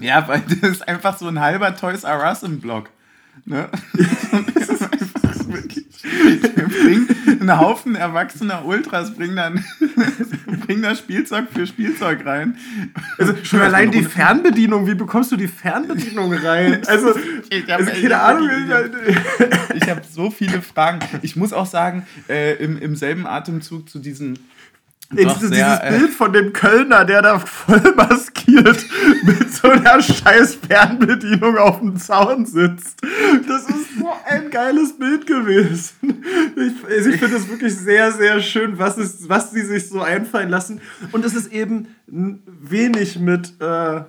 Ja, 0.00 0.06
ja 0.06 0.28
weil 0.28 0.40
das 0.40 0.70
ist 0.70 0.88
einfach 0.88 1.18
so 1.18 1.28
ein 1.28 1.40
halber 1.40 1.76
Toys 1.76 2.04
R 2.04 2.24
Us 2.24 2.42
im 2.42 2.60
Block. 2.60 2.90
Ne? 3.44 3.68
bringen 6.22 7.08
einen 7.40 7.58
Haufen 7.58 7.94
erwachsener 7.94 8.64
Ultras, 8.64 9.14
bringen 9.14 9.36
dann 9.36 9.64
bringen 10.66 10.82
da 10.82 10.94
Spielzeug 10.94 11.46
für 11.52 11.66
Spielzeug 11.66 12.24
rein. 12.24 12.56
Also 13.18 13.34
schon 13.42 13.60
allein 13.60 13.90
die 13.90 14.02
Fernbedienung, 14.02 14.86
wie 14.86 14.94
bekommst 14.94 15.32
du 15.32 15.36
die 15.36 15.48
Fernbedienung 15.48 16.32
rein? 16.32 16.82
Also, 16.86 17.14
ich 17.50 17.62
habe 17.70 17.74
also, 17.74 17.90
keine 17.90 18.20
Ahnung. 18.20 18.48
Ich 19.74 19.88
habe 19.88 20.02
so 20.10 20.30
viele 20.30 20.62
Fragen. 20.62 21.00
Ich 21.22 21.36
muss 21.36 21.52
auch 21.52 21.66
sagen, 21.66 22.06
äh, 22.28 22.54
im, 22.62 22.78
im 22.78 22.96
selben 22.96 23.26
Atemzug 23.26 23.88
zu 23.88 23.98
diesen 23.98 24.38
Nee, 25.14 25.26
dieses, 25.26 25.50
sehr, 25.50 25.78
dieses 25.78 25.98
Bild 25.98 26.10
von 26.14 26.32
dem 26.32 26.52
Kölner, 26.54 27.04
der 27.04 27.20
da 27.20 27.38
voll 27.38 27.82
maskiert 27.94 28.84
mit 29.24 29.52
so 29.52 29.68
einer 29.68 30.00
scheiß 30.00 30.58
Fernbedienung 30.66 31.58
auf 31.58 31.80
dem 31.80 31.96
Zaun 31.98 32.46
sitzt. 32.46 33.02
Das 33.46 33.64
ist 33.68 33.81
so 34.02 34.12
ein 34.28 34.50
geiles 34.50 34.98
Bild 34.98 35.26
gewesen. 35.26 36.24
Ich, 36.56 36.84
also 36.84 37.10
ich 37.10 37.16
finde 37.16 37.36
es 37.36 37.48
wirklich 37.48 37.74
sehr, 37.74 38.12
sehr 38.12 38.40
schön, 38.40 38.78
was, 38.78 38.98
ist, 38.98 39.28
was 39.28 39.50
sie 39.52 39.62
sich 39.62 39.88
so 39.88 40.00
einfallen 40.00 40.50
lassen. 40.50 40.80
Und 41.12 41.24
es 41.24 41.34
ist 41.34 41.52
eben 41.52 41.88
wenig 42.06 43.18
mit. 43.18 43.60
Äh, 43.60 44.02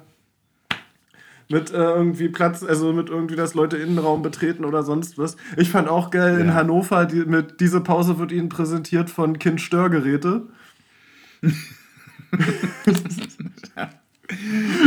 mit 1.49 1.71
äh, 1.71 1.77
irgendwie 1.77 2.29
Platz, 2.29 2.63
also 2.63 2.93
mit 2.93 3.09
irgendwie, 3.09 3.35
dass 3.35 3.53
Leute 3.53 3.77
Innenraum 3.77 4.23
betreten 4.23 4.65
oder 4.65 4.81
sonst 4.81 5.17
was. 5.19 5.35
Ich 5.55 5.69
fand 5.69 5.87
auch 5.87 6.09
geil 6.09 6.33
ja. 6.33 6.39
in 6.39 6.53
Hannover, 6.53 7.05
die, 7.05 7.25
mit 7.25 7.59
diese 7.59 7.81
Pause 7.81 8.17
wird 8.17 8.31
ihnen 8.31 8.49
präsentiert 8.49 9.09
von 9.09 9.37
Kind 9.37 9.61
Störgeräte. 9.61 10.47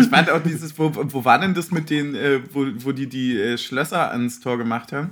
ich 0.01 0.07
fand 0.09 0.31
auch 0.31 0.43
dieses, 0.43 0.79
wo, 0.79 0.93
wo 0.95 1.25
war 1.25 1.39
denn 1.39 1.55
das 1.55 1.71
mit 1.71 1.91
den, 1.91 2.15
äh, 2.15 2.41
wo, 2.53 2.67
wo 2.79 2.93
die 2.93 3.09
die 3.09 3.39
äh, 3.39 3.59
Schlösser 3.59 4.11
ans 4.11 4.41
Tor 4.41 4.59
gemacht 4.59 4.93
haben? 4.93 5.11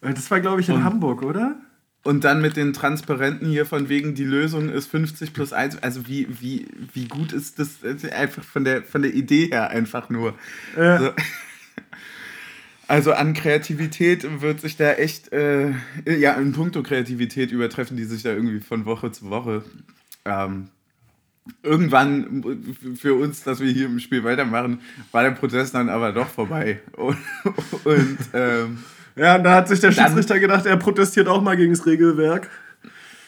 Äh, 0.00 0.14
das 0.14 0.30
war, 0.30 0.40
glaube 0.40 0.60
ich, 0.60 0.68
in 0.68 0.76
und, 0.76 0.84
Hamburg, 0.84 1.22
oder? 1.22 1.56
Und 2.02 2.24
dann 2.24 2.40
mit 2.40 2.56
den 2.56 2.72
Transparenten 2.72 3.48
hier 3.48 3.66
von 3.66 3.88
wegen, 3.88 4.14
die 4.14 4.24
Lösung 4.24 4.70
ist 4.70 4.86
50 4.86 5.34
plus 5.34 5.52
1. 5.52 5.82
Also 5.82 6.08
wie, 6.08 6.26
wie, 6.40 6.66
wie 6.94 7.06
gut 7.06 7.32
ist 7.32 7.58
das 7.58 7.84
einfach 8.12 8.42
von 8.42 8.64
der, 8.64 8.82
von 8.82 9.02
der 9.02 9.12
Idee 9.14 9.46
her 9.46 9.70
einfach 9.70 10.08
nur. 10.08 10.34
Ja. 10.76 10.98
So. 10.98 11.10
Also 12.90 13.12
an 13.12 13.34
Kreativität 13.34 14.42
wird 14.42 14.60
sich 14.60 14.76
da 14.76 14.94
echt, 14.94 15.32
äh, 15.32 15.74
ja, 16.04 16.32
in 16.32 16.50
puncto 16.50 16.82
Kreativität 16.82 17.52
übertreffen 17.52 17.96
die 17.96 18.02
sich 18.02 18.24
da 18.24 18.30
irgendwie 18.30 18.58
von 18.58 18.84
Woche 18.84 19.12
zu 19.12 19.30
Woche 19.30 19.62
ähm, 20.24 20.70
irgendwann 21.62 22.76
für 22.96 23.14
uns, 23.14 23.42
dass 23.42 23.60
wir 23.60 23.70
hier 23.70 23.86
im 23.86 23.98
Spiel 23.98 24.24
weitermachen, 24.24 24.80
war 25.12 25.22
der 25.22 25.30
Protest 25.32 25.74
dann 25.74 25.88
aber 25.88 26.12
doch 26.12 26.28
vorbei. 26.28 26.80
Und, 26.96 27.18
und 27.84 28.18
ähm, 28.32 28.78
ja, 29.16 29.38
da 29.38 29.56
hat 29.56 29.68
sich 29.68 29.80
der 29.80 29.92
Schiedsrichter 29.92 30.34
dann, 30.34 30.40
gedacht, 30.40 30.66
er 30.66 30.76
protestiert 30.76 31.28
auch 31.28 31.42
mal 31.42 31.56
gegen 31.56 31.72
das 31.72 31.86
Regelwerk. 31.86 32.48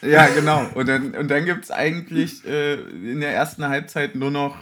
Ja, 0.03 0.27
genau. 0.29 0.69
Und 0.75 0.89
dann, 0.89 1.13
und 1.13 1.31
dann 1.31 1.45
gibt 1.45 1.65
es 1.65 1.71
eigentlich 1.71 2.45
äh, 2.47 2.75
in 2.75 3.21
der 3.21 3.35
ersten 3.35 3.67
Halbzeit 3.69 4.15
nur 4.15 4.31
noch 4.31 4.57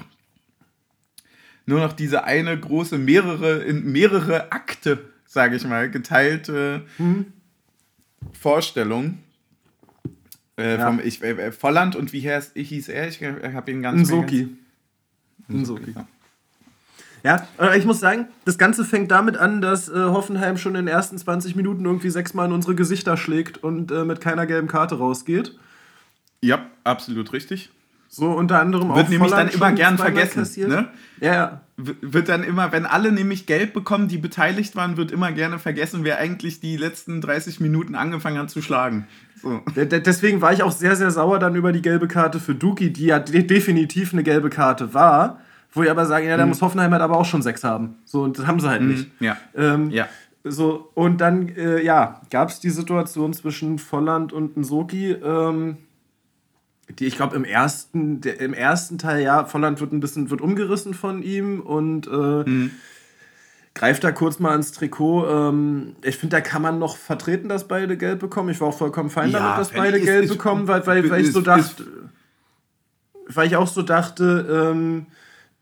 nur 1.66 1.80
noch 1.80 1.92
diese 1.92 2.24
eine 2.24 2.58
große, 2.58 2.98
mehrere, 2.98 3.58
in 3.58 3.92
mehrere 3.92 4.50
Akte, 4.50 4.98
sage 5.24 5.56
ich 5.56 5.64
mal, 5.64 5.88
geteilte 5.88 6.84
mhm. 6.98 7.26
Vorstellung 8.38 9.18
äh, 10.60 10.78
ja. 10.78 10.86
vom, 10.86 11.00
ich, 11.02 11.22
äh, 11.22 11.52
Volland 11.52 11.96
und 11.96 12.12
wie 12.12 12.20
hieß, 12.20 12.52
hieß 12.54 12.88
er? 12.88 13.08
Ich 13.08 13.22
habe 13.22 13.70
ihn 13.70 13.82
ganz 13.82 14.08
Nsoki. 14.08 14.56
Nsoki. 15.48 15.94
Ja, 17.22 17.46
äh, 17.58 17.78
ich 17.78 17.84
muss 17.84 18.00
sagen, 18.00 18.26
das 18.44 18.58
Ganze 18.58 18.84
fängt 18.84 19.10
damit 19.10 19.36
an, 19.36 19.60
dass 19.60 19.88
äh, 19.88 19.94
Hoffenheim 19.94 20.56
schon 20.56 20.74
in 20.74 20.86
den 20.86 20.88
ersten 20.88 21.18
20 21.18 21.56
Minuten 21.56 21.84
irgendwie 21.84 22.10
sechsmal 22.10 22.46
in 22.46 22.52
unsere 22.52 22.74
Gesichter 22.74 23.16
schlägt 23.16 23.58
und 23.58 23.90
äh, 23.90 24.04
mit 24.04 24.20
keiner 24.20 24.46
gelben 24.46 24.68
Karte 24.68 24.96
rausgeht. 24.96 25.58
Ja, 26.40 26.66
absolut 26.84 27.32
richtig. 27.32 27.70
So 28.08 28.32
unter 28.32 28.60
anderem 28.60 28.88
Wird 28.88 29.06
auch 29.06 29.08
nämlich 29.08 29.30
Volland 29.30 29.50
dann 29.50 29.56
immer 29.56 29.72
gern 29.72 29.96
vergessen. 29.96 30.68
Ne? 30.68 30.88
Ja, 31.20 31.34
ja. 31.34 31.60
Wird 31.76 32.28
dann 32.28 32.42
immer, 32.42 32.72
wenn 32.72 32.84
alle 32.84 33.12
nämlich 33.12 33.46
Geld 33.46 33.72
bekommen, 33.72 34.08
die 34.08 34.18
beteiligt 34.18 34.74
waren, 34.74 34.96
wird 34.96 35.12
immer 35.12 35.30
gerne 35.30 35.60
vergessen, 35.60 36.02
wer 36.02 36.18
eigentlich 36.18 36.60
die 36.60 36.76
letzten 36.76 37.20
30 37.20 37.60
Minuten 37.60 37.94
angefangen 37.94 38.38
hat 38.38 38.50
zu 38.50 38.62
schlagen. 38.62 39.06
So. 39.42 39.60
Deswegen 39.74 40.40
war 40.40 40.52
ich 40.52 40.62
auch 40.62 40.72
sehr, 40.72 40.96
sehr 40.96 41.10
sauer 41.10 41.38
dann 41.38 41.54
über 41.54 41.72
die 41.72 41.82
gelbe 41.82 42.08
Karte 42.08 42.40
für 42.40 42.54
Duki, 42.54 42.92
die 42.92 43.06
ja 43.06 43.18
de 43.18 43.42
definitiv 43.42 44.12
eine 44.12 44.22
gelbe 44.22 44.50
Karte 44.50 44.94
war. 44.94 45.40
Wo 45.72 45.82
ich 45.82 45.90
aber 45.90 46.04
sage, 46.04 46.26
ja, 46.26 46.36
da 46.36 46.44
mhm. 46.44 46.50
muss 46.50 46.62
Hoffenheim 46.62 46.90
halt 46.90 47.02
aber 47.02 47.16
auch 47.16 47.24
schon 47.24 47.42
sechs 47.42 47.62
haben. 47.62 47.96
So, 48.04 48.22
und 48.22 48.38
das 48.38 48.46
haben 48.46 48.58
sie 48.58 48.68
halt 48.68 48.82
mhm. 48.82 48.88
nicht. 48.88 49.10
Ja. 49.20 49.36
Ähm, 49.54 49.90
ja. 49.90 50.08
So, 50.42 50.90
und 50.94 51.20
dann, 51.20 51.48
äh, 51.48 51.82
ja, 51.82 52.20
gab 52.30 52.48
es 52.48 52.60
die 52.60 52.70
Situation 52.70 53.32
zwischen 53.34 53.78
Volland 53.78 54.32
und 54.32 54.56
Nsoki, 54.56 55.12
ähm, 55.12 55.76
die, 56.98 57.06
ich 57.06 57.16
glaube, 57.16 57.36
im 57.36 57.44
ersten, 57.44 58.20
der, 58.20 58.40
im 58.40 58.52
ersten 58.52 58.98
Teil, 58.98 59.22
ja, 59.22 59.44
Volland 59.44 59.80
wird 59.80 59.92
ein 59.92 60.00
bisschen 60.00 60.30
wird 60.30 60.40
umgerissen 60.40 60.92
von 60.92 61.22
ihm 61.22 61.60
und 61.60 62.08
äh, 62.08 62.10
mhm 62.10 62.70
greift 63.80 64.04
da 64.04 64.12
kurz 64.12 64.38
mal 64.38 64.54
ins 64.54 64.72
Trikot. 64.72 65.26
Ähm, 65.26 65.96
ich 66.02 66.18
finde, 66.18 66.36
da 66.36 66.42
kann 66.42 66.60
man 66.60 66.78
noch 66.78 66.98
vertreten, 66.98 67.48
dass 67.48 67.66
beide 67.66 67.96
gelb 67.96 68.20
bekommen. 68.20 68.50
Ich 68.50 68.60
war 68.60 68.68
auch 68.68 68.76
vollkommen 68.76 69.08
fein 69.08 69.30
ja, 69.30 69.38
damit, 69.38 69.58
dass 69.58 69.70
beide 69.70 69.96
ist, 69.96 70.04
gelb 70.04 70.24
ist, 70.24 70.32
bekommen, 70.32 70.68
weil, 70.68 70.86
weil, 70.86 71.08
weil 71.08 71.22
ich 71.22 71.32
so 71.32 71.40
dachte, 71.40 71.86
weil 73.26 73.46
ich 73.46 73.56
auch 73.56 73.68
so 73.68 73.80
dachte, 73.80 74.70
ähm, 74.70 75.06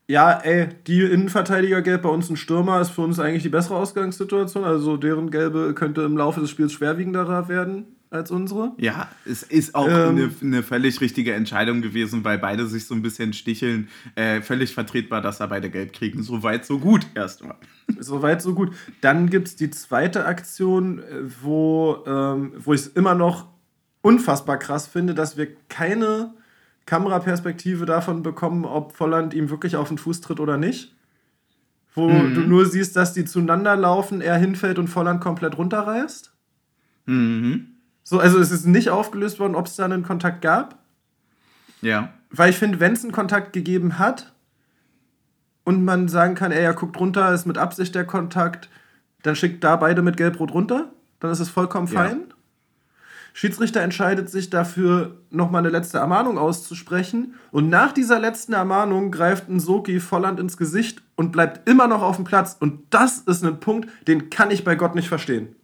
ja, 0.09 0.31
ey, 0.31 0.69
die 0.87 1.01
Innenverteidiger 1.01 1.83
gelb 1.83 2.01
bei 2.01 2.09
uns 2.09 2.31
ein 2.31 2.35
Stürmer 2.35 2.81
ist 2.81 2.89
für 2.89 3.01
uns 3.01 3.19
eigentlich 3.19 3.43
die 3.43 3.49
bessere 3.49 3.75
Ausgangssituation. 3.75 4.63
Also 4.63 4.97
deren 4.97 5.29
gelbe 5.29 5.75
könnte 5.75 6.01
im 6.01 6.17
Laufe 6.17 6.41
des 6.41 6.49
Spiels 6.49 6.73
schwerwiegenderer 6.73 7.47
werden 7.47 7.85
als 8.09 8.31
unsere. 8.31 8.71
Ja, 8.77 9.07
es 9.25 9.43
ist 9.43 9.75
auch 9.75 9.87
ähm, 9.87 10.09
eine, 10.09 10.31
eine, 10.41 10.63
völlig 10.63 10.99
richtige 10.99 11.35
Entscheidung 11.35 11.83
gewesen, 11.83 12.23
weil 12.23 12.39
beide 12.39 12.65
sich 12.65 12.87
so 12.87 12.95
ein 12.95 13.03
bisschen 13.03 13.33
sticheln. 13.33 13.87
Äh, 14.15 14.41
völlig 14.41 14.73
vertretbar, 14.73 15.21
dass 15.21 15.37
da 15.37 15.45
beide 15.45 15.69
Geld 15.69 15.93
kriegen. 15.93 16.23
So 16.23 16.41
weit, 16.41 16.65
so 16.65 16.79
gut 16.79 17.05
erstmal. 17.13 17.57
So 17.99 18.23
weit, 18.23 18.41
so 18.41 18.55
gut. 18.55 18.73
Dann 19.01 19.29
gibt 19.29 19.49
es 19.49 19.57
die 19.57 19.69
zweite 19.69 20.25
Aktion, 20.25 21.03
wo, 21.39 22.03
ähm, 22.07 22.53
wo 22.57 22.73
ich 22.73 22.81
es 22.81 22.87
immer 22.87 23.13
noch 23.13 23.47
unfassbar 24.01 24.57
krass 24.57 24.87
finde, 24.87 25.13
dass 25.13 25.37
wir 25.37 25.49
keine 25.67 26.33
Kameraperspektive 26.89 27.85
davon 27.85 28.23
bekommen, 28.23 28.65
ob 28.65 28.95
Volland 28.95 29.35
ihm 29.35 29.51
wirklich 29.51 29.75
auf 29.75 29.89
den 29.89 29.99
Fuß 29.99 30.21
tritt 30.21 30.39
oder 30.39 30.57
nicht. 30.57 30.95
Wo 31.93 32.09
mhm. 32.09 32.33
du 32.33 32.41
nur 32.41 32.65
siehst, 32.65 32.95
dass 32.95 33.13
die 33.13 33.25
zueinander 33.25 33.75
laufen, 33.75 34.21
er 34.21 34.37
hinfällt 34.37 34.79
und 34.79 34.87
Volland 34.87 35.21
komplett 35.21 35.55
runterreißt. 35.57 36.33
Mhm. 37.05 37.67
So, 38.03 38.19
also 38.19 38.39
es 38.39 38.49
ist 38.49 38.65
nicht 38.65 38.89
aufgelöst 38.89 39.39
worden, 39.39 39.53
ob 39.53 39.67
es 39.67 39.75
da 39.75 39.85
einen 39.85 40.01
Kontakt 40.01 40.41
gab. 40.41 40.79
Ja. 41.81 42.11
Weil 42.31 42.49
ich 42.49 42.57
finde, 42.57 42.79
wenn 42.79 42.93
es 42.93 43.03
einen 43.03 43.11
Kontakt 43.11 43.53
gegeben 43.53 43.99
hat 43.99 44.33
und 45.63 45.85
man 45.85 46.07
sagen 46.07 46.33
kann, 46.33 46.51
er 46.51 46.73
guckt 46.73 46.99
runter, 46.99 47.31
ist 47.31 47.45
mit 47.45 47.59
Absicht 47.59 47.93
der 47.93 48.05
Kontakt, 48.05 48.67
dann 49.21 49.35
schickt 49.35 49.63
da 49.63 49.75
beide 49.75 50.01
mit 50.01 50.17
Gelb-Rot 50.17 50.53
runter, 50.55 50.91
dann 51.19 51.29
ist 51.29 51.39
es 51.39 51.49
vollkommen 51.49 51.87
fein. 51.87 52.33
Schiedsrichter 53.33 53.81
entscheidet 53.81 54.29
sich 54.29 54.49
dafür, 54.49 55.17
nochmal 55.29 55.59
eine 55.59 55.69
letzte 55.69 55.97
Ermahnung 55.97 56.37
auszusprechen. 56.37 57.35
Und 57.51 57.69
nach 57.69 57.91
dieser 57.91 58.19
letzten 58.19 58.53
Ermahnung 58.53 59.11
greift 59.11 59.49
ein 59.49 59.59
Soki 59.59 59.99
Volland 59.99 60.39
ins 60.39 60.57
Gesicht 60.57 61.01
und 61.15 61.31
bleibt 61.31 61.69
immer 61.69 61.87
noch 61.87 62.01
auf 62.01 62.15
dem 62.15 62.25
Platz. 62.25 62.57
Und 62.59 62.81
das 62.89 63.19
ist 63.19 63.43
ein 63.43 63.59
Punkt, 63.59 63.89
den 64.07 64.29
kann 64.29 64.51
ich 64.51 64.63
bei 64.63 64.75
Gott 64.75 64.95
nicht 64.95 65.07
verstehen. 65.07 65.55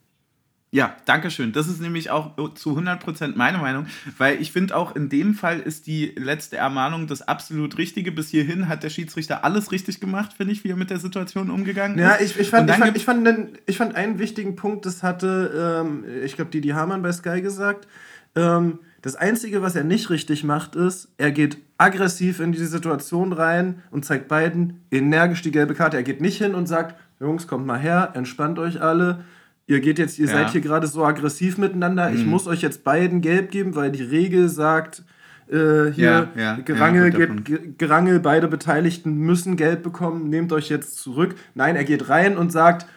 Ja, 0.76 0.94
danke 1.06 1.32
schön. 1.32 1.54
Das 1.54 1.70
ist 1.70 1.80
nämlich 1.80 2.10
auch 2.10 2.36
zu 2.56 2.78
100% 2.78 3.38
meine 3.38 3.60
Meinung, 3.60 3.86
weil 4.18 4.42
ich 4.42 4.52
finde 4.52 4.76
auch 4.76 4.94
in 4.94 5.08
dem 5.08 5.34
Fall 5.34 5.62
ist 5.62 5.88
die 5.88 6.08
letzte 6.18 6.58
Ermahnung 6.58 7.08
das 7.08 7.22
absolut 7.22 7.78
Richtige. 7.78 8.12
Bis 8.12 8.28
hierhin 8.28 8.68
hat 8.68 8.84
der 8.84 8.90
Schiedsrichter 8.90 9.46
alles 9.46 9.72
richtig 9.72 10.02
gemacht, 10.02 10.34
finde 10.34 10.52
ich, 10.52 10.66
wie 10.66 10.72
er 10.72 10.76
mit 10.76 10.90
der 10.90 11.00
Situation 11.00 11.50
umgegangen 11.50 11.98
ja, 11.98 12.16
ist. 12.16 12.20
Ja, 12.20 12.26
ich, 12.26 12.40
ich, 12.42 12.50
fand, 12.50 12.70
ich, 12.70 12.76
fand, 12.76 12.98
ich, 12.98 13.06
fand 13.06 13.26
einen, 13.26 13.58
ich 13.66 13.78
fand 13.78 13.96
einen 13.96 14.20
wichtigen 14.20 14.58
Punkt, 14.58 14.86
das 14.86 15.02
hatte, 15.02 15.82
ähm, 15.86 16.04
ich 16.26 16.36
glaube, 16.36 16.52
Didi 16.52 16.68
Hamann 16.68 17.02
bei 17.02 17.14
Sky 17.14 17.42
gesagt, 17.42 17.88
ähm, 18.36 18.80
Das 19.02 19.16
Einzige, 19.16 19.62
was 19.62 19.78
er 19.78 19.86
nicht 19.86 20.10
richtig 20.10 20.44
macht, 20.44 20.76
ist, 20.76 21.08
er 21.18 21.32
geht 21.32 21.58
aggressiv 21.78 22.42
in 22.42 22.52
die 22.52 22.66
Situation 22.66 23.32
rein 23.32 23.82
und 23.92 24.04
zeigt 24.04 24.28
beiden 24.28 24.82
energisch 24.92 25.42
die 25.42 25.52
gelbe 25.52 25.74
Karte. 25.74 25.96
Er 25.96 26.04
geht 26.04 26.20
nicht 26.20 26.40
hin 26.40 26.54
und 26.54 26.68
sagt, 26.68 26.96
Jungs, 27.22 27.48
kommt 27.48 27.66
mal 27.66 27.80
her, 27.80 28.12
entspannt 28.14 28.60
euch 28.60 28.82
alle. 28.82 29.24
Ihr 29.68 29.80
geht 29.80 29.98
jetzt, 29.98 30.20
ihr 30.20 30.28
ja. 30.28 30.34
seid 30.34 30.52
hier 30.52 30.62
gerade 30.62 30.88
so 30.88 31.04
aggressiv 31.04 31.58
miteinander. 31.58 32.10
Mhm. 32.10 32.16
Ich 32.16 32.26
muss 32.26 32.48
euch 32.48 32.62
jetzt 32.62 32.84
beiden 32.84 33.22
gelb 33.22 33.52
geben, 33.52 33.76
weil 33.76 33.92
die 33.92 34.04
Regel 34.04 34.48
sagt, 34.48 35.04
äh, 35.48 35.92
hier 35.92 36.30
ja, 36.36 36.42
ja, 36.42 36.56
Gerangel, 36.64 37.12
geht, 37.12 37.78
Gerangel, 37.78 38.20
beide 38.20 38.48
Beteiligten 38.48 39.16
müssen 39.18 39.58
gelb 39.58 39.84
bekommen, 39.84 40.30
nehmt 40.30 40.52
euch 40.54 40.70
jetzt 40.70 40.98
zurück. 40.98 41.36
Nein, 41.54 41.76
er 41.76 41.84
geht 41.84 42.10
rein 42.10 42.38
und 42.38 42.52
sagt, 42.52 42.88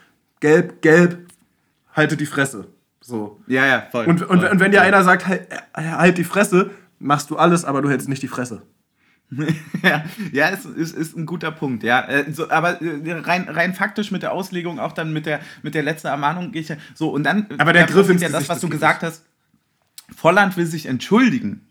gelb, 0.40 0.82
gelb, 0.82 1.18
haltet 1.92 2.20
die 2.20 2.26
Fresse. 2.26 2.66
So. 3.00 3.40
Ja, 3.46 3.66
ja, 3.66 3.86
voll. 3.90 4.06
Und, 4.06 4.22
und, 4.22 4.40
voll. 4.40 4.50
und 4.50 4.60
wenn 4.60 4.70
dir 4.70 4.82
einer 4.82 5.02
sagt, 5.04 5.26
halt, 5.26 5.46
halt 5.74 6.18
die 6.18 6.24
Fresse, 6.24 6.70
machst 6.98 7.30
du 7.30 7.36
alles, 7.36 7.64
aber 7.64 7.80
du 7.80 7.88
hältst 7.88 8.08
nicht 8.08 8.22
die 8.22 8.28
Fresse. 8.28 8.62
ja, 10.33 10.49
ist, 10.49 10.64
ist, 10.64 10.97
ist 10.97 11.16
ein 11.16 11.26
guter 11.26 11.51
Punkt, 11.51 11.83
ja. 11.83 12.01
Äh, 12.09 12.33
so, 12.33 12.51
aber 12.51 12.81
äh, 12.81 13.12
rein, 13.12 13.49
rein 13.49 13.74
faktisch 13.74 14.11
mit 14.11 14.22
der 14.22 14.33
Auslegung, 14.33 14.79
auch 14.79 14.93
dann 14.93 15.12
mit 15.12 15.26
der, 15.26 15.41
mit 15.62 15.74
der 15.74 15.83
letzten 15.83 16.09
Ermahnung 16.09 16.51
gehe 16.53 16.62
ich 16.62 16.68
ja. 16.68 16.76
So, 16.95 17.11
und 17.11 17.24
dann. 17.24 17.47
Aber 17.59 17.72
der 17.72 17.87
Griff 17.87 18.09
ist 18.09 18.22
ja 18.22 18.31
das, 18.31 18.49
was 18.49 18.61
du 18.61 18.68
gesagt 18.68 19.03
hast. 19.03 19.24
Volland 20.16 20.57
will 20.57 20.66
sich 20.66 20.87
entschuldigen. 20.87 21.67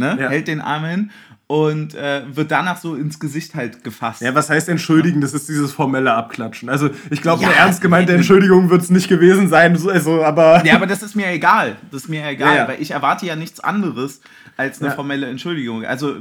Ne? 0.00 0.16
Ja. 0.18 0.28
Hält 0.28 0.48
den 0.48 0.60
Arm 0.60 0.84
hin 0.84 1.10
und 1.46 1.94
äh, 1.94 2.22
wird 2.32 2.50
danach 2.50 2.76
so 2.76 2.94
ins 2.94 3.18
Gesicht 3.18 3.54
halt 3.54 3.82
gefasst. 3.82 4.22
Ja, 4.22 4.34
was 4.34 4.50
heißt 4.50 4.68
entschuldigen? 4.68 5.20
Das 5.20 5.34
ist 5.34 5.48
dieses 5.48 5.72
formelle 5.72 6.14
Abklatschen. 6.14 6.68
Also 6.68 6.90
ich 7.10 7.22
glaube, 7.22 7.42
ja, 7.42 7.48
eine 7.48 7.58
ernst 7.58 7.80
gemeinte 7.80 8.12
Entschuldigung 8.12 8.70
wird 8.70 8.82
es 8.82 8.90
nicht 8.90 9.08
gewesen 9.08 9.48
sein, 9.48 9.72
also, 9.88 10.24
aber... 10.24 10.64
Ja, 10.70 10.76
aber 10.76 10.86
das 10.86 11.02
ist 11.02 11.16
mir 11.16 11.28
egal. 11.28 11.76
Das 11.90 12.02
ist 12.02 12.08
mir 12.08 12.24
egal, 12.28 12.56
ja, 12.56 12.68
weil 12.68 12.80
ich 12.80 12.92
erwarte 12.92 13.26
ja 13.26 13.34
nichts 13.34 13.58
anderes 13.60 14.20
als 14.56 14.80
eine 14.80 14.92
formelle 14.92 15.26
Entschuldigung. 15.26 15.84
Also 15.84 16.16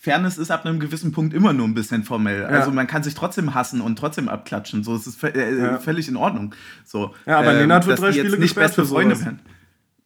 Fairness 0.00 0.38
ist 0.38 0.50
ab 0.50 0.66
einem 0.66 0.80
gewissen 0.80 1.12
Punkt 1.12 1.34
immer 1.34 1.52
nur 1.52 1.66
ein 1.66 1.74
bisschen 1.74 2.02
formell. 2.02 2.42
Ja. 2.42 2.48
Also 2.48 2.70
man 2.70 2.86
kann 2.86 3.02
sich 3.02 3.14
trotzdem 3.14 3.54
hassen 3.54 3.80
und 3.80 3.98
trotzdem 3.98 4.28
abklatschen. 4.28 4.84
So, 4.84 4.94
es 4.94 5.06
ist 5.06 5.22
äh, 5.22 5.58
ja. 5.58 5.78
völlig 5.78 6.08
in 6.08 6.16
Ordnung. 6.16 6.54
So, 6.84 7.14
ja, 7.24 7.38
aber 7.38 7.52
ähm, 7.52 7.58
Lennart 7.58 7.86
wird 7.86 8.00
drei 8.00 8.12
Spiele 8.12 8.38
nicht 8.38 8.54
beste 8.54 8.84
Freunde 8.84 9.18
werden. 9.20 9.40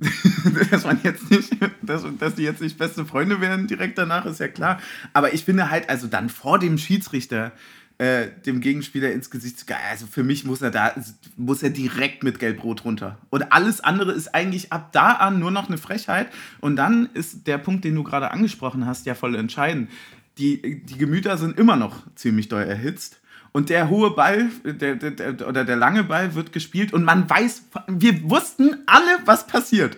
dass 0.70 0.84
man 0.84 0.98
jetzt 1.03 1.30
nicht, 1.30 1.57
dass, 1.82 2.05
dass 2.18 2.34
die 2.34 2.42
jetzt 2.42 2.62
nicht 2.62 2.78
beste 2.78 3.05
Freunde 3.05 3.40
werden 3.40 3.66
direkt 3.66 3.98
danach, 3.98 4.24
ist 4.24 4.40
ja 4.40 4.48
klar. 4.48 4.80
Aber 5.12 5.34
ich 5.34 5.44
finde 5.44 5.70
halt, 5.70 5.88
also 5.88 6.07
dann 6.07 6.28
vor 6.28 6.59
dem 6.59 6.78
Schiedsrichter 6.78 7.53
äh, 7.98 8.28
dem 8.46 8.62
Gegenspieler 8.62 9.12
ins 9.12 9.30
Gesicht 9.30 9.59
zu 9.59 9.66
also 9.90 10.07
für 10.07 10.24
mich 10.24 10.46
muss 10.46 10.62
er 10.62 10.70
da, 10.70 10.94
muss 11.36 11.62
er 11.62 11.68
direkt 11.68 12.22
mit 12.22 12.38
Gelb-Rot 12.38 12.86
runter. 12.86 13.18
Und 13.28 13.53
alles 13.53 13.82
andere 13.82 14.12
ist 14.12 14.34
eigentlich 14.34 14.72
ab 14.72 14.90
da 14.92 15.12
an 15.12 15.38
nur 15.38 15.51
noch 15.51 15.68
eine 15.68 15.76
Frechheit. 15.76 16.28
Und 16.61 16.76
dann 16.76 17.11
ist 17.12 17.46
der 17.46 17.59
Punkt, 17.59 17.84
den 17.84 17.94
du 17.94 18.03
gerade 18.03 18.30
angesprochen 18.30 18.86
hast, 18.86 19.05
ja 19.05 19.14
voll 19.14 19.34
entscheidend. 19.34 19.90
Die, 20.38 20.82
die 20.82 20.96
Gemüter 20.96 21.36
sind 21.36 21.59
immer 21.59 21.76
noch 21.76 22.03
ziemlich 22.14 22.48
doll 22.48 22.62
erhitzt. 22.62 23.20
Und 23.53 23.68
der 23.68 23.88
hohe 23.88 24.12
Ball 24.12 24.48
der, 24.64 24.96
der, 24.96 25.11
der, 25.11 25.48
oder 25.48 25.64
der 25.64 25.76
lange 25.76 26.05
Ball 26.05 26.34
wird 26.34 26.53
gespielt 26.53 26.92
und 26.92 27.05
man 27.05 27.28
weiß, 27.28 27.62
wir 27.88 28.30
wussten 28.30 28.76
alle, 28.86 29.18
was 29.24 29.46
passiert. 29.46 29.96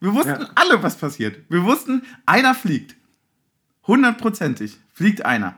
Wir 0.00 0.14
wussten 0.14 0.42
ja. 0.42 0.50
alle, 0.54 0.82
was 0.82 0.96
passiert. 0.96 1.38
Wir 1.48 1.64
wussten, 1.64 2.02
einer 2.26 2.54
fliegt. 2.54 2.96
Hundertprozentig 3.86 4.78
fliegt 4.92 5.24
einer. 5.24 5.54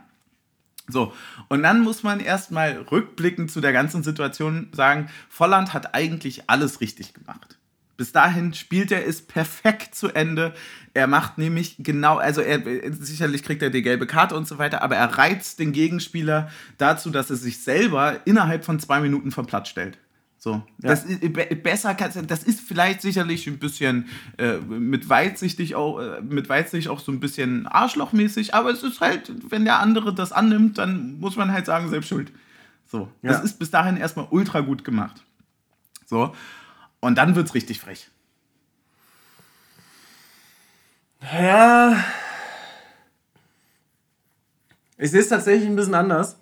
So, 0.86 1.14
und 1.48 1.62
dann 1.62 1.80
muss 1.80 2.02
man 2.02 2.20
erstmal 2.20 2.72
rückblickend 2.90 3.50
zu 3.50 3.60
der 3.60 3.72
ganzen 3.72 4.02
Situation 4.02 4.68
sagen, 4.72 5.08
Volland 5.30 5.72
hat 5.72 5.94
eigentlich 5.94 6.50
alles 6.50 6.80
richtig 6.80 7.14
gemacht. 7.14 7.58
Bis 7.96 8.12
dahin 8.12 8.54
spielt 8.54 8.90
er 8.90 9.06
es 9.06 9.22
perfekt 9.22 9.94
zu 9.94 10.08
Ende. 10.08 10.52
Er 10.94 11.06
macht 11.06 11.38
nämlich 11.38 11.76
genau, 11.78 12.16
also 12.16 12.40
er 12.40 12.60
sicherlich 12.92 13.42
kriegt 13.42 13.62
er 13.62 13.70
die 13.70 13.82
gelbe 13.82 14.06
Karte 14.06 14.34
und 14.34 14.48
so 14.48 14.58
weiter, 14.58 14.82
aber 14.82 14.96
er 14.96 15.16
reizt 15.16 15.60
den 15.60 15.72
Gegenspieler 15.72 16.50
dazu, 16.78 17.10
dass 17.10 17.30
er 17.30 17.36
sich 17.36 17.60
selber 17.60 18.20
innerhalb 18.24 18.64
von 18.64 18.80
zwei 18.80 19.00
Minuten 19.00 19.30
vom 19.30 19.46
Platz 19.46 19.68
stellt. 19.68 19.98
So, 20.44 20.62
ja. 20.82 20.90
das 20.90 21.04
ist, 21.04 21.22
besser 21.62 21.94
das 21.94 22.42
ist 22.42 22.60
vielleicht 22.60 23.00
sicherlich 23.00 23.46
ein 23.46 23.58
bisschen 23.58 24.08
äh, 24.36 24.58
mit 24.58 25.08
weitsichtig 25.08 25.74
auch 25.74 25.98
äh, 26.00 26.20
mit 26.20 26.50
weitsichtig 26.50 26.90
auch 26.90 27.00
so 27.00 27.12
ein 27.12 27.18
bisschen 27.18 27.66
arschlochmäßig, 27.66 28.52
aber 28.54 28.70
es 28.70 28.82
ist 28.82 29.00
halt, 29.00 29.32
wenn 29.50 29.64
der 29.64 29.78
andere 29.78 30.14
das 30.14 30.32
annimmt, 30.32 30.76
dann 30.76 31.18
muss 31.18 31.36
man 31.36 31.50
halt 31.50 31.64
sagen, 31.64 31.88
selbst 31.88 32.08
schuld. 32.08 32.30
So, 32.84 33.08
ja. 33.22 33.32
das 33.32 33.42
ist 33.42 33.58
bis 33.58 33.70
dahin 33.70 33.96
erstmal 33.96 34.26
ultra 34.30 34.60
gut 34.60 34.84
gemacht. 34.84 35.24
So, 36.04 36.34
und 37.04 37.16
dann 37.16 37.36
wird's 37.36 37.54
richtig 37.54 37.80
frech. 37.80 38.10
Ja. 41.20 42.02
Ich 44.96 45.10
sehe 45.10 45.20
es 45.20 45.28
tatsächlich 45.28 45.68
ein 45.68 45.76
bisschen 45.76 45.94
anders. 45.94 46.38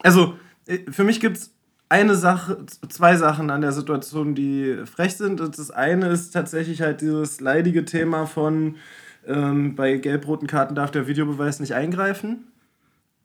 Also, 0.00 0.38
äh, 0.66 0.78
für 0.90 1.04
mich 1.04 1.20
gibt 1.20 1.36
es 1.36 1.52
eine 1.90 2.14
Sache, 2.14 2.64
zwei 2.88 3.16
Sachen 3.16 3.50
an 3.50 3.60
der 3.60 3.72
Situation, 3.72 4.34
die 4.34 4.82
frech 4.86 5.16
sind. 5.16 5.40
Das 5.40 5.70
eine 5.70 6.08
ist 6.08 6.30
tatsächlich 6.30 6.80
halt 6.80 7.00
dieses 7.00 7.40
leidige 7.40 7.84
Thema 7.84 8.26
von 8.26 8.76
ähm, 9.26 9.74
bei 9.74 9.96
gelb-roten 9.96 10.46
Karten 10.46 10.74
darf 10.74 10.90
der 10.90 11.06
Videobeweis 11.06 11.60
nicht 11.60 11.74
eingreifen. 11.74 12.44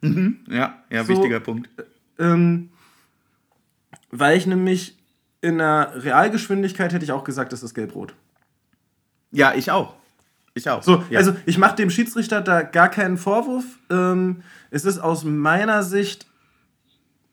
Mhm, 0.02 0.40
ja, 0.50 0.84
ja, 0.90 1.04
so, 1.04 1.10
wichtiger 1.10 1.40
Punkt. 1.40 1.70
Ähm, 2.20 2.70
weil 4.12 4.38
ich 4.38 4.48
nämlich 4.48 4.98
in 5.44 5.58
der 5.58 5.92
Realgeschwindigkeit 5.96 6.94
hätte 6.94 7.04
ich 7.04 7.12
auch 7.12 7.26
gesagt, 7.26 7.52
das 7.52 7.64
ist 7.64 7.74
gelb-rot. 7.74 8.16
Ja, 9.32 9.54
ich 9.54 9.70
auch. 9.72 9.94
Ich 10.54 10.70
auch. 10.70 10.82
So, 10.82 11.04
ja. 11.10 11.20
also 11.20 11.36
ich 11.46 11.58
mache 11.58 11.76
dem 11.76 11.90
Schiedsrichter 11.90 12.40
da 12.40 12.62
gar 12.62 12.88
keinen 12.88 13.18
Vorwurf. 13.18 13.66
Ähm, 13.90 14.44
es 14.72 14.86
ist 14.86 15.00
aus 15.00 15.26
meiner 15.26 15.84
Sicht 15.84 16.28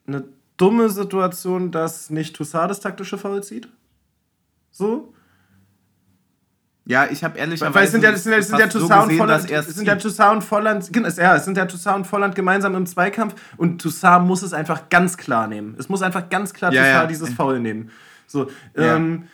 eine 0.09 0.25
dumme 0.57 0.91
Situation, 0.91 1.71
dass 1.71 2.11
nicht 2.11 2.35
Toussaint 2.35 2.71
das 2.71 2.81
taktische 2.81 3.17
Foul 3.17 3.45
zieht. 3.45 3.69
So. 4.73 5.15
Ja, 6.87 7.07
ich 7.11 7.23
habe 7.23 7.39
ehrlicherweise. 7.39 7.75
Weil 7.75 7.85
es 7.85 7.93
sind 7.93 8.03
ja, 8.03 8.11
es 8.11 8.25
sind 8.25 8.33
ja, 8.33 8.39
es 8.39 8.49
sind 8.49 8.59
ja 8.59 8.67
Toussaint 8.67 9.05
so 9.05 9.11
und 9.11 9.19
Volland. 9.19 9.51
Es 9.51 9.67
sind 9.67 9.87
ja 9.87 9.97
Toussaint 9.97 10.35
und 10.37 10.43
Volland. 10.43 10.91
Ja, 11.17 11.37
es 11.37 11.45
sind 11.45 11.57
ja 11.57 11.67
Toussaint 11.67 11.99
und 11.99 12.05
Volland 12.07 12.35
gemeinsam 12.35 12.75
im 12.75 12.87
Zweikampf 12.87 13.35
und 13.57 13.81
Toussaint 13.81 14.27
muss 14.27 14.43
es 14.43 14.53
einfach 14.53 14.89
ganz 14.89 15.17
klar 15.17 15.47
nehmen. 15.47 15.77
Es 15.79 15.89
muss 15.89 16.03
einfach 16.03 16.29
ganz 16.31 16.53
klar 16.53 16.73
ja, 16.73 16.83
Toussaint 16.83 17.03
ja. 17.03 17.07
dieses 17.07 17.35
Foul 17.35 17.61
nehmen. 17.61 17.91
So, 18.27 18.51
ja. 18.77 18.97
ähm, 18.97 19.25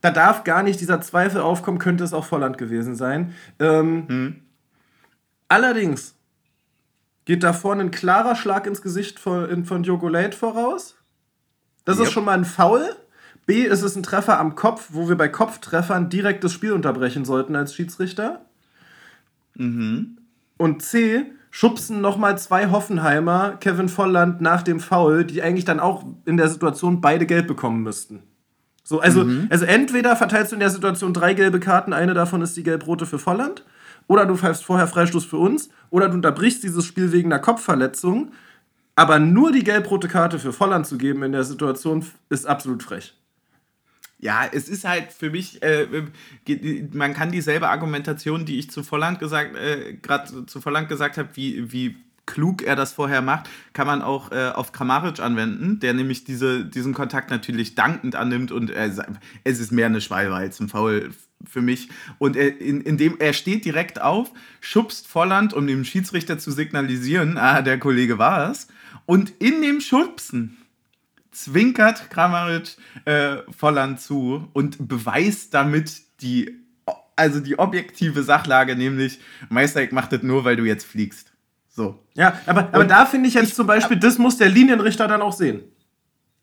da 0.00 0.10
darf 0.10 0.44
gar 0.44 0.62
nicht 0.62 0.80
dieser 0.80 1.00
Zweifel 1.00 1.40
aufkommen, 1.40 1.78
könnte 1.78 2.04
es 2.04 2.12
auch 2.12 2.24
Volland 2.24 2.58
gewesen 2.58 2.94
sein. 2.94 3.34
Ähm, 3.58 4.04
hm. 4.08 4.42
Allerdings 5.48 6.14
geht 7.24 7.42
da 7.42 7.52
vorne 7.52 7.82
ein 7.82 7.90
klarer 7.90 8.34
Schlag 8.36 8.66
ins 8.66 8.82
Gesicht 8.82 9.18
von, 9.18 9.64
von 9.64 9.82
Diogo 9.82 10.08
Late 10.08 10.36
voraus. 10.36 10.96
Das 11.84 11.98
yep. 11.98 12.06
ist 12.06 12.12
schon 12.12 12.24
mal 12.24 12.38
ein 12.38 12.44
Foul. 12.44 12.96
B 13.50 13.64
ist 13.64 13.82
es 13.82 13.96
ein 13.96 14.04
Treffer 14.04 14.38
am 14.38 14.54
Kopf, 14.54 14.90
wo 14.90 15.08
wir 15.08 15.16
bei 15.16 15.26
Kopftreffern 15.26 16.08
direkt 16.08 16.44
das 16.44 16.52
Spiel 16.52 16.70
unterbrechen 16.70 17.24
sollten 17.24 17.56
als 17.56 17.74
Schiedsrichter. 17.74 18.42
Mhm. 19.56 20.18
Und 20.56 20.82
C 20.82 21.26
schubsen 21.50 22.00
nochmal 22.00 22.38
zwei 22.38 22.70
Hoffenheimer, 22.70 23.56
Kevin 23.58 23.88
Volland 23.88 24.40
nach 24.40 24.62
dem 24.62 24.78
Foul, 24.78 25.24
die 25.24 25.42
eigentlich 25.42 25.64
dann 25.64 25.80
auch 25.80 26.04
in 26.26 26.36
der 26.36 26.48
Situation 26.48 27.00
beide 27.00 27.26
gelb 27.26 27.48
bekommen 27.48 27.82
müssten. 27.82 28.22
So, 28.84 29.00
also, 29.00 29.24
mhm. 29.24 29.48
also 29.50 29.64
entweder 29.64 30.14
verteilst 30.14 30.52
du 30.52 30.54
in 30.54 30.60
der 30.60 30.70
Situation 30.70 31.12
drei 31.12 31.34
gelbe 31.34 31.58
Karten, 31.58 31.92
eine 31.92 32.14
davon 32.14 32.42
ist 32.42 32.56
die 32.56 32.62
gelb-rote 32.62 33.04
für 33.04 33.18
Volland, 33.18 33.64
oder 34.06 34.26
du 34.26 34.36
pfeifst 34.36 34.64
vorher 34.64 34.86
Freistoß 34.86 35.24
für 35.24 35.38
uns, 35.38 35.70
oder 35.90 36.08
du 36.08 36.14
unterbrichst 36.14 36.62
dieses 36.62 36.84
Spiel 36.84 37.10
wegen 37.10 37.32
einer 37.32 37.42
Kopfverletzung. 37.42 38.30
Aber 38.94 39.18
nur 39.18 39.50
die 39.50 39.64
gelb-rote 39.64 40.06
Karte 40.06 40.38
für 40.38 40.52
Volland 40.52 40.86
zu 40.86 40.98
geben 40.98 41.24
in 41.24 41.32
der 41.32 41.42
Situation 41.42 42.04
ist 42.28 42.46
absolut 42.46 42.84
frech. 42.84 43.16
Ja, 44.22 44.46
es 44.52 44.68
ist 44.68 44.84
halt 44.84 45.12
für 45.12 45.30
mich, 45.30 45.62
äh, 45.62 45.86
man 46.92 47.14
kann 47.14 47.32
dieselbe 47.32 47.68
Argumentation, 47.68 48.44
die 48.44 48.58
ich 48.58 48.70
zu 48.70 48.82
Volland 48.82 49.18
gesagt, 49.18 49.56
äh, 49.56 49.94
gerade 49.94 50.44
zu 50.44 50.60
Volland 50.60 50.88
gesagt 50.90 51.16
habe, 51.16 51.30
wie, 51.34 51.72
wie 51.72 51.96
klug 52.26 52.62
er 52.62 52.76
das 52.76 52.92
vorher 52.92 53.22
macht, 53.22 53.48
kann 53.72 53.86
man 53.86 54.02
auch 54.02 54.30
äh, 54.30 54.50
auf 54.54 54.72
Kramaric 54.72 55.20
anwenden, 55.20 55.80
der 55.80 55.94
nämlich 55.94 56.24
diese, 56.24 56.64
diesen 56.64 56.92
Kontakt 56.92 57.30
natürlich 57.30 57.74
dankend 57.74 58.14
annimmt 58.14 58.52
und 58.52 58.70
äh, 58.70 58.90
es 59.44 59.58
ist 59.58 59.72
mehr 59.72 59.86
eine 59.86 60.02
Schwalbe 60.02 60.34
als 60.34 60.60
ein 60.60 60.68
Foul 60.68 61.10
für 61.48 61.62
mich. 61.62 61.88
Und 62.18 62.36
er, 62.36 62.60
in, 62.60 62.82
indem 62.82 63.16
er 63.18 63.32
steht 63.32 63.64
direkt 63.64 64.00
auf, 64.00 64.30
schubst 64.60 65.08
Volland, 65.08 65.54
um 65.54 65.66
dem 65.66 65.84
Schiedsrichter 65.84 66.38
zu 66.38 66.50
signalisieren, 66.50 67.38
ah, 67.38 67.62
der 67.62 67.78
Kollege 67.78 68.18
war 68.18 68.50
es. 68.50 68.68
Und 69.06 69.32
in 69.38 69.62
dem 69.62 69.80
Schubsen 69.80 70.58
zwinkert 71.44 72.10
Kramaric 72.10 72.76
äh, 73.04 73.36
Volland 73.56 74.00
zu 74.00 74.48
und 74.52 74.88
beweist 74.88 75.54
damit 75.54 76.02
die, 76.20 76.58
also 77.16 77.40
die 77.40 77.58
objektive 77.58 78.22
Sachlage, 78.22 78.76
nämlich 78.76 79.20
Meistereck 79.48 79.92
macht 79.92 80.12
das 80.12 80.22
nur, 80.22 80.44
weil 80.44 80.56
du 80.56 80.64
jetzt 80.64 80.84
fliegst. 80.84 81.32
So. 81.68 82.04
Ja, 82.14 82.38
aber, 82.46 82.68
aber 82.72 82.84
da 82.84 83.06
finde 83.06 83.28
ich 83.28 83.34
jetzt 83.34 83.50
ich, 83.50 83.54
zum 83.54 83.66
Beispiel, 83.66 83.98
das 83.98 84.18
muss 84.18 84.36
der 84.36 84.48
Linienrichter 84.48 85.08
dann 85.08 85.22
auch 85.22 85.32
sehen. 85.32 85.62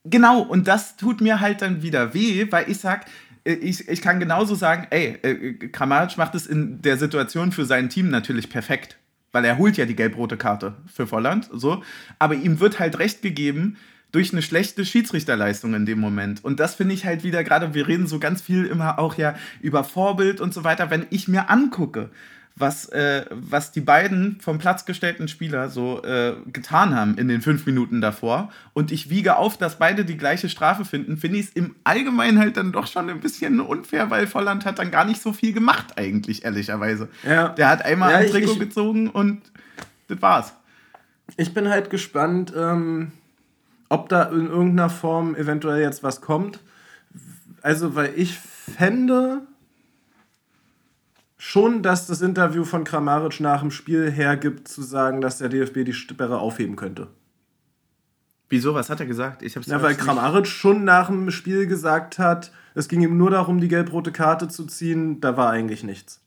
Genau, 0.04 0.42
und 0.42 0.68
das 0.68 0.96
tut 0.96 1.22
mir 1.22 1.42
halt 1.42 1.62
dann 1.62 1.82
wieder 1.82 2.14
weh, 2.14 2.48
weil 2.50 2.70
ich 2.70 2.80
sag, 2.80 3.06
ich, 3.44 3.88
ich 3.88 4.02
kann 4.02 4.20
genauso 4.20 4.56
sagen, 4.56 4.88
ey, 4.90 5.18
äh, 5.22 5.54
Kramaric 5.70 6.18
macht 6.18 6.34
es 6.36 6.48
in 6.48 6.82
der 6.82 6.98
Situation 6.98 7.52
für 7.52 7.66
sein 7.66 7.90
Team 7.90 8.10
natürlich 8.10 8.50
perfekt. 8.50 8.98
Weil 9.34 9.44
er 9.44 9.58
holt 9.58 9.76
ja 9.78 9.86
die 9.86 9.96
gelb-rote 9.96 10.38
Karte 10.38 10.76
für 10.92 11.06
Volland, 11.06 11.50
so. 11.54 11.84
Aber 12.18 12.36
ihm 12.36 12.60
wird 12.62 12.80
halt 12.80 12.98
recht 12.98 13.22
gegeben, 13.22 13.78
durch 14.12 14.32
eine 14.32 14.42
schlechte 14.42 14.86
Schiedsrichterleistung 14.86 15.74
in 15.74 15.86
dem 15.86 16.00
Moment. 16.00 16.44
Und 16.44 16.60
das 16.60 16.76
finde 16.76 16.94
ich 16.94 17.06
halt 17.06 17.24
wieder 17.24 17.44
gerade, 17.44 17.74
wir 17.74 17.88
reden 17.88 18.08
so 18.08 18.20
ganz 18.20 18.42
viel 18.42 18.66
immer 18.66 19.00
auch 19.00 19.18
ja 19.18 19.36
über 19.62 19.84
Vorbild 19.84 20.42
und 20.42 20.54
so 20.54 20.64
weiter. 20.64 20.90
Wenn 20.90 21.06
ich 21.10 21.28
mir 21.28 21.50
angucke, 21.50 22.10
was, 22.60 22.90
äh, 22.90 23.26
was 23.30 23.72
die 23.72 23.82
beiden 23.82 24.40
vom 24.42 24.58
Platz 24.58 24.86
gestellten 24.86 25.28
Spieler 25.28 25.70
so 25.70 26.02
äh, 26.04 26.34
getan 26.52 26.96
haben 26.96 27.18
in 27.18 27.28
den 27.28 27.42
fünf 27.42 27.66
Minuten 27.66 28.02
davor 28.02 28.50
und 28.74 28.92
ich 28.92 29.10
wiege 29.10 29.38
auf, 29.38 29.58
dass 29.58 29.78
beide 29.78 30.06
die 30.06 30.18
gleiche 30.18 30.50
Strafe 30.50 30.84
finden, 30.84 31.18
finde 31.18 31.38
ich 31.38 31.48
es 31.48 31.52
im 31.52 31.76
Allgemeinen 31.84 32.40
halt 32.40 32.58
dann 32.58 32.72
doch 32.72 32.88
schon 32.88 33.10
ein 33.10 33.20
bisschen 33.20 33.60
unfair, 33.60 34.10
weil 34.10 34.26
Volland 34.26 34.66
hat 34.66 34.80
dann 34.80 34.90
gar 34.90 35.06
nicht 35.06 35.22
so 35.22 35.34
viel 35.34 35.54
gemacht 35.54 35.98
eigentlich, 35.98 36.46
ehrlicherweise. 36.46 37.10
Ja. 37.24 37.50
Der 37.50 37.70
hat 37.70 37.86
einmal 37.86 38.12
ja, 38.12 38.18
ein 38.18 38.30
Trikot 38.30 38.54
ich, 38.54 38.60
gezogen 38.60 39.10
und 39.10 39.42
das 40.08 40.22
war's. 40.22 40.54
Ich 41.36 41.54
bin 41.54 41.70
halt 41.70 41.92
gespannt, 41.92 42.54
ähm, 42.58 43.12
ob 43.90 44.10
da 44.10 44.24
in 44.24 44.48
irgendeiner 44.48 44.90
Form 44.90 45.36
eventuell 45.36 45.82
jetzt 45.82 46.04
was 46.04 46.22
kommt. 46.22 46.60
Also, 47.62 47.96
weil 47.96 48.14
ich 48.16 48.38
fände 48.38 49.42
schon, 51.38 51.84
dass 51.84 52.08
das 52.08 52.22
Interview 52.22 52.64
von 52.64 52.84
Kramaric 52.84 53.40
nach 53.40 53.62
dem 53.62 53.72
Spiel 53.72 54.12
hergibt, 54.12 54.68
zu 54.68 54.82
sagen, 54.82 55.22
dass 55.22 55.38
der 55.38 55.50
DFB 55.50 55.86
die 55.86 55.94
Sperre 55.94 56.40
aufheben 56.40 56.76
könnte. 56.76 57.08
Wieso? 58.50 58.74
Was 58.74 58.90
hat 58.90 59.00
er 59.00 59.06
gesagt? 59.06 59.42
Ich 59.42 59.56
hab's 59.56 59.68
ja, 59.68 59.82
weil 59.82 59.96
Kramaric 59.96 60.48
schon 60.48 60.84
nach 60.86 61.08
dem 61.08 61.32
Spiel 61.32 61.68
gesagt 61.68 62.18
hat, 62.18 62.52
es 62.76 62.88
ging 62.88 63.02
ihm 63.02 63.18
nur 63.18 63.32
darum, 63.32 63.60
die 63.60 63.68
gelb-rote 63.68 64.12
Karte 64.12 64.48
zu 64.48 64.66
ziehen, 64.66 65.20
da 65.20 65.36
war 65.36 65.50
eigentlich 65.50 65.84
nichts. 65.84 66.22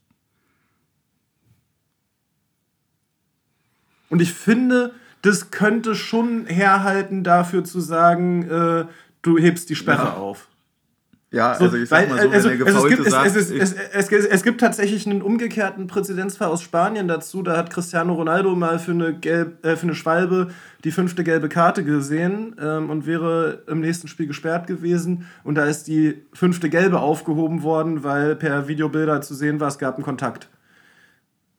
Und 4.11 4.21
ich 4.21 4.35
finde, 4.35 4.93
das 5.23 5.51
könnte 5.51 5.95
schon 5.95 6.47
herhalten, 6.47 7.25
dafür 7.25 7.65
zu 7.65 7.81
sagen, 7.81 8.49
äh, 8.49 8.85
du 9.23 9.39
hebst 9.39 9.69
die 9.71 9.77
Sperre 9.77 10.05
ja. 10.05 10.15
auf. 10.15 10.49
Ja, 11.33 11.55
so, 11.55 11.65
also 11.65 11.77
ich 11.77 11.89
sag 11.89 12.09
mal 12.09 12.21
so, 12.21 12.29
also, 12.29 12.51
wenn 12.51 12.59
der 12.59 12.67
also 12.67 12.89
es, 12.89 12.97
gibt, 12.97 13.09
sagt, 13.09 13.37
es, 13.37 13.51
es, 13.53 13.73
es, 13.73 14.11
es, 14.11 14.43
gibt 14.43 14.61
tatsächlich 14.61 15.07
einen 15.07 15.23
umgekehrten 15.23 15.87
Präzedenzfall 15.87 16.49
aus 16.49 16.61
Spanien 16.61 17.07
dazu. 17.07 17.43
Da 17.43 17.57
hat 17.57 17.71
Cristiano 17.71 18.15
Ronaldo 18.15 18.57
mal 18.57 18.81
für 18.81 18.91
eine, 18.91 19.15
Gelb, 19.15 19.65
äh, 19.65 19.77
für 19.77 19.85
eine 19.85 19.95
Schwalbe 19.95 20.51
die 20.83 20.91
fünfte 20.91 21.23
gelbe 21.23 21.49
Karte 21.49 21.85
gesehen 21.85 22.57
ähm, 22.61 22.91
und 22.91 23.07
wäre 23.07 23.63
im 23.69 23.81
nächsten 23.81 24.09
Spiel 24.09 24.27
gesperrt 24.27 24.67
gewesen. 24.67 25.27
Und 25.45 25.55
da 25.55 25.67
ist 25.67 25.87
die 25.87 26.21
fünfte 26.33 26.69
gelbe 26.69 26.99
aufgehoben 26.99 27.63
worden, 27.63 28.03
weil 28.03 28.35
per 28.35 28.67
Videobilder 28.67 29.21
zu 29.21 29.35
sehen 29.35 29.61
war, 29.61 29.69
es 29.69 29.79
gab 29.79 29.95
einen 29.95 30.05
Kontakt. 30.05 30.49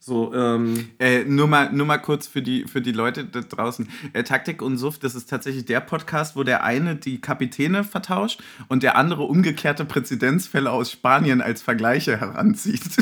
So, 0.04 0.34
ähm. 0.34 0.90
Äh, 0.98 1.26
nur, 1.26 1.48
mal, 1.48 1.72
nur 1.72 1.86
mal 1.86 2.00
kurz 2.00 2.26
für 2.26 2.42
die, 2.42 2.66
für 2.66 2.82
die 2.82 2.92
Leute 2.92 3.24
da 3.24 3.42
draußen. 3.42 3.88
Äh, 4.14 4.24
Taktik 4.24 4.64
und 4.64 4.78
Suff, 4.78 4.98
das 4.98 5.14
ist 5.14 5.30
tatsächlich 5.30 5.66
der 5.66 5.80
Podcast, 5.80 6.36
wo 6.36 6.42
der 6.44 6.64
eine 6.64 6.96
die 6.96 7.22
Kapitäne 7.22 7.84
vertauscht 7.84 8.42
und 8.68 8.82
der 8.82 8.96
andere 8.98 9.22
umgekehrte 9.22 9.86
Präzedenzfälle 9.86 10.72
aus 10.72 10.92
Spanien 10.92 11.40
als 11.40 11.62
Vergleiche 11.62 12.20
heranzieht. 12.20 12.82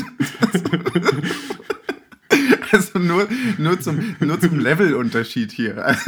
also 2.70 2.98
nur, 2.98 3.26
nur 3.56 3.80
zum, 3.80 4.16
nur 4.20 4.38
zum 4.38 4.60
Levelunterschied 4.60 5.52
hier. 5.52 5.82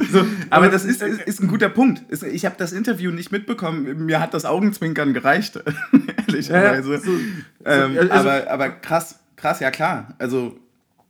Also, 0.00 0.22
so, 0.22 0.26
aber 0.48 0.68
das 0.68 0.84
ist, 0.84 1.02
ist, 1.02 1.20
ist, 1.22 1.40
ein 1.40 1.46
guter 1.46 1.68
Punkt. 1.68 2.02
Ich 2.24 2.44
habe 2.44 2.56
das 2.58 2.72
Interview 2.72 3.12
nicht 3.12 3.30
mitbekommen. 3.30 4.06
Mir 4.06 4.18
hat 4.18 4.34
das 4.34 4.44
Augenzwinkern 4.44 5.14
gereicht, 5.14 5.60
ehrlicherweise. 6.26 6.92
Ja, 6.92 6.98
so, 6.98 7.10
ähm, 7.64 7.98
also, 7.98 8.12
aber, 8.12 8.50
aber 8.50 8.70
krass 8.70 9.19
krass, 9.40 9.60
ja 9.60 9.70
klar. 9.70 10.14
Also 10.18 10.58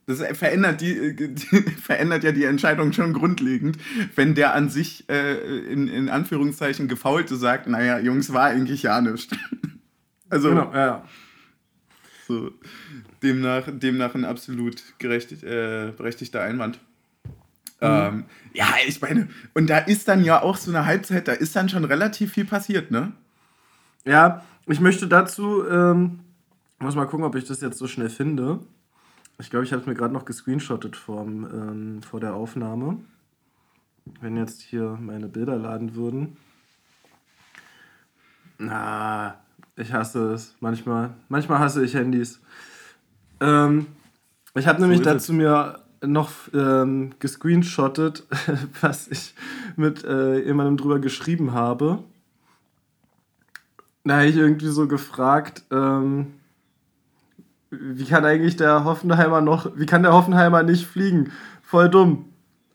das 0.07 0.23
verändert, 0.37 0.81
die, 0.81 1.15
die, 1.15 1.37
verändert 1.83 2.25
ja 2.25 2.33
die 2.33 2.45
Entscheidung 2.45 2.93
schon 2.93 3.13
grundlegend, 3.13 3.79
wenn 4.17 4.35
der 4.35 4.55
an 4.55 4.69
sich 4.69 5.09
äh, 5.09 5.37
in, 5.71 5.89
in 5.89 6.09
Anführungszeichen 6.09 6.89
Gefaulte 6.89 7.37
sagt, 7.37 7.67
naja, 7.69 7.99
Jungs, 7.99 8.33
war 8.33 8.47
eigentlich 8.47 8.83
ja 8.83 9.01
nichts. 9.01 9.35
Also, 10.33 10.51
genau, 10.51 10.73
ja. 10.73 11.05
So, 12.29 12.53
demnach, 13.21 13.65
demnach 13.67 14.15
ein 14.15 14.25
absolut 14.25 14.81
gerecht, 15.01 15.43
äh, 15.43 15.91
berechtigter 15.97 16.41
Einwand. 16.41 16.79
Mhm. 17.81 17.89
Ähm, 17.89 18.25
ja, 18.53 18.69
ich 18.87 19.01
meine, 19.01 19.29
und 19.55 19.69
da 19.69 19.79
ist 19.79 20.07
dann 20.07 20.23
ja 20.23 20.41
auch 20.41 20.57
so 20.57 20.71
eine 20.71 20.87
Halbzeit, 20.87 21.27
da 21.27 21.33
ist 21.33 21.57
dann 21.57 21.69
schon 21.69 21.85
relativ 21.85 22.35
viel 22.35 22.45
passiert, 22.45 22.93
ne? 22.93 23.11
Ja, 24.05 24.45
ich 24.69 24.79
möchte 24.79 25.09
dazu 25.09 25.67
ähm, 25.69 26.21
ich 26.81 26.85
muss 26.85 26.95
mal 26.95 27.05
gucken, 27.05 27.27
ob 27.27 27.35
ich 27.35 27.45
das 27.45 27.61
jetzt 27.61 27.77
so 27.77 27.87
schnell 27.87 28.09
finde. 28.09 28.59
Ich 29.39 29.51
glaube, 29.51 29.67
ich 29.67 29.73
habe 29.73 29.83
es 29.83 29.87
mir 29.87 29.95
gerade 29.95 30.15
noch 30.15 30.25
gescreenshottet 30.25 30.97
vom, 30.97 31.45
ähm, 31.45 32.03
vor 32.03 32.21
der 32.21 32.33
Aufnahme. 32.33 32.97
Wenn 34.23 34.39
jetzt 34.39 34.63
hier 34.63 34.99
meine 34.99 35.29
Bilder 35.29 35.59
laden 35.59 35.95
würden. 35.95 36.39
Na, 38.57 39.39
ich 39.77 39.93
hasse 39.93 40.33
es. 40.33 40.57
Manchmal, 40.61 41.11
manchmal 41.29 41.59
hasse 41.59 41.85
ich 41.85 41.93
Handys. 41.93 42.41
Ähm, 43.41 43.87
ich 44.55 44.67
habe 44.67 44.81
so 44.81 44.87
nämlich 44.87 45.03
dazu 45.03 45.35
mir 45.35 45.81
noch 46.03 46.31
ähm, 46.55 47.13
gescreenshottet, 47.19 48.27
was 48.81 49.09
ich 49.09 49.35
mit 49.77 50.03
äh, 50.05 50.43
jemandem 50.47 50.79
drüber 50.79 50.99
geschrieben 50.99 51.53
habe. 51.53 52.03
Da 54.03 54.17
habe 54.17 54.29
ich 54.29 54.37
irgendwie 54.37 54.69
so 54.69 54.89
gefragt, 54.89 55.65
ähm, 55.71 56.40
wie 57.71 58.05
kann 58.05 58.25
eigentlich 58.25 58.57
der 58.57 58.85
Hoffenheimer 58.85 59.41
noch, 59.41 59.71
wie 59.77 59.87
kann 59.87 60.03
der 60.03 60.13
Hoffenheimer 60.13 60.63
nicht 60.63 60.87
fliegen? 60.87 61.33
Voll 61.63 61.89
dumm. 61.89 62.27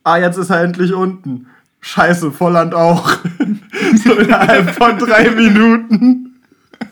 Ah, 0.03 0.17
jetzt 0.17 0.37
ist 0.37 0.49
er 0.49 0.61
endlich 0.61 0.93
unten. 0.93 1.47
Scheiße, 1.81 2.31
Volland 2.31 2.73
auch. 2.73 3.17
so 4.03 4.13
innerhalb 4.13 4.71
von 4.71 4.97
drei 4.97 5.29
Minuten. 5.29 6.35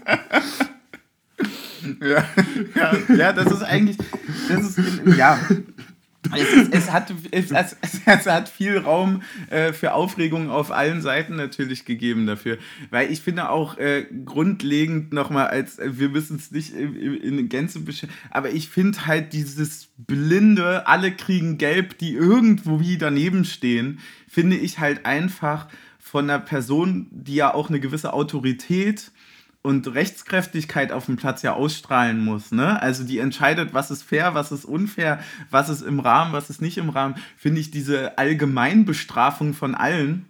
ja, 2.01 2.23
ja, 2.75 2.91
ja, 3.15 3.33
das 3.33 3.51
ist 3.51 3.63
eigentlich, 3.63 3.97
das 4.49 4.77
ist, 4.77 5.01
ja, 5.17 5.39
es, 6.31 6.69
es, 6.71 6.91
hat, 6.91 7.13
es, 7.31 7.51
es, 7.51 8.25
hat 8.25 8.49
viel 8.49 8.77
Raum 8.77 9.21
äh, 9.49 9.73
für 9.73 9.93
Aufregung 9.93 10.49
auf 10.49 10.71
allen 10.71 11.01
Seiten 11.01 11.35
natürlich 11.35 11.85
gegeben 11.85 12.25
dafür. 12.25 12.57
Weil 12.89 13.11
ich 13.11 13.21
finde 13.21 13.49
auch 13.49 13.77
äh, 13.77 14.05
grundlegend 14.25 15.13
nochmal, 15.13 15.47
als 15.47 15.79
äh, 15.79 15.97
wir 15.97 16.09
müssen 16.09 16.37
es 16.37 16.51
nicht 16.51 16.73
in, 16.73 17.17
in 17.17 17.49
Gänze 17.49 17.81
beschäftigen, 17.81 18.13
aber 18.31 18.51
ich 18.51 18.69
finde 18.69 19.05
halt 19.05 19.33
dieses 19.33 19.89
blinde, 19.97 20.87
alle 20.87 21.11
kriegen 21.11 21.57
gelb, 21.57 21.97
die 21.97 22.13
irgendwo 22.13 22.79
wie 22.79 22.97
daneben 22.97 23.45
stehen, 23.45 23.99
finde 24.27 24.55
ich 24.55 24.79
halt 24.79 25.05
einfach 25.05 25.67
von 25.99 26.29
einer 26.29 26.39
Person, 26.39 27.07
die 27.11 27.35
ja 27.35 27.53
auch 27.53 27.69
eine 27.69 27.79
gewisse 27.79 28.13
Autorität 28.13 29.11
und 29.63 29.87
Rechtskräftigkeit 29.87 30.91
auf 30.91 31.05
dem 31.05 31.15
Platz 31.15 31.41
ja 31.41 31.53
ausstrahlen 31.53 32.23
muss. 32.23 32.51
Ne? 32.51 32.79
Also 32.81 33.05
die 33.05 33.17
entscheidet, 33.19 33.73
was 33.73 33.91
ist 33.91 34.03
fair, 34.03 34.35
was 34.35 34.51
ist 34.51 34.65
unfair, 34.65 35.19
was 35.49 35.69
ist 35.69 35.81
im 35.81 36.01
Rahmen, 36.01 36.33
was 36.33 36.49
ist 36.49 36.61
nicht 36.61 36.77
im 36.77 36.89
Rahmen. 36.89 37.15
Finde 37.37 37.61
ich 37.61 37.71
diese 37.71 38.17
Allgemeinbestrafung 38.17 39.53
von 39.53 39.73
allen, 39.73 40.25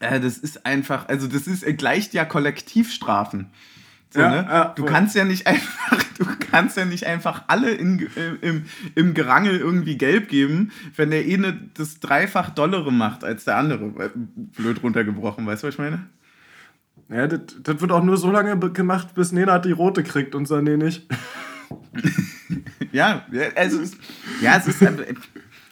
äh, 0.00 0.20
das 0.20 0.36
ist 0.36 0.66
einfach, 0.66 1.08
also 1.08 1.26
das 1.26 1.46
ist, 1.46 1.64
gleicht 1.78 2.12
ja 2.12 2.26
Kollektivstrafen. 2.26 3.46
So, 4.10 4.20
ja, 4.20 4.28
ne? 4.28 4.46
ja, 4.48 4.64
du 4.76 4.84
kannst 4.84 5.16
ja 5.16 5.24
nicht 5.24 5.46
einfach, 5.46 6.04
du 6.18 6.26
kannst 6.50 6.76
ja 6.76 6.84
nicht 6.84 7.06
einfach 7.06 7.44
alle 7.46 7.70
in, 7.70 8.06
im, 8.42 8.66
im 8.94 9.14
Gerangel 9.14 9.56
irgendwie 9.56 9.96
gelb 9.96 10.28
geben, 10.28 10.72
wenn 10.94 11.10
der 11.10 11.22
eine 11.22 11.58
das 11.72 12.00
dreifach 12.00 12.50
Dollere 12.50 12.92
macht 12.92 13.24
als 13.24 13.44
der 13.44 13.56
andere. 13.56 14.12
Blöd 14.56 14.82
runtergebrochen, 14.82 15.46
weißt 15.46 15.62
du, 15.62 15.68
was 15.68 15.74
ich 15.74 15.78
meine? 15.78 16.06
Ja, 17.12 17.26
das, 17.26 17.40
das 17.62 17.80
wird 17.80 17.92
auch 17.92 18.02
nur 18.02 18.16
so 18.16 18.30
lange 18.30 18.56
gemacht, 18.70 19.14
bis 19.14 19.32
Nena 19.32 19.58
die 19.58 19.72
rote 19.72 20.02
kriegt 20.02 20.34
und 20.34 20.48
Sané 20.48 20.76
nicht. 20.76 21.06
ja, 22.92 23.26
also 23.54 23.80
es, 23.80 23.96
ja, 24.40 24.56
es 24.56 24.66
ist, 24.66 24.82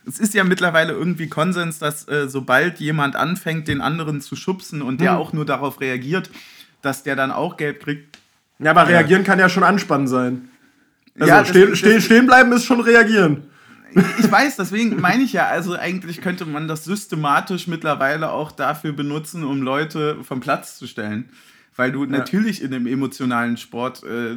es 0.07 0.18
ist 0.18 0.34
ja 0.34 0.45
mittlerweile 0.45 0.93
irgendwie 0.93 1.28
Konsens, 1.28 1.78
dass 1.78 2.07
äh, 2.09 2.28
sobald 2.28 2.78
jemand 2.78 3.16
anfängt, 3.16 3.68
den 3.68 3.80
anderen 3.80 4.20
zu 4.20 4.36
schubsen 4.36 4.82
und 4.82 5.01
der 5.01 5.12
hm. 5.12 5.18
auch 5.18 5.32
nur 5.32 5.47
darauf 5.47 5.80
reagiert, 5.80 6.30
dass 6.82 7.03
der 7.03 7.16
dann 7.16 7.30
auch 7.30 7.57
gelb 7.57 7.82
kriegt. 7.84 8.18
Ja, 8.59 8.72
aber 8.72 8.88
reagieren 8.88 9.24
kann 9.24 9.38
ja 9.38 9.49
schon 9.49 9.62
Anspannen 9.62 10.09
sein. 10.09 10.51
Also 11.18 11.32
ja, 11.32 11.45
stehen, 11.45 11.76
stehen, 11.76 12.01
stehen 12.01 12.26
bleiben 12.26 12.53
ist 12.53 12.66
schon 12.66 12.80
reagieren. 12.80 13.49
Ich 14.18 14.30
weiß, 14.30 14.57
deswegen 14.57 15.01
meine 15.01 15.22
ich 15.22 15.32
ja, 15.32 15.47
also 15.47 15.74
eigentlich 15.74 16.20
könnte 16.20 16.47
man 16.47 16.68
das 16.68 16.84
systematisch 16.84 17.66
mittlerweile 17.66 18.30
auch 18.30 18.53
dafür 18.53 18.93
benutzen, 18.93 19.45
um 19.45 19.62
Leute 19.62 20.22
vom 20.22 20.41
Platz 20.41 20.78
zu 20.78 20.86
stellen. 20.86 21.28
Weil 21.76 21.93
du 21.93 22.05
ja. 22.05 22.11
natürlich 22.11 22.62
in 22.62 22.74
einem 22.74 22.86
emotionalen 22.86 23.57
Sport, 23.57 24.03
äh, 24.05 24.36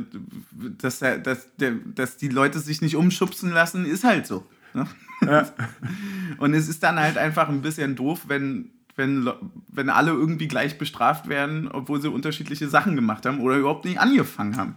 dass, 0.78 1.00
dass, 1.00 1.48
dass 1.96 2.18
die 2.18 2.30
Leute 2.30 2.60
sich 2.60 2.82
nicht 2.82 2.96
umschubsen 2.96 3.52
lassen, 3.52 3.86
ist 3.86 4.04
halt 4.04 4.28
so. 4.28 4.46
Ne? 4.74 4.88
Ja. 5.22 5.50
Und 6.38 6.54
es 6.54 6.70
ist 6.70 6.84
dann 6.84 7.00
halt 7.00 7.18
einfach 7.18 7.50
ein 7.50 7.62
bisschen 7.62 7.96
doof, 7.96 8.26
wenn 8.28 8.70
wenn, 8.96 9.30
wenn 9.68 9.90
alle 9.90 10.12
irgendwie 10.12 10.48
gleich 10.48 10.78
bestraft 10.78 11.28
werden, 11.28 11.68
obwohl 11.68 12.02
sie 12.02 12.10
unterschiedliche 12.10 12.70
Sachen 12.70 12.96
gemacht 12.96 13.26
haben 13.26 13.40
oder 13.40 13.58
überhaupt 13.58 13.86
nicht 13.86 14.00
angefangen 14.00 14.58
haben. 14.58 14.76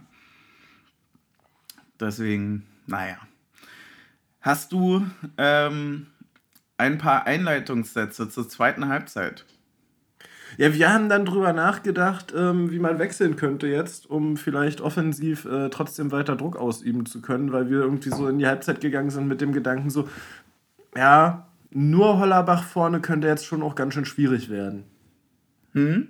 Deswegen, 1.99 2.63
naja. 2.87 3.17
Hast 4.47 4.71
du 4.71 5.05
ähm, 5.37 6.07
ein 6.77 6.97
paar 6.97 7.27
Einleitungssätze 7.27 8.29
zur 8.29 8.47
zweiten 8.47 8.87
Halbzeit? 8.87 9.43
Ja, 10.55 10.73
wir 10.73 10.93
haben 10.93 11.09
dann 11.09 11.25
drüber 11.25 11.51
nachgedacht, 11.51 12.33
ähm, 12.33 12.71
wie 12.71 12.79
man 12.79 12.97
wechseln 12.97 13.35
könnte 13.35 13.67
jetzt, 13.67 14.09
um 14.09 14.37
vielleicht 14.37 14.79
offensiv 14.79 15.43
äh, 15.43 15.67
trotzdem 15.67 16.13
weiter 16.13 16.37
Druck 16.37 16.55
ausüben 16.55 17.05
zu 17.05 17.21
können, 17.21 17.51
weil 17.51 17.69
wir 17.69 17.81
irgendwie 17.81 18.09
so 18.09 18.29
in 18.29 18.39
die 18.39 18.47
Halbzeit 18.47 18.79
gegangen 18.79 19.09
sind 19.09 19.27
mit 19.27 19.41
dem 19.41 19.51
Gedanken 19.51 19.89
so, 19.89 20.07
ja, 20.95 21.49
nur 21.69 22.17
Hollerbach 22.17 22.63
vorne 22.63 23.01
könnte 23.01 23.27
jetzt 23.27 23.45
schon 23.45 23.61
auch 23.61 23.75
ganz 23.75 23.95
schön 23.95 24.05
schwierig 24.05 24.49
werden. 24.49 24.85
Hm? 25.73 26.07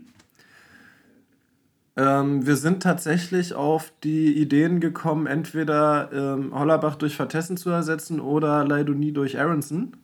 Ähm, 1.97 2.45
wir 2.45 2.55
sind 2.55 2.83
tatsächlich 2.83 3.55
auf 3.55 3.91
die 4.03 4.39
Ideen 4.39 4.79
gekommen, 4.79 5.25
entweder 5.25 6.09
ähm, 6.13 6.53
Hollerbach 6.53 6.95
durch 6.95 7.15
Vertessen 7.15 7.57
zu 7.57 7.71
ersetzen 7.71 8.19
oder 8.19 8.63
Leidoni 8.63 9.13
durch 9.13 9.39
Aronson. 9.39 9.97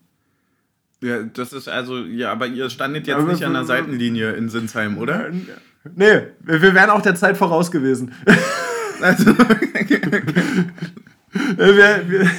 Ja, 1.02 1.22
das 1.22 1.54
ist 1.54 1.68
also, 1.68 2.00
ja, 2.00 2.32
aber 2.32 2.48
ihr 2.48 2.72
standet 2.72 3.06
jetzt 3.06 3.18
aber 3.18 3.32
nicht 3.32 3.46
an 3.46 3.54
der 3.54 3.66
Seitenlinie 3.66 4.32
in 4.32 4.50
Sinsheim, 4.50 4.98
oder? 4.98 5.30
Nee, 5.96 6.22
wir 6.40 6.74
wären 6.74 6.90
auch 6.90 7.02
der 7.02 7.14
Zeit 7.14 7.38
voraus 7.38 7.72
gewesen. 7.72 8.12
Also, 9.02 9.26
wir, 11.58 12.10
wir, 12.10 12.30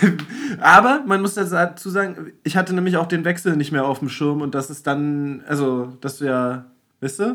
aber 0.61 1.03
man 1.07 1.21
muss 1.21 1.35
dazu 1.35 1.91
sagen, 1.91 2.33
ich 2.43 2.57
hatte 2.57 2.75
nämlich 2.75 2.97
auch 2.97 3.07
den 3.07 3.25
Wechsel 3.27 3.57
nicht 3.57 3.71
mehr 3.71 3.85
auf 3.85 3.99
dem 3.99 4.09
Schirm 4.09 4.41
und 4.41 4.55
das 4.55 4.71
ist 4.71 4.87
dann, 4.87 5.43
also, 5.47 5.93
dass 6.01 6.19
du 6.19 6.25
ja, 6.25 6.65
weißt 7.03 7.19
du? 7.19 7.35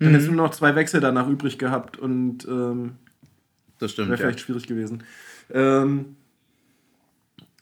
Dann 0.00 0.08
mhm. 0.08 0.12
hättest 0.12 0.28
du 0.28 0.34
nur 0.34 0.46
noch 0.46 0.54
zwei 0.54 0.74
Wechsel 0.74 1.00
danach 1.00 1.28
übrig 1.28 1.58
gehabt 1.58 1.98
und 1.98 2.46
ähm, 2.48 2.96
das 3.78 3.92
stimmt. 3.92 4.08
Wäre 4.08 4.18
vielleicht 4.18 4.40
ja. 4.40 4.44
schwierig 4.46 4.66
gewesen. 4.66 5.04
Ähm, 5.52 6.16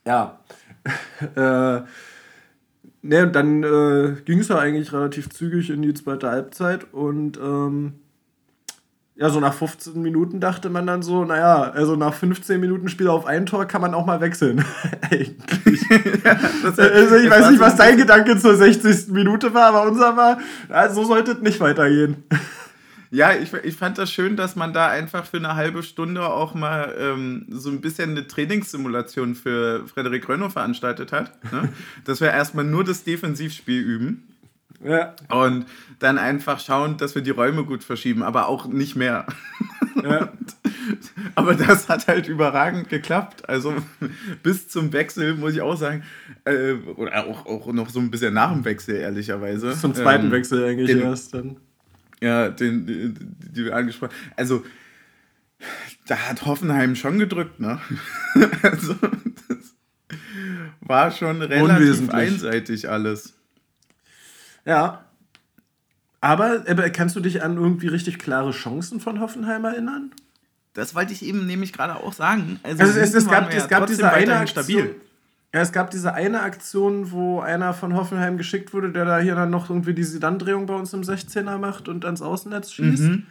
ja. 0.07 0.39
äh, 1.35 1.83
ne, 3.03 3.29
dann 3.31 3.63
äh, 3.65 4.17
ging 4.25 4.39
es 4.39 4.49
ja 4.49 4.59
eigentlich 4.59 4.93
relativ 4.93 5.31
zügig 5.31 5.69
in 5.71 5.83
die 5.83 5.95
zweite 5.95 6.31
Halbzeit 6.31 6.93
und 6.95 7.37
ähm, 7.39 7.95
ja, 9.19 9.31
so 9.31 9.41
nach 9.41 9.53
15 9.53 10.01
Minuten 10.01 10.39
dachte 10.39 10.71
man 10.71 10.87
dann 10.87 11.03
so, 11.03 11.25
naja, 11.25 11.73
also 11.73 11.97
nach 11.97 12.15
15 12.15 12.61
Minuten 12.61 12.89
Spiel 12.89 13.09
auf 13.09 13.27
ein 13.27 13.47
Tor 13.47 13.67
kann 13.67 13.81
man 13.81 13.93
auch 13.93 14.07
mal 14.07 14.21
wechseln. 14.21 14.65
Eigentlich. 15.11 15.83
ja, 16.25 16.39
das, 16.63 16.79
also 16.79 17.17
ich 17.17 17.29
weiß 17.29 17.51
nicht, 17.51 17.59
was 17.59 17.75
dein 17.75 17.97
Gedanke 17.97 18.39
zur 18.39 18.55
60. 18.55 19.09
Minute 19.09 19.53
war, 19.53 19.75
aber 19.75 19.91
unser 19.91 20.17
war, 20.17 20.39
ja, 20.71 20.89
so 20.89 21.03
sollte 21.03 21.33
es 21.33 21.41
nicht 21.41 21.59
weitergehen. 21.59 22.23
Ja, 23.11 23.33
ich, 23.33 23.53
ich 23.53 23.75
fand 23.75 23.99
das 23.99 24.13
schön, 24.13 24.37
dass 24.37 24.55
man 24.55 24.73
da 24.73 24.87
einfach 24.87 25.25
für 25.25 25.39
eine 25.39 25.57
halbe 25.57 25.83
Stunde 25.83 26.25
auch 26.25 26.55
mal 26.55 26.95
ähm, 26.97 27.47
so 27.49 27.71
ein 27.71 27.81
bisschen 27.81 28.11
eine 28.11 28.29
Trainingssimulation 28.29 29.35
für 29.35 29.85
Frederik 29.89 30.29
Rönno 30.29 30.49
veranstaltet 30.49 31.11
hat. 31.11 31.33
Ne? 31.53 31.71
dass 32.05 32.21
wir 32.21 32.31
erstmal 32.31 32.65
nur 32.65 32.85
das 32.85 33.03
Defensivspiel 33.03 33.81
üben. 33.81 34.38
Ja. 34.83 35.15
Und 35.29 35.67
dann 35.99 36.19
einfach 36.19 36.61
schauen, 36.61 36.97
dass 36.97 37.15
wir 37.15 37.23
die 37.23 37.31
Räume 37.31 37.65
gut 37.65 37.83
verschieben, 37.83 38.23
aber 38.23 38.49
auch 38.49 38.67
nicht 38.67 38.97
mehr. 38.97 39.27
Ja. 40.05 40.33
aber 41.35 41.55
das 41.55 41.89
hat 41.89 42.07
halt 42.09 42.29
überragend 42.29 42.89
geklappt. 42.89 43.49
Also 43.49 43.75
bis 44.43 44.69
zum 44.69 44.93
Wechsel 44.93 45.35
muss 45.35 45.55
ich 45.55 45.61
auch 45.61 45.77
sagen, 45.77 46.03
äh, 46.45 46.73
oder 46.97 47.27
auch, 47.27 47.47
auch 47.47 47.73
noch 47.73 47.91
so 47.91 48.01
ein 48.01 48.11
bisschen 48.11 48.35
nach 48.35 48.53
dem 48.53 48.65
Wechsel, 48.65 48.97
ehrlicherweise. 48.97 49.77
Zum 49.79 49.95
zweiten 49.95 50.27
ähm, 50.27 50.33
Wechsel 50.33 50.65
eigentlich 50.65 50.89
den, 50.89 51.01
erst 51.01 51.35
dann. 51.35 51.57
Ja, 52.21 52.49
den, 52.49 52.87
die, 52.87 53.15
die 53.15 53.65
wir 53.65 53.77
angesprochen 53.77 54.13
Also, 54.37 54.65
da 56.07 56.17
hat 56.17 56.47
Hoffenheim 56.47 56.95
schon 56.95 57.19
gedrückt, 57.19 57.61
ne? 57.61 57.81
also, 58.63 58.95
das 59.49 59.75
war 60.81 61.11
schon 61.11 61.43
relativ 61.43 62.09
einseitig 62.11 62.89
alles. 62.89 63.38
Ja. 64.69 65.05
Aber, 66.21 66.65
aber 66.69 66.91
kannst 66.91 67.17
du 67.17 67.21
dich 67.21 67.43
an 67.43 67.57
irgendwie 67.57 67.89
richtig 67.89 68.19
klare 68.19 68.51
Chancen 68.51 69.01
von 69.01 69.19
Hoffenheim 69.19 69.65
erinnern? 69.65 70.11
Das 70.75 70.95
wollte 70.95 71.13
ich 71.13 71.25
eben 71.25 71.47
nämlich 71.47 71.73
gerade 71.73 71.97
auch 71.97 72.13
sagen. 72.13 72.61
Also, 72.63 72.83
also 72.83 73.01
es, 73.01 73.15
es, 73.15 73.27
gab, 73.27 73.53
es 73.53 73.67
gab 73.69 73.87
diese 73.87 74.13
eine 74.13 74.37
Aktion, 74.37 74.65
stabil. 74.65 74.95
Ja, 75.55 75.61
es 75.61 75.73
gab 75.73 75.91
diese 75.91 76.13
eine 76.13 76.43
Aktion, 76.43 77.11
wo 77.11 77.41
einer 77.41 77.73
von 77.73 77.95
Hoffenheim 77.95 78.37
geschickt 78.37 78.75
wurde, 78.75 78.93
der 78.93 79.07
da 79.07 79.19
hier 79.19 79.35
dann 79.35 79.49
noch 79.49 79.71
irgendwie 79.71 79.95
die 79.95 80.05
Sidan-Drehung 80.05 80.67
bei 80.67 80.75
uns 80.75 80.93
im 80.93 81.01
16er 81.01 81.57
macht 81.57 81.89
und 81.89 82.05
ans 82.05 82.21
Außennetz 82.21 82.71
schießt. 82.73 83.05
Mhm. 83.05 83.27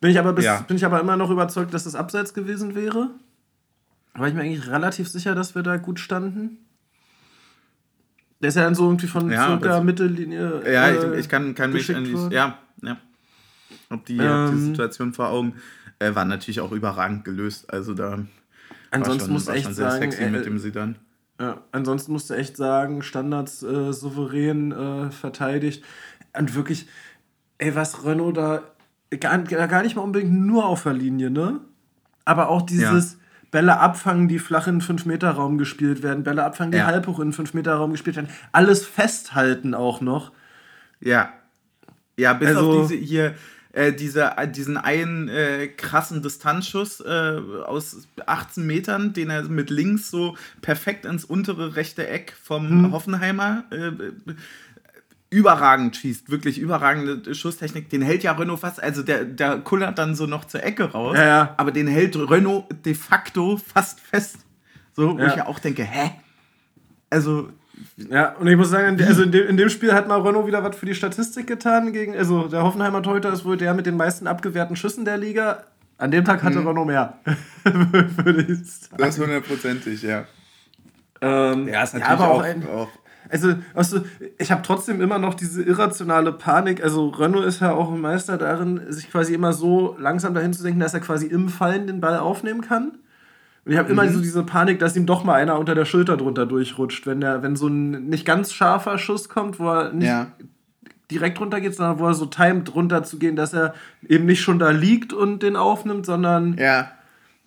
Bin, 0.00 0.10
ich 0.10 0.18
aber 0.18 0.34
bis, 0.34 0.44
ja. 0.44 0.60
bin 0.60 0.76
ich 0.76 0.84
aber 0.84 1.00
immer 1.00 1.16
noch 1.16 1.30
überzeugt, 1.30 1.72
dass 1.72 1.84
das 1.84 1.94
abseits 1.94 2.34
gewesen 2.34 2.74
wäre. 2.74 3.10
War 4.12 4.28
ich 4.28 4.34
mir 4.34 4.42
eigentlich 4.42 4.68
relativ 4.68 5.08
sicher, 5.08 5.34
dass 5.34 5.54
wir 5.54 5.62
da 5.62 5.78
gut 5.78 5.98
standen. 5.98 6.58
Der 8.44 8.50
ist 8.50 8.56
ja 8.56 8.64
dann 8.64 8.74
so 8.74 8.84
irgendwie 8.84 9.06
von 9.06 9.30
ja, 9.30 9.46
circa 9.46 9.80
Mittellinie. 9.80 10.70
Ja, 10.70 10.88
äh, 10.88 11.14
ich, 11.14 11.20
ich, 11.20 11.28
kann, 11.30 11.54
kann 11.54 11.72
mich 11.72 11.96
an 11.96 12.04
die, 12.04 12.12
ja, 12.34 12.58
ja. 12.82 12.98
Ob 13.88 14.04
die, 14.04 14.18
ähm, 14.18 14.50
die 14.52 14.60
Situation 14.60 15.14
vor 15.14 15.30
Augen 15.30 15.54
äh, 15.98 16.14
war 16.14 16.26
natürlich 16.26 16.60
auch 16.60 16.70
überragend 16.70 17.24
gelöst. 17.24 17.72
Also 17.72 17.94
da 17.94 18.18
ansonsten 18.90 19.32
muss 19.32 19.48
echt 19.48 19.74
sehr 19.74 19.92
sagen, 19.92 20.12
sexy 20.12 20.24
äh, 20.24 20.30
mit 20.30 20.44
dem 20.44 20.58
Sidan. 20.58 20.96
Ja, 21.40 21.62
ansonsten 21.72 22.12
musst 22.12 22.28
du 22.28 22.34
echt 22.34 22.58
sagen, 22.58 23.00
Standards 23.00 23.62
äh, 23.62 23.94
souverän 23.94 24.72
äh, 24.72 25.10
verteidigt. 25.10 25.82
Und 26.38 26.54
wirklich, 26.54 26.86
ey, 27.56 27.74
was 27.74 28.04
Renault 28.04 28.36
da 28.36 28.62
gar, 29.20 29.38
gar 29.38 29.82
nicht 29.82 29.96
mal 29.96 30.02
unbedingt 30.02 30.34
nur 30.34 30.66
auf 30.66 30.82
der 30.82 30.92
Linie, 30.92 31.30
ne? 31.30 31.60
Aber 32.26 32.50
auch 32.50 32.60
dieses, 32.60 33.12
ja. 33.14 33.18
Bälle 33.54 33.78
abfangen, 33.78 34.26
die 34.26 34.40
flach 34.40 34.66
in 34.66 34.80
5-Meter-Raum 34.80 35.58
gespielt 35.58 36.02
werden, 36.02 36.24
Bälle 36.24 36.42
abfangen, 36.42 36.72
die 36.72 36.78
ja. 36.78 36.86
halb 36.86 37.06
hoch 37.06 37.20
in 37.20 37.32
5-Meter-Raum 37.32 37.92
gespielt 37.92 38.16
werden. 38.16 38.28
Alles 38.50 38.84
festhalten 38.84 39.74
auch 39.74 40.00
noch. 40.00 40.32
Ja. 40.98 41.32
Ja, 42.16 42.32
bis 42.32 42.48
also, 42.48 42.80
auf 42.80 42.88
diese 42.88 43.00
hier, 43.00 43.34
äh, 43.70 43.92
diese, 43.92 44.36
äh, 44.36 44.50
diesen 44.50 44.76
einen 44.76 45.28
äh, 45.28 45.68
krassen 45.68 46.20
Distanzschuss 46.20 46.98
äh, 46.98 47.38
aus 47.64 48.08
18 48.26 48.66
Metern, 48.66 49.12
den 49.12 49.30
er 49.30 49.44
mit 49.44 49.70
links 49.70 50.10
so 50.10 50.36
perfekt 50.60 51.04
ins 51.04 51.24
untere 51.24 51.76
rechte 51.76 52.08
Eck 52.08 52.34
vom 52.42 52.68
hm. 52.68 52.92
Hoffenheimer 52.92 53.66
äh, 53.70 53.92
überragend 55.34 55.96
schießt, 55.96 56.30
wirklich 56.30 56.58
überragende 56.58 57.34
Schusstechnik. 57.34 57.90
Den 57.90 58.02
hält 58.02 58.22
ja 58.22 58.32
Renault 58.32 58.60
fast, 58.60 58.80
also 58.80 59.02
der, 59.02 59.24
der 59.24 59.58
kullert 59.58 59.98
dann 59.98 60.14
so 60.14 60.26
noch 60.26 60.44
zur 60.44 60.62
Ecke 60.62 60.92
raus, 60.92 61.16
ja, 61.18 61.26
ja. 61.26 61.54
aber 61.56 61.72
den 61.72 61.88
hält 61.88 62.16
Renault 62.16 62.66
de 62.86 62.94
facto 62.94 63.58
fast 63.58 63.98
fest. 64.00 64.38
So, 64.92 65.18
wo 65.18 65.18
ja. 65.18 65.26
ich 65.26 65.34
ja 65.34 65.46
auch 65.46 65.58
denke, 65.58 65.82
hä? 65.82 66.12
Also. 67.10 67.50
Ja, 67.96 68.36
und 68.36 68.46
ich 68.46 68.56
muss 68.56 68.70
sagen, 68.70 69.02
also 69.02 69.24
in 69.24 69.32
dem, 69.32 69.48
in 69.48 69.56
dem 69.56 69.68
Spiel 69.68 69.92
hat 69.92 70.06
mal 70.06 70.20
Renault 70.20 70.46
wieder 70.46 70.62
was 70.62 70.76
für 70.76 70.86
die 70.86 70.94
Statistik 70.94 71.48
getan. 71.48 71.92
Gegen, 71.92 72.16
also 72.16 72.46
der 72.46 72.62
Hoffenheimer 72.62 73.02
Torhüter 73.02 73.32
ist 73.32 73.44
wohl 73.44 73.56
der 73.56 73.74
mit 73.74 73.86
den 73.86 73.96
meisten 73.96 74.28
abgewehrten 74.28 74.76
Schüssen 74.76 75.04
der 75.04 75.16
Liga. 75.16 75.64
An 75.98 76.12
dem 76.12 76.24
Tag 76.24 76.44
hatte 76.44 76.60
mhm. 76.60 76.68
Renault 76.68 76.86
mehr. 76.86 77.18
Würde 77.64 78.42
ich 78.42 78.70
sagen. 78.70 78.96
Das 78.98 79.18
hundertprozentig, 79.18 80.02
ja. 80.02 80.24
Ähm, 81.20 81.66
ja, 81.66 81.82
ist 81.82 81.94
natürlich 81.94 82.08
ja, 82.08 82.14
aber 82.14 82.28
auch, 82.28 82.38
auch, 82.38 82.44
ein, 82.44 82.68
auch 82.68 82.88
also, 83.34 83.56
weißt 83.74 83.92
du, 83.94 84.04
ich 84.38 84.52
habe 84.52 84.62
trotzdem 84.62 85.00
immer 85.00 85.18
noch 85.18 85.34
diese 85.34 85.60
irrationale 85.62 86.32
Panik. 86.32 86.84
Also, 86.84 87.08
Renault 87.08 87.44
ist 87.44 87.60
ja 87.60 87.72
auch 87.72 87.92
ein 87.92 88.00
Meister 88.00 88.38
darin, 88.38 88.80
sich 88.90 89.10
quasi 89.10 89.34
immer 89.34 89.52
so 89.52 89.96
langsam 89.98 90.34
dahin 90.34 90.52
zu 90.52 90.62
denken, 90.62 90.78
dass 90.78 90.94
er 90.94 91.00
quasi 91.00 91.26
im 91.26 91.48
Fallen 91.48 91.88
den 91.88 92.00
Ball 92.00 92.18
aufnehmen 92.18 92.60
kann. 92.60 92.92
Und 93.64 93.72
ich 93.72 93.78
habe 93.78 93.92
mhm. 93.92 93.98
immer 93.98 94.08
so 94.08 94.20
diese 94.20 94.44
Panik, 94.44 94.78
dass 94.78 94.94
ihm 94.94 95.04
doch 95.04 95.24
mal 95.24 95.34
einer 95.34 95.58
unter 95.58 95.74
der 95.74 95.84
Schulter 95.84 96.16
drunter 96.16 96.46
durchrutscht, 96.46 97.06
wenn 97.06 97.20
der, 97.20 97.42
wenn 97.42 97.56
so 97.56 97.66
ein 97.66 98.06
nicht 98.08 98.24
ganz 98.24 98.52
scharfer 98.52 98.98
Schuss 98.98 99.28
kommt, 99.28 99.58
wo 99.58 99.68
er 99.68 99.92
nicht 99.92 100.06
ja. 100.06 100.28
direkt 101.10 101.40
runter 101.40 101.60
geht, 101.60 101.74
sondern 101.74 101.98
wo 101.98 102.06
er 102.06 102.14
so 102.14 102.26
timet 102.26 102.72
runter 102.72 103.02
zu 103.02 103.18
gehen, 103.18 103.34
dass 103.34 103.52
er 103.52 103.74
eben 104.06 104.26
nicht 104.26 104.42
schon 104.42 104.60
da 104.60 104.70
liegt 104.70 105.12
und 105.12 105.42
den 105.42 105.56
aufnimmt, 105.56 106.06
sondern. 106.06 106.56
Ja, 106.56 106.92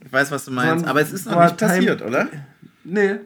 ich 0.03 0.11
weiß, 0.11 0.31
was 0.31 0.43
du 0.43 0.51
meinst. 0.51 0.85
Aber 0.85 0.99
es 0.99 1.13
ist 1.13 1.27
noch 1.27 1.41
nicht 1.41 1.57
passiert, 1.57 2.01
oder? 2.01 2.27
Nee. 2.83 3.19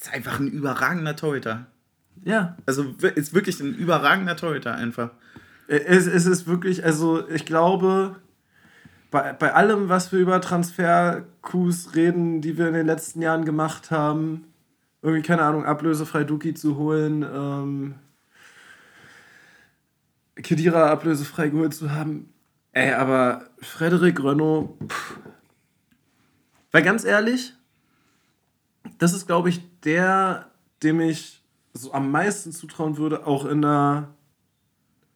Ist 0.00 0.12
einfach 0.12 0.38
ein 0.38 0.48
überragender 0.48 1.16
Torhüter. 1.16 1.66
Ja. 2.24 2.56
Also 2.66 2.94
ist 3.14 3.34
wirklich 3.34 3.60
ein 3.60 3.74
überragender 3.74 4.36
Torhüter 4.36 4.74
einfach. 4.74 5.10
Es, 5.66 6.06
es 6.06 6.26
ist 6.26 6.46
wirklich, 6.46 6.84
also 6.84 7.28
ich 7.28 7.44
glaube, 7.44 8.16
bei, 9.10 9.32
bei 9.32 9.52
allem, 9.54 9.88
was 9.88 10.12
wir 10.12 10.18
über 10.18 10.40
Transfer-Coups 10.40 11.94
reden, 11.94 12.40
die 12.40 12.56
wir 12.56 12.68
in 12.68 12.74
den 12.74 12.86
letzten 12.86 13.22
Jahren 13.22 13.44
gemacht 13.44 13.90
haben, 13.90 14.44
irgendwie, 15.02 15.22
keine 15.22 15.42
Ahnung, 15.42 15.64
ablösefrei 15.64 16.24
Duki 16.24 16.54
zu 16.54 16.76
holen, 16.76 17.22
ähm, 17.22 17.94
Kedira 20.36 20.90
ablösefrei 20.90 21.48
geholt 21.48 21.74
zu 21.74 21.90
haben. 21.90 22.32
Ey, 22.72 22.92
aber 22.92 23.46
Frederik 23.60 24.22
Renault, 24.22 24.78
pff. 24.88 25.18
weil 26.70 26.82
ganz 26.82 27.04
ehrlich, 27.04 27.54
das 28.98 29.12
ist, 29.14 29.26
glaube 29.26 29.48
ich, 29.48 29.67
der, 29.84 30.46
dem 30.82 31.00
ich 31.00 31.42
so 31.74 31.92
am 31.92 32.10
meisten 32.10 32.52
zutrauen 32.52 32.96
würde, 32.96 33.26
auch 33.26 33.44
in 33.44 33.64
einer, 33.64 34.08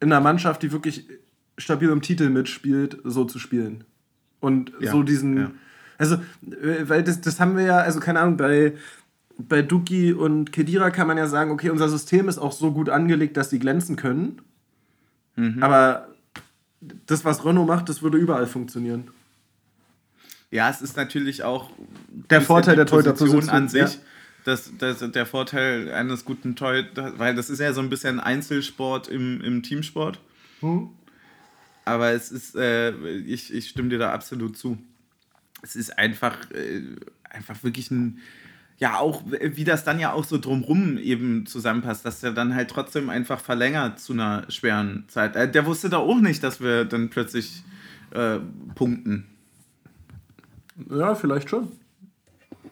in 0.00 0.12
einer 0.12 0.20
Mannschaft, 0.20 0.62
die 0.62 0.72
wirklich 0.72 1.06
stabil 1.58 1.88
im 1.90 2.02
Titel 2.02 2.28
mitspielt, 2.30 2.98
so 3.04 3.24
zu 3.24 3.38
spielen. 3.38 3.84
Und 4.40 4.72
Ja, 4.80 4.92
so 4.92 5.02
diesen. 5.02 5.36
ja. 5.36 5.50
Also, 5.98 6.18
weil 6.82 7.04
das, 7.04 7.20
das 7.20 7.38
haben 7.38 7.56
wir 7.56 7.64
ja, 7.64 7.78
also 7.78 8.00
keine 8.00 8.20
Ahnung, 8.20 8.36
bei, 8.36 8.74
bei 9.38 9.62
Duki 9.62 10.12
und 10.12 10.52
Kedira 10.52 10.90
kann 10.90 11.06
man 11.06 11.16
ja 11.16 11.28
sagen, 11.28 11.50
okay, 11.52 11.70
unser 11.70 11.88
System 11.88 12.28
ist 12.28 12.38
auch 12.38 12.52
so 12.52 12.72
gut 12.72 12.88
angelegt, 12.88 13.36
dass 13.36 13.50
sie 13.50 13.58
glänzen 13.58 13.94
können. 13.96 14.40
Mhm. 15.36 15.62
Aber 15.62 16.08
das, 17.06 17.24
was 17.24 17.44
Renault 17.44 17.68
macht, 17.68 17.88
das 17.88 18.02
würde 18.02 18.18
überall 18.18 18.46
funktionieren. 18.46 19.08
Ja, 20.50 20.68
es 20.68 20.82
ist 20.82 20.96
natürlich 20.96 21.44
auch 21.44 21.70
Der 22.30 22.42
Vorteil 22.42 22.76
der 22.76 22.86
Torhüterposition, 22.86 23.48
an 23.48 23.68
sich. 23.68 23.80
ja. 23.80 23.90
Das, 24.44 24.72
das, 24.76 24.98
der 24.98 25.26
Vorteil 25.26 25.92
eines 25.92 26.24
guten 26.24 26.56
Torhüters, 26.56 27.18
weil 27.18 27.34
das 27.34 27.48
ist 27.48 27.60
ja 27.60 27.72
so 27.72 27.80
ein 27.80 27.90
bisschen 27.90 28.18
Einzelsport 28.18 29.08
im, 29.08 29.40
im 29.40 29.62
Teamsport. 29.62 30.18
Hm? 30.60 30.90
Aber 31.84 32.10
es 32.12 32.30
ist, 32.30 32.56
äh, 32.56 32.92
ich, 33.18 33.52
ich 33.52 33.68
stimme 33.68 33.88
dir 33.88 33.98
da 33.98 34.12
absolut 34.12 34.56
zu. 34.56 34.78
Es 35.62 35.76
ist 35.76 35.96
einfach, 35.98 36.50
äh, 36.50 36.82
einfach 37.28 37.62
wirklich 37.62 37.90
ein, 37.90 38.18
ja, 38.78 38.98
auch 38.98 39.22
wie 39.26 39.64
das 39.64 39.84
dann 39.84 40.00
ja 40.00 40.12
auch 40.12 40.24
so 40.24 40.38
drumrum 40.38 40.98
eben 40.98 41.46
zusammenpasst, 41.46 42.04
dass 42.04 42.20
der 42.20 42.32
dann 42.32 42.54
halt 42.54 42.70
trotzdem 42.70 43.10
einfach 43.10 43.40
verlängert 43.40 44.00
zu 44.00 44.12
einer 44.12 44.50
schweren 44.50 45.04
Zeit. 45.08 45.36
Äh, 45.36 45.50
der 45.50 45.66
wusste 45.66 45.88
da 45.88 45.98
auch 45.98 46.20
nicht, 46.20 46.42
dass 46.42 46.60
wir 46.60 46.84
dann 46.84 47.10
plötzlich 47.10 47.62
äh, 48.10 48.38
punkten. 48.74 49.26
Ja, 50.90 51.14
vielleicht 51.14 51.50
schon. 51.50 51.70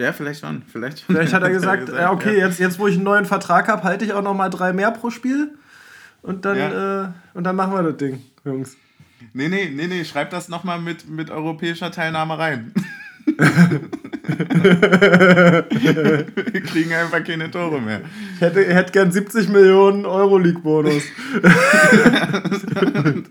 Ja, 0.01 0.13
vielleicht 0.13 0.41
schon. 0.41 0.63
Vielleicht, 0.67 1.01
schon. 1.01 1.15
Vielleicht 1.15 1.33
hat 1.35 1.43
er 1.43 1.51
gesagt, 1.59 1.89
ja, 1.91 2.11
okay, 2.11 2.39
ja. 2.39 2.47
jetzt, 2.47 2.59
jetzt 2.59 2.79
wo 2.79 2.87
ich 2.87 2.95
einen 2.95 3.05
neuen 3.05 3.27
Vertrag 3.27 3.69
habe, 3.69 3.83
halte 3.83 4.05
ich 4.05 4.13
auch 4.15 4.23
noch 4.23 4.35
mal 4.35 4.49
drei 4.49 4.73
mehr 4.73 4.91
pro 4.91 5.11
Spiel. 5.11 5.55
Und 6.23 6.45
dann, 6.45 6.57
Ja. 6.57 7.05
äh, 7.05 7.09
und 7.35 7.45
dann 7.45 7.57
machen 7.57 7.73
wir 7.75 7.83
das 7.83 7.97
Ding, 7.97 8.21
Jungs. 8.45 8.77
Nee, 9.35 9.49
nee, 9.49 9.71
nee, 9.75 9.87
nee, 9.87 10.05
schreib 10.05 10.31
das 10.31 10.49
nochmal 10.49 10.81
mit, 10.81 11.09
mit 11.09 11.31
europäischer 11.31 11.91
Teilnahme 11.91 12.39
rein. 12.39 12.73
Wir 16.51 16.63
kriegen 16.63 16.93
einfach 16.95 17.23
keine 17.25 17.51
Tore 17.51 17.81
mehr. 17.81 18.01
Ich 18.37 18.41
hätte, 18.41 18.63
ich 18.63 18.75
hätte 18.75 18.93
gern 18.93 19.13
70 19.13 19.49
Millionen 19.51 20.07
Euroleague-Bonus. 20.07 21.03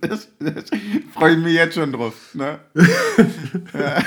Das, 0.01 0.27
das 0.39 0.65
freue 1.13 1.33
ich 1.33 1.39
mich 1.39 1.53
jetzt 1.53 1.75
schon 1.75 1.91
drauf. 1.91 2.13
Ne? 2.33 2.57
Ja. 3.73 4.01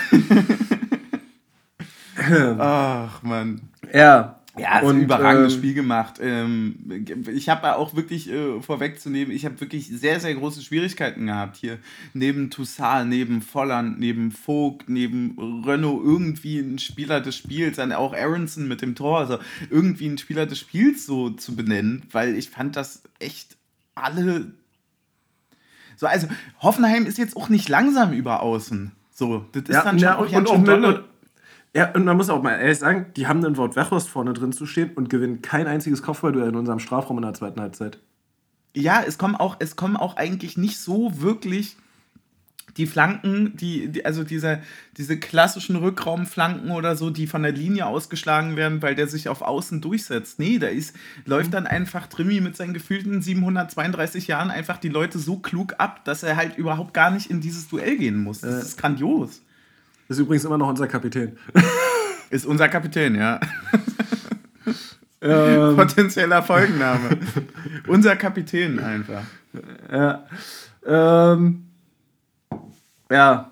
Ach, 2.58 3.22
Mann. 3.22 3.60
ja. 3.92 4.38
Ja, 4.58 4.80
ist 4.80 4.84
Und, 4.84 4.96
ein 4.98 5.02
überragendes 5.04 5.54
ähm, 5.54 5.58
Spiel 5.60 5.72
gemacht. 5.72 6.20
Ähm, 6.20 7.06
ich 7.34 7.48
habe 7.48 7.74
auch 7.76 7.94
wirklich 7.96 8.30
äh, 8.30 8.60
vorwegzunehmen, 8.60 9.34
ich 9.34 9.46
habe 9.46 9.58
wirklich 9.62 9.88
sehr, 9.88 10.20
sehr 10.20 10.34
große 10.34 10.60
Schwierigkeiten 10.60 11.26
gehabt 11.26 11.56
hier. 11.56 11.78
Neben 12.12 12.50
Toussaint, 12.50 13.08
neben 13.08 13.40
Volland, 13.40 13.98
neben 13.98 14.30
Vogt, 14.30 14.90
neben 14.90 15.62
Renault 15.64 16.04
irgendwie 16.04 16.58
ein 16.58 16.78
Spieler 16.78 17.22
des 17.22 17.34
Spiels, 17.34 17.76
dann 17.76 17.92
auch 17.92 18.12
Aronson 18.12 18.68
mit 18.68 18.82
dem 18.82 18.94
Tor, 18.94 19.20
also 19.20 19.38
irgendwie 19.70 20.08
ein 20.08 20.18
Spieler 20.18 20.44
des 20.44 20.58
Spiels 20.58 21.06
so 21.06 21.30
zu 21.30 21.56
benennen, 21.56 22.02
weil 22.12 22.36
ich 22.36 22.50
fand 22.50 22.76
das 22.76 23.04
echt 23.20 23.56
alle. 23.94 24.52
So, 25.96 26.06
also 26.06 26.26
Hoffenheim 26.60 27.06
ist 27.06 27.16
jetzt 27.16 27.38
auch 27.38 27.48
nicht 27.48 27.70
langsam 27.70 28.12
über 28.12 28.42
außen. 28.42 28.92
So, 29.14 29.46
das 29.52 29.62
ist 29.62 29.70
Ja, 29.70 29.82
dann 29.82 29.98
schon 29.98 30.08
ja, 30.08 30.18
auch 30.18 30.30
und, 30.30 30.36
und, 30.36 30.68
auch 30.68 30.76
und, 30.76 31.04
ja, 31.74 31.90
und 31.92 32.04
man 32.04 32.16
muss 32.16 32.28
auch 32.30 32.42
mal 32.42 32.58
ehrlich 32.58 32.78
sagen, 32.78 33.06
die 33.16 33.26
haben 33.26 33.44
einen 33.44 33.56
Wort 33.56 33.76
Wechhorst 33.76 34.08
vorne 34.08 34.32
drin 34.32 34.52
zu 34.52 34.66
stehen 34.66 34.90
und 34.94 35.08
gewinnen 35.08 35.42
kein 35.42 35.66
einziges 35.66 36.02
Kopfballduell 36.02 36.50
in 36.50 36.56
unserem 36.56 36.78
Strafraum 36.78 37.18
in 37.18 37.22
der 37.22 37.34
zweiten 37.34 37.60
Halbzeit. 37.60 37.98
ja, 38.74 39.02
es 39.06 39.18
kommen 39.18 39.36
auch, 39.36 39.56
es 39.58 39.76
kommen 39.76 39.96
auch 39.96 40.16
eigentlich 40.16 40.56
nicht 40.56 40.78
so 40.78 41.20
wirklich 41.20 41.76
die 42.78 42.86
Flanken, 42.86 43.54
die, 43.56 43.88
die 43.88 44.06
also 44.06 44.24
diese, 44.24 44.62
diese 44.96 45.18
klassischen 45.18 45.76
Rückraumflanken 45.76 46.70
oder 46.70 46.96
so, 46.96 47.10
die 47.10 47.26
von 47.26 47.42
der 47.42 47.52
Linie 47.52 47.84
ausgeschlagen 47.86 48.56
werden, 48.56 48.80
weil 48.80 48.94
der 48.94 49.08
sich 49.08 49.28
auf 49.28 49.42
Außen 49.42 49.82
durchsetzt. 49.82 50.38
Nee, 50.38 50.58
da 50.58 50.68
ist, 50.68 50.96
läuft 51.26 51.52
dann 51.52 51.66
einfach 51.66 52.06
Trimi 52.06 52.40
mit 52.40 52.56
seinen 52.56 52.72
gefühlten 52.72 53.20
732 53.20 54.26
Jahren 54.26 54.50
einfach 54.50 54.78
die 54.78 54.88
Leute 54.88 55.18
so 55.18 55.36
klug 55.38 55.74
ab, 55.78 56.04
dass 56.06 56.22
er 56.22 56.36
halt 56.36 56.56
überhaupt 56.56 56.94
gar 56.94 57.10
nicht 57.10 57.30
in 57.30 57.42
dieses 57.42 57.68
Duell 57.68 57.98
gehen 57.98 58.22
muss. 58.22 58.40
Das 58.40 58.54
Äh. 58.54 58.60
ist 58.62 58.78
grandios. 58.78 59.42
Ist 60.09 60.18
übrigens 60.18 60.44
immer 60.44 60.59
noch 60.59 60.68
unser 60.68 60.86
Kapitän. 60.86 61.36
Ist 62.30 62.46
unser 62.46 62.68
Kapitän, 62.68 63.14
ja. 63.14 63.38
ähm, 65.20 65.76
Potenzieller 65.76 66.42
Folgenname. 66.42 67.18
unser 67.86 68.16
Kapitän 68.16 68.78
einfach. 68.78 69.22
ja. 69.90 70.26
Ähm, 70.84 71.66
ja. 73.11 73.50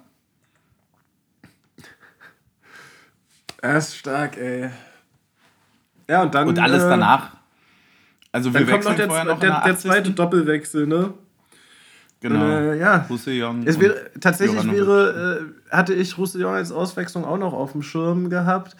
Er 3.62 3.76
ist 3.76 3.96
stark, 3.96 4.38
ey. 4.38 4.70
Ja, 6.08 6.22
und 6.22 6.34
dann. 6.34 6.48
Und 6.48 6.58
alles 6.58 6.82
äh, 6.82 6.88
danach. 6.88 7.36
Also 8.32 8.54
wir 8.54 8.60
Dann 8.64 8.70
kommt 8.70 8.84
noch 8.84 8.96
der, 8.96 9.06
vorher 9.06 9.24
noch 9.24 9.40
der, 9.40 9.50
der 9.50 9.64
80. 9.64 9.78
zweite 9.78 10.10
Doppelwechsel, 10.12 10.86
ne? 10.86 11.14
Genau. 12.20 12.44
Äh, 12.44 12.78
ja. 12.78 13.06
Roussillon 13.08 13.66
Es 13.66 13.76
und 13.76 13.82
wäre, 13.82 14.10
tatsächlich 14.20 14.70
wäre, 14.70 15.54
hatte 15.70 15.94
ich 15.94 16.18
Roussillon 16.18 16.54
als 16.54 16.72
Auswechslung 16.72 17.24
auch 17.24 17.38
noch 17.38 17.52
auf 17.52 17.72
dem 17.72 17.82
Schirm 17.82 18.30
gehabt. 18.30 18.76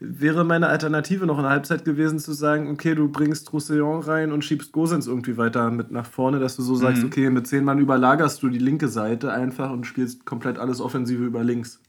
Wäre 0.00 0.44
meine 0.44 0.66
Alternative 0.66 1.24
noch 1.24 1.36
in 1.38 1.44
der 1.44 1.52
Halbzeit 1.52 1.84
gewesen, 1.84 2.18
zu 2.18 2.32
sagen, 2.32 2.68
okay, 2.70 2.94
du 2.94 3.08
bringst 3.08 3.52
Roussillon 3.52 4.02
rein 4.02 4.32
und 4.32 4.44
schiebst 4.44 4.72
Gosens 4.72 5.06
irgendwie 5.06 5.36
weiter 5.36 5.70
mit 5.70 5.90
nach 5.92 6.06
vorne, 6.06 6.40
dass 6.40 6.56
du 6.56 6.62
so 6.62 6.74
sagst, 6.74 7.02
Mhm. 7.02 7.08
okay, 7.08 7.30
mit 7.30 7.46
zehn 7.46 7.64
Mann 7.64 7.78
überlagerst 7.78 8.42
du 8.42 8.48
die 8.48 8.58
linke 8.58 8.88
Seite 8.88 9.32
einfach 9.32 9.70
und 9.70 9.86
spielst 9.86 10.26
komplett 10.26 10.58
alles 10.58 10.80
Offensive 10.80 11.24
über 11.24 11.44
links. 11.44 11.80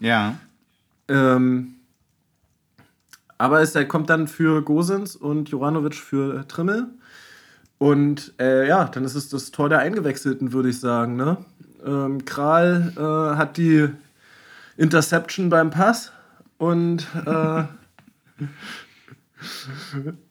Ja. 0.00 0.36
Ähm, 1.08 1.74
aber 3.38 3.60
es 3.60 3.74
er 3.74 3.84
kommt 3.86 4.08
dann 4.08 4.26
für 4.26 4.62
Gosens 4.62 5.14
und 5.14 5.48
Juranovic 5.50 5.94
für 5.96 6.46
Trimmel. 6.48 6.86
Und 7.78 8.32
äh, 8.40 8.66
ja, 8.68 8.84
dann 8.84 9.04
ist 9.04 9.16
es 9.16 9.28
das 9.28 9.50
Tor 9.50 9.68
der 9.68 9.80
Eingewechselten, 9.80 10.52
würde 10.52 10.68
ich 10.70 10.78
sagen. 10.80 11.16
Ne? 11.16 11.38
Ähm, 11.84 12.24
Kral 12.24 12.92
äh, 12.96 13.36
hat 13.36 13.56
die 13.56 13.88
Interception 14.76 15.48
beim 15.50 15.70
Pass 15.70 16.12
und 16.58 17.06
äh, 17.26 17.64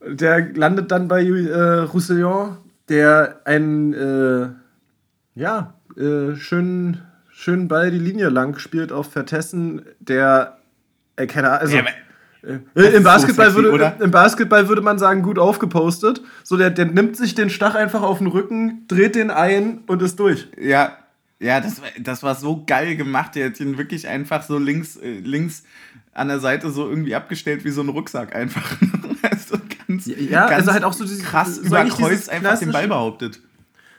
der 0.13 0.53
landet 0.53 0.91
dann 0.91 1.07
bei 1.07 1.23
äh, 1.23 1.79
Roussillon, 1.79 2.57
der 2.89 3.41
einen 3.45 3.93
äh, 3.93 4.49
ja, 5.35 5.73
äh, 5.97 6.35
schönen, 6.35 7.01
schönen 7.29 7.67
Ball 7.67 7.91
die 7.91 7.99
Linie 7.99 8.29
lang 8.29 8.57
spielt 8.57 8.91
auf 8.91 9.11
Vertessen, 9.11 9.81
der 9.99 10.57
äh, 11.15 11.27
keine 11.27 11.49
Ahnung, 11.49 11.61
also 11.61 11.77
Ja, 11.77 11.83
äh, 12.43 12.95
Im 12.95 13.03
Basketball, 13.03 13.51
so 13.51 13.61
sexy, 13.61 13.71
würde? 13.71 13.93
Im 13.99 14.11
Basketball 14.11 14.67
würde 14.67 14.81
man 14.81 14.97
sagen, 14.97 15.21
gut 15.21 15.37
aufgepostet. 15.37 16.21
So, 16.43 16.57
der, 16.57 16.71
der 16.71 16.85
nimmt 16.85 17.15
sich 17.15 17.35
den 17.35 17.49
Stach 17.49 17.75
einfach 17.75 18.01
auf 18.01 18.17
den 18.17 18.27
Rücken, 18.27 18.85
dreht 18.87 19.15
den 19.15 19.29
ein 19.29 19.83
und 19.85 20.01
ist 20.01 20.19
durch. 20.19 20.47
Ja, 20.59 20.97
ja, 21.41 21.59
das 21.59 21.81
war, 21.81 21.87
das 21.99 22.23
war 22.23 22.35
so 22.35 22.63
geil 22.65 22.95
gemacht. 22.95 23.35
Der 23.35 23.47
hat 23.47 23.59
ihn 23.59 23.77
wirklich 23.77 24.07
einfach 24.07 24.43
so 24.43 24.57
links, 24.57 24.95
äh, 24.97 25.19
links 25.19 25.63
an 26.13 26.27
der 26.27 26.39
Seite 26.39 26.69
so 26.71 26.87
irgendwie 26.87 27.15
abgestellt 27.15 27.63
wie 27.65 27.71
so 27.71 27.81
ein 27.81 27.89
Rucksack 27.89 28.35
einfach. 28.35 28.77
also 29.23 29.57
ganz, 29.87 30.05
Ja, 30.05 30.41
ganz 30.47 30.53
also 30.61 30.73
halt 30.73 30.83
auch 30.83 30.93
so 30.93 31.03
dieses- 31.03 31.23
krass 31.23 31.55
so 31.55 31.61
überkreuzt 31.63 32.11
dieses 32.11 32.29
einfach 32.29 32.59
den 32.59 32.71
Ball 32.71 32.87
behauptet. 32.87 33.41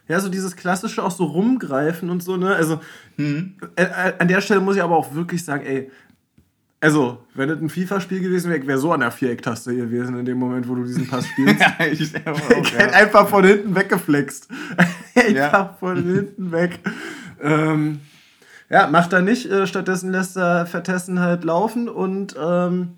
Ja, 0.08 0.20
so 0.20 0.28
dieses 0.28 0.56
klassische 0.56 1.02
auch 1.02 1.10
so 1.10 1.24
rumgreifen 1.24 2.10
und 2.10 2.22
so, 2.22 2.36
ne? 2.36 2.54
Also, 2.54 2.80
Mhm. 3.16 3.54
äh, 3.76 3.84
äh, 3.84 4.12
an 4.18 4.28
der 4.28 4.40
Stelle 4.40 4.60
muss 4.60 4.76
ich 4.76 4.82
aber 4.82 4.96
auch 4.96 5.14
wirklich 5.14 5.44
sagen, 5.44 5.64
ey, 5.64 5.90
also, 6.80 7.18
wenn 7.34 7.48
es 7.48 7.60
ein 7.60 7.68
FIFA-Spiel 7.68 8.18
gewesen 8.20 8.50
wäre, 8.50 8.66
wäre 8.66 8.78
so 8.78 8.92
an 8.92 9.00
der 9.00 9.12
Vierecktaste 9.12 9.74
gewesen 9.76 10.18
in 10.18 10.24
dem 10.24 10.36
Moment, 10.38 10.68
wo 10.68 10.74
du 10.74 10.82
diesen 10.82 11.06
Pass 11.06 11.28
spielst. 11.28 11.60
ja, 11.60 11.86
ich 11.86 12.12
auch, 12.26 12.50
Ich 12.50 12.72
hätte 12.76 12.92
ja. 12.92 13.00
einfach 13.00 13.28
von 13.28 13.44
hinten 13.44 13.74
weggeflext. 13.76 14.48
einfach 15.14 15.32
Ja. 15.32 15.76
von 15.78 15.96
hinten 16.02 16.50
weg. 16.50 16.80
Ähm, 17.42 18.00
ja, 18.70 18.86
macht 18.86 19.12
er 19.12 19.20
nicht. 19.22 19.50
Äh, 19.50 19.66
stattdessen 19.66 20.12
lässt 20.12 20.36
er 20.36 20.64
Vertessen 20.66 21.20
halt 21.20 21.44
laufen 21.44 21.88
und 21.88 22.34
ähm, 22.40 22.92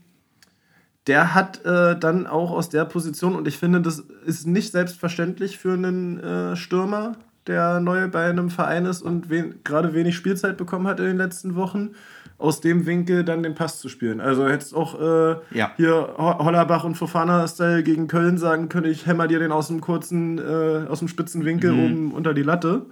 der 1.06 1.34
hat 1.34 1.64
äh, 1.66 1.98
dann 1.98 2.26
auch 2.26 2.50
aus 2.50 2.68
der 2.70 2.84
Position, 2.86 3.34
und 3.34 3.46
ich 3.48 3.58
finde, 3.58 3.80
das 3.82 4.02
ist 4.24 4.46
nicht 4.46 4.72
selbstverständlich 4.72 5.58
für 5.58 5.72
einen 5.74 6.18
äh, 6.20 6.56
Stürmer, 6.56 7.12
der 7.46 7.80
neu 7.80 8.08
bei 8.08 8.24
einem 8.30 8.48
Verein 8.48 8.86
ist 8.86 9.02
und 9.02 9.28
wen, 9.28 9.56
gerade 9.64 9.92
wenig 9.92 10.16
Spielzeit 10.16 10.56
bekommen 10.56 10.86
hat 10.86 10.98
in 11.00 11.04
den 11.06 11.18
letzten 11.18 11.56
Wochen, 11.56 11.90
aus 12.38 12.62
dem 12.62 12.86
Winkel 12.86 13.22
dann 13.22 13.42
den 13.42 13.54
Pass 13.54 13.80
zu 13.80 13.90
spielen. 13.90 14.20
Also 14.20 14.48
hättest 14.48 14.74
auch 14.74 14.98
äh, 14.98 15.36
Ja. 15.50 15.72
hier 15.76 15.92
Ho- 16.16 16.38
Hollerbach 16.38 16.84
und 16.84 16.94
Fofana-Style 16.94 17.82
gegen 17.82 18.08
Köln 18.08 18.38
sagen 18.38 18.70
können, 18.70 18.90
ich 18.90 19.04
hämmer 19.06 19.28
dir 19.28 19.38
den 19.40 19.52
aus 19.52 19.68
dem 19.68 19.82
kurzen, 19.82 20.38
äh, 20.38 20.86
aus 20.88 21.00
dem 21.00 21.08
spitzen 21.08 21.44
Winkel 21.44 21.72
Mhm. 21.72 21.78
oben 21.84 22.12
unter 22.12 22.32
die 22.32 22.42
Latte. 22.42 22.86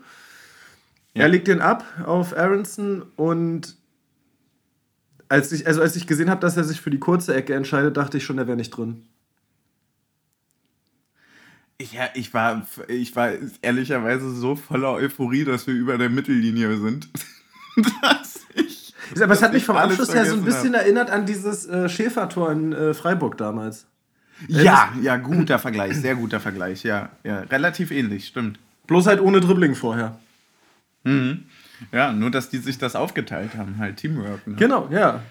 Ja. 1.15 1.23
Er 1.23 1.29
legt 1.29 1.49
den 1.49 1.61
ab 1.61 1.85
auf 2.05 2.37
Aronson 2.37 3.03
und 3.17 3.77
als 5.29 5.51
ich, 5.53 5.67
also 5.67 5.81
als 5.81 5.97
ich 5.97 6.07
gesehen 6.07 6.31
habe, 6.31 6.41
dass 6.41 6.57
er 6.57 6.65
sich 6.65 6.81
für 6.81 6.91
die 6.91 6.99
kurze 6.99 7.35
Ecke 7.35 7.55
entscheidet, 7.55 7.97
dachte 7.97 8.19
ich 8.19 8.25
schon, 8.25 8.39
er 8.39 8.47
wäre 8.47 8.57
nicht 8.57 8.71
drin. 8.71 9.07
Ja, 11.81 12.09
ich 12.15 12.33
war, 12.33 12.67
ich 12.87 13.17
war 13.17 13.31
ehrlicherweise 13.61 14.31
so 14.35 14.55
voller 14.55 14.93
Euphorie, 14.93 15.45
dass 15.45 15.67
wir 15.67 15.75
über 15.75 15.99
der 15.99 16.11
Mittellinie 16.11 16.77
sind. 16.79 17.09
dass 18.03 18.41
ich. 18.55 18.95
Aber 19.21 19.33
es 19.33 19.43
hat 19.43 19.53
mich 19.53 19.65
vom 19.65 19.77
Abschluss 19.77 20.15
her 20.15 20.27
so 20.27 20.37
ein 20.37 20.45
bisschen 20.45 20.75
hab. 20.75 20.83
erinnert 20.83 21.11
an 21.11 21.27
dieses 21.27 21.67
äh, 21.67 21.89
Schäfertor 21.89 22.53
in 22.53 22.73
äh, 22.73 22.95
Freiburg 22.95 23.37
damals. 23.37 23.87
Ja, 24.49 24.93
ja, 25.01 25.17
guter 25.17 25.59
Vergleich, 25.59 25.97
sehr 25.97 26.15
guter 26.15 26.41
Vergleich, 26.41 26.83
ja. 26.83 27.11
ja. 27.25 27.41
Relativ 27.41 27.91
ähnlich, 27.91 28.27
stimmt. 28.27 28.59
Bloß 28.87 29.07
halt 29.07 29.21
ohne 29.21 29.41
Dribbling 29.41 29.75
vorher. 29.75 30.19
Mhm. 31.05 31.44
Ja, 31.90 32.12
nur 32.12 32.30
dass 32.30 32.48
die 32.48 32.59
sich 32.59 32.78
das 32.78 32.94
aufgeteilt 32.94 33.57
haben, 33.57 33.78
halt 33.78 33.96
Teamwork. 33.96 34.46
Ne? 34.46 34.55
Genau, 34.57 34.88
ja. 34.90 35.22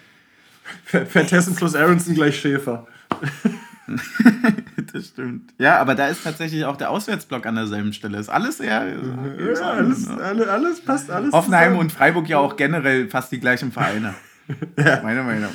Vertessen 0.85 1.55
plus 1.55 1.75
Aronson 1.75 2.13
gleich 2.13 2.39
Schäfer. 2.39 2.87
das 4.93 5.07
stimmt. 5.07 5.53
Ja, 5.57 5.79
aber 5.79 5.95
da 5.95 6.07
ist 6.07 6.23
tatsächlich 6.23 6.65
auch 6.65 6.77
der 6.77 6.89
Auswärtsblock 6.89 7.45
an 7.45 7.55
derselben 7.55 7.93
Stelle. 7.93 8.17
Ist 8.19 8.29
alles 8.29 8.59
eher. 8.59 8.87
Ja, 8.87 9.53
ja 9.53 9.71
alles, 9.71 10.07
ne? 10.07 10.17
alles, 10.21 10.47
alles 10.47 10.81
passt 10.81 11.11
alles. 11.11 11.33
Hoffenheim 11.33 11.71
zusammen. 11.71 11.79
und 11.79 11.91
Freiburg 11.91 12.29
ja 12.29 12.37
auch 12.37 12.55
generell 12.55 13.09
fast 13.09 13.31
die 13.31 13.39
gleichen 13.39 13.71
Vereine. 13.71 14.13
ja. 14.77 15.01
Meine 15.01 15.23
Meinung. 15.23 15.51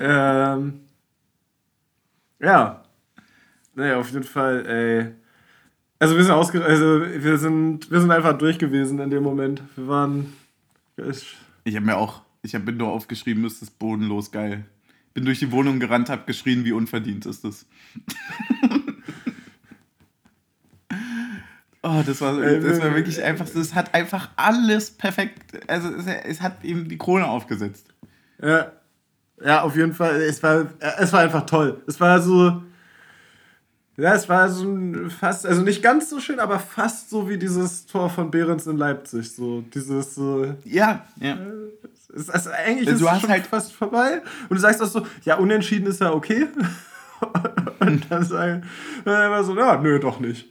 ähm, 0.00 0.80
ja. 2.40 2.84
Naja, 3.74 3.96
auf 3.96 4.10
jeden 4.10 4.24
Fall, 4.24 4.66
ey. 4.66 5.14
Also 6.00 6.16
wir 6.16 6.22
sind 6.22 6.32
ausge 6.32 6.64
also 6.64 7.02
wir 7.02 7.38
sind, 7.38 7.90
wir 7.90 8.00
sind 8.00 8.10
einfach 8.10 8.38
durch 8.38 8.58
gewesen 8.58 9.00
in 9.00 9.10
dem 9.10 9.22
Moment. 9.22 9.62
Wir 9.76 9.88
waren. 9.88 10.32
Ich 11.64 11.76
habe 11.76 11.86
mir 11.86 11.96
auch, 11.96 12.22
ich 12.42 12.54
hab, 12.54 12.64
bin 12.64 12.76
nur 12.76 12.88
aufgeschrieben, 12.88 13.44
ist 13.44 13.62
das 13.62 13.70
bodenlos 13.70 14.30
geil. 14.30 14.64
Bin 15.14 15.24
durch 15.24 15.38
die 15.38 15.50
Wohnung 15.50 15.80
gerannt, 15.80 16.08
hab 16.08 16.26
geschrien, 16.26 16.64
wie 16.64 16.72
unverdient 16.72 17.26
ist 17.26 17.44
das. 17.44 17.66
oh, 21.82 22.02
das 22.04 22.20
war, 22.20 22.36
das 22.40 22.80
war 22.80 22.94
wirklich 22.94 23.22
einfach, 23.22 23.46
es 23.46 23.74
hat 23.74 23.94
einfach 23.94 24.30
alles 24.36 24.90
perfekt, 24.90 25.68
also 25.68 25.88
es, 25.90 26.06
es 26.06 26.40
hat 26.40 26.64
ihm 26.64 26.88
die 26.88 26.98
Krone 26.98 27.26
aufgesetzt. 27.26 27.92
Ja. 28.40 28.72
Ja, 29.44 29.62
auf 29.62 29.76
jeden 29.76 29.94
Fall. 29.94 30.20
Es 30.22 30.42
war, 30.42 30.66
es 30.98 31.12
war 31.12 31.20
einfach 31.20 31.46
toll. 31.46 31.80
Es 31.86 32.00
war 32.00 32.20
so, 32.20 32.62
ja, 33.98 34.14
es 34.14 34.28
war 34.28 34.48
so 34.48 34.64
ein 34.64 35.10
fast, 35.10 35.44
also 35.44 35.62
nicht 35.62 35.82
ganz 35.82 36.08
so 36.08 36.20
schön, 36.20 36.38
aber 36.38 36.60
fast 36.60 37.10
so 37.10 37.28
wie 37.28 37.36
dieses 37.36 37.84
Tor 37.84 38.08
von 38.08 38.30
Behrens 38.30 38.68
in 38.68 38.76
Leipzig. 38.76 39.32
So 39.32 39.62
dieses. 39.62 40.16
Äh, 40.16 40.54
ja, 40.64 41.04
ja. 41.20 41.36
Ist, 42.14 42.30
also 42.30 42.50
eigentlich 42.50 42.88
ist 42.88 43.00
du 43.00 43.10
hast 43.10 43.22
schon 43.22 43.30
halt 43.30 43.46
fast 43.46 43.72
vorbei. 43.72 44.22
Und 44.48 44.56
du 44.56 44.60
sagst 44.60 44.80
auch 44.80 44.86
so, 44.86 45.04
ja, 45.24 45.36
unentschieden 45.36 45.88
ist 45.88 46.00
ja 46.00 46.12
okay. 46.12 46.46
und 47.80 48.08
dann 48.08 48.24
sagen 48.24 48.62
wir 49.02 49.26
immer 49.26 49.42
so, 49.42 49.56
ja, 49.56 49.76
nö, 49.80 49.98
doch 49.98 50.20
nicht. 50.20 50.46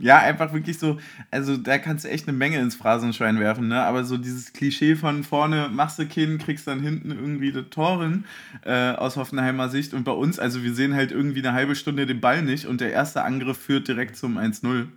Ja, 0.00 0.18
einfach 0.18 0.52
wirklich 0.52 0.78
so, 0.78 0.98
also 1.30 1.56
da 1.56 1.78
kannst 1.78 2.04
du 2.04 2.08
echt 2.08 2.26
eine 2.26 2.36
Menge 2.36 2.58
ins 2.58 2.74
Phrasenschwein 2.74 3.38
werfen, 3.38 3.68
ne? 3.68 3.80
Aber 3.82 4.04
so 4.04 4.16
dieses 4.16 4.52
Klischee 4.52 4.96
von 4.96 5.22
vorne 5.22 5.68
machst 5.72 5.98
du 6.00 6.06
keinen, 6.06 6.38
kriegst 6.38 6.66
dann 6.66 6.80
hinten 6.80 7.12
irgendwie 7.12 7.52
die 7.52 7.62
Toren 7.62 8.24
äh, 8.64 8.90
aus 8.90 9.16
Hoffenheimer 9.16 9.68
Sicht. 9.68 9.94
Und 9.94 10.02
bei 10.04 10.12
uns, 10.12 10.38
also 10.40 10.64
wir 10.64 10.74
sehen 10.74 10.94
halt 10.94 11.12
irgendwie 11.12 11.46
eine 11.46 11.52
halbe 11.52 11.76
Stunde 11.76 12.06
den 12.06 12.20
Ball 12.20 12.42
nicht 12.42 12.66
und 12.66 12.80
der 12.80 12.92
erste 12.92 13.22
Angriff 13.22 13.56
führt 13.56 13.86
direkt 13.86 14.16
zum 14.16 14.36
1-0. 14.36 14.88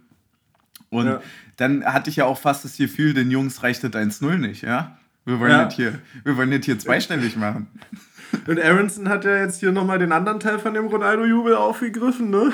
Und 0.90 1.06
ja. 1.06 1.22
dann 1.58 1.86
hatte 1.86 2.10
ich 2.10 2.16
ja 2.16 2.26
auch 2.26 2.40
fast 2.40 2.66
das 2.66 2.78
Gefühl, 2.78 3.14
den 3.14 3.30
Jungs 3.30 3.62
reicht 3.62 3.84
das 3.84 3.92
1-0 3.92 4.38
nicht, 4.38 4.64
ja? 4.64 4.98
Wir 5.26 5.40
wollen, 5.40 5.52
ja. 5.52 5.66
nicht 5.66 5.76
hier, 5.76 6.00
wir 6.24 6.38
wollen 6.38 6.50
nicht 6.50 6.66
hier 6.66 6.80
zweistellig 6.80 7.36
machen. 7.36 7.68
Und 8.48 8.60
Aronson 8.60 9.10
hat 9.10 9.26
ja 9.26 9.38
jetzt 9.38 9.60
hier 9.60 9.72
nochmal 9.72 10.00
den 10.00 10.12
anderen 10.12 10.40
Teil 10.40 10.60
von 10.60 10.74
dem 10.74 10.88
Ronaldo-Jubel 10.88 11.56
aufgegriffen, 11.56 12.30
ne? 12.30 12.52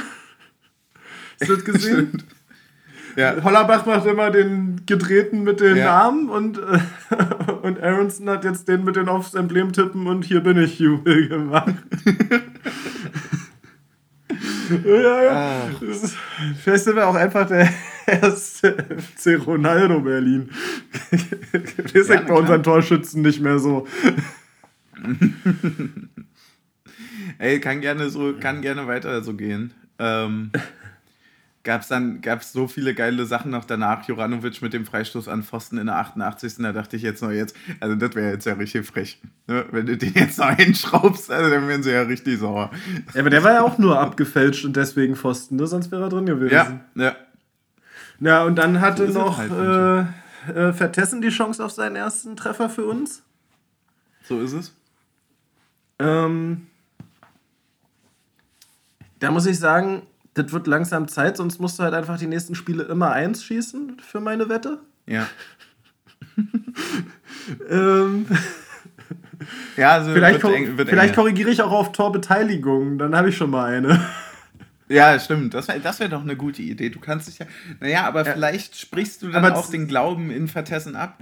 Hast 1.39 1.49
du 1.49 1.55
das 1.55 1.65
gesehen? 1.65 2.23
Ja. 3.15 3.43
Hollerbach 3.43 3.85
macht 3.85 4.05
immer 4.05 4.31
den 4.31 4.81
gedrehten 4.85 5.43
mit 5.43 5.59
den 5.59 5.77
ja. 5.77 5.85
Namen 5.85 6.29
und, 6.29 6.57
äh, 6.57 6.79
und 7.61 7.81
Aronson 7.81 8.29
hat 8.29 8.43
jetzt 8.43 8.67
den 8.67 8.83
mit 8.83 8.95
den 8.95 9.07
aufs 9.07 9.33
Emblem 9.33 9.71
tippen 9.71 10.07
und 10.07 10.25
hier 10.25 10.41
bin 10.41 10.57
ich 10.57 10.79
Jubel 10.79 11.27
gemacht. 11.27 11.75
ja, 14.85 15.23
ja. 15.23 15.31
Ah. 15.31 15.69
Ist, 15.83 16.15
vielleicht 16.61 16.85
sind 16.85 16.95
wir 16.95 17.07
auch 17.07 17.15
einfach 17.15 17.47
der 17.47 17.69
erste 18.07 18.73
FC 18.73 19.45
Ronaldo 19.45 20.01
Berlin. 20.01 20.49
Wir 21.93 22.03
sind 22.03 22.21
ja, 22.21 22.27
bei 22.27 22.33
unseren 22.33 22.63
Torschützen 22.63 23.21
nicht 23.21 23.39
mehr 23.39 23.59
so. 23.59 23.87
Ey, 27.37 27.59
kann 27.59 27.81
gerne 27.81 28.09
so, 28.09 28.33
kann 28.39 28.61
gerne 28.61 28.87
weiter 28.87 29.23
so 29.23 29.33
gehen. 29.33 29.73
Ähm, 29.99 30.51
gab 31.63 31.81
es 31.81 31.87
dann 31.87 32.21
gab's 32.21 32.51
so 32.51 32.67
viele 32.67 32.93
geile 32.93 33.25
Sachen 33.25 33.51
noch 33.51 33.65
danach. 33.65 34.07
Juranovic 34.07 34.61
mit 34.61 34.73
dem 34.73 34.85
Freistoß 34.85 35.27
an 35.27 35.43
Pfosten 35.43 35.77
in 35.77 35.87
der 35.87 35.97
88. 35.97 36.55
Da 36.59 36.73
dachte 36.73 36.97
ich 36.97 37.01
jetzt 37.01 37.21
noch 37.21 37.31
jetzt, 37.31 37.55
also 37.79 37.95
das 37.95 38.15
wäre 38.15 38.31
jetzt 38.31 38.45
ja 38.45 38.53
richtig 38.53 38.85
frech. 38.85 39.21
Ne? 39.47 39.65
Wenn 39.71 39.85
du 39.85 39.97
den 39.97 40.13
jetzt 40.13 40.39
noch 40.39 40.51
hinschraubst, 40.57 41.31
also 41.31 41.49
dann 41.49 41.67
wären 41.67 41.81
sie 41.81 41.91
ja 41.91 42.01
richtig 42.01 42.39
sauer. 42.39 42.71
Ja, 43.13 43.21
aber 43.21 43.29
der 43.29 43.43
war 43.43 43.53
ja 43.53 43.61
auch 43.61 43.77
nur 43.77 43.99
abgefälscht 43.99 44.65
und 44.65 44.75
deswegen 44.75 45.15
Pfosten, 45.15 45.55
ne? 45.55 45.67
sonst 45.67 45.91
wäre 45.91 46.03
er 46.03 46.09
drin 46.09 46.25
gewesen. 46.25 46.53
Ja, 46.53 46.81
ja. 46.95 47.15
Ja, 48.19 48.43
und 48.43 48.55
dann 48.55 48.79
hatte 48.79 49.11
so 49.11 49.19
noch 49.19 49.37
halt, 49.37 49.51
äh, 49.51 50.69
äh, 50.69 50.73
Vertessen 50.73 51.21
die 51.21 51.29
Chance 51.29 51.63
auf 51.63 51.71
seinen 51.71 51.95
ersten 51.95 52.35
Treffer 52.35 52.69
für 52.69 52.85
uns. 52.85 53.23
So 54.23 54.39
ist 54.39 54.53
es. 54.53 54.73
Ähm, 55.99 56.67
da 59.19 59.31
muss 59.31 59.45
ich 59.45 59.59
sagen, 59.59 60.03
das 60.33 60.51
wird 60.51 60.67
langsam 60.67 61.07
Zeit, 61.07 61.37
sonst 61.37 61.59
musst 61.59 61.79
du 61.79 61.83
halt 61.83 61.93
einfach 61.93 62.17
die 62.17 62.27
nächsten 62.27 62.55
Spiele 62.55 62.83
immer 62.83 63.11
eins 63.11 63.43
schießen 63.43 63.97
für 63.99 64.19
meine 64.19 64.49
Wette. 64.49 64.79
Ja. 65.05 65.27
ähm, 67.69 68.25
ja, 69.77 69.91
also 69.91 70.13
vielleicht, 70.13 70.43
wird 70.43 70.55
eng, 70.55 70.77
vielleicht 70.87 71.15
korrigiere 71.15 71.49
ich 71.49 71.61
auch 71.61 71.71
auf 71.71 71.91
Torbeteiligung, 71.91 72.97
dann 72.97 73.15
habe 73.15 73.29
ich 73.29 73.37
schon 73.37 73.49
mal 73.49 73.71
eine. 73.73 73.99
Ja, 74.89 75.17
stimmt. 75.19 75.53
Das 75.53 75.67
wäre 75.67 75.79
das 75.79 75.99
wär 75.99 76.09
doch 76.09 76.21
eine 76.21 76.35
gute 76.35 76.61
Idee. 76.61 76.89
Du 76.89 76.99
kannst 76.99 77.27
dich 77.27 77.39
ja. 77.39 77.45
Naja, 77.79 78.05
aber 78.05 78.25
ja. 78.25 78.33
vielleicht 78.33 78.77
sprichst 78.77 79.21
du 79.21 79.29
dann 79.29 79.43
aber 79.43 79.57
auch 79.57 79.69
den 79.69 79.87
Glauben 79.87 80.29
in 80.29 80.47
Vertessen 80.47 80.95
ab. 80.95 81.17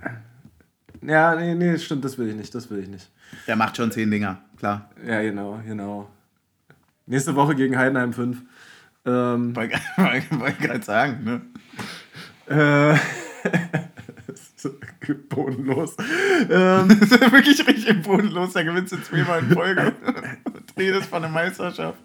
Ja, 1.02 1.36
nee, 1.36 1.56
nee, 1.56 1.78
stimmt, 1.78 2.06
das 2.06 2.18
will 2.18 2.30
ich 2.30 2.36
nicht. 2.36 2.54
Das 2.54 2.70
will 2.70 2.80
ich 2.80 2.90
nicht. 2.90 3.10
Der 3.48 3.56
macht 3.56 3.78
schon 3.78 3.92
zehn 3.92 4.12
Dinger, 4.12 4.42
klar. 4.58 4.90
Ja, 5.06 5.22
genau, 5.22 5.62
genau. 5.66 6.10
Nächste 7.06 7.36
Woche 7.36 7.56
gegen 7.56 7.78
Heidenheim 7.78 8.14
5. 8.14 8.42
Ähm, 9.06 9.56
Wollte 9.56 9.78
gerade 10.60 10.84
sagen, 10.84 11.24
ne? 11.24 11.42
Äh, 12.48 12.98
bodenlos. 15.30 15.96
Ähm, 16.50 16.88
das 17.00 17.12
ist 17.12 17.32
wirklich 17.32 17.68
richtig 17.68 18.04
bodenlos. 18.04 18.54
Da 18.54 18.64
gewinnst 18.64 18.94
du 18.94 19.02
zweimal 19.02 19.40
in 19.40 19.52
Folge. 19.52 19.94
Redest 20.78 21.10
von 21.10 21.22
der 21.22 21.32
Meisterschaft. 21.32 22.00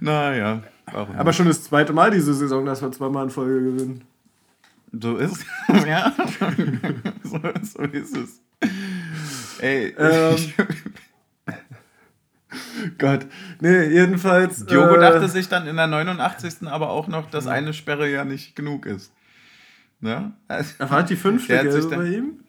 Naja. 0.00 0.62
Warum 0.92 1.16
Aber 1.16 1.32
schon 1.32 1.46
das 1.46 1.64
zweite 1.64 1.92
Mal 1.92 2.10
diese 2.10 2.34
Saison, 2.34 2.64
dass 2.66 2.82
wir 2.82 2.92
zweimal 2.92 3.24
in 3.24 3.30
Folge 3.30 3.72
gewinnen. 3.72 4.04
So 4.92 5.16
ist 5.16 5.44
es. 5.68 5.84
ja. 5.84 6.12
so, 7.24 7.40
so, 7.62 7.82
ist 7.82 8.16
es. 8.16 8.40
Ey. 9.60 9.94
Ähm, 9.98 10.36
Gott. 12.98 13.26
Nee, 13.60 13.88
jedenfalls. 13.88 14.66
Diogo 14.66 14.96
äh, 14.96 15.00
dachte 15.00 15.28
sich 15.28 15.48
dann 15.48 15.66
in 15.66 15.76
der 15.76 15.86
89. 15.86 16.66
aber 16.68 16.90
auch 16.90 17.08
noch, 17.08 17.30
dass 17.30 17.46
eine 17.46 17.72
Sperre 17.72 18.10
ja 18.10 18.24
nicht 18.24 18.56
genug 18.56 18.86
ist. 18.86 19.12
Ne? 20.00 20.32
Also, 20.48 20.74
er 20.78 20.90
war 20.90 21.02
die 21.02 21.16
fünfte 21.16 21.54
Gelbe 21.54 21.80
dann, 21.88 21.98
bei 21.98 22.06
ihm? 22.08 22.40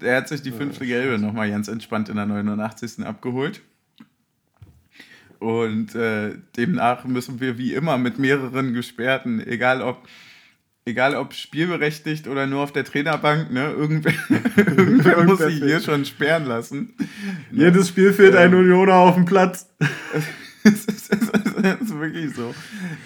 Er 0.00 0.18
hat 0.18 0.28
sich 0.28 0.42
die 0.42 0.52
fünfte 0.52 0.86
Gelbe 0.86 1.18
nochmal 1.18 1.50
ganz 1.50 1.68
entspannt 1.68 2.08
in 2.08 2.16
der 2.16 2.26
89. 2.26 3.04
abgeholt. 3.04 3.62
Und 5.38 5.94
äh, 5.94 6.36
demnach 6.56 7.04
müssen 7.04 7.40
wir 7.40 7.56
wie 7.56 7.74
immer 7.74 7.96
mit 7.96 8.18
mehreren 8.18 8.74
Gesperrten, 8.74 9.40
egal 9.46 9.80
ob 9.80 10.06
egal 10.84 11.14
ob 11.14 11.34
spielberechtigt 11.34 12.26
oder 12.26 12.46
nur 12.46 12.62
auf 12.62 12.72
der 12.72 12.84
Trainerbank, 12.84 13.50
ne, 13.50 13.70
irgendwer, 13.70 14.12
irgendwer 14.56 15.24
muss 15.24 15.38
sich 15.40 15.62
hier 15.62 15.80
schon 15.80 16.04
sperren 16.04 16.46
lassen. 16.46 16.94
Jedes 17.50 17.88
Spiel 17.88 18.12
fehlt 18.12 18.34
ähm, 18.34 18.40
ein 18.40 18.54
Unioner 18.54 18.94
auf 18.94 19.14
dem 19.14 19.24
Platz. 19.24 19.68
das 20.64 21.80
ist 21.80 21.98
wirklich 21.98 22.34
so. 22.34 22.54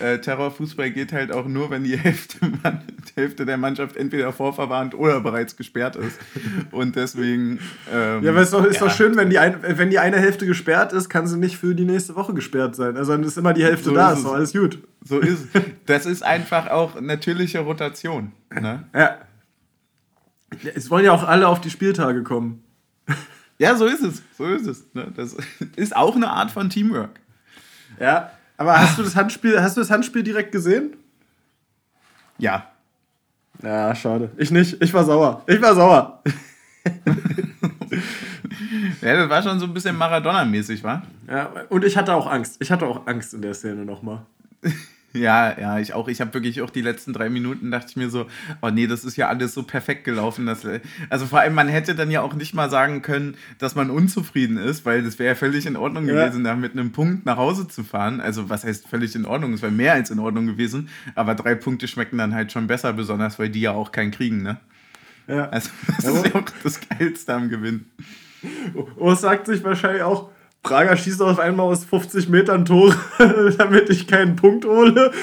Äh, 0.00 0.18
Terrorfußball 0.18 0.90
geht 0.90 1.12
halt 1.12 1.30
auch 1.30 1.46
nur, 1.46 1.70
wenn 1.70 1.84
die 1.84 1.96
Hälfte, 1.96 2.38
Mann, 2.62 2.82
die 3.08 3.20
Hälfte 3.20 3.46
der 3.46 3.56
Mannschaft 3.56 3.96
entweder 3.96 4.32
vorverwarnt 4.32 4.94
oder 4.94 5.20
bereits 5.20 5.56
gesperrt 5.56 5.96
ist. 5.96 6.18
Und 6.72 6.96
deswegen. 6.96 7.60
Ähm, 7.92 8.24
ja, 8.24 8.30
aber 8.30 8.40
es 8.40 8.48
ist 8.48 8.54
doch, 8.54 8.64
ist 8.64 8.80
ja. 8.80 8.86
doch 8.86 8.94
schön, 8.94 9.16
wenn 9.16 9.30
die, 9.30 9.38
ein, 9.38 9.56
wenn 9.62 9.90
die 9.90 9.98
eine 9.98 10.18
Hälfte 10.18 10.46
gesperrt 10.46 10.92
ist, 10.92 11.08
kann 11.08 11.26
sie 11.26 11.38
nicht 11.38 11.56
für 11.56 11.74
die 11.74 11.84
nächste 11.84 12.16
Woche 12.16 12.34
gesperrt 12.34 12.74
sein. 12.74 12.96
Also 12.96 13.12
dann 13.12 13.22
ist 13.22 13.38
immer 13.38 13.52
die 13.54 13.64
Hälfte 13.64 13.90
so 13.90 13.94
da, 13.94 14.12
ist, 14.12 14.18
ist 14.18 14.24
doch 14.24 14.34
alles 14.34 14.52
gut. 14.52 14.78
So 15.04 15.20
ist 15.20 15.48
Das 15.86 16.06
ist 16.06 16.22
einfach 16.22 16.68
auch 16.68 17.00
natürliche 17.00 17.60
Rotation. 17.60 18.32
Ne? 18.52 18.84
Ja. 18.94 19.18
Es 20.74 20.90
wollen 20.90 21.04
ja 21.04 21.12
auch 21.12 21.24
alle 21.24 21.48
auf 21.48 21.60
die 21.60 21.70
Spieltage 21.70 22.22
kommen. 22.22 22.62
Ja, 23.58 23.76
so 23.76 23.86
ist 23.86 24.02
es. 24.02 24.22
So 24.36 24.46
ist 24.46 24.66
es. 24.66 24.84
Ne? 24.94 25.12
Das 25.14 25.36
ist 25.76 25.94
auch 25.94 26.16
eine 26.16 26.30
Art 26.30 26.50
von 26.50 26.70
Teamwork. 26.70 27.20
Ja. 27.98 28.30
Aber 28.56 28.78
hast 28.78 28.98
du 28.98 29.02
das 29.02 29.16
Handspiel, 29.16 29.60
hast 29.60 29.76
du 29.76 29.80
das 29.80 29.90
Handspiel 29.90 30.22
direkt 30.22 30.52
gesehen? 30.52 30.96
Ja. 32.38 32.70
Ja, 33.62 33.94
schade. 33.94 34.30
Ich 34.36 34.50
nicht. 34.50 34.80
Ich 34.82 34.92
war 34.92 35.04
sauer. 35.04 35.42
Ich 35.46 35.60
war 35.60 35.74
sauer. 35.74 36.22
Ja, 39.00 39.16
das 39.16 39.28
war 39.28 39.42
schon 39.42 39.60
so 39.60 39.66
ein 39.66 39.74
bisschen 39.74 39.96
Maradona-mäßig, 39.96 40.82
wa? 40.82 41.02
Ja, 41.28 41.50
und 41.68 41.84
ich 41.84 41.96
hatte 41.96 42.14
auch 42.14 42.26
Angst. 42.26 42.56
Ich 42.60 42.70
hatte 42.72 42.86
auch 42.86 43.06
Angst 43.06 43.34
in 43.34 43.42
der 43.42 43.54
Szene 43.54 43.84
nochmal. 43.84 44.20
Ja, 45.16 45.56
ja, 45.58 45.78
ich 45.78 45.94
auch. 45.94 46.08
Ich 46.08 46.20
habe 46.20 46.34
wirklich 46.34 46.60
auch 46.60 46.70
die 46.70 46.80
letzten 46.80 47.12
drei 47.12 47.30
Minuten 47.30 47.70
dachte 47.70 47.86
ich 47.90 47.96
mir 47.96 48.10
so, 48.10 48.26
oh 48.62 48.70
nee, 48.70 48.88
das 48.88 49.04
ist 49.04 49.16
ja 49.16 49.28
alles 49.28 49.54
so 49.54 49.62
perfekt 49.62 50.02
gelaufen. 50.04 50.44
Dass, 50.44 50.66
also 51.08 51.26
vor 51.26 51.38
allem, 51.38 51.54
man 51.54 51.68
hätte 51.68 51.94
dann 51.94 52.10
ja 52.10 52.20
auch 52.20 52.34
nicht 52.34 52.52
mal 52.52 52.68
sagen 52.68 53.00
können, 53.00 53.36
dass 53.58 53.76
man 53.76 53.90
unzufrieden 53.90 54.56
ist, 54.56 54.84
weil 54.84 55.04
das 55.04 55.20
wäre 55.20 55.28
ja 55.30 55.34
völlig 55.36 55.66
in 55.66 55.76
Ordnung 55.76 56.06
Ja. 56.08 56.24
gewesen, 56.26 56.42
da 56.42 56.56
mit 56.56 56.72
einem 56.72 56.90
Punkt 56.90 57.26
nach 57.26 57.36
Hause 57.36 57.68
zu 57.68 57.84
fahren. 57.84 58.20
Also 58.20 58.50
was 58.50 58.64
heißt 58.64 58.88
völlig 58.88 59.14
in 59.14 59.24
Ordnung? 59.24 59.52
Es 59.52 59.62
wäre 59.62 59.70
mehr 59.70 59.92
als 59.92 60.10
in 60.10 60.18
Ordnung 60.18 60.46
gewesen, 60.46 60.88
aber 61.14 61.36
drei 61.36 61.54
Punkte 61.54 61.86
schmecken 61.86 62.18
dann 62.18 62.34
halt 62.34 62.50
schon 62.50 62.66
besser, 62.66 62.92
besonders 62.92 63.38
weil 63.38 63.50
die 63.50 63.60
ja 63.60 63.70
auch 63.70 63.92
keinen 63.92 64.10
kriegen, 64.10 64.42
ne? 64.42 64.58
Ja. 65.28 65.48
Also 65.50 65.70
das 65.96 66.04
Ja, 66.06 66.10
ist 66.10 66.26
ja 66.26 66.40
auch 66.40 66.44
das 66.64 66.80
Geilste 66.88 67.34
am 67.34 67.48
Gewinn. 67.50 67.84
Urs 68.96 69.20
sagt 69.20 69.46
sich 69.46 69.62
wahrscheinlich 69.62 70.02
auch, 70.02 70.30
Prager 70.64 70.96
schießt 70.96 71.22
auf 71.22 71.38
einmal 71.38 71.66
aus 71.66 71.84
50 71.84 72.28
Metern 72.30 72.64
Tore, 72.64 72.96
damit 73.58 73.90
ich 73.90 74.08
keinen 74.08 74.34
Punkt 74.34 74.64
hole. 74.64 75.12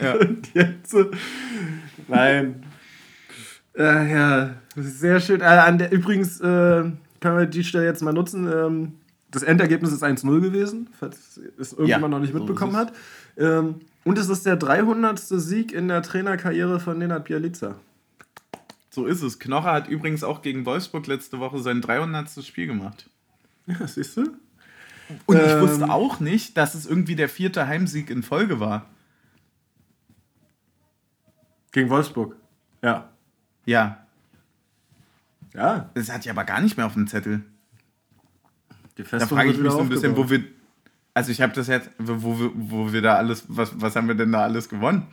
Ja. 0.00 0.12
Und 0.14 0.54
jetzt. 0.54 0.92
äh, 0.94 1.06
Nein. 2.08 2.62
Äh, 3.76 4.12
ja, 4.12 4.50
sehr 4.76 5.18
schön. 5.18 5.40
Äh, 5.40 5.44
an 5.44 5.78
der, 5.78 5.90
übrigens 5.90 6.40
äh, 6.40 6.44
können 6.44 7.38
wir 7.38 7.46
die 7.46 7.64
Stelle 7.64 7.86
jetzt 7.86 8.02
mal 8.02 8.12
nutzen. 8.12 8.46
Ähm, 8.52 8.92
das 9.30 9.42
Endergebnis 9.42 9.92
ist 9.92 10.04
1-0 10.04 10.40
gewesen, 10.40 10.90
falls 11.00 11.40
es 11.58 11.72
irgendjemand 11.72 12.02
Ja, 12.02 12.08
noch 12.08 12.20
nicht 12.20 12.32
so 12.32 12.38
mitbekommen 12.38 12.72
ist 12.72 12.78
hat. 12.78 12.92
Ähm, 13.38 13.76
und 14.04 14.18
es 14.18 14.28
ist 14.28 14.44
der 14.44 14.56
300. 14.56 15.18
Sieg 15.18 15.72
in 15.72 15.88
der 15.88 16.02
Trainerkarriere 16.02 16.78
von 16.78 16.98
Nenad 16.98 17.24
Bialica. 17.24 17.76
So 18.90 19.06
ist 19.06 19.22
es. 19.22 19.38
Knocher 19.38 19.72
hat 19.72 19.88
übrigens 19.88 20.22
auch 20.22 20.42
gegen 20.42 20.66
Wolfsburg 20.66 21.06
letzte 21.06 21.40
Woche 21.40 21.58
sein 21.60 21.80
300. 21.80 22.44
Spiel 22.44 22.66
gemacht. 22.66 23.08
Ja, 23.80 23.86
siehst 23.86 24.16
du? 24.16 24.22
Und 25.26 25.36
ich 25.36 25.42
Ähm. 25.50 25.60
wusste 25.60 25.88
auch 25.90 26.20
nicht, 26.20 26.56
dass 26.56 26.74
es 26.74 26.86
irgendwie 26.86 27.16
der 27.16 27.28
vierte 27.28 27.66
Heimsieg 27.66 28.10
in 28.10 28.22
Folge 28.22 28.60
war. 28.60 28.86
Gegen 31.72 31.90
Wolfsburg. 31.90 32.36
Ja. 32.82 33.08
Ja, 33.66 34.00
Ja, 35.54 35.88
das 35.94 36.10
hatte 36.10 36.20
ich 36.24 36.30
aber 36.30 36.44
gar 36.44 36.60
nicht 36.60 36.76
mehr 36.76 36.86
auf 36.86 36.94
dem 36.94 37.06
Zettel. 37.06 37.42
die 38.98 39.02
Da 39.02 39.08
Festung 39.08 39.36
frage 39.38 39.50
ich 39.50 39.58
mich 39.58 39.70
so 39.72 39.78
ein 39.80 39.88
bisschen, 39.88 40.10
aufgebaut. 40.12 40.30
wo 40.30 40.30
wir. 40.30 40.44
Also 41.14 41.30
ich 41.30 41.40
habe 41.40 41.52
das 41.52 41.68
jetzt, 41.68 41.90
wo, 41.98 42.38
wir- 42.40 42.50
wo 42.54 42.92
wir 42.92 43.00
da 43.02 43.14
alles, 43.14 43.44
was, 43.48 43.80
was 43.80 43.94
haben 43.96 44.08
wir 44.08 44.14
denn 44.16 44.32
da 44.32 44.42
alles 44.42 44.68
gewonnen? 44.68 45.06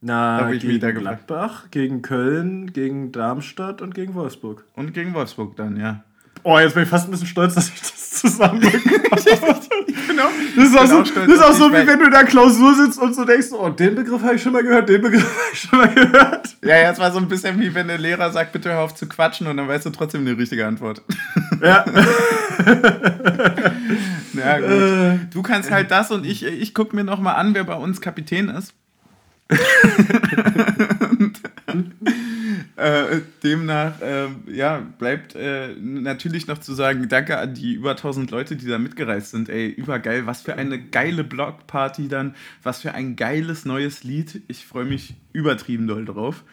Na, 0.00 0.38
hab 0.40 0.46
ich 0.52 0.64
mich 0.64 0.80
gegen 0.80 0.80
da. 0.80 0.90
Gladbach, 0.92 1.70
gegen 1.70 2.00
Köln, 2.02 2.72
gegen 2.72 3.12
Darmstadt 3.12 3.82
und 3.82 3.94
gegen 3.94 4.14
Wolfsburg. 4.14 4.64
Und 4.74 4.92
gegen 4.94 5.12
Wolfsburg 5.12 5.56
dann, 5.56 5.76
ja. 5.76 6.04
Oh, 6.42 6.58
jetzt 6.58 6.72
bin 6.74 6.84
ich 6.84 6.88
fast 6.88 7.06
ein 7.06 7.10
bisschen 7.10 7.26
stolz, 7.26 7.54
dass 7.54 7.68
ich 7.68 7.80
das 7.80 8.10
zusammenbekomme. 8.10 8.80
Genau. 10.06 10.28
Das 10.56 10.66
ist 10.66 10.76
auch 10.76 10.86
so, 10.86 11.00
auch 11.00 11.06
stolz 11.06 11.26
das 11.28 11.36
ist 11.36 11.42
auch 11.42 11.52
so 11.52 11.70
wie 11.70 11.86
wenn 11.86 11.98
du 11.98 12.04
in 12.06 12.10
der 12.10 12.24
Klausur 12.24 12.74
sitzt 12.74 12.98
und 12.98 13.14
so 13.14 13.24
denkst, 13.24 13.48
oh, 13.52 13.68
den 13.70 13.94
Begriff 13.94 14.20
habe 14.22 14.34
ich 14.34 14.42
schon 14.42 14.52
mal 14.52 14.62
gehört, 14.62 14.88
den 14.88 15.00
Begriff 15.00 15.22
habe 15.22 15.52
ich 15.52 15.60
schon 15.60 15.78
mal 15.78 15.88
gehört. 15.94 16.56
Ja, 16.62 16.76
ja, 16.78 16.90
es 16.90 16.98
war 16.98 17.12
so 17.12 17.18
ein 17.18 17.28
bisschen 17.28 17.60
wie 17.60 17.72
wenn 17.74 17.86
der 17.88 17.98
Lehrer 17.98 18.30
sagt, 18.32 18.52
bitte 18.52 18.70
hör 18.70 18.80
auf 18.80 18.94
zu 18.94 19.06
quatschen 19.08 19.46
und 19.46 19.56
dann 19.56 19.68
weißt 19.68 19.86
du 19.86 19.90
trotzdem 19.90 20.24
die 20.26 20.32
richtige 20.32 20.66
Antwort. 20.66 21.02
Ja. 21.62 21.84
Ja, 24.32 24.58
gut. 24.58 24.70
Äh, 24.70 25.18
Du 25.30 25.42
kannst 25.42 25.70
halt 25.70 25.90
das 25.90 26.10
und 26.10 26.24
ich, 26.24 26.44
ich 26.44 26.72
gucke 26.74 26.96
mir 26.96 27.04
nochmal 27.04 27.36
an, 27.36 27.54
wer 27.54 27.64
bei 27.64 27.74
uns 27.74 28.00
Kapitän 28.00 28.48
ist. 28.48 28.72
und, 31.10 31.39
äh, 32.76 33.20
demnach, 33.42 34.00
äh, 34.00 34.28
ja, 34.46 34.80
bleibt 34.98 35.34
äh, 35.34 35.74
natürlich 35.76 36.46
noch 36.46 36.58
zu 36.58 36.74
sagen, 36.74 37.08
danke 37.08 37.38
an 37.38 37.54
die 37.54 37.74
über 37.74 37.90
1000 37.90 38.30
Leute, 38.30 38.56
die 38.56 38.66
da 38.66 38.78
mitgereist 38.78 39.30
sind. 39.30 39.48
Ey, 39.48 39.68
übergeil. 39.68 40.26
Was 40.26 40.42
für 40.42 40.56
eine 40.56 40.80
geile 40.80 41.24
Blockparty 41.24 42.08
dann. 42.08 42.34
Was 42.62 42.82
für 42.82 42.92
ein 42.92 43.16
geiles 43.16 43.64
neues 43.64 44.04
Lied. 44.04 44.42
Ich 44.48 44.66
freue 44.66 44.84
mich 44.84 45.14
übertrieben 45.32 45.86
doll 45.86 46.04
drauf. 46.04 46.44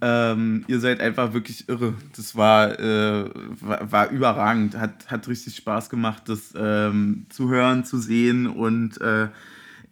Ähm, 0.00 0.64
ihr 0.66 0.80
seid 0.80 1.00
einfach 1.00 1.34
wirklich 1.34 1.68
irre. 1.68 1.94
Das 2.16 2.36
war, 2.36 2.78
äh, 2.78 3.30
war, 3.60 3.92
war 3.92 4.10
überragend. 4.10 4.76
Hat, 4.76 5.10
hat 5.10 5.28
richtig 5.28 5.56
Spaß 5.56 5.90
gemacht, 5.90 6.24
das 6.26 6.54
ähm, 6.56 7.26
zu 7.28 7.50
hören, 7.50 7.84
zu 7.84 7.98
sehen. 7.98 8.46
Und 8.46 9.00
äh, 9.00 9.28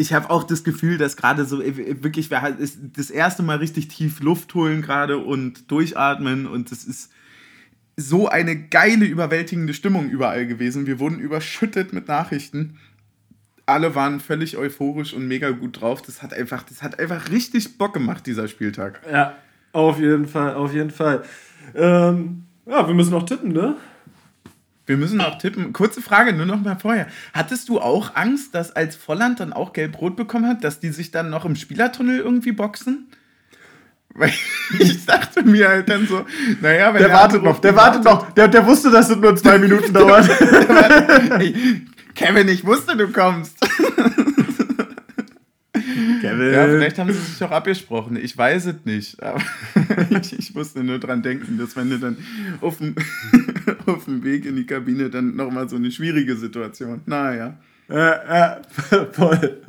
ich 0.03 0.13
habe 0.13 0.31
auch 0.31 0.43
das 0.43 0.65
Gefühl, 0.65 0.99
dass 0.99 1.17
gerade 1.17 1.45
so 1.45 1.63
äh, 1.63 2.03
wirklich, 2.03 2.29
wir 2.29 2.43
halt 2.43 2.57
das 2.97 3.11
erste 3.11 3.43
Mal 3.43 3.59
richtig 3.59 3.89
tief 3.89 4.21
Luft 4.21 4.53
holen 4.55 4.83
gerade 4.83 5.19
und 5.19 5.71
durchatmen. 5.71 6.47
Und 6.47 6.73
das 6.73 6.85
ist 6.85 7.13
so 7.97 8.29
eine 8.29 8.57
geile, 8.57 9.05
überwältigende 9.05 9.75
Stimmung 9.75 10.11
überall 10.11 10.47
gewesen. 10.47 10.87
Wir 10.87 10.99
wurden 10.99 11.21
überschüttet 11.21 11.93
mit 11.93 12.09
Nachrichten. 12.09 12.79
Alle 13.65 13.95
waren 13.95 14.19
völlig 14.19 14.57
euphorisch 14.57 15.15
und 15.15 15.29
mega 15.29 15.51
gut 15.51 15.81
drauf. 15.81 16.03
Das 16.03 16.21
hat 16.21 16.35
einfach, 16.35 16.65
das 16.65 16.83
hat 16.83 16.99
einfach 16.99 17.31
richtig 17.31 17.79
Bock 17.79 17.95
gemacht, 17.95 18.27
dieser 18.27 18.49
Spieltag. 18.49 19.01
ja, 19.11 19.37
auf 19.73 20.01
jeden 20.01 20.27
Fall, 20.27 20.55
auf 20.55 20.75
jeden 20.75 20.91
Fall. 20.91 21.23
Ähm, 21.77 22.43
ja, 22.67 22.87
wir 22.87 22.95
müssen 22.95 23.13
noch 23.13 23.25
tippen, 23.25 23.53
ne? 23.53 23.77
Wir 24.87 24.97
müssen 24.97 25.21
auch 25.21 25.39
tippen. 25.39 25.73
Kurze 25.73 26.03
Frage, 26.03 26.33
nur 26.33 26.47
noch 26.47 26.61
mal 26.61 26.77
vorher. 26.77 27.07
Hattest 27.33 27.69
du 27.69 27.81
auch 27.81 28.17
Angst, 28.17 28.55
dass 28.55 28.75
als 28.75 28.97
Volland 28.97 29.39
dann 29.41 29.53
auch 29.53 29.73
gelb-rot 29.73 30.17
bekommen 30.17 30.49
hat, 30.49 30.65
dass 30.65 30.81
die 30.81 30.91
sich 30.91 31.11
dann 31.11 31.31
noch 31.31 31.45
im 31.45 31.55
Spielertunnel 31.55 32.19
irgendwie 32.19 32.53
boxen? 32.53 33.09
Weil 34.15 34.33
ich 34.79 35.07
dachte 35.07 35.43
mir 35.43 35.69
halt 35.69 35.89
dann 35.89 36.07
so, 36.07 36.27
naja, 36.61 36.93
wenn 36.93 37.03
Der 37.03 37.13
wartet 37.13 37.37
andere 37.37 37.55
noch, 37.55 37.61
der 37.61 37.77
wartet 37.77 38.05
noch. 38.05 38.31
Der, 38.33 38.49
der 38.49 38.67
wusste, 38.67 38.91
dass 38.91 39.09
es 39.09 39.17
nur 39.17 39.35
zwei 39.37 39.59
Minuten 39.59 39.93
dauert. 39.93 40.29
Kevin, 42.15 42.49
ich 42.49 42.67
wusste, 42.67 42.95
du 42.95 43.09
kommst. 43.09 43.57
Kevin. 46.21 46.53
Ja, 46.53 46.67
vielleicht 46.67 46.99
haben 46.99 47.13
sie 47.13 47.19
sich 47.19 47.43
auch 47.43 47.51
abgesprochen. 47.51 48.17
Ich 48.17 48.37
weiß 48.37 48.67
es 48.67 48.85
nicht. 48.85 49.23
Aber 49.23 49.41
ich, 50.11 50.39
ich 50.39 50.55
musste 50.55 50.83
nur 50.83 50.99
dran 50.99 51.23
denken, 51.23 51.59
dass 51.59 51.77
wenn 51.77 51.91
du 51.91 51.99
dann 51.99 52.17
auf 52.61 52.79
dem, 52.79 52.95
auf 53.87 54.05
dem 54.05 54.23
Weg 54.25 54.47
in 54.47 54.57
die 54.57 54.67
Kabine 54.67 55.11
dann 55.11 55.37
nochmal 55.37 55.69
so 55.69 55.77
eine 55.77 55.91
schwierige 55.91 56.37
Situation. 56.37 57.03
Naja. 57.07 57.59
Äh, 57.89 57.97
äh, 57.97 58.61
voll. 59.13 59.63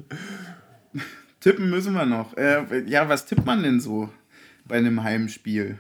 Tippen 1.40 1.70
müssen 1.70 1.94
wir 1.94 2.06
noch. 2.06 2.38
Äh, 2.38 2.84
ja, 2.88 3.10
was 3.10 3.26
tippt 3.26 3.46
man 3.46 3.64
denn 3.64 3.82
so 3.82 4.10
bei 4.66 4.78
einem 4.78 5.04
Heimspiel? 5.04 5.78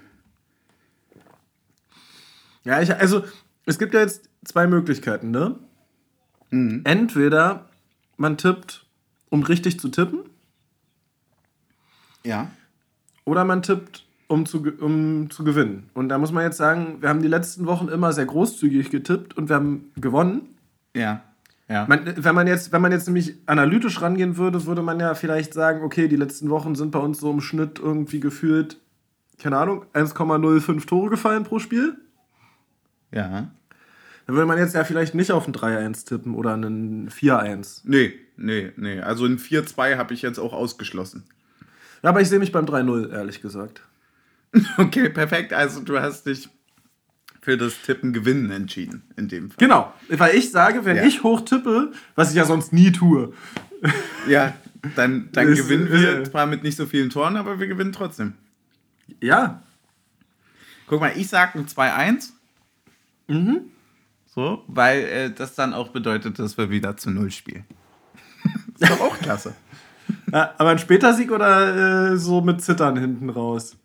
Ja, 2.65 2.81
ich, 2.81 2.93
also, 2.95 3.23
es 3.65 3.79
gibt 3.79 3.93
ja 3.93 4.01
jetzt 4.01 4.29
zwei 4.43 4.67
Möglichkeiten, 4.67 5.31
ne? 5.31 5.57
Mhm. 6.49 6.81
Entweder 6.83 7.69
man 8.17 8.37
tippt, 8.37 8.82
um 9.33 9.41
richtig 9.41 9.79
zu 9.79 9.89
tippen, 9.89 10.19
Ja. 12.23 12.51
oder 13.25 13.43
man 13.45 13.63
tippt, 13.63 14.05
um 14.27 14.45
zu, 14.45 14.63
um 14.79 15.29
zu 15.31 15.43
gewinnen. 15.43 15.89
Und 15.95 16.09
da 16.09 16.19
muss 16.19 16.31
man 16.31 16.43
jetzt 16.43 16.57
sagen, 16.57 16.97
wir 17.01 17.09
haben 17.09 17.21
die 17.23 17.27
letzten 17.27 17.65
Wochen 17.65 17.87
immer 17.87 18.13
sehr 18.13 18.27
großzügig 18.27 18.91
getippt 18.91 19.35
und 19.35 19.49
wir 19.49 19.55
haben 19.55 19.91
gewonnen. 19.97 20.55
Ja. 20.95 21.23
Ja. 21.67 21.85
Man, 21.87 22.01
wenn, 22.15 22.35
man 22.35 22.45
jetzt, 22.45 22.71
wenn 22.71 22.81
man 22.83 22.91
jetzt 22.91 23.07
nämlich 23.07 23.35
analytisch 23.47 24.01
rangehen 24.01 24.37
würde, 24.37 24.65
würde 24.67 24.83
man 24.83 24.99
ja 24.99 25.15
vielleicht 25.15 25.53
sagen, 25.55 25.81
okay, 25.83 26.07
die 26.07 26.15
letzten 26.15 26.49
Wochen 26.51 26.75
sind 26.75 26.91
bei 26.91 26.99
uns 26.99 27.19
so 27.19 27.31
im 27.31 27.41
Schnitt 27.41 27.79
irgendwie 27.79 28.19
gefühlt, 28.19 28.77
keine 29.39 29.57
Ahnung, 29.57 29.85
1,05 29.93 30.85
Tore 30.85 31.09
gefallen 31.09 31.43
pro 31.43 31.57
Spiel. 31.59 31.95
ja. 33.11 33.49
Dann 34.25 34.35
würde 34.37 34.47
man 34.47 34.57
jetzt 34.57 34.73
ja 34.73 34.85
vielleicht 34.85 35.15
nicht 35.15 35.31
auf 35.33 35.47
ein 35.47 35.53
3-1 35.53 36.05
tippen 36.07 36.35
oder 36.35 36.53
einen 36.53 37.09
4-1. 37.09 37.81
Nee, 37.83 38.13
nee, 38.37 38.71
nee. 38.77 38.99
Also 38.99 39.25
ein 39.25 39.37
4-2 39.39 39.97
habe 39.97 40.13
ich 40.13 40.21
jetzt 40.21 40.39
auch 40.39 40.53
ausgeschlossen. 40.53 41.23
Ja, 42.01 42.09
aber 42.09 42.21
ich 42.21 42.29
sehe 42.29 42.39
mich 42.39 42.51
beim 42.51 42.65
3-0, 42.65 43.11
ehrlich 43.11 43.41
gesagt. 43.41 43.81
Okay, 44.77 45.09
perfekt. 45.09 45.51
Also 45.53 45.81
du 45.81 45.99
hast 45.99 46.25
dich 46.27 46.47
für 47.41 47.57
das 47.57 47.81
Tippen 47.81 48.13
gewinnen 48.13 48.51
entschieden, 48.51 49.01
in 49.17 49.27
dem 49.27 49.49
Fall. 49.49 49.57
Genau, 49.57 49.93
weil 50.09 50.35
ich 50.35 50.51
sage, 50.51 50.85
wenn 50.85 50.95
Ja. 50.97 51.03
ich 51.05 51.23
hoch 51.23 51.41
tippe, 51.41 51.91
was 52.15 52.29
ich 52.29 52.35
ja 52.35 52.45
sonst 52.45 52.71
nie 52.73 52.91
tue. 52.91 53.33
Ja, 54.29 54.53
dann, 54.95 55.27
dann 55.33 55.49
Ist- 55.49 55.57
gewinnen 55.63 55.91
wir 55.91 56.21
ist- 56.21 56.31
zwar 56.31 56.45
mit 56.45 56.63
nicht 56.63 56.77
so 56.77 56.85
vielen 56.85 57.09
Toren, 57.09 57.35
aber 57.35 57.59
wir 57.59 57.67
gewinnen 57.67 57.91
trotzdem. 57.91 58.33
Ja, 59.21 59.61
Guck 60.87 60.99
mal, 61.01 61.13
ich 61.17 61.27
sag 61.29 61.55
ein 61.55 61.65
2-1. 61.65 62.31
Mhm. 63.27 63.61
So, 64.25 64.63
weil 64.67 64.99
äh, 65.03 65.31
das 65.31 65.55
dann 65.55 65.73
auch 65.73 65.89
bedeutet, 65.89 66.37
dass 66.39 66.57
wir 66.57 66.69
wieder 66.69 66.95
zu 66.97 67.09
Null 67.09 67.31
spielen. 67.31 67.65
Ist 68.83 68.91
doch 68.91 69.01
auch 69.01 69.17
klasse. 69.19 69.53
Ja, 70.31 70.53
aber 70.57 70.71
ein 70.71 70.79
später 70.79 71.13
Sieg 71.13 71.31
oder 71.31 72.11
äh, 72.13 72.17
so 72.17 72.41
mit 72.41 72.61
Zittern 72.61 72.97
hinten 72.97 73.29
raus? 73.29 73.77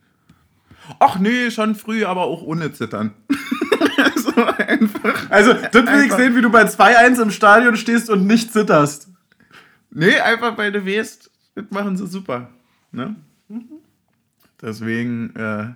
Ach 0.99 1.19
nee, 1.19 1.51
schon 1.51 1.75
früh, 1.75 2.05
aber 2.05 2.23
auch 2.23 2.43
ohne 2.43 2.73
Zittern. 2.73 3.13
so 4.17 4.33
einfach. 4.45 5.31
Also, 5.31 5.53
das 5.55 5.73
will 5.75 5.83
ich 5.83 5.89
Einfach- 6.05 6.17
sehen, 6.19 6.37
wie 6.37 6.41
du 6.43 6.51
bei 6.51 6.63
2-1 6.65 7.23
im 7.23 7.31
Stadion 7.31 7.77
stehst 7.77 8.09
und 8.11 8.27
nicht 8.27 8.53
zitterst. 8.53 9.09
Nee, 9.91 10.19
einfach 10.21 10.57
weil 10.59 10.73
du 10.73 10.85
weißt, 10.87 11.31
das 11.55 11.65
machen 11.71 11.97
sie 11.97 12.07
super. 12.07 12.51
Ne? 12.93 13.17
Deswegen 14.61 15.35
äh, 15.37 15.69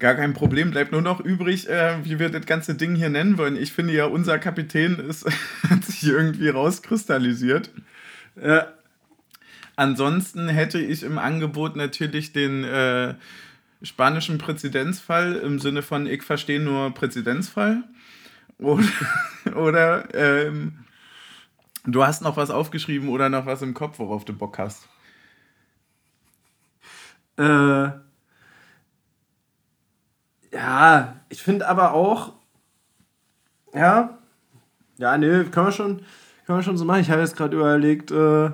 gar 0.00 0.14
kein 0.14 0.34
Problem. 0.34 0.70
Bleibt 0.70 0.92
nur 0.92 1.02
noch 1.02 1.20
übrig, 1.20 1.68
äh, 1.68 2.04
wie 2.04 2.18
wir 2.18 2.30
das 2.30 2.46
ganze 2.46 2.74
Ding 2.74 2.96
hier 2.96 3.10
nennen 3.10 3.38
wollen. 3.38 3.56
Ich 3.56 3.72
finde 3.72 3.92
ja, 3.92 4.06
unser 4.06 4.38
Kapitän 4.38 4.98
ist, 4.98 5.26
hat 5.70 5.84
sich 5.84 6.04
irgendwie 6.04 6.48
rauskristallisiert. 6.48 7.70
Ja. 8.42 8.72
Ansonsten 9.76 10.48
hätte 10.48 10.78
ich 10.78 11.02
im 11.02 11.18
Angebot 11.18 11.76
natürlich 11.76 12.32
den 12.32 12.64
äh, 12.64 13.14
spanischen 13.82 14.38
Präzedenzfall 14.38 15.36
im 15.36 15.58
Sinne 15.58 15.82
von 15.82 16.06
ich 16.06 16.22
verstehe 16.22 16.60
nur 16.60 16.92
Präzedenzfall. 16.92 17.84
Oder, 18.58 18.84
oder 19.54 20.14
ähm, 20.14 20.84
du 21.84 22.04
hast 22.04 22.22
noch 22.22 22.36
was 22.36 22.50
aufgeschrieben 22.50 23.08
oder 23.08 23.28
noch 23.28 23.46
was 23.46 23.62
im 23.62 23.74
Kopf, 23.74 23.98
worauf 23.98 24.24
du 24.24 24.34
Bock 24.34 24.58
hast. 24.58 24.88
Äh, 27.38 27.90
ja, 30.52 31.16
ich 31.28 31.42
finde 31.42 31.68
aber 31.68 31.92
auch, 31.92 32.32
ja, 33.74 34.18
ja, 34.98 35.16
nee, 35.16 35.44
können 35.44 35.66
wir 35.66 35.72
schon, 35.72 36.02
können 36.46 36.58
wir 36.58 36.62
schon 36.62 36.76
so 36.76 36.84
machen. 36.84 37.00
Ich 37.00 37.10
habe 37.10 37.20
jetzt 37.20 37.36
gerade 37.36 37.56
überlegt, 37.56 38.10
äh, 38.10 38.50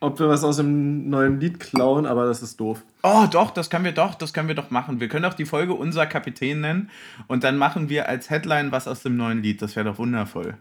ob 0.00 0.18
wir 0.18 0.28
was 0.28 0.44
aus 0.44 0.56
dem 0.56 1.10
neuen 1.10 1.40
Lied 1.40 1.60
klauen, 1.60 2.06
aber 2.06 2.26
das 2.26 2.42
ist 2.42 2.58
doof. 2.58 2.82
Oh, 3.02 3.26
doch, 3.30 3.50
das 3.50 3.68
können 3.68 3.84
wir 3.84 3.92
doch, 3.92 4.14
das 4.14 4.32
können 4.32 4.48
wir 4.48 4.54
doch 4.54 4.70
machen. 4.70 5.00
Wir 5.00 5.08
können 5.08 5.24
doch 5.24 5.34
die 5.34 5.44
Folge 5.44 5.74
Unser 5.74 6.06
Kapitän 6.06 6.60
nennen 6.60 6.90
und 7.28 7.44
dann 7.44 7.56
machen 7.56 7.88
wir 7.88 8.08
als 8.08 8.30
Headline 8.30 8.72
was 8.72 8.88
aus 8.88 9.02
dem 9.02 9.16
neuen 9.16 9.42
Lied. 9.42 9.60
Das 9.60 9.76
wäre 9.76 9.86
doch 9.86 9.98
wundervoll. 9.98 10.56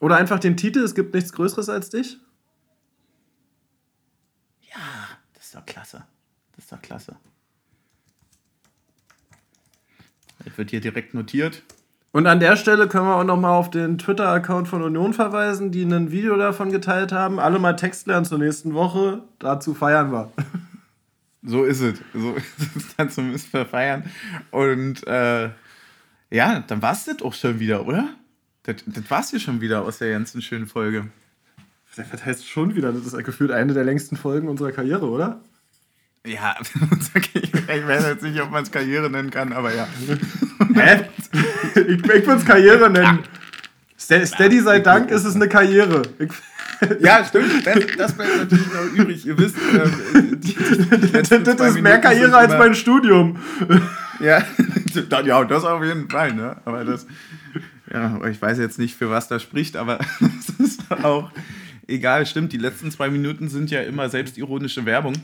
Oder 0.00 0.16
einfach 0.16 0.40
den 0.40 0.56
Titel, 0.56 0.80
es 0.80 0.94
gibt 0.94 1.14
nichts 1.14 1.32
Größeres 1.32 1.68
als 1.68 1.90
dich. 1.90 2.18
Ja, 4.62 4.80
das 5.34 5.46
ist 5.46 5.54
doch 5.54 5.66
klasse. 5.66 6.04
Das 6.56 6.64
ist 6.64 6.72
doch 6.72 6.82
klasse. 6.82 7.16
Das 10.44 10.56
wird 10.58 10.70
hier 10.70 10.80
direkt 10.80 11.14
notiert. 11.14 11.62
Und 12.12 12.28
an 12.28 12.38
der 12.38 12.56
Stelle 12.56 12.86
können 12.86 13.06
wir 13.06 13.16
auch 13.16 13.24
nochmal 13.24 13.50
auf 13.50 13.70
den 13.70 13.98
Twitter-Account 13.98 14.68
von 14.68 14.82
Union 14.82 15.14
verweisen, 15.14 15.72
die 15.72 15.82
ein 15.82 16.12
Video 16.12 16.36
davon 16.36 16.70
geteilt 16.70 17.10
haben. 17.10 17.40
Alle 17.40 17.58
mal 17.58 17.74
Text 17.74 18.06
lernen 18.06 18.24
zur 18.24 18.38
nächsten 18.38 18.72
Woche. 18.72 19.24
Dazu 19.38 19.74
feiern 19.74 20.12
wir. 20.12 20.30
So 21.46 21.64
ist 21.64 21.80
es. 21.80 21.98
So 22.14 22.32
ist 22.32 22.76
es. 22.76 22.94
Dazu 22.96 23.20
müssen 23.20 23.52
wir 23.52 23.66
feiern. 23.66 24.04
Und 24.50 25.06
äh, 25.06 25.50
ja, 26.30 26.60
dann 26.66 26.80
war 26.80 26.92
es 26.92 27.04
das 27.04 27.20
auch 27.20 27.34
schon 27.34 27.60
wieder, 27.60 27.86
oder? 27.86 28.08
Das, 28.62 28.76
das 28.86 29.10
war 29.10 29.20
es 29.20 29.28
hier 29.28 29.40
schon 29.40 29.60
wieder 29.60 29.82
aus 29.82 29.98
der 29.98 30.10
ganzen 30.12 30.40
schönen 30.40 30.66
Folge. 30.66 31.08
Das 31.96 32.24
heißt 32.24 32.48
schon 32.48 32.74
wieder, 32.74 32.92
das 32.92 33.04
ist 33.04 33.24
gefühlt 33.24 33.50
eine 33.50 33.74
der 33.74 33.84
längsten 33.84 34.16
Folgen 34.16 34.48
unserer 34.48 34.72
Karriere, 34.72 35.06
oder? 35.06 35.40
Ja, 36.26 36.56
ich 37.24 37.86
weiß 37.86 38.06
jetzt 38.06 38.22
nicht, 38.22 38.40
ob 38.40 38.50
man 38.50 38.62
es 38.62 38.70
Karriere 38.70 39.10
nennen 39.10 39.30
kann, 39.30 39.52
aber 39.52 39.74
ja. 39.74 39.86
Hä? 40.74 41.04
Ich, 41.74 41.82
ich 41.86 42.06
würde 42.06 42.36
es 42.36 42.44
Karriere 42.46 42.88
nennen. 42.88 43.18
Steady 43.98 44.60
sei 44.60 44.80
Dank 44.80 45.10
ist 45.10 45.24
es 45.24 45.34
eine 45.34 45.48
Karriere. 45.48 46.02
Ich, 46.18 46.30
Ja, 47.00 47.24
stimmt. 47.24 47.66
Das, 47.66 47.74
das 47.96 48.12
bleibt 48.12 48.36
natürlich 48.38 48.66
noch 48.72 48.84
übrig. 48.94 49.26
Ihr 49.26 49.38
wisst, 49.38 49.56
äh, 49.56 50.36
die, 50.36 50.54
die 50.54 51.12
das 51.12 51.30
ist 51.30 51.74
mehr 51.74 51.82
Minuten 51.82 52.00
Karriere 52.00 52.36
als 52.36 52.52
mein 52.52 52.74
Studium. 52.74 53.38
Ja, 54.20 54.44
ja, 55.24 55.44
das 55.44 55.64
auf 55.64 55.82
jeden 55.82 56.08
Fall, 56.08 56.34
ne? 56.34 56.56
Aber 56.64 56.84
das, 56.84 57.06
ja, 57.92 58.20
ich 58.26 58.40
weiß 58.40 58.58
jetzt 58.58 58.78
nicht, 58.78 58.96
für 58.96 59.10
was 59.10 59.28
das 59.28 59.42
spricht, 59.42 59.76
aber 59.76 59.98
das 60.20 60.48
ist 60.58 60.82
auch 61.02 61.30
egal, 61.86 62.26
stimmt. 62.26 62.52
Die 62.52 62.58
letzten 62.58 62.90
zwei 62.90 63.10
Minuten 63.10 63.48
sind 63.48 63.70
ja 63.70 63.82
immer 63.82 64.08
selbstironische 64.08 64.84
Werbung. 64.84 65.14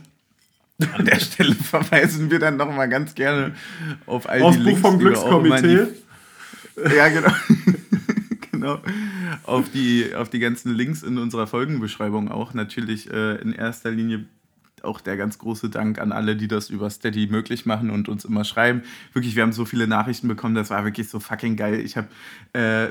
An 0.94 1.04
der 1.04 1.20
Stelle 1.20 1.54
verweisen 1.54 2.30
wir 2.30 2.38
dann 2.38 2.56
nochmal 2.56 2.88
ganz 2.88 3.14
gerne 3.14 3.54
auf 4.06 4.28
all 4.28 4.42
Aus 4.42 4.54
die 4.54 4.60
Buch 4.60 4.66
Links, 4.66 4.80
vom 4.80 4.98
Glückskomitee. 4.98 5.86
die 5.86 6.00
ja, 6.96 7.08
genau. 7.08 7.32
genau. 8.52 8.80
Auf 9.44 9.70
die, 9.70 10.14
auf 10.14 10.30
die 10.30 10.38
ganzen 10.38 10.74
Links 10.74 11.02
in 11.02 11.18
unserer 11.18 11.46
Folgenbeschreibung 11.46 12.30
auch. 12.30 12.54
Natürlich 12.54 13.10
äh, 13.10 13.36
in 13.36 13.52
erster 13.52 13.90
Linie 13.90 14.26
auch 14.82 15.00
der 15.00 15.18
ganz 15.18 15.38
große 15.38 15.68
Dank 15.68 15.98
an 15.98 16.10
alle, 16.10 16.36
die 16.36 16.48
das 16.48 16.70
über 16.70 16.88
Steady 16.88 17.26
möglich 17.26 17.66
machen 17.66 17.90
und 17.90 18.08
uns 18.08 18.24
immer 18.24 18.44
schreiben. 18.44 18.82
Wirklich, 19.12 19.36
wir 19.36 19.42
haben 19.42 19.52
so 19.52 19.66
viele 19.66 19.86
Nachrichten 19.86 20.26
bekommen, 20.26 20.54
das 20.54 20.70
war 20.70 20.84
wirklich 20.84 21.08
so 21.08 21.20
fucking 21.20 21.56
geil. 21.56 21.80
Ich 21.80 21.98
habe 21.98 22.08
äh, 22.54 22.88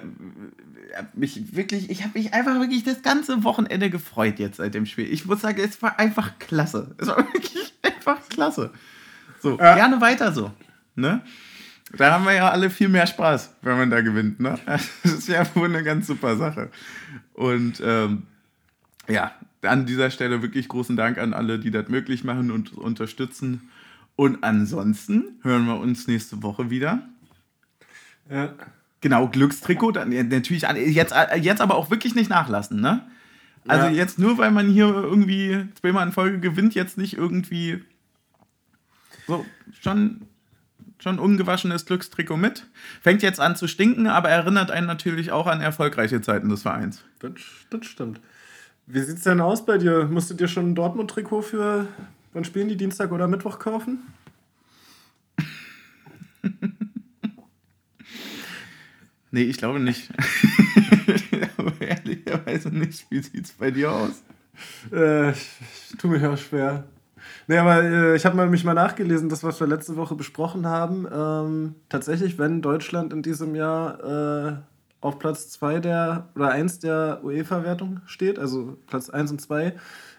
hab 0.96 1.16
mich 1.16 1.56
wirklich, 1.56 1.90
ich 1.90 2.04
habe 2.04 2.18
mich 2.18 2.34
einfach 2.34 2.60
wirklich 2.60 2.84
das 2.84 3.02
ganze 3.02 3.44
Wochenende 3.44 3.90
gefreut 3.90 4.38
jetzt 4.38 4.58
seit 4.58 4.74
dem 4.74 4.86
Spiel. 4.86 5.12
Ich 5.12 5.26
muss 5.26 5.42
sagen, 5.42 5.60
es 5.64 5.82
war 5.82 5.98
einfach 6.00 6.38
klasse. 6.38 6.96
Es 6.98 7.08
war 7.08 7.18
wirklich 7.34 7.59
einfach 8.12 8.30
klasse. 8.30 8.72
So, 9.42 9.58
Ja. 9.58 9.76
gerne 9.76 10.02
weiter 10.02 10.32
so. 10.32 10.52
Ne? 10.96 11.22
Da 11.98 12.12
haben 12.12 12.26
wir 12.26 12.34
ja 12.34 12.50
alle 12.50 12.70
viel 12.70 12.90
mehr 12.90 13.08
Spaß, 13.08 13.56
wenn 13.62 13.78
man 13.78 13.90
da 13.90 14.02
gewinnt. 14.02 14.40
Ne? 14.40 14.60
Das 14.68 15.12
ist 15.12 15.28
ja 15.28 15.44
wohl 15.56 15.70
eine 15.70 15.84
ganz 15.84 16.08
super 16.08 16.36
Sache. 16.36 16.70
Und 17.34 17.82
ähm, 17.84 18.24
ja, 19.08 19.32
an 19.64 19.86
dieser 19.86 20.12
Stelle 20.12 20.42
wirklich 20.42 20.68
großen 20.68 20.96
Dank 20.96 21.18
an 21.18 21.34
alle, 21.34 21.58
die 21.60 21.72
das 21.72 21.88
möglich 21.90 22.24
machen 22.24 22.52
und 22.52 22.74
unterstützen. 22.78 23.70
Und 24.16 24.44
ansonsten 24.44 25.40
hören 25.44 25.66
wir 25.66 25.80
uns 25.80 26.08
nächste 26.08 26.44
Woche 26.44 26.70
wieder. 26.70 27.02
Ja. 28.30 28.54
Genau, 29.02 29.28
Glückstrikot, 29.30 29.94
ja, 29.94 30.06
natürlich 30.06 30.64
jetzt, 30.94 31.14
jetzt 31.42 31.62
aber 31.62 31.76
auch 31.76 31.90
wirklich 31.90 32.16
nicht 32.16 32.30
nachlassen, 32.30 32.82
ne? 32.82 33.08
Also 33.68 33.88
Ja. 33.88 33.94
jetzt 33.94 34.20
nur, 34.20 34.38
weil 34.38 34.52
man 34.52 34.68
hier 34.68 34.88
irgendwie 34.88 35.66
zweimal 35.80 36.06
in 36.06 36.12
Folge 36.14 36.40
gewinnt, 36.40 36.76
jetzt 36.76 36.98
nicht 36.98 37.16
irgendwie 37.18 37.82
so 39.30 39.46
schon, 39.80 40.22
schon 41.00 41.20
ungewaschenes 41.20 41.86
Glückstrikot 41.86 42.38
mit. 42.38 42.66
Fängt 43.02 43.22
jetzt 43.22 43.40
an 43.40 43.56
zu 43.56 43.68
stinken, 43.68 44.08
aber 44.08 44.30
erinnert 44.30 44.72
einen 44.72 44.88
natürlich 44.88 45.32
auch 45.32 45.48
an 45.48 45.62
erfolgreiche 45.62 46.20
Zeiten 46.22 46.50
des 46.50 46.64
Vereins. 46.64 47.04
Das, 47.20 47.32
das 47.70 47.86
stimmt. 47.86 48.20
Wie 48.88 49.02
sieht's 49.02 49.24
denn 49.24 49.40
aus 49.40 49.66
bei 49.66 49.78
dir? 49.78 50.06
Musst 50.06 50.30
du 50.32 50.34
dir 50.34 50.48
schon 50.48 50.72
ein 50.72 50.76
Dortmund-Trikot 50.76 51.44
für 51.44 51.88
wann 52.34 52.44
spielen 52.44 52.70
die 52.70 52.78
Dienstag 52.78 53.12
oder 53.12 53.28
Mittwoch 53.28 53.60
kaufen? 53.60 54.00
Nee, 59.32 59.44
ich 59.44 59.58
glaube 59.58 59.80
nicht. 59.80 60.10
aber 61.58 61.80
ehrlicherweise 61.80 62.70
nicht. 62.70 63.06
Wie 63.12 63.22
sieht's 63.22 63.52
bei 63.52 63.70
dir 63.70 63.92
aus? 63.92 64.24
Äh, 64.92 65.32
ich, 65.32 65.50
ich 65.92 65.98
tue 65.98 66.12
mich 66.12 66.26
auch 66.26 66.38
schwer. 66.38 66.86
Nee, 67.50 67.58
aber 67.58 67.84
äh, 67.84 68.16
ich 68.16 68.28
habe 68.28 68.36
mal, 68.36 68.48
mich 68.48 68.64
mal 68.64 68.76
nachgelesen, 68.76 69.28
das, 69.28 69.44
was 69.44 69.60
wir 69.60 69.66
letzte 69.66 69.96
Woche 69.96 70.14
besprochen 70.14 70.68
haben. 70.68 71.08
Ähm, 71.12 71.74
tatsächlich, 71.90 72.38
wenn 72.38 72.62
Deutschland 72.62 73.12
in 73.12 73.24
diesem 73.24 73.56
Jahr 73.56 74.04
äh, 74.52 74.56
auf 75.02 75.18
Platz 75.18 75.50
2 75.50 75.80
der 75.80 76.30
oder 76.36 76.52
1 76.52 76.78
der 76.78 77.22
UEFA-Wertung 77.24 78.02
steht, 78.06 78.38
also 78.38 78.78
Platz 78.86 79.10
1 79.10 79.32
und 79.32 79.42
2, 79.42 79.74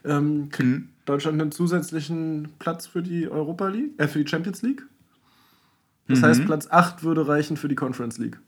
ähm, 0.04 0.48
kriegt 0.50 0.68
Mhm. 0.68 0.88
Deutschland 1.04 1.40
einen 1.40 1.52
zusätzlichen 1.52 2.48
Platz 2.58 2.88
für 2.88 3.00
die 3.00 3.28
Europa 3.28 3.68
League, 3.68 3.92
äh, 3.98 4.08
für 4.08 4.18
die 4.24 4.28
Champions 4.28 4.62
League. 4.62 4.82
Das 6.08 6.22
Mhm. 6.22 6.26
heißt, 6.26 6.46
Platz 6.46 6.66
8 6.68 7.04
würde 7.04 7.28
reichen 7.28 7.56
für 7.56 7.68
die 7.68 7.76
Conference 7.76 8.18
League. 8.18 8.40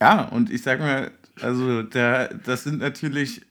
Ja, 0.00 0.26
und 0.28 0.48
ich 0.48 0.62
sag 0.62 0.78
mal, 0.78 1.10
also 1.40 1.82
der, 1.82 2.34
das 2.34 2.62
sind 2.62 2.78
natürlich. 2.78 3.44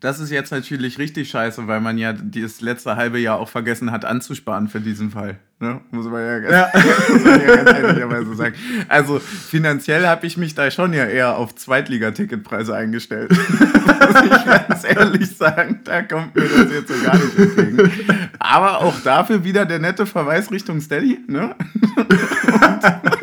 Das 0.00 0.18
ist 0.18 0.30
jetzt 0.30 0.50
natürlich 0.50 0.98
richtig 0.98 1.28
scheiße, 1.28 1.66
weil 1.66 1.82
man 1.82 1.98
ja 1.98 2.14
das 2.14 2.62
letzte 2.62 2.96
halbe 2.96 3.18
Jahr 3.18 3.38
auch 3.38 3.50
vergessen 3.50 3.90
hat 3.92 4.06
anzusparen 4.06 4.68
für 4.68 4.80
diesen 4.80 5.10
Fall. 5.10 5.38
Ne? 5.58 5.78
Muss 5.90 6.06
man 6.06 6.24
ja, 6.24 6.70
muss 7.12 7.22
man 7.22 7.40
ja 7.46 7.56
ganz 7.56 7.78
ehrlicherweise 7.78 8.34
sagen. 8.34 8.54
Also 8.88 9.18
finanziell 9.18 10.06
habe 10.06 10.26
ich 10.26 10.38
mich 10.38 10.54
da 10.54 10.70
schon 10.70 10.94
ja 10.94 11.04
eher 11.04 11.36
auf 11.36 11.54
Zweitliga-Ticketpreise 11.54 12.74
eingestellt. 12.74 13.30
Muss 14.10 14.22
ich 14.24 14.44
ganz 14.46 14.84
ehrlich 14.84 15.36
sagen, 15.36 15.80
da 15.84 16.00
kommt 16.00 16.34
mir 16.34 16.48
das 16.48 16.72
jetzt 16.72 16.88
so 16.88 17.04
gar 17.04 17.14
nicht 17.16 17.38
entgegen. 17.38 17.90
Aber 18.38 18.80
auch 18.80 18.98
dafür 19.00 19.44
wieder 19.44 19.66
der 19.66 19.80
nette 19.80 20.06
Verweis 20.06 20.50
Richtung 20.50 20.80
Steady. 20.80 21.18
Ne? 21.28 21.54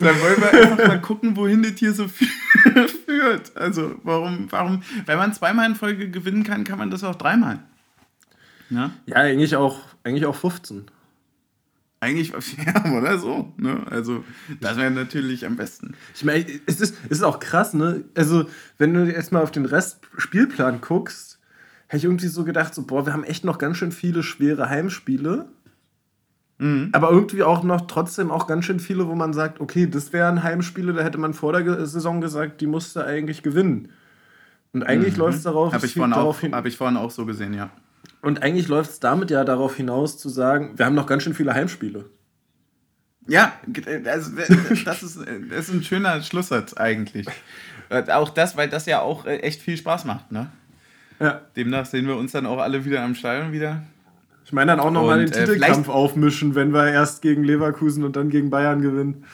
Dann 0.00 0.20
wollen 0.20 0.40
wir 0.40 0.52
einfach 0.52 0.86
mal 0.88 1.00
gucken, 1.00 1.36
wohin 1.36 1.62
das 1.62 1.72
hier 1.76 1.92
so 1.92 2.04
fü- 2.04 2.88
führt. 3.06 3.56
Also, 3.56 3.96
warum, 4.04 4.46
warum, 4.50 4.82
wenn 5.06 5.18
man 5.18 5.32
zweimal 5.32 5.68
in 5.68 5.74
Folge 5.74 6.10
gewinnen 6.10 6.44
kann, 6.44 6.64
kann 6.64 6.78
man 6.78 6.90
das 6.90 7.04
auch 7.04 7.14
dreimal. 7.16 7.58
Ja? 8.70 8.90
Ja, 9.06 9.16
eigentlich 9.16 9.56
auch, 9.56 9.80
eigentlich 10.04 10.26
auch 10.26 10.36
15. 10.36 10.84
Eigentlich, 12.00 12.32
ja, 12.66 12.92
oder 12.96 13.18
so. 13.18 13.52
Ne? 13.56 13.84
Also, 13.90 14.24
das 14.60 14.76
wäre 14.76 14.90
natürlich 14.90 15.44
am 15.46 15.56
besten. 15.56 15.94
Ich 16.14 16.24
meine, 16.24 16.44
es 16.66 16.80
ist, 16.80 16.94
es 17.06 17.10
ist 17.18 17.22
auch 17.22 17.40
krass, 17.40 17.74
ne? 17.74 18.04
Also, 18.16 18.48
wenn 18.78 18.94
du 18.94 19.04
jetzt 19.04 19.32
mal 19.32 19.42
auf 19.42 19.50
den 19.50 19.64
Rest 19.64 19.98
Spielplan 20.16 20.80
guckst, 20.80 21.40
hätte 21.88 21.96
ich 21.98 22.04
irgendwie 22.04 22.28
so 22.28 22.44
gedacht, 22.44 22.72
so, 22.74 22.82
boah, 22.86 23.04
wir 23.04 23.12
haben 23.14 23.24
echt 23.24 23.44
noch 23.44 23.58
ganz 23.58 23.78
schön 23.78 23.90
viele 23.90 24.22
schwere 24.22 24.68
Heimspiele. 24.68 25.46
Mhm. 26.58 26.90
Aber 26.92 27.10
irgendwie 27.10 27.42
auch 27.42 27.62
noch 27.62 27.82
trotzdem 27.82 28.30
auch 28.30 28.46
ganz 28.46 28.64
schön 28.64 28.80
viele, 28.80 29.06
wo 29.06 29.14
man 29.14 29.32
sagt, 29.32 29.60
okay, 29.60 29.86
das 29.86 30.12
wären 30.12 30.42
Heimspiele, 30.42 30.92
da 30.92 31.02
hätte 31.02 31.18
man 31.18 31.32
vor 31.32 31.52
der 31.52 31.86
Saison 31.86 32.20
gesagt, 32.20 32.60
die 32.60 32.66
musste 32.66 33.04
eigentlich 33.04 33.42
gewinnen. 33.42 33.88
Und 34.72 34.82
eigentlich 34.82 35.14
mhm. 35.14 35.20
läuft 35.20 35.38
es 35.38 35.44
darauf, 35.44 35.72
Habe 35.72 35.86
ich, 35.86 35.94
vorhin 35.94 36.12
auch, 36.12 36.42
hab 36.42 36.66
ich 36.66 36.76
vorhin 36.76 36.96
auch 36.96 37.10
so 37.10 37.24
gesehen, 37.24 37.54
ja. 37.54 37.70
Und 38.20 38.42
eigentlich 38.42 38.68
läuft 38.68 38.90
es 38.90 39.00
damit 39.00 39.30
ja 39.30 39.44
darauf 39.44 39.76
hinaus 39.76 40.18
zu 40.18 40.28
sagen, 40.28 40.76
wir 40.76 40.86
haben 40.86 40.94
noch 40.94 41.06
ganz 41.06 41.22
schön 41.22 41.34
viele 41.34 41.54
Heimspiele. 41.54 42.06
Ja, 43.28 43.52
also, 44.06 44.32
das, 44.84 45.02
ist, 45.02 45.18
das 45.50 45.68
ist 45.68 45.72
ein 45.72 45.84
schöner 45.84 46.22
Schlusssatz 46.22 46.74
eigentlich. 46.74 47.26
Auch 47.90 48.30
das, 48.30 48.56
weil 48.56 48.68
das 48.68 48.86
ja 48.86 49.00
auch 49.00 49.26
echt 49.26 49.62
viel 49.62 49.76
Spaß 49.76 50.04
macht, 50.04 50.32
ne? 50.32 50.50
Ja. 51.20 51.42
Demnach 51.56 51.86
sehen 51.86 52.06
wir 52.06 52.16
uns 52.16 52.32
dann 52.32 52.46
auch 52.46 52.58
alle 52.58 52.84
wieder 52.84 53.02
am 53.02 53.14
Stadion 53.14 53.52
wieder. 53.52 53.82
Ich 54.48 54.52
meine 54.54 54.72
dann 54.72 54.80
auch 54.80 54.90
nochmal 54.90 55.18
den 55.18 55.30
äh, 55.30 55.44
Titelkampf 55.44 55.90
aufmischen, 55.90 56.54
wenn 56.54 56.72
wir 56.72 56.90
erst 56.90 57.20
gegen 57.20 57.44
Leverkusen 57.44 58.02
und 58.02 58.16
dann 58.16 58.30
gegen 58.30 58.48
Bayern 58.48 58.80
gewinnen. 58.80 59.26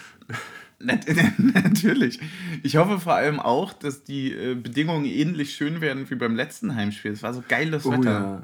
Natürlich. 0.80 2.18
Ich 2.64 2.78
hoffe 2.78 2.98
vor 2.98 3.14
allem 3.14 3.38
auch, 3.38 3.72
dass 3.72 4.02
die 4.02 4.32
äh, 4.32 4.56
Bedingungen 4.56 5.04
ähnlich 5.04 5.54
schön 5.54 5.80
werden 5.80 6.10
wie 6.10 6.16
beim 6.16 6.34
letzten 6.34 6.74
Heimspiel. 6.74 7.12
Es 7.12 7.22
war 7.22 7.32
so 7.32 7.44
geiles 7.46 7.86
oh, 7.86 7.92
Wetter. 7.92 8.42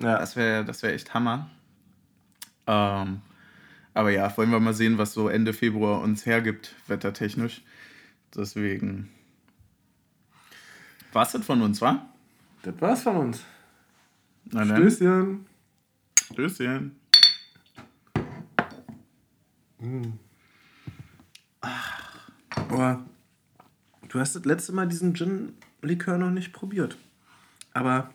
Ja. 0.00 0.08
ja. 0.08 0.18
Das 0.18 0.34
wäre 0.34 0.64
das 0.64 0.82
wär 0.82 0.92
echt 0.92 1.14
Hammer. 1.14 1.48
Ähm, 2.66 3.20
aber 3.94 4.10
ja, 4.10 4.36
wollen 4.36 4.50
wir 4.50 4.58
mal 4.58 4.74
sehen, 4.74 4.98
was 4.98 5.14
so 5.14 5.28
Ende 5.28 5.52
Februar 5.52 6.00
uns 6.00 6.26
hergibt, 6.26 6.74
wettertechnisch. 6.88 7.62
Deswegen. 8.34 9.08
Was 11.12 11.30
das 11.30 11.46
von 11.46 11.62
uns, 11.62 11.80
wa? 11.80 12.04
Das 12.64 12.74
war's 12.80 13.02
von 13.04 13.16
uns. 13.18 13.44
Na 14.50 14.64
dann. 14.64 14.78
Stößchen. 14.78 15.51
Stößchen. 16.32 16.96
Mm. 19.80 20.02
Oh, 22.70 22.96
du 24.08 24.20
hast 24.20 24.34
das 24.36 24.44
letzte 24.44 24.72
Mal 24.72 24.88
diesen 24.88 25.14
Gin-Likör 25.14 26.18
noch 26.18 26.30
nicht 26.30 26.52
probiert. 26.52 26.96
Aber 27.74 28.10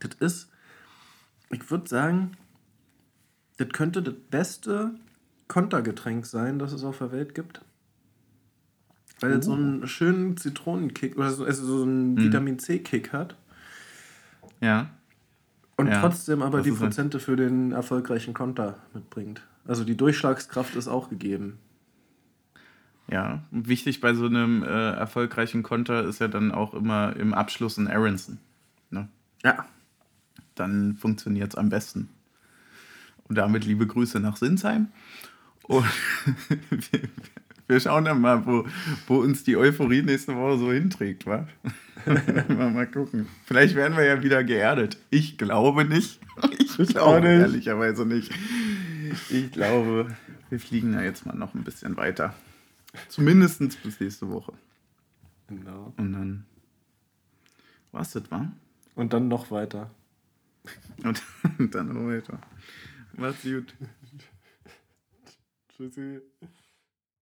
das 0.00 0.14
ist, 0.20 0.52
ich 1.50 1.70
würde 1.70 1.88
sagen, 1.88 2.36
das 3.56 3.68
könnte 3.70 4.02
das 4.02 4.14
beste 4.30 4.94
Kontergetränk 5.48 6.26
sein, 6.26 6.58
das 6.58 6.72
es 6.72 6.84
auf 6.84 6.98
der 6.98 7.12
Welt 7.12 7.34
gibt. 7.34 7.62
Weil 9.20 9.34
oh. 9.34 9.38
es 9.38 9.46
so 9.46 9.54
einen 9.54 9.86
schönen 9.88 10.36
Zitronenkick 10.36 11.16
oder 11.16 11.30
so, 11.30 11.44
also 11.44 11.66
so 11.66 11.82
einen 11.82 12.16
hm. 12.16 12.24
Vitamin 12.24 12.58
C-Kick 12.58 13.12
hat. 13.12 13.36
Ja. 14.60 14.90
Und 15.78 15.86
ja. 15.86 16.00
trotzdem 16.00 16.42
aber 16.42 16.60
die 16.60 16.72
Prozente 16.72 17.20
für 17.20 17.36
den 17.36 17.70
erfolgreichen 17.70 18.34
Konter 18.34 18.78
mitbringt. 18.94 19.42
Also 19.64 19.84
die 19.84 19.96
Durchschlagskraft 19.96 20.74
ist 20.74 20.88
auch 20.88 21.08
gegeben. 21.08 21.58
Ja, 23.08 23.44
und 23.52 23.68
wichtig 23.68 24.00
bei 24.00 24.12
so 24.12 24.26
einem 24.26 24.64
äh, 24.64 24.66
erfolgreichen 24.66 25.62
Konter 25.62 26.02
ist 26.04 26.18
ja 26.18 26.26
dann 26.26 26.50
auch 26.50 26.74
immer 26.74 27.14
im 27.14 27.32
Abschluss 27.32 27.78
ein 27.78 27.86
Aronson. 27.86 28.38
Ne? 28.90 29.08
Ja. 29.44 29.66
Dann 30.56 30.96
funktioniert 30.96 31.52
es 31.52 31.56
am 31.56 31.68
besten. 31.68 32.08
Und 33.28 33.38
damit 33.38 33.64
liebe 33.64 33.86
Grüße 33.86 34.18
nach 34.18 34.36
Sinsheim. 34.36 34.88
Und 35.62 35.86
wir, 37.68 37.80
schauen 37.80 38.04
dann 38.04 38.20
mal, 38.20 38.44
wo, 38.46 38.66
wo 39.06 39.18
uns 39.18 39.44
die 39.44 39.56
Euphorie 39.56 40.02
nächste 40.02 40.34
Woche 40.34 40.58
so 40.58 40.72
hinträgt, 40.72 41.26
wa? 41.26 41.46
mal, 42.48 42.70
mal 42.70 42.86
gucken. 42.86 43.26
Vielleicht 43.44 43.74
werden 43.74 43.96
wir 43.96 44.04
ja 44.04 44.22
wieder 44.22 44.42
geerdet. 44.42 44.98
Ich 45.10 45.38
glaube 45.38 45.84
nicht. 45.84 46.20
Ich, 46.58 46.88
glaube 46.88 47.20
nicht. 47.20 47.40
ehrlicherweise 47.40 48.06
nicht. 48.06 48.32
Ich 49.30 49.50
glaube, 49.52 50.16
wir 50.48 50.60
fliegen 50.60 50.92
da 50.92 51.02
jetzt 51.02 51.26
mal 51.26 51.36
noch 51.36 51.54
ein 51.54 51.64
bisschen 51.64 51.96
weiter. 51.96 52.34
Zumindest 53.08 53.60
bis 53.82 54.00
nächste 54.00 54.30
Woche. 54.30 54.52
Genau. 55.48 55.92
Und 55.96 56.12
dann 56.12 56.44
was 57.92 58.12
das 58.12 58.30
war? 58.30 58.52
Und 58.94 59.12
dann 59.12 59.28
noch 59.28 59.50
weiter. 59.50 59.90
Und 61.02 61.22
dann 61.74 61.88
noch 61.88 62.08
weiter. 62.08 62.38
Macht's 63.14 63.42
gut. 63.42 63.74
Tschüssi. 65.76 66.20